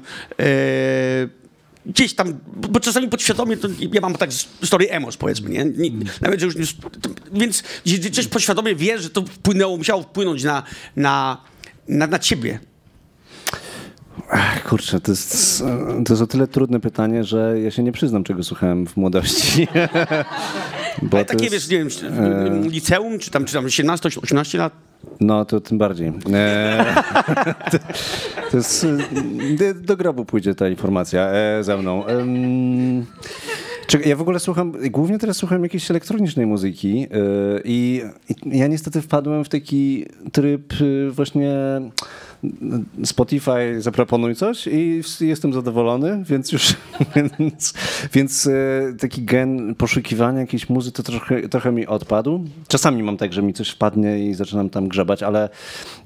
gdzieś 1.87 2.13
tam, 2.13 2.39
bo 2.55 2.79
czasami 2.79 3.09
podświadomie, 3.09 3.57
to 3.57 3.67
ja 3.93 4.01
mam 4.01 4.15
tak 4.15 4.33
story 4.63 4.89
emos, 4.89 5.17
powiedzmy, 5.17 5.49
nie? 5.49 5.65
nie 5.65 5.91
nawet, 6.21 6.39
że 6.39 6.45
już 6.45 6.55
nie, 6.55 6.65
to, 7.01 7.09
więc 7.33 7.63
gdzieś 7.85 8.27
podświadomie 8.27 8.75
wiesz, 8.75 9.01
że 9.01 9.09
to 9.09 9.21
wpłynęło, 9.21 9.77
musiało 9.77 10.01
wpłynąć 10.01 10.43
na, 10.43 10.63
na, 10.95 11.41
na, 11.87 12.07
na 12.07 12.19
ciebie. 12.19 12.59
Ach, 14.29 14.63
Kurczę, 14.63 14.99
to 14.99 15.11
jest, 15.11 15.63
to 16.05 16.13
jest 16.13 16.21
o 16.21 16.27
tyle 16.27 16.47
trudne 16.47 16.79
pytanie, 16.79 17.23
że 17.23 17.55
ja 17.63 17.71
się 17.71 17.83
nie 17.83 17.91
przyznam, 17.91 18.23
czego 18.23 18.43
słuchałem 18.43 18.87
w 18.87 18.97
młodości. 18.97 19.67
Bo 21.01 21.17
Ale 21.17 21.25
takie, 21.25 21.43
jest- 21.43 21.55
wiesz, 21.55 21.69
nie 21.69 21.77
wiem, 21.77 22.65
e, 22.65 22.69
liceum, 22.69 23.19
czy 23.19 23.31
tam, 23.31 23.45
czy 23.45 23.53
tam 23.53 23.69
17, 23.69 24.09
18 24.21 24.57
lat? 24.57 24.86
No, 25.19 25.45
to 25.45 25.61
tym 25.61 25.77
bardziej. 25.77 26.11
E, 26.33 26.95
to, 28.51 28.57
jest... 28.57 28.87
e, 29.61 29.73
Do 29.73 29.97
grobu 29.97 30.25
pójdzie 30.25 30.55
ta 30.55 30.69
informacja 30.69 31.21
e, 31.21 31.63
ze 31.63 31.77
mną. 31.77 32.03
Ja 34.05 34.15
w 34.15 34.21
ogóle 34.21 34.39
słucham, 34.39 34.73
głównie 34.91 35.19
teraz 35.19 35.37
słucham 35.37 35.63
jakiejś 35.63 35.91
elektronicznej 35.91 36.45
muzyki 36.45 37.07
i, 37.63 38.01
ja 38.45 38.67
niestety 38.67 39.01
wpadłem 39.01 39.43
w 39.43 39.49
taki 39.49 40.05
tryb 40.31 40.73
właśnie 41.11 41.55
Spotify 43.03 43.81
zaproponuj 43.81 44.35
coś 44.35 44.67
i 44.67 45.01
jestem 45.21 45.53
zadowolony, 45.53 46.23
więc 46.29 46.51
już 46.51 46.75
więc, 47.39 47.73
więc 48.13 48.47
e, 48.47 48.93
taki 48.99 49.23
gen 49.23 49.75
poszukiwania 49.75 50.39
jakiejś 50.39 50.69
muzy 50.69 50.91
to 50.91 51.03
trochę, 51.03 51.49
trochę 51.49 51.71
mi 51.71 51.87
odpadł. 51.87 52.45
Czasami 52.67 53.03
mam 53.03 53.17
tak, 53.17 53.33
że 53.33 53.41
mi 53.41 53.53
coś 53.53 53.69
wpadnie 53.69 54.29
i 54.29 54.33
zaczynam 54.33 54.69
tam 54.69 54.87
grzebać, 54.87 55.23
ale, 55.23 55.49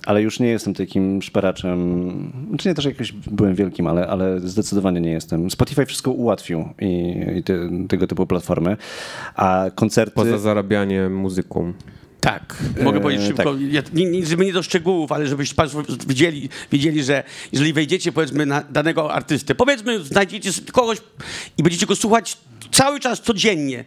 ale 0.05 0.21
już 0.21 0.39
nie 0.39 0.47
jestem 0.47 0.73
takim 0.73 1.21
szperaczem. 1.21 2.31
Czy 2.57 2.69
nie 2.69 2.75
też 2.75 2.85
jakoś 2.85 3.11
byłem 3.11 3.55
wielkim, 3.55 3.87
ale, 3.87 4.07
ale 4.07 4.39
zdecydowanie 4.39 5.01
nie 5.01 5.11
jestem. 5.11 5.51
Spotify 5.51 5.85
wszystko 5.85 6.11
ułatwił 6.11 6.65
i, 6.81 7.15
i 7.37 7.43
te, 7.43 7.69
tego 7.87 8.07
typu 8.07 8.25
platformy, 8.25 8.77
a 9.35 9.65
koncerty... 9.75 10.15
Poza 10.15 10.37
zarabianiem 10.37 11.15
muzyką. 11.15 11.73
Tak, 12.21 12.55
mogę 12.83 12.97
E, 12.97 13.01
powiedzieć 13.01 13.27
szybko, 13.27 13.43
tak. 13.53 13.61
ja, 13.71 13.81
nie, 13.93 14.05
nie, 14.05 14.25
żeby 14.25 14.45
nie 14.45 14.53
do 14.53 14.63
szczegółów, 14.63 15.11
ale 15.11 15.27
żebyście 15.27 15.55
Państwo 15.55 15.83
wiedzieli, 16.07 16.49
wiedzieli, 16.71 17.03
że 17.03 17.23
jeżeli 17.51 17.73
wejdziecie 17.73 18.11
powiedzmy 18.11 18.45
na 18.45 18.61
danego 18.61 19.13
artystę, 19.13 19.55
powiedzmy 19.55 20.03
znajdziecie 20.03 20.53
sobie 20.53 20.71
kogoś 20.71 20.97
i 21.57 21.63
będziecie 21.63 21.85
go 21.85 21.95
słuchać 21.95 22.37
cały 22.71 22.99
czas, 22.99 23.21
codziennie, 23.21 23.85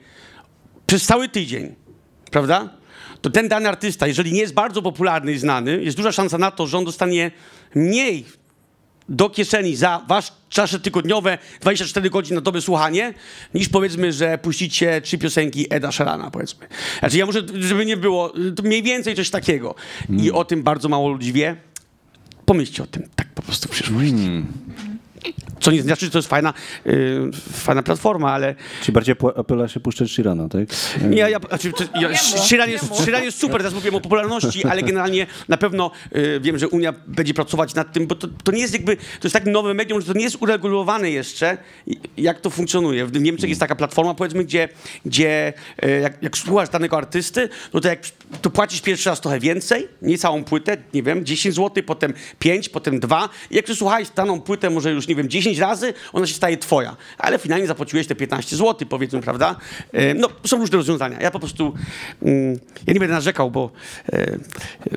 przez 0.87 1.07
cały 1.07 1.29
tydzień, 1.29 1.75
prawda? 2.31 2.69
To 3.21 3.31
ten 3.31 3.49
dany 3.49 3.69
artysta, 3.69 4.07
jeżeli 4.07 4.33
nie 4.33 4.41
jest 4.41 4.55
bardzo 4.55 4.83
popularny 4.83 5.33
i 5.33 5.39
znany, 5.39 5.83
jest 5.83 5.97
duża 5.97 6.13
szansa 6.13 6.39
na 6.39 6.51
to, 6.51 6.67
że 6.67 6.79
on 6.79 6.85
dostanie 6.85 7.31
mniej 7.75 8.25
do 9.09 9.31
kieszeni 9.31 9.77
za 9.77 10.05
wasze 10.09 10.33
wasze 10.57 10.81
tygodniowe 10.81 11.39
24 11.61 12.11
godziny 12.11 12.35
na 12.35 12.41
dobę 12.41 12.61
słuchanie, 12.61 13.15
niż 13.55 13.69
powiedzmy, 13.69 14.13
że 14.13 14.39
puścicie 14.39 15.01
trzy 15.01 15.19
piosenki 15.19 15.67
Eda 15.71 15.93
Sherana, 15.93 16.31
powiedzmy. 16.31 16.67
Znaczy 16.99 17.19
ja 17.19 17.27
muszę, 17.27 17.43
żeby 17.55 17.87
nie 17.87 17.97
było, 17.97 18.33
to 18.57 18.63
mniej 18.63 18.83
więcej 18.83 19.15
coś 19.15 19.31
takiego. 19.31 19.75
I 20.23 20.31
o 20.31 20.45
tym 20.45 20.63
bardzo 20.63 20.89
mało 20.89 21.09
ludzi 21.09 21.33
wie. 21.33 21.57
Pomyślcie 22.45 22.83
o 22.83 22.87
tym, 22.87 23.09
tak 23.17 23.29
po 23.29 23.43
prostu 23.43 23.69
w 23.69 23.71
przyszłości. 23.71 24.15
Co 25.61 25.71
nie 25.71 25.83
znaczy, 25.83 26.05
że 26.07 26.13
to 26.13 26.19
jest 26.19 26.29
fajna, 26.29 26.55
yy, 26.85 27.31
fajna 27.53 27.83
platforma, 27.83 28.33
ale 28.33 28.55
Czy 28.83 28.93
bardziej 28.93 29.15
opyla 29.19 29.69
się 29.69 29.81
puszczać 29.81 30.11
Shirana, 30.11 30.49
tak? 30.49 30.69
ja, 31.11 31.29
ja, 31.29 31.39
znaczy, 31.39 31.73
to, 31.73 31.85
ja, 32.01 32.17
Shiran, 32.17 32.71
jest, 32.71 32.97
Shiran 33.03 33.25
jest 33.25 33.39
super, 33.39 33.57
teraz 33.57 33.75
mówiłem 33.75 33.95
o 33.95 34.01
popularności, 34.01 34.67
ale 34.67 34.83
generalnie 34.83 35.27
na 35.49 35.57
pewno 35.57 35.91
y, 36.17 36.41
wiem, 36.41 36.59
że 36.59 36.69
Unia 36.69 36.95
będzie 37.07 37.35
pracować 37.35 37.75
nad 37.75 37.93
tym, 37.93 38.07
bo 38.07 38.15
to, 38.15 38.29
to 38.45 38.53
nie 38.53 38.61
jest 38.61 38.73
jakby, 38.73 38.97
to 38.97 39.03
jest 39.23 39.33
tak 39.33 39.47
nowe 39.47 39.75
medium, 39.75 40.01
że 40.01 40.07
to 40.07 40.13
nie 40.19 40.25
jest 40.25 40.37
uregulowane 40.41 41.11
jeszcze, 41.11 41.59
jak 42.17 42.41
to 42.41 42.51
funkcjonuje. 42.51 43.07
W 43.07 43.21
Niemczech 43.21 43.49
jest 43.49 43.61
taka 43.61 43.75
platforma, 43.75 44.15
powiedzmy, 44.15 44.45
gdzie, 44.45 44.69
gdzie 45.07 45.53
y, 45.85 46.01
jak, 46.01 46.23
jak 46.23 46.39
słuchasz 46.39 46.69
danego 46.69 46.97
artysty, 46.97 47.49
no 47.75 47.81
to 47.81 47.89
jak 47.89 48.01
to 48.43 48.51
płacisz 48.51 48.81
pierwszy 48.81 49.11
raz 49.11 49.21
trochę 49.21 49.41
więcej, 49.41 49.89
nie 50.03 50.19
całą 50.19 50.45
płytę, 50.45 50.77
nie 50.95 51.03
wiem, 51.03 51.25
10 51.25 51.55
zł, 51.55 51.85
potem 51.87 52.15
5, 52.39 52.69
potem 52.69 53.01
2 53.01 53.29
i 53.51 53.57
jak 53.57 53.65
przesłuchałeś 53.65 54.11
daną 54.11 54.41
płytę 54.41 54.71
może 54.71 54.93
już, 54.93 55.09
nie 55.09 55.14
wiem, 55.17 55.29
10 55.29 55.59
razy, 55.59 55.95
ona 56.13 56.27
się 56.27 56.35
staje 56.35 56.57
twoja, 56.57 56.97
ale 57.19 57.39
finalnie 57.39 57.67
zapłaciłeś 57.67 58.07
te 58.07 58.15
15 58.15 58.57
zł, 58.57 58.89
powiedzmy, 58.89 59.21
prawda? 59.21 59.57
E, 59.93 60.15
No, 60.15 60.29
są 60.47 60.59
różne 60.59 60.77
rozwiązania. 60.79 61.21
Ja 61.21 61.31
po 61.31 61.39
prostu, 61.39 61.75
mm, 62.23 62.59
ja 62.87 62.93
nie 62.95 63.01
będę 63.01 63.15
narzekał, 63.15 63.51
bo 63.51 63.71
e, 64.13 64.39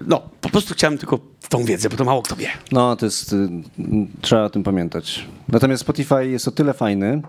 no, 0.07 0.21
po 0.41 0.49
prostu 0.49 0.73
chciałem 0.73 0.97
tylko 0.97 1.19
tą 1.49 1.63
wiedzę, 1.65 1.89
bo 1.89 1.97
to 1.97 2.05
mało 2.05 2.21
kto 2.21 2.35
wie. 2.35 2.47
No, 2.71 2.95
to 2.95 3.05
jest. 3.05 3.33
y, 3.33 3.49
Trzeba 4.21 4.43
o 4.43 4.49
tym 4.49 4.63
pamiętać. 4.63 5.25
Natomiast 5.49 5.81
Spotify 5.81 6.27
jest 6.27 6.47
o 6.47 6.51
tyle 6.51 6.73
fajny, 6.73 7.21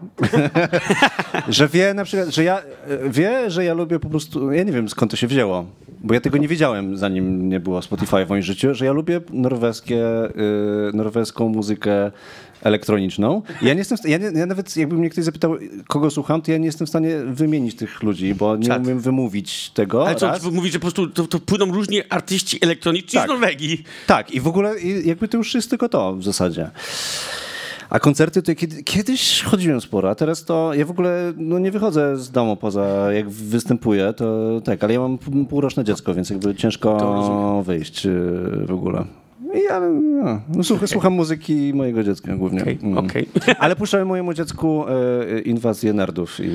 że 1.49 1.68
wie 1.68 1.95
na 1.95 2.05
przykład, 2.05 2.28
że 2.28 2.45
ja 2.45 2.59
y, 2.59 3.11
wie, 3.11 3.51
że 3.51 3.64
ja 3.64 3.74
lubię 3.74 3.99
po 3.99 4.09
prostu. 4.09 4.53
Ja 4.53 4.62
nie 4.62 4.72
wiem 4.72 4.89
skąd 4.89 5.11
to 5.11 5.16
się 5.16 5.26
wzięło. 5.26 5.64
Bo 6.01 6.14
ja 6.14 6.20
tego 6.20 6.39
nie 6.39 6.49
wiedziałem, 6.49 6.97
zanim 6.97 7.49
nie 7.49 7.61
było 7.61 7.82
Spotify 7.82 8.26
w 8.26 8.28
moim 8.28 8.43
życiu, 8.43 8.74
że 8.74 8.84
ja 8.84 8.93
lubię 8.93 9.20
norweskie, 9.30 10.04
y, 10.25 10.96
norweską 10.96 11.49
muzykę 11.49 12.11
elektroniczną. 12.63 13.43
Ja 13.63 13.72
nie 13.75 13.79
jestem, 13.79 13.99
ja, 14.05 14.18
nie, 14.18 14.39
ja 14.39 14.47
nawet 14.47 14.76
jakby 14.76 14.97
mnie 14.97 15.11
ktoś 15.11 15.25
zapytał, 15.25 15.57
kogo 15.89 16.11
słucham, 16.11 16.43
to 16.43 16.53
ja 16.53 16.59
nie 16.59 16.67
jestem 16.67 16.87
w 16.87 16.91
stanie 16.91 17.17
wymienić 17.26 17.75
tych 17.76 18.03
ludzi, 18.03 18.35
bo 18.35 18.57
nie 18.57 18.67
Czad. 18.67 18.83
umiem 18.85 19.01
wymówić 19.01 19.71
tego. 19.71 20.07
Ale 20.07 20.14
co, 20.17 20.51
mówisz, 20.53 20.72
że 20.72 20.79
po 20.79 20.83
prostu 20.83 21.07
to, 21.07 21.26
to 21.26 21.39
płyną 21.39 21.72
różni 21.72 22.03
artyści 22.11 22.59
elektroniczni 22.64 23.13
Tak. 23.18 23.26
z 23.26 23.29
Norwegii. 23.29 23.85
Tak, 24.07 24.30
i 24.30 24.41
w 24.41 24.49
ogóle 24.49 24.75
jakby 25.05 25.29
to 25.29 25.37
już 25.37 25.55
jest 25.55 25.71
tylko 25.71 25.89
to 25.89 26.14
w 26.17 26.25
zasadzie. 26.25 26.71
A 27.91 27.99
koncerty 28.01 28.43
to 28.43 28.55
kiedy, 28.55 28.83
kiedyś 28.83 29.43
chodziłem 29.43 29.80
sporo, 29.80 30.11
a 30.11 30.14
teraz 30.14 30.45
to 30.45 30.75
ja 30.75 30.85
w 30.85 30.91
ogóle 30.91 31.33
no, 31.37 31.59
nie 31.59 31.71
wychodzę 31.71 32.17
z 32.17 32.30
domu 32.30 32.57
poza 32.57 33.13
jak 33.13 33.30
występuję, 33.30 34.13
to 34.17 34.61
tak, 34.64 34.85
ale 34.85 34.93
ja 34.95 35.01
mam 35.01 35.18
półroczne 35.49 35.85
dziecko, 35.85 36.14
więc 36.14 36.30
jakby 36.30 36.55
ciężko 36.55 37.63
wyjść 37.67 38.07
y, 38.07 38.11
w 38.67 38.71
ogóle. 38.72 39.05
I 39.54 39.68
ale, 39.68 39.88
no, 39.91 40.41
no, 40.54 40.64
słucham, 40.64 40.88
słucham 40.88 41.12
muzyki 41.12 41.72
mojego 41.75 42.04
dziecka 42.04 42.37
głównie. 42.37 42.62
Okej, 42.62 42.79
Mm. 42.83 42.99
okej. 42.99 43.29
Ale 43.58 43.76
puszczałem 43.76 44.08
mojemu 44.08 44.34
dziecku 44.34 44.84
e, 44.88 45.41
inwazję 45.41 45.92
nerdów 45.92 46.41
i 46.41 46.50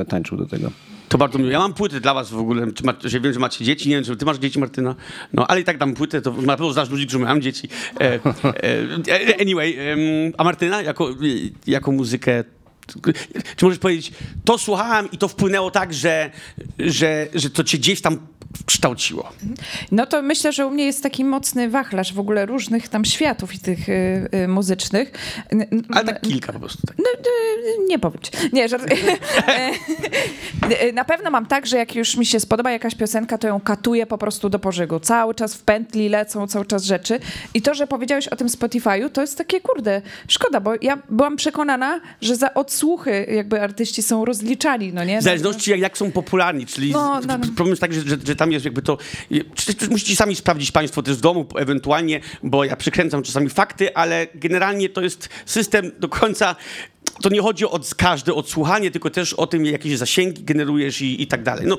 e, 0.00 0.04
tańczył 0.08 0.38
do 0.38 0.46
tego. 0.46 0.70
To 1.08 1.18
bardzo 1.18 1.38
miło. 1.38 1.50
Ja 1.50 1.58
mam 1.58 1.74
płytę 1.74 2.00
dla 2.00 2.14
was 2.14 2.30
w 2.30 2.38
ogóle. 2.38 2.72
Czy 2.72 2.84
ma, 2.84 2.94
że 3.04 3.20
wiem, 3.20 3.32
że 3.32 3.40
macie 3.40 3.64
dzieci. 3.64 3.88
Nie 3.88 3.94
wiem, 3.94 4.04
czy 4.04 4.16
ty 4.16 4.24
masz 4.24 4.38
dzieci, 4.38 4.58
Martyna. 4.58 4.94
No, 5.32 5.46
ale 5.46 5.60
i 5.60 5.64
tak 5.64 5.78
dam 5.78 5.94
płytę, 5.94 6.22
to 6.22 6.32
na 6.32 6.56
pewno 6.56 6.72
znasz 6.72 6.90
ludzi, 6.90 7.06
którzy 7.06 7.24
mają 7.24 7.40
dzieci. 7.40 7.68
E, 8.00 8.14
e, 8.14 9.40
anyway, 9.40 9.76
em, 9.78 9.98
a 10.38 10.44
Martyna 10.44 10.82
jako, 10.82 11.08
jako 11.66 11.92
muzykę 11.92 12.44
czy 13.56 13.64
możesz 13.64 13.78
powiedzieć, 13.78 14.12
to 14.44 14.58
słuchałem 14.58 15.10
i 15.10 15.18
to 15.18 15.28
wpłynęło 15.28 15.70
tak, 15.70 15.94
że, 15.94 16.30
że, 16.78 17.26
że 17.34 17.50
to 17.50 17.64
cię 17.64 17.78
gdzieś 17.78 18.00
tam 18.00 18.18
kształciło? 18.66 19.32
No 19.92 20.06
to 20.06 20.22
myślę, 20.22 20.52
że 20.52 20.66
u 20.66 20.70
mnie 20.70 20.84
jest 20.84 21.02
taki 21.02 21.24
mocny 21.24 21.68
wachlarz 21.70 22.12
w 22.14 22.18
ogóle 22.18 22.46
różnych 22.46 22.88
tam 22.88 23.04
światów 23.04 23.54
i 23.54 23.58
tych 23.58 23.88
y, 23.88 24.28
y, 24.44 24.48
muzycznych. 24.48 25.12
Ale 25.92 26.04
tak 26.04 26.20
kilka 26.20 26.52
po 26.52 26.58
prostu. 26.60 26.86
Tak. 26.86 26.96
No, 26.98 27.04
y, 27.04 27.88
nie 27.88 27.98
powiem 27.98 28.20
ci. 28.22 28.30
Nie, 28.52 28.68
żart. 28.68 28.84
Y, 30.88 30.92
Na 30.92 31.04
pewno 31.04 31.30
mam 31.30 31.46
tak, 31.46 31.66
że 31.66 31.76
jak 31.76 31.94
już 31.94 32.16
mi 32.16 32.26
się 32.26 32.40
spodoba 32.40 32.70
jakaś 32.70 32.94
piosenka, 32.94 33.38
to 33.38 33.48
ją 33.48 33.60
katuję 33.60 34.06
po 34.06 34.18
prostu 34.18 34.50
do 34.50 34.58
pożygu. 34.58 35.00
Cały 35.00 35.34
czas 35.34 35.54
w 35.54 35.62
pętli 35.62 36.08
lecą, 36.08 36.46
cały 36.46 36.64
czas 36.66 36.84
rzeczy. 36.84 37.20
I 37.54 37.62
to, 37.62 37.74
że 37.74 37.86
powiedziałeś 37.86 38.28
o 38.28 38.36
tym 38.36 38.48
Spotify'u, 38.48 39.10
to 39.10 39.20
jest 39.20 39.38
takie, 39.38 39.60
kurde, 39.60 40.02
szkoda, 40.28 40.60
bo 40.60 40.72
ja 40.82 40.98
byłam 41.10 41.36
przekonana, 41.36 42.00
że 42.20 42.36
za 42.36 42.54
odsłuchy 42.54 43.26
jakby 43.30 43.60
artyści 43.62 44.02
są 44.02 44.24
rozliczani, 44.24 44.92
no 44.92 45.04
nie? 45.04 45.20
W 45.20 45.22
zależności 45.22 45.70
jak, 45.70 45.80
jak 45.80 45.98
są 45.98 46.12
popularni, 46.12 46.66
czyli 46.66 46.92
No, 46.92 47.20
no, 47.26 47.38
no. 47.38 47.46
problem 47.46 47.68
jest 47.70 47.80
taki, 47.80 47.94
że, 47.94 48.00
że, 48.00 48.16
że 48.26 48.36
tam 48.44 48.52
jest 48.52 48.64
jakby 48.64 48.82
to... 48.82 48.98
Musicie 49.90 50.16
sami 50.16 50.36
sprawdzić 50.36 50.72
państwo 50.72 51.02
też 51.02 51.16
w 51.16 51.20
domu 51.20 51.46
ewentualnie, 51.56 52.20
bo 52.42 52.64
ja 52.64 52.76
przykręcam 52.76 53.22
czasami 53.22 53.48
fakty, 53.50 53.94
ale 53.96 54.26
generalnie 54.34 54.88
to 54.88 55.00
jest 55.02 55.28
system 55.46 55.90
do 55.98 56.08
końca... 56.08 56.56
To 57.22 57.28
nie 57.28 57.42
chodzi 57.42 57.64
o 57.64 57.80
każde 57.96 58.34
odsłuchanie, 58.34 58.90
tylko 58.90 59.10
też 59.10 59.32
o 59.34 59.46
tym, 59.46 59.66
jakieś 59.66 59.98
zasięgi 59.98 60.44
generujesz 60.44 61.00
i, 61.00 61.22
i 61.22 61.26
tak 61.26 61.42
dalej. 61.42 61.66
No, 61.66 61.78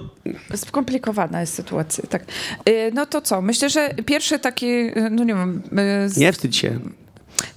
Skomplikowana 0.55 1.41
jest 1.41 1.53
sytuacja, 1.53 2.03
tak. 2.09 2.23
Y, 2.69 2.91
No 2.93 3.05
to 3.05 3.21
co? 3.21 3.41
Myślę, 3.41 3.69
że 3.69 3.89
pierwsze 4.05 4.39
takie, 4.39 4.67
y, 4.67 5.09
no 5.11 5.23
nie 5.23 5.33
wiem, 5.33 5.61
y, 6.05 6.09
z- 6.09 6.17
nie 6.17 6.33
wstydź 6.33 6.57
się. 6.57 6.79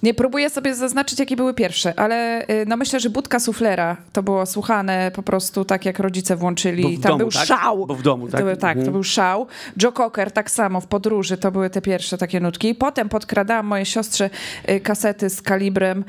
Nie 0.02 0.14
próbuję 0.14 0.50
sobie 0.50 0.74
zaznaczyć, 0.74 1.18
jakie 1.18 1.36
były 1.36 1.54
pierwsze, 1.54 1.92
ale 1.96 2.42
y, 2.42 2.64
no 2.66 2.76
myślę, 2.76 3.00
że 3.00 3.10
budka 3.10 3.40
suflera 3.40 3.96
to 4.12 4.22
było 4.22 4.46
słuchane 4.46 5.10
po 5.14 5.22
prostu 5.22 5.64
tak, 5.64 5.84
jak 5.84 5.98
rodzice 5.98 6.36
włączyli. 6.36 6.98
Tam 6.98 7.08
domu, 7.10 7.18
był 7.18 7.30
tak? 7.30 7.46
szał. 7.46 7.86
Bo 7.86 7.94
w 7.94 8.02
domu, 8.02 8.28
tak? 8.28 8.40
To, 8.40 8.46
był- 8.46 8.56
tak, 8.56 8.74
to 8.74 8.78
Mhm. 8.78 8.92
był 8.92 9.04
szał. 9.04 9.46
Joe 9.82 9.92
Cocker 9.92 10.30
tak 10.32 10.50
samo 10.50 10.80
w 10.80 10.86
podróży, 10.86 11.36
to 11.36 11.50
były 11.52 11.70
te 11.70 11.80
pierwsze 11.82 12.18
takie 12.18 12.40
nutki. 12.40 12.74
Potem 12.74 13.08
podkradałam 13.08 13.66
mojej 13.66 13.86
siostrze 13.86 14.30
y, 14.70 14.80
kasety 14.80 15.30
z 15.30 15.42
kalibrem, 15.42 16.04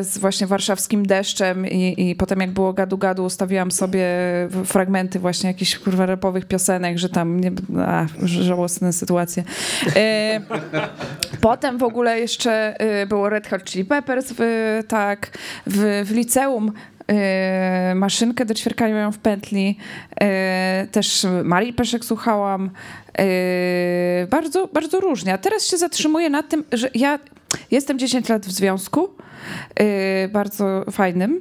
y, 0.00 0.04
z 0.04 0.18
właśnie 0.18 0.46
warszawskim 0.46 1.06
deszczem 1.06 1.66
i, 1.66 2.10
i 2.10 2.14
potem 2.14 2.40
jak 2.40 2.50
było 2.50 2.72
gadu-gadu, 2.72 3.24
ustawiłam 3.24 3.70
sobie 3.70 4.06
fragmenty 4.64 5.18
właśnie 5.18 5.48
jakichś 5.50 5.78
kurwa 5.78 6.06
rapowych 6.06 6.44
piosenek, 6.44 6.98
że 6.98 7.08
tam 7.08 7.40
nie, 7.40 7.52
a, 7.86 8.06
żałosne 8.22 8.92
sytuacje. 8.92 9.44
Potem 11.40 11.78
w 11.78 11.82
ogóle 11.82 12.20
jeszcze 12.20 12.76
było 13.06 13.28
Red 13.28 13.48
Hot 13.48 13.64
Chili 13.64 13.84
Peppers, 13.84 14.34
w, 14.38 14.42
tak, 14.88 15.30
w, 15.66 16.02
w 16.04 16.10
liceum 16.14 16.72
y, 17.92 17.94
maszynkę 17.94 18.44
do 18.44 18.54
ćwierkania 18.54 18.94
mają 18.94 19.12
w 19.12 19.18
pętli. 19.18 19.76
Y, 20.22 20.86
też 20.86 21.26
Marii 21.44 21.72
Peszek 21.72 22.04
słuchałam. 22.04 22.70
Y, 23.20 24.26
bardzo, 24.30 24.68
bardzo 24.72 25.00
różnie. 25.00 25.32
A 25.32 25.38
teraz 25.38 25.66
się 25.66 25.76
zatrzymuję 25.76 26.30
na 26.30 26.42
tym, 26.42 26.64
że 26.72 26.90
ja 26.94 27.18
jestem 27.70 27.98
10 27.98 28.28
lat 28.28 28.46
w 28.46 28.50
związku. 28.50 29.08
y, 29.80 30.28
bardzo 30.28 30.84
fajnym. 30.90 31.40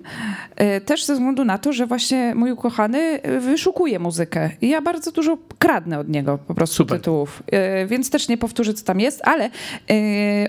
y, 0.77 0.81
Też 0.81 1.05
ze 1.05 1.13
względu 1.13 1.45
na 1.45 1.57
to, 1.57 1.73
że 1.73 1.87
właśnie 1.87 2.35
mój 2.35 2.51
ukochany 2.51 3.19
y, 3.25 3.39
wyszukuje 3.39 3.99
muzykę. 3.99 4.49
I 4.61 4.69
ja 4.69 4.81
bardzo 4.81 5.11
dużo 5.11 5.37
kradnę 5.59 5.99
od 5.99 6.09
niego 6.09 6.37
po 6.37 6.53
prostu 6.53 6.75
Super. 6.75 6.97
tytułów. 6.97 7.43
Więc 7.87 8.09
też 8.09 8.27
nie 8.27 8.37
powtórzę, 8.37 8.73
co 8.73 8.85
tam 8.85 8.99
jest, 8.99 9.21
ale 9.27 9.49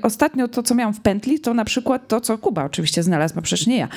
ostatnio 0.02 0.48
to, 0.48 0.62
co 0.62 0.74
miałam 0.74 0.94
w 0.94 1.00
pętli, 1.00 1.40
to 1.40 1.54
na 1.54 1.64
przykład 1.64 2.08
to, 2.08 2.20
co 2.20 2.38
Kuba 2.38 2.64
oczywiście 2.64 3.02
znalazł, 3.02 3.34
bo 3.34 3.42
przecież 3.42 3.66
nie 3.66 3.76
ja. 3.76 3.88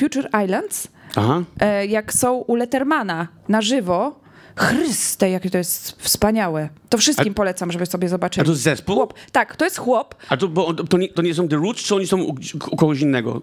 Future 0.00 0.28
Islands, 0.44 0.88
Aha. 1.16 1.42
jak 1.88 2.12
są 2.12 2.34
u 2.34 2.54
Lettermana 2.54 3.28
na 3.48 3.62
żywo. 3.62 4.23
Chryste, 4.56 5.30
jakie 5.30 5.50
to 5.50 5.58
jest 5.58 6.02
wspaniałe. 6.02 6.68
To 6.88 6.98
wszystkim 6.98 7.34
polecam, 7.34 7.72
żeby 7.72 7.86
sobie 7.86 8.06
A 8.06 8.10
zobaczyli. 8.10 8.46
to 8.46 8.52
jest 8.52 8.62
zespół? 8.62 8.94
Chłop. 8.96 9.14
Tak, 9.32 9.56
to 9.56 9.64
jest 9.64 9.78
chłop. 9.78 10.14
A 10.28 10.36
to, 10.36 10.48
bo, 10.48 10.74
to, 10.74 10.98
nie, 10.98 11.08
to 11.08 11.22
nie 11.22 11.34
są 11.34 11.48
The 11.48 11.56
Roots, 11.56 11.82
czy 11.82 11.94
oni 11.94 12.06
są 12.06 12.22
u, 12.22 12.34
u 12.70 12.76
kogoś 12.76 13.00
innego? 13.00 13.42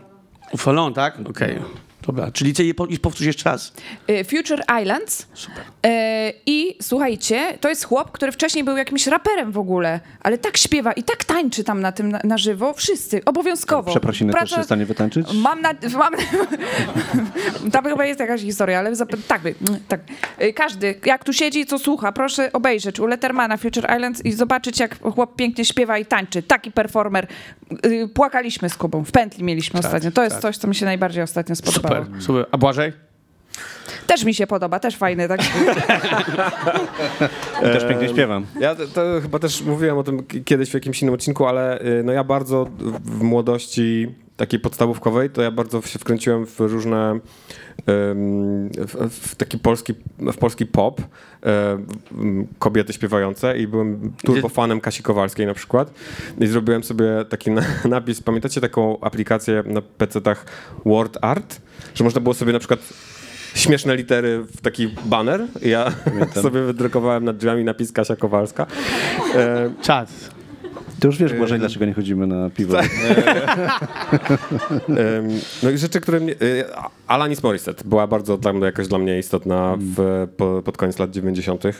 U 0.51 0.57
Fallon, 0.57 0.93
tak? 0.93 1.17
Okej. 1.29 1.59
Dobra, 2.07 2.31
czyli 2.31 2.53
ty 2.53 2.65
je 2.65 2.73
po, 2.73 2.85
i 2.85 2.99
powtórz 2.99 3.25
jeszcze 3.27 3.49
raz. 3.49 3.73
y, 4.09 4.23
Future 4.23 4.63
Islands. 4.81 5.27
E, 5.85 6.33
I 6.45 6.77
słuchajcie, 6.81 7.57
to 7.61 7.69
jest 7.69 7.83
chłop, 7.85 8.11
który 8.11 8.31
wcześniej 8.31 8.63
był 8.63 8.77
jakimś 8.77 9.07
raperem 9.07 9.51
w 9.51 9.57
ogóle, 9.57 9.99
ale 10.21 10.37
tak 10.37 10.57
śpiewa 10.57 10.91
i 10.93 11.03
tak 11.03 11.23
tańczy 11.25 11.63
tam 11.63 11.81
na 11.81 11.91
tym 11.91 12.11
na, 12.11 12.19
na 12.23 12.37
żywo. 12.37 12.73
Wszyscy, 12.73 13.25
obowiązkowo. 13.25 13.91
Przeprosiny 13.91 14.33
też 14.33 14.39
Praca- 14.41 14.55
jest 14.55 14.61
w 14.61 14.65
stanie 14.65 14.85
wytańczyć? 14.85 15.27
Mam 15.33 15.61
na... 15.61 15.73
Mam, 15.97 16.13
tam 17.73 17.85
chyba 17.85 18.05
jest 18.05 18.19
jakaś 18.19 18.41
historia, 18.41 18.79
ale 18.79 18.91
zap- 18.91 19.17
tak, 19.27 19.41
by, 19.41 19.55
tak. 19.87 19.99
Y, 20.41 20.53
Każdy, 20.53 20.95
jak 21.05 21.23
tu 21.23 21.33
siedzi, 21.33 21.65
co 21.65 21.79
słucha, 21.79 22.11
proszę 22.11 22.51
obejrzeć 22.53 22.99
u 22.99 23.05
Lettermana 23.05 23.57
Future 23.57 23.87
Islands 23.95 24.25
i 24.25 24.31
zobaczyć, 24.33 24.79
jak 24.79 24.99
chłop 25.01 25.35
pięknie 25.35 25.65
śpiewa 25.65 25.97
i 25.97 26.05
tańczy. 26.05 26.43
Taki 26.43 26.71
performer. 26.71 27.27
Y, 27.85 28.07
Płakaliśmy 28.13 28.69
z 28.69 28.75
Kubą, 28.75 29.03
w 29.03 29.11
pętli 29.11 29.43
mieliśmy 29.43 29.79
ostatnio. 29.79 30.11
To 30.11 30.23
jest 30.23 30.39
coś, 30.39 30.57
co 30.57 30.67
mi 30.67 30.75
się 30.75 30.85
najbardziej 30.85 31.23
ostatnio 31.23 31.55
spodobało. 31.55 31.90
Super, 31.95 32.21
super. 32.21 32.45
A 32.51 32.57
Błażej? 32.57 32.93
Też 34.07 34.23
mi 34.23 34.33
się 34.33 34.47
podoba, 34.47 34.79
też 34.79 34.97
fajny. 34.97 35.27
Tak? 35.27 35.41
Też 37.61 37.85
pięknie 37.87 38.09
śpiewam. 38.09 38.45
Ja 38.59 38.75
to, 38.75 38.87
to 38.87 39.21
chyba 39.21 39.39
też 39.39 39.61
mówiłem 39.61 39.97
o 39.97 40.03
tym 40.03 40.23
kiedyś 40.45 40.69
w 40.69 40.73
jakimś 40.73 41.01
innym 41.01 41.13
odcinku, 41.13 41.45
ale 41.45 41.81
y, 41.81 42.03
no 42.03 42.11
ja 42.11 42.23
bardzo 42.23 42.67
w 43.03 43.21
młodości 43.23 44.15
takiej 44.41 44.59
podstawówkowej, 44.59 45.29
to 45.29 45.41
ja 45.41 45.51
bardzo 45.51 45.81
się 45.81 45.99
wkręciłem 45.99 46.45
w 46.45 46.59
różne 46.59 47.19
w, 47.87 49.09
w 49.09 49.35
taki 49.35 49.57
polski, 49.57 49.93
w 50.19 50.37
polski 50.37 50.65
pop, 50.65 51.01
ym, 52.11 52.47
kobiety 52.59 52.93
śpiewające 52.93 53.57
i 53.57 53.67
byłem 53.67 54.13
turbofanem 54.25 54.81
Kasi 54.81 55.03
Kowalskiej 55.03 55.45
na 55.45 55.53
przykład 55.53 55.93
i 56.39 56.47
zrobiłem 56.47 56.83
sobie 56.83 57.05
taki 57.29 57.51
na, 57.51 57.61
napis, 57.89 58.21
pamiętacie 58.21 58.61
taką 58.61 58.99
aplikację 58.99 59.63
na 59.65 59.81
PC-tach 59.81 60.45
Word 60.85 61.17
Art, 61.21 61.61
że 61.95 62.03
można 62.03 62.21
było 62.21 62.33
sobie 62.33 62.53
na 62.53 62.59
przykład 62.59 62.79
śmieszne 63.55 63.95
litery 63.95 64.43
w 64.57 64.61
taki 64.61 64.87
baner. 65.05 65.47
I 65.61 65.69
Ja 65.69 65.91
sobie 66.41 66.61
wydrukowałem 66.61 67.25
nad 67.25 67.37
drzwiami 67.37 67.63
napis 67.63 67.91
Kasia 67.91 68.15
Kowalska. 68.15 68.67
E, 69.35 69.69
Czad. 69.81 70.09
Ty 71.01 71.07
już 71.07 71.17
wiesz, 71.17 71.33
Błażej, 71.33 71.59
dlaczego 71.59 71.85
nie 71.85 71.93
chodzimy 71.93 72.27
na 72.27 72.49
piwo. 72.49 72.79
em, 72.79 72.87
no 75.63 75.69
i 75.69 75.77
rzeczy, 75.77 76.01
które 76.01 76.19
mnie... 76.19 76.33
e, 76.33 76.37
Alanis 77.07 77.43
Morissette 77.43 77.83
była 77.85 78.07
bardzo 78.07 78.37
dla 78.37 78.53
jakoś 78.65 78.87
dla 78.87 78.97
mnie 78.97 79.19
istotna 79.19 79.77
w, 79.79 80.27
po, 80.37 80.61
pod 80.61 80.77
koniec 80.77 80.99
lat 80.99 81.11
90. 81.11 81.65
E, 81.65 81.71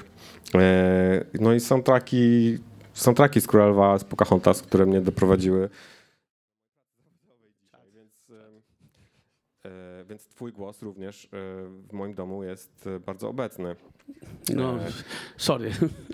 no 1.39 1.53
i 1.53 1.59
są 1.59 1.83
traki, 1.83 2.57
są 2.93 3.13
traki 3.13 3.41
z 3.41 3.47
Królowa, 3.47 3.99
z 3.99 4.03
Pocahontas, 4.03 4.61
które 4.61 4.85
mnie 4.85 5.01
doprowadziły. 5.01 5.69
Więc, 10.09 10.25
e, 10.25 10.29
twój 10.29 10.51
głos 10.51 10.81
również 10.81 11.29
w 11.89 11.93
moim 11.93 12.13
domu 12.13 12.43
jest 12.43 12.89
bardzo 13.05 13.29
obecny. 13.29 13.75
No, 14.55 14.75
sorry. 15.37 15.71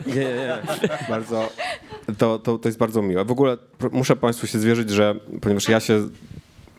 Nie, 0.07 0.13
nie, 0.15 0.21
nie. 0.23 0.57
Bardzo, 1.09 1.49
to, 2.17 2.39
to, 2.39 2.57
to 2.57 2.69
jest 2.69 2.77
bardzo 2.79 3.01
miłe. 3.01 3.25
W 3.25 3.31
ogóle 3.31 3.57
muszę 3.91 4.15
Państwu 4.15 4.47
się 4.47 4.59
zwierzyć, 4.59 4.89
że 4.89 5.15
ponieważ 5.41 5.69
ja 5.69 5.79
się 5.79 6.07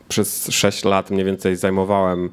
przez 0.08 0.48
6 0.50 0.84
lat 0.84 1.10
mniej 1.10 1.24
więcej 1.24 1.56
zajmowałem 1.56 2.30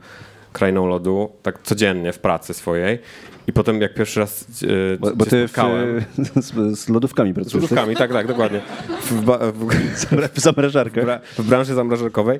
krainą 0.54 0.88
lodu, 0.88 1.32
tak 1.44 1.60
codziennie 1.64 2.14
w 2.14 2.20
pracy 2.20 2.54
swojej 2.54 3.00
i 3.48 3.54
potem 3.54 3.82
jak 3.82 3.94
pierwszy 3.94 4.20
raz 4.20 4.46
e, 4.94 4.98
Bo, 4.98 5.16
bo 5.16 5.26
cię 5.26 5.30
ty 5.32 5.48
w, 5.48 5.52
spotkałem... 5.52 6.04
z, 6.36 6.80
z 6.80 6.90
lodówkami 6.90 7.32
Z 7.32 7.36
pracujesz. 7.36 7.54
lodówkami, 7.64 7.96
tak, 7.96 8.14
tak, 8.14 8.28
dokładnie. 8.28 8.62
W, 9.02 9.22
ba- 9.24 9.40
w, 9.52 9.68
W 10.36 10.40
zamrażarkę. 10.40 11.02
bra- 11.04 11.20
w 11.38 11.44
branży 11.44 11.74
zamrażarkowej. 11.74 12.40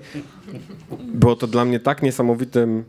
Było 1.00 1.36
to 1.36 1.48
dla 1.48 1.66
mnie 1.66 1.80
tak 1.80 2.04
niesamowitym 2.04 2.80
e, 2.80 2.84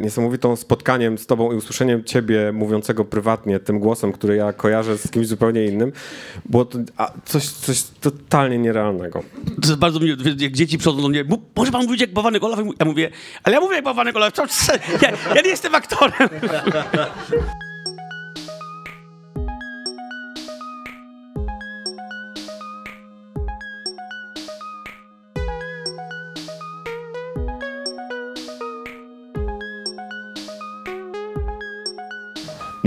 niesamowitą 0.00 0.56
spotkaniem 0.56 1.18
z 1.18 1.26
tobą 1.26 1.52
i 1.52 1.54
usłyszeniem 1.54 2.04
ciebie 2.04 2.52
mówiącego 2.52 3.04
prywatnie 3.04 3.58
tym 3.60 3.78
głosem, 3.78 4.12
który 4.12 4.36
ja 4.36 4.52
kojarzę 4.52 4.98
z 4.98 5.10
kimś 5.10 5.26
zupełnie 5.26 5.64
innym. 5.66 5.92
Było 6.44 6.64
to 6.64 6.78
coś, 7.24 7.48
coś 7.48 7.82
totalnie 8.00 8.58
nierealnego. 8.58 9.22
To 9.62 9.68
jest 9.68 9.78
bardzo 9.78 10.00
miłe, 10.00 10.16
jak 10.38 10.52
dzieci 10.52 10.78
przychodzą 10.78 11.02
do 11.02 11.08
mnie, 11.08 11.24
"Mu- 11.24 11.42
może 11.56 11.72
pan 11.72 11.84
mówić 11.84 12.00
jak 12.00 12.12
bawany 12.12 12.40
Olaf? 12.40 12.58
Ja 12.78 12.84
mówię, 12.84 13.10
ale 13.42 13.54
ja 13.54 13.60
mówię 13.60 13.74
jak 13.76 13.84
bawany 13.84 14.12
Olaf, 14.14 14.32
ja, 15.02 15.10
ja 15.34 15.42
nie 15.42 15.50
jestem 15.50 15.74
aktorem. 15.74 16.28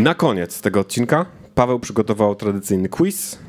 Na 0.02 0.16
koniec 0.16 0.62
tego 0.62 0.80
odcinka 0.80 1.26
Paweł 1.56 1.80
przygotował 1.80 2.36
tradycyjny 2.36 2.90
quiz. 2.90 3.40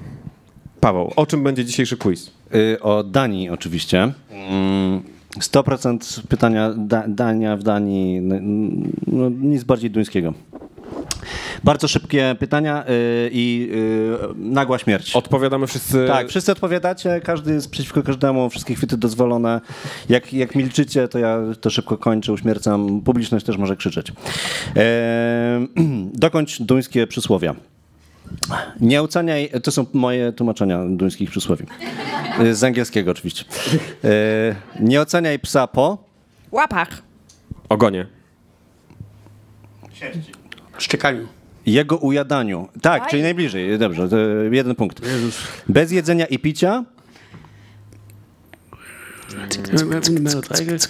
Paweł, 0.80 1.12
o 1.16 1.26
czym 1.26 1.42
będzie 1.42 1.64
dzisiejszy 1.64 1.96
quiz? 1.96 2.30
Y, 2.54 2.80
O 2.80 3.04
Danii 3.04 3.50
oczywiście. 3.50 4.12
Mm, 4.30 5.02
100% 5.40 6.26
pytania 6.28 6.74
da, 6.76 7.04
Dania 7.08 7.56
w 7.56 7.62
Danii, 7.62 8.20
no, 9.06 9.30
nic 9.30 9.64
bardziej 9.64 9.90
duńskiego. 9.90 10.34
Bardzo 11.64 11.88
szybkie 11.88 12.36
pytania 12.38 12.84
y, 12.84 13.30
i 13.32 13.68
y, 13.72 14.34
nagła 14.36 14.78
śmierć. 14.78 15.16
Odpowiadamy 15.16 15.66
wszyscy. 15.66 16.06
Tak, 16.06 16.28
wszyscy 16.28 16.52
odpowiadacie, 16.52 17.20
każdy 17.20 17.52
jest 17.52 17.70
przeciwko 17.70 18.02
każdemu, 18.02 18.50
wszystkie 18.50 18.74
chwyty 18.74 18.96
dozwolone. 18.96 19.60
Jak, 20.08 20.32
jak 20.32 20.54
milczycie, 20.54 21.08
to 21.08 21.18
ja 21.18 21.38
to 21.60 21.70
szybko 21.70 21.98
kończę, 21.98 22.32
uśmiercam. 22.32 23.00
Publiczność 23.00 23.46
też 23.46 23.56
może 23.56 23.76
krzyczeć. 23.76 24.12
E, 24.76 25.66
dokończ 26.14 26.62
duńskie 26.62 27.06
przysłowia. 27.06 27.54
Nie 28.80 29.02
oceniaj, 29.02 29.50
to 29.62 29.70
są 29.70 29.86
moje 29.92 30.32
tłumaczenia 30.32 30.84
duńskich 30.88 31.30
przysłowi. 31.30 31.64
E, 32.38 32.54
Z 32.54 32.64
angielskiego 32.64 33.10
oczywiście. 33.10 33.44
E, 34.04 34.08
nie 34.80 35.00
oceniaj 35.00 35.38
psa 35.38 35.66
po... 35.66 35.98
Łapach. 36.52 37.02
Ogonie. 37.68 38.06
Szczekaniu. 40.78 41.41
Jego 41.66 41.96
ujadaniu. 41.96 42.68
Tak, 42.82 43.02
Aj. 43.02 43.10
czyli 43.10 43.22
najbliżej. 43.22 43.78
Dobrze, 43.78 44.08
to 44.08 44.16
jeden 44.50 44.74
punkt. 44.74 45.00
Bez 45.68 45.92
jedzenia 45.92 46.26
i 46.26 46.38
picia. 46.38 46.84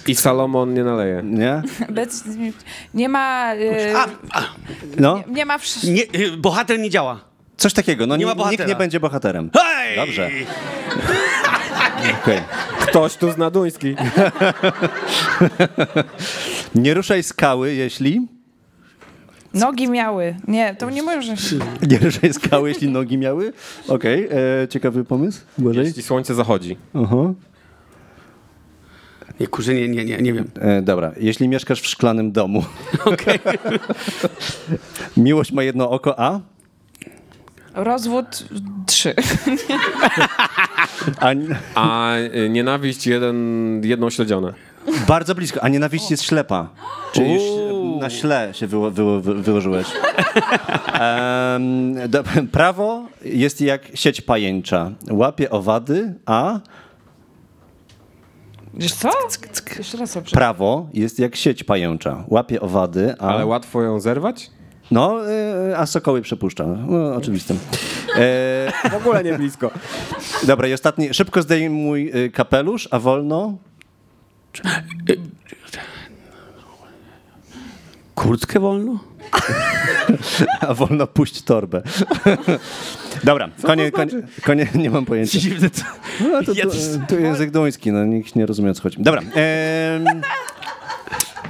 I 0.07 0.15
Salomon 0.15 0.73
nie 0.73 0.83
naleje. 0.83 1.21
Nie? 1.23 1.61
Bez, 1.89 2.23
nie 2.93 3.09
ma... 3.09 3.53
y, 3.55 3.95
A, 3.97 4.05
a, 4.39 4.43
No, 4.99 5.23
nie 5.27 5.45
ma... 5.45 5.57
Wsz- 5.57 5.89
nie, 5.91 6.03
y, 6.25 6.37
bohater 6.37 6.79
nie 6.79 6.89
działa. 6.89 7.19
coś 7.57 7.73
takiego. 7.73 8.07
No, 8.07 8.15
Nie 8.17 8.25
ma 8.25 8.31
nikt 8.31 8.37
bohatera. 8.43 8.69
nie 8.69 8.75
będzie 8.75 8.99
bohaterem. 8.99 9.49
Hej! 9.53 9.95
Dobrze. 9.95 10.29
Okej. 12.23 12.41
Ktoś 12.79 13.15
tu 13.15 13.31
zna 13.31 13.51
duński. 13.51 13.95
Nie 16.75 16.93
ruszaj 16.93 17.23
skały, 17.23 17.73
jeśli... 17.73 18.27
Nogi 19.53 19.87
miały. 19.87 20.35
Nie, 20.47 20.75
to 20.75 20.89
nie 20.89 21.03
może. 21.03 21.33
Nie 21.89 21.97
ruszaj 21.97 22.33
skały, 22.33 22.69
jeśli 22.69 22.89
nogi 22.89 23.17
miały. 23.17 23.53
Okej, 23.87 24.27
e, 24.63 24.67
ciekawy 24.67 25.03
pomysł. 25.03 25.41
Błażej? 25.57 25.85
Jeśli 25.85 26.03
słońce 26.03 26.35
zachodzi. 26.35 26.77
Aha. 26.93 27.33
Nie, 29.39 29.47
kurczę, 29.47 29.73
nie, 29.73 29.87
nie, 29.87 30.05
nie, 30.05 30.17
nie 30.17 30.33
wiem. 30.33 30.47
E, 30.59 30.81
dobra, 30.81 31.11
jeśli 31.17 31.47
mieszkasz 31.47 31.81
w 31.81 31.87
szklanym 31.87 32.31
domu. 32.31 32.63
Miłość 35.17 35.51
ma 35.51 35.63
jedno 35.63 35.89
oko, 35.89 36.19
a? 36.19 36.39
Rozwód 37.73 38.45
trzy. 38.85 39.13
a 41.19 41.27
A 41.75 42.15
y, 42.17 42.49
nienawiść 42.49 43.07
jeden, 43.07 43.81
jedną 43.83 44.09
śledzione. 44.09 44.53
bardzo 45.07 45.35
blisko, 45.35 45.63
a 45.63 45.69
nienawiść 45.69 46.11
jest 46.11 46.23
ślepa. 46.23 46.69
Czyli. 47.13 47.39
Na 48.03 48.09
śle 48.09 48.53
się 48.53 48.67
wyło, 48.67 48.91
wyło, 48.91 49.21
wy, 49.21 49.33
wyłożyłeś. 49.33 49.87
Em, 50.93 51.95
do, 52.09 52.23
prawo 52.51 53.05
jest 53.25 53.61
jak 53.61 53.81
sieć 53.93 54.21
pajęcza. 54.21 54.91
Łapie 55.11 55.49
owady, 55.49 56.13
a 56.25 56.59
Wiesz 58.73 58.93
co? 58.93 59.09
Jeszcze 59.77 59.97
raz 59.97 60.13
dobrze. 60.13 60.33
prawo 60.33 60.89
jest 60.93 61.19
jak 61.19 61.35
sieć 61.35 61.63
pajęcza. 61.63 62.23
Łapie 62.27 62.61
owady, 62.61 63.15
a... 63.19 63.27
Ale 63.27 63.45
łatwo 63.45 63.81
ją 63.81 63.99
zerwać? 63.99 64.51
No, 64.91 65.31
e, 65.31 65.77
a 65.77 65.85
sokoły 65.85 66.21
przepuszcza. 66.21 66.65
No, 66.65 67.15
oczywistym. 67.15 67.59
E, 68.15 68.71
W 68.91 68.95
ogóle 68.95 69.23
nie 69.23 69.37
blisko. 69.37 69.71
dobra, 70.43 70.67
i 70.67 70.73
ostatni. 70.73 71.13
Szybko 71.13 71.41
zdejmuj 71.41 72.11
e, 72.13 72.29
kapelusz, 72.29 72.87
a 72.91 72.99
wolno... 72.99 73.57
Kurtkę 78.15 78.59
wolno? 78.59 78.99
A 80.67 80.73
wolno 80.73 81.07
puść 81.07 81.41
torbę. 81.41 81.81
Dobra, 83.23 83.49
konie, 83.61 83.91
konie, 83.91 84.11
konie, 84.43 84.67
nie 84.75 84.89
mam 84.89 85.05
pojęcia. 85.05 85.39
Dziwne 85.39 85.69
to. 85.69 85.81
No, 86.31 86.43
to, 86.43 86.55
to, 86.55 86.61
to 87.07 87.19
język 87.19 87.51
duński, 87.51 87.91
no 87.91 88.05
nikt 88.05 88.35
nie 88.35 88.45
rozumie 88.45 88.71
o 88.71 88.73
co 88.73 88.83
chodzi. 88.83 88.97
Dobra. 88.99 89.21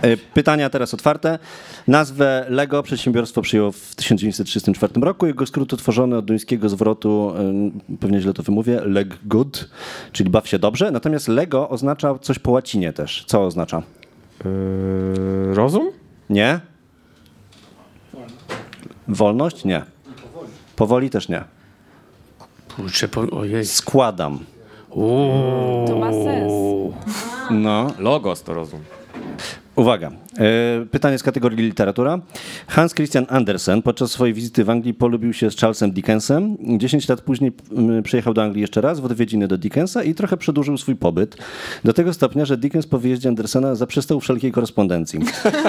e, 0.02 0.18
pytania 0.34 0.70
teraz 0.70 0.94
otwarte. 0.94 1.40
Nazwę 1.88 2.46
Lego 2.50 2.84
przedsiębiorstwo 2.84 3.42
przyjęło 3.42 3.72
w 3.72 3.96
1934 3.96 4.94
roku. 5.02 5.26
Jego 5.26 5.46
skrót 5.46 5.74
utworzony 5.74 6.18
od 6.18 6.26
duńskiego 6.26 6.70
zwrotu, 6.70 7.34
pewnie 8.00 8.22
źle 8.22 8.34
to 8.34 8.44
wymówię, 8.44 8.82
leg 8.86 9.20
good, 9.26 9.70
czyli 10.12 10.30
baw 10.30 10.48
się 10.48 10.60
dobrze. 10.60 10.92
Natomiast 10.92 11.28
Lego 11.28 11.70
oznacza 11.70 12.20
coś 12.20 12.40
po 12.40 12.52
łacinie 12.52 12.94
też. 12.94 13.24
Co 13.28 13.46
oznacza? 13.46 13.84
Yy, 14.46 15.56
rozum? 15.56 16.03
Nie? 16.30 16.60
Wolność? 19.08 19.66
Nie. 19.66 19.84
Powoli 20.76 21.10
też 21.10 21.30
nie. 21.30 21.44
Kurczę, 22.76 23.08
po, 23.08 23.22
ojej. 23.22 23.66
Składam. 23.66 24.40
To 25.88 25.96
ma 26.00 26.12
sens. 26.12 26.54
No. 27.52 27.88
Logos 28.00 28.44
to 28.44 28.54
rozum. 28.54 28.80
Uwaga. 29.76 30.12
E, 30.38 30.86
pytanie 30.92 31.18
z 31.18 31.24
kategorii 31.24 31.58
literatura. 31.58 32.20
Hans 32.68 32.94
Christian 32.94 33.26
Andersen 33.30 33.82
podczas 33.82 34.12
swojej 34.12 34.34
wizyty 34.34 34.64
w 34.64 34.70
Anglii 34.70 34.94
polubił 34.94 35.34
się 35.34 35.52
z 35.52 35.58
Charlesem 35.58 35.92
Dickensem. 35.92 36.58
10 36.78 37.10
lat 37.10 37.22
później 37.22 37.52
przyjechał 38.04 38.34
do 38.34 38.44
Anglii 38.44 38.62
jeszcze 38.62 38.82
raz 38.82 39.00
w 39.00 39.06
odwiedziny 39.06 39.48
do 39.48 39.58
Dickensa 39.58 40.04
i 40.04 40.16
trochę 40.16 40.38
przedłużył 40.38 40.78
swój 40.78 40.96
pobyt. 40.96 41.38
Do 41.84 41.94
tego 41.94 42.14
stopnia, 42.14 42.46
że 42.46 42.58
Dickens 42.58 42.88
po 42.88 43.00
wyjeździe 43.00 43.30
Andersena 43.30 43.76
zaprzestał 43.76 44.20
wszelkiej 44.20 44.52
korespondencji. 44.52 45.20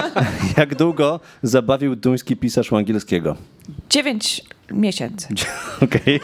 Jak 0.57 0.75
długo 0.75 1.19
zabawił 1.43 1.95
duński 1.95 2.35
pisarz 2.35 2.71
u 2.71 2.75
angielskiego? 2.75 3.35
Dziewięć 3.89 4.41
miesięcy. 4.71 5.27
Okej. 5.83 6.19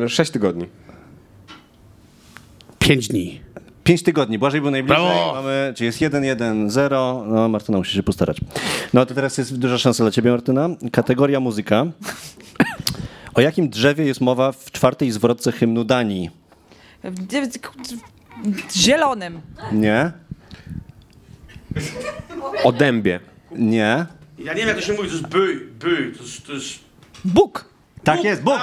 Yy, 0.00 0.08
sześć 0.08 0.30
tygodni. 0.30 0.66
Pięć 2.78 3.08
dni. 3.08 3.40
Pięć 3.84 4.02
tygodni. 4.02 4.38
Błażej 4.38 4.60
był 4.60 4.70
najbliżej. 4.70 5.04
Brawo! 5.04 5.32
Mamy, 5.34 5.72
czy 5.76 5.84
jest 5.84 6.00
1, 6.00 6.24
1, 6.24 6.70
0. 6.70 7.24
No, 7.26 7.48
Martyna 7.48 7.78
musi 7.78 7.96
się 7.96 8.02
postarać. 8.02 8.40
No 8.94 9.06
to 9.06 9.14
teraz 9.14 9.38
jest 9.38 9.58
duża 9.58 9.78
szansa 9.78 10.04
dla 10.04 10.10
ciebie, 10.10 10.30
Martyna. 10.30 10.68
Kategoria 10.92 11.40
muzyka. 11.40 11.86
O 13.34 13.40
jakim 13.40 13.68
drzewie 13.68 14.04
jest 14.04 14.20
mowa 14.20 14.52
w 14.52 14.70
czwartej 14.70 15.10
zwrotce 15.10 15.52
hymnu 15.52 15.84
Danii? 15.84 16.30
Zielonym. 18.76 19.40
Nie? 19.72 20.12
O 22.64 22.72
dębie. 22.72 23.20
Nie? 23.52 24.06
Ja 24.38 24.52
nie 24.52 24.58
wiem, 24.60 24.68
jak 24.68 24.76
to 24.76 24.82
się 24.82 24.92
mówi, 24.92 25.08
to 25.08 25.14
jest 25.14 25.28
by, 25.28 25.60
by, 25.78 26.12
to 26.16 26.22
jest... 26.22 26.46
To 26.46 26.52
jest... 26.52 26.78
Bóg. 27.24 27.64
Tak 28.04 28.24
jest, 28.24 28.42
Bóg! 28.42 28.60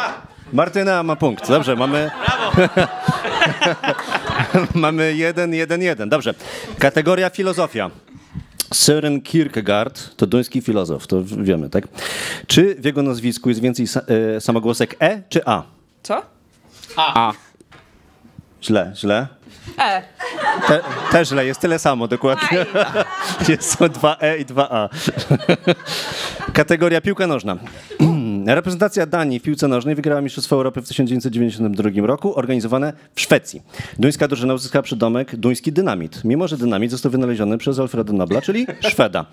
Martyna 0.54 1.04
ma 1.04 1.16
punkt. 1.16 1.48
Dobrze, 1.48 1.76
mamy... 1.76 2.12
mamy 4.74 5.16
jeden, 5.16 5.54
jeden, 5.54 5.82
jeden. 5.82 6.10
Dobrze. 6.10 6.34
Kategoria 6.80 7.30
filozofia. 7.30 7.90
Søren 8.74 9.22
Kierkegaard 9.22 10.16
to 10.16 10.28
duński 10.28 10.62
filozof, 10.62 11.08
to 11.08 11.24
wiemy, 11.24 11.70
tak? 11.70 11.88
Czy 12.48 12.76
w 12.76 12.86
jego 12.86 13.02
nazwisku 13.02 13.50
jest 13.50 13.62
więcej 13.62 13.86
sa- 13.88 14.02
e, 14.38 14.42
samogłosek 14.42 14.96
E 15.00 15.22
czy 15.30 15.46
A? 15.46 15.64
Co? 16.04 16.22
A. 16.98 17.32
Źle, 18.64 18.92
źle. 18.96 19.28
E. 19.80 20.02
Te, 20.68 20.80
też 21.12 21.30
źle, 21.30 21.46
jest 21.46 21.60
tyle 21.62 21.80
samo 21.80 22.08
dokładnie. 22.08 22.66
Jest, 23.50 23.78
są 23.80 23.90
dwa 23.90 24.18
E 24.22 24.38
i 24.38 24.46
dwa 24.46 24.70
A. 24.72 24.90
Kategoria 26.54 27.02
piłka 27.02 27.28
nożna. 27.28 27.58
Reprezentacja 28.46 29.06
Danii 29.06 29.40
w 29.40 29.44
piłce 29.44 29.68
nożnej 29.68 29.96
wygrała 29.96 30.22
Mistrzostwo 30.22 30.56
Europy 30.56 30.82
w 30.82 30.88
1992 30.88 31.90
roku, 32.08 32.40
organizowane 32.40 32.94
w 33.16 33.22
Szwecji. 33.22 33.62
Duńska 34.00 34.28
drużyna 34.28 34.54
uzyskała 34.54 34.84
przydomek 34.84 35.36
duński 35.36 35.72
dynamit, 35.72 36.22
mimo 36.24 36.48
że 36.48 36.58
dynamit 36.58 36.92
został 36.92 37.12
wynaleziony 37.12 37.58
przez 37.58 37.80
Alfreda 37.80 38.14
Nobla, 38.14 38.42
czyli 38.42 38.68
Szweda. 38.92 39.26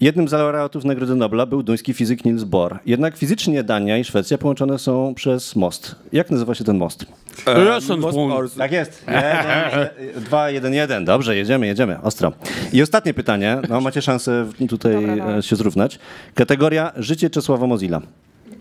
Jednym 0.00 0.28
z 0.28 0.32
laureatów 0.32 0.84
Nagrody 0.84 1.14
Nobla 1.14 1.46
był 1.46 1.62
duński 1.62 1.94
fizyk 1.94 2.24
Niels 2.24 2.44
Bohr. 2.44 2.78
Jednak 2.86 3.16
fizycznie 3.16 3.62
Dania 3.64 3.98
i 3.98 4.04
Szwecja 4.04 4.38
połączone 4.38 4.78
są 4.78 5.14
przez 5.14 5.56
most. 5.56 5.94
Jak 6.12 6.30
nazywa 6.30 6.54
się 6.54 6.64
ten 6.64 6.78
most? 6.78 7.06
Rosensbund. 7.46 8.54
Tak 8.58 8.72
jest. 8.72 9.04
Jeden, 9.08 10.22
dwa, 10.24 10.50
jeden, 10.50 10.74
jeden. 10.74 11.04
Dobrze, 11.04 11.36
jedziemy, 11.36 11.66
jedziemy. 11.66 12.02
Ostro. 12.02 12.32
I 12.72 12.82
ostatnie 12.82 13.14
pytanie. 13.14 13.58
No, 13.68 13.80
macie 13.80 14.02
szansę 14.02 14.46
tutaj 14.68 14.94
Dobra, 14.94 15.16
no. 15.16 15.38
e, 15.38 15.42
się 15.42 15.56
zrównać. 15.56 15.98
Kategoria 16.34 16.92
Życie 16.96 17.30
Czesława 17.30 17.66
Mozilla. 17.66 18.00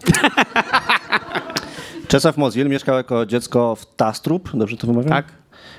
Czesław 2.07 2.37
Mozil 2.37 2.69
mieszkał 2.69 2.95
jako 2.95 3.25
dziecko 3.25 3.75
w 3.75 3.95
Tastrup, 3.95 4.49
dobrze 4.53 4.77
to 4.77 4.87
wymawiam? 4.87 5.09
Tak. 5.09 5.25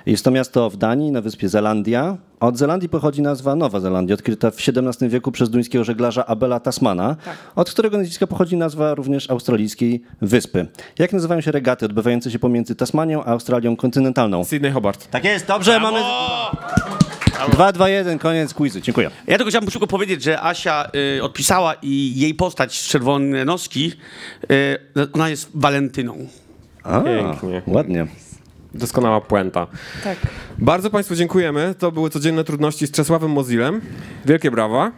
Jest 0.06 0.24
to 0.24 0.30
miasto 0.30 0.70
w 0.70 0.76
Danii, 0.76 1.12
na 1.12 1.20
wyspie 1.20 1.48
Zelandia. 1.48 2.16
Od 2.40 2.58
Zelandii 2.58 2.88
pochodzi 2.88 3.22
nazwa 3.22 3.54
Nowa 3.54 3.80
Zelandia, 3.80 4.14
odkryta 4.14 4.50
w 4.50 4.56
XVII 4.68 5.08
wieku 5.08 5.32
przez 5.32 5.50
duńskiego 5.50 5.84
żeglarza 5.84 6.26
Abela 6.26 6.60
Tasmana, 6.60 7.16
od 7.54 7.70
którego 7.70 7.98
nazwiska 7.98 8.26
pochodzi 8.26 8.56
nazwa 8.56 8.94
również 8.94 9.30
australijskiej 9.30 10.02
wyspy. 10.22 10.66
Jak 10.98 11.12
nazywają 11.12 11.40
się 11.40 11.52
regaty 11.52 11.86
odbywające 11.86 12.30
się 12.30 12.38
pomiędzy 12.38 12.74
Tasmanią 12.74 13.24
a 13.24 13.26
Australią 13.26 13.76
kontynentalną? 13.76 14.44
Sydney 14.44 14.72
Hobart. 14.72 15.10
Tak 15.10 15.24
jest, 15.24 15.46
dobrze, 15.46 15.80
mamy... 15.80 16.00
2, 17.52 17.72
2, 17.72 17.88
1, 17.88 18.18
koniec 18.18 18.54
quizu. 18.54 18.80
Dziękuję. 18.80 19.10
Ja 19.26 19.36
tylko 19.36 19.50
chciałbym 19.50 19.70
szybko 19.70 19.86
powiedzieć, 19.86 20.22
że 20.22 20.42
Asia 20.42 20.90
y, 21.16 21.22
odpisała 21.22 21.74
i 21.82 22.12
jej 22.16 22.34
postać 22.34 22.80
z 22.80 22.88
czerwone 22.88 23.44
noski, 23.44 23.92
y, 24.96 25.08
ona 25.12 25.28
jest 25.28 25.50
Walentyną. 25.54 26.26
A, 26.82 27.00
Pięknie. 27.00 27.62
Ładnie. 27.66 28.06
Doskonała 28.74 29.20
puenta. 29.20 29.66
Tak. 30.04 30.18
Bardzo 30.58 30.90
Państwu 30.90 31.14
dziękujemy. 31.14 31.74
To 31.78 31.92
były 31.92 32.10
codzienne 32.10 32.44
trudności 32.44 32.86
z 32.86 32.90
Czesławem 32.90 33.30
Mozilem. 33.30 33.80
Wielkie 34.24 34.50
brawa. 34.50 34.92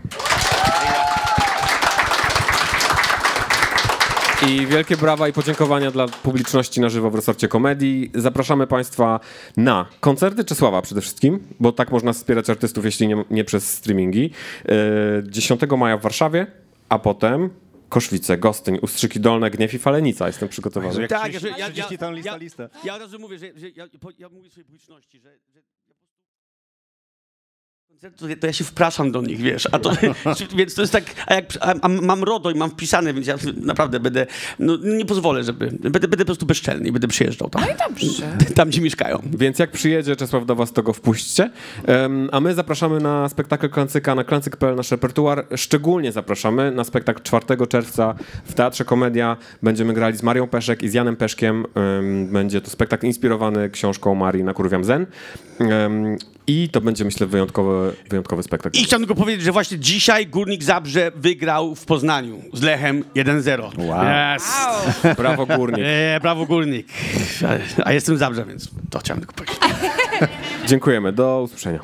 I 4.42 4.66
wielkie 4.66 4.96
brawa 4.96 5.28
i 5.28 5.32
podziękowania 5.32 5.90
dla 5.90 6.08
publiczności 6.08 6.80
na 6.80 6.88
żywo 6.88 7.10
w 7.10 7.14
resorcie 7.14 7.48
komedii. 7.48 8.10
Zapraszamy 8.14 8.66
Państwa 8.66 9.20
na 9.56 9.86
koncerty 10.00 10.44
Czesława 10.44 10.82
przede 10.82 11.00
wszystkim, 11.00 11.40
bo 11.60 11.72
tak 11.72 11.90
można 11.90 12.12
wspierać 12.12 12.50
artystów, 12.50 12.84
jeśli 12.84 13.08
nie, 13.08 13.24
nie 13.30 13.44
przez 13.44 13.70
streamingi. 13.70 14.30
Yy, 14.64 15.30
10 15.30 15.60
maja 15.78 15.96
w 15.96 16.02
Warszawie, 16.02 16.46
a 16.88 16.98
potem 16.98 17.50
Koszwice, 17.88 18.38
Gostyń, 18.38 18.78
Ustrzyki 18.82 19.20
Dolne, 19.20 19.50
Gniew 19.50 19.74
i 19.74 19.78
Falenica. 19.78 20.26
Jestem 20.26 20.48
przygotowany. 20.48 21.08
Tak, 21.08 21.32
ja, 21.32 21.40
ja, 21.40 21.56
ja, 21.56 21.86
ja, 22.24 22.36
listę. 22.36 22.68
ja 22.84 22.94
od 22.94 23.00
razu 23.00 23.18
mówię, 23.18 23.38
że, 23.38 23.46
że 23.56 23.68
ja, 24.18 24.28
mówię 24.28 24.50
swojej 24.50 24.64
publiczności, 24.64 25.20
że, 25.20 25.30
to 28.40 28.47
ja 28.47 28.52
się 28.52 28.64
wpraszam 28.64 29.12
do 29.12 29.23
nich, 29.23 29.39
wiesz, 29.39 29.68
a 29.73 29.78
to, 29.78 29.93
więc 30.56 30.74
to 30.74 30.81
jest 30.81 30.93
tak, 30.93 31.05
a 31.27 31.35
jak 31.35 31.44
a, 31.60 31.74
a 31.82 31.89
mam 31.89 32.24
RODO 32.24 32.51
i 32.51 32.55
mam 32.55 32.70
wpisane, 32.70 33.14
więc 33.14 33.27
ja 33.27 33.36
naprawdę 33.60 34.01
będę, 34.01 34.27
no 34.59 34.77
nie 34.82 35.05
pozwolę, 35.05 35.44
żeby, 35.44 35.66
będę, 35.66 36.09
będę 36.09 36.18
po 36.18 36.24
prostu 36.24 36.47
bezczelny 36.47 36.89
i 36.89 36.93
będę 36.93 37.09
przyjeżdżał 37.09 37.51
tam. 37.51 37.62
No 37.62 37.68
i 37.68 37.89
dobrze. 37.89 38.36
Tam, 38.55 38.68
gdzie 38.68 38.81
mieszkają. 38.81 39.23
Więc 39.39 39.59
jak 39.59 39.70
przyjedzie 39.70 40.16
Czesław 40.16 40.47
do 40.47 40.55
was, 40.55 40.73
to 40.73 40.82
go 40.82 40.93
wpuśćcie. 40.93 41.51
Em, 41.86 42.28
a 42.32 42.40
my 42.40 42.55
zapraszamy 42.55 43.01
na 43.01 43.28
spektakl 43.28 43.68
Klancyka 43.68 44.14
na 44.14 44.24
klancyk.pl 44.24 44.77
nasz 44.77 44.90
repertuar. 44.90 45.47
Szczególnie 45.56 46.12
zapraszamy 46.12 46.70
na 46.70 46.85
spektakl 46.85 47.23
4 47.23 47.66
czerwca 47.68 48.14
w 48.44 48.55
Teatrze 48.55 48.85
Komedia. 48.85 49.36
Będziemy 49.62 49.93
grali 49.93 50.16
z 50.16 50.23
Marią 50.23 50.48
Peszek 50.48 50.82
i 50.82 50.89
z 50.89 50.94
Janem 50.94 51.16
Peszkiem. 51.16 51.64
Em, 51.74 52.27
będzie 52.27 52.60
to 52.60 52.70
spektakl 52.70 53.06
inspirowany 53.06 53.70
książką 53.70 54.14
Marii 54.14 54.44
na 54.44 54.55
Kurwiam 54.55 54.85
Zen. 54.85 55.06
Em, 55.60 56.16
I 56.47 56.68
to 56.68 56.81
będzie, 56.81 57.05
myślę, 57.05 57.27
wyjątkowy, 57.86 58.08
wyjątkowy 58.10 58.42
spektakl. 58.42 58.78
I 58.78 58.84
chciałem 58.84 59.06
tylko 59.06 59.20
powiedzieć, 59.20 59.44
że 59.44 59.52
właśnie 59.52 59.78
dzisiaj 59.78 60.26
Górnik 60.26 60.62
Zabrze 60.62 61.12
wygrał 61.14 61.74
w 61.74 61.84
Poznaniu 61.84 62.42
z 62.52 62.62
Lechem 62.62 63.04
1-0. 63.14 63.78
Wow. 63.78 64.04
Yes. 64.36 65.16
Brawo 65.16 65.46
Górnik. 65.46 65.84
E, 65.88 66.20
brawo 66.20 66.46
Górnik. 66.46 66.86
A, 67.46 67.88
a 67.88 67.92
jestem 67.92 68.16
z 68.16 68.18
Zabrze, 68.18 68.44
więc 68.44 68.70
to 68.90 68.98
chciałem 68.98 69.20
tylko 69.20 69.34
powiedzieć. 69.34 69.58
Dziękujemy. 70.68 71.12
Do 71.12 71.42
usłyszenia. 71.42 71.80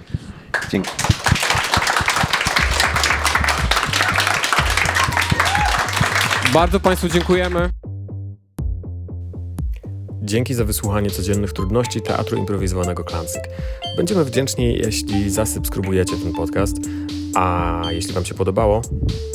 Dzięki. 0.71 0.91
Bardzo 6.53 6.81
Państwu 6.81 7.09
dziękujemy. 7.09 7.71
Dzięki 10.25 10.55
za 10.55 10.65
wysłuchanie 10.65 11.11
codziennych 11.11 11.53
trudności 11.53 12.01
Teatru 12.01 12.37
Improwizowanego 12.37 13.05
Klancyk. 13.05 13.43
Będziemy 13.97 14.25
wdzięczni, 14.25 14.75
jeśli 14.75 15.31
zasubskrybujecie 15.31 16.17
ten 16.17 16.33
podcast, 16.33 16.77
a 17.35 17.83
jeśli 17.91 18.13
Wam 18.13 18.25
się 18.25 18.35
podobało, 18.35 18.83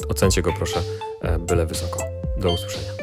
ocencie 0.09 0.41
go 0.41 0.53
proszę 0.57 0.79
e, 1.21 1.39
byle 1.39 1.65
wysoko. 1.65 1.99
Do 2.37 2.51
usłyszenia. 2.51 2.96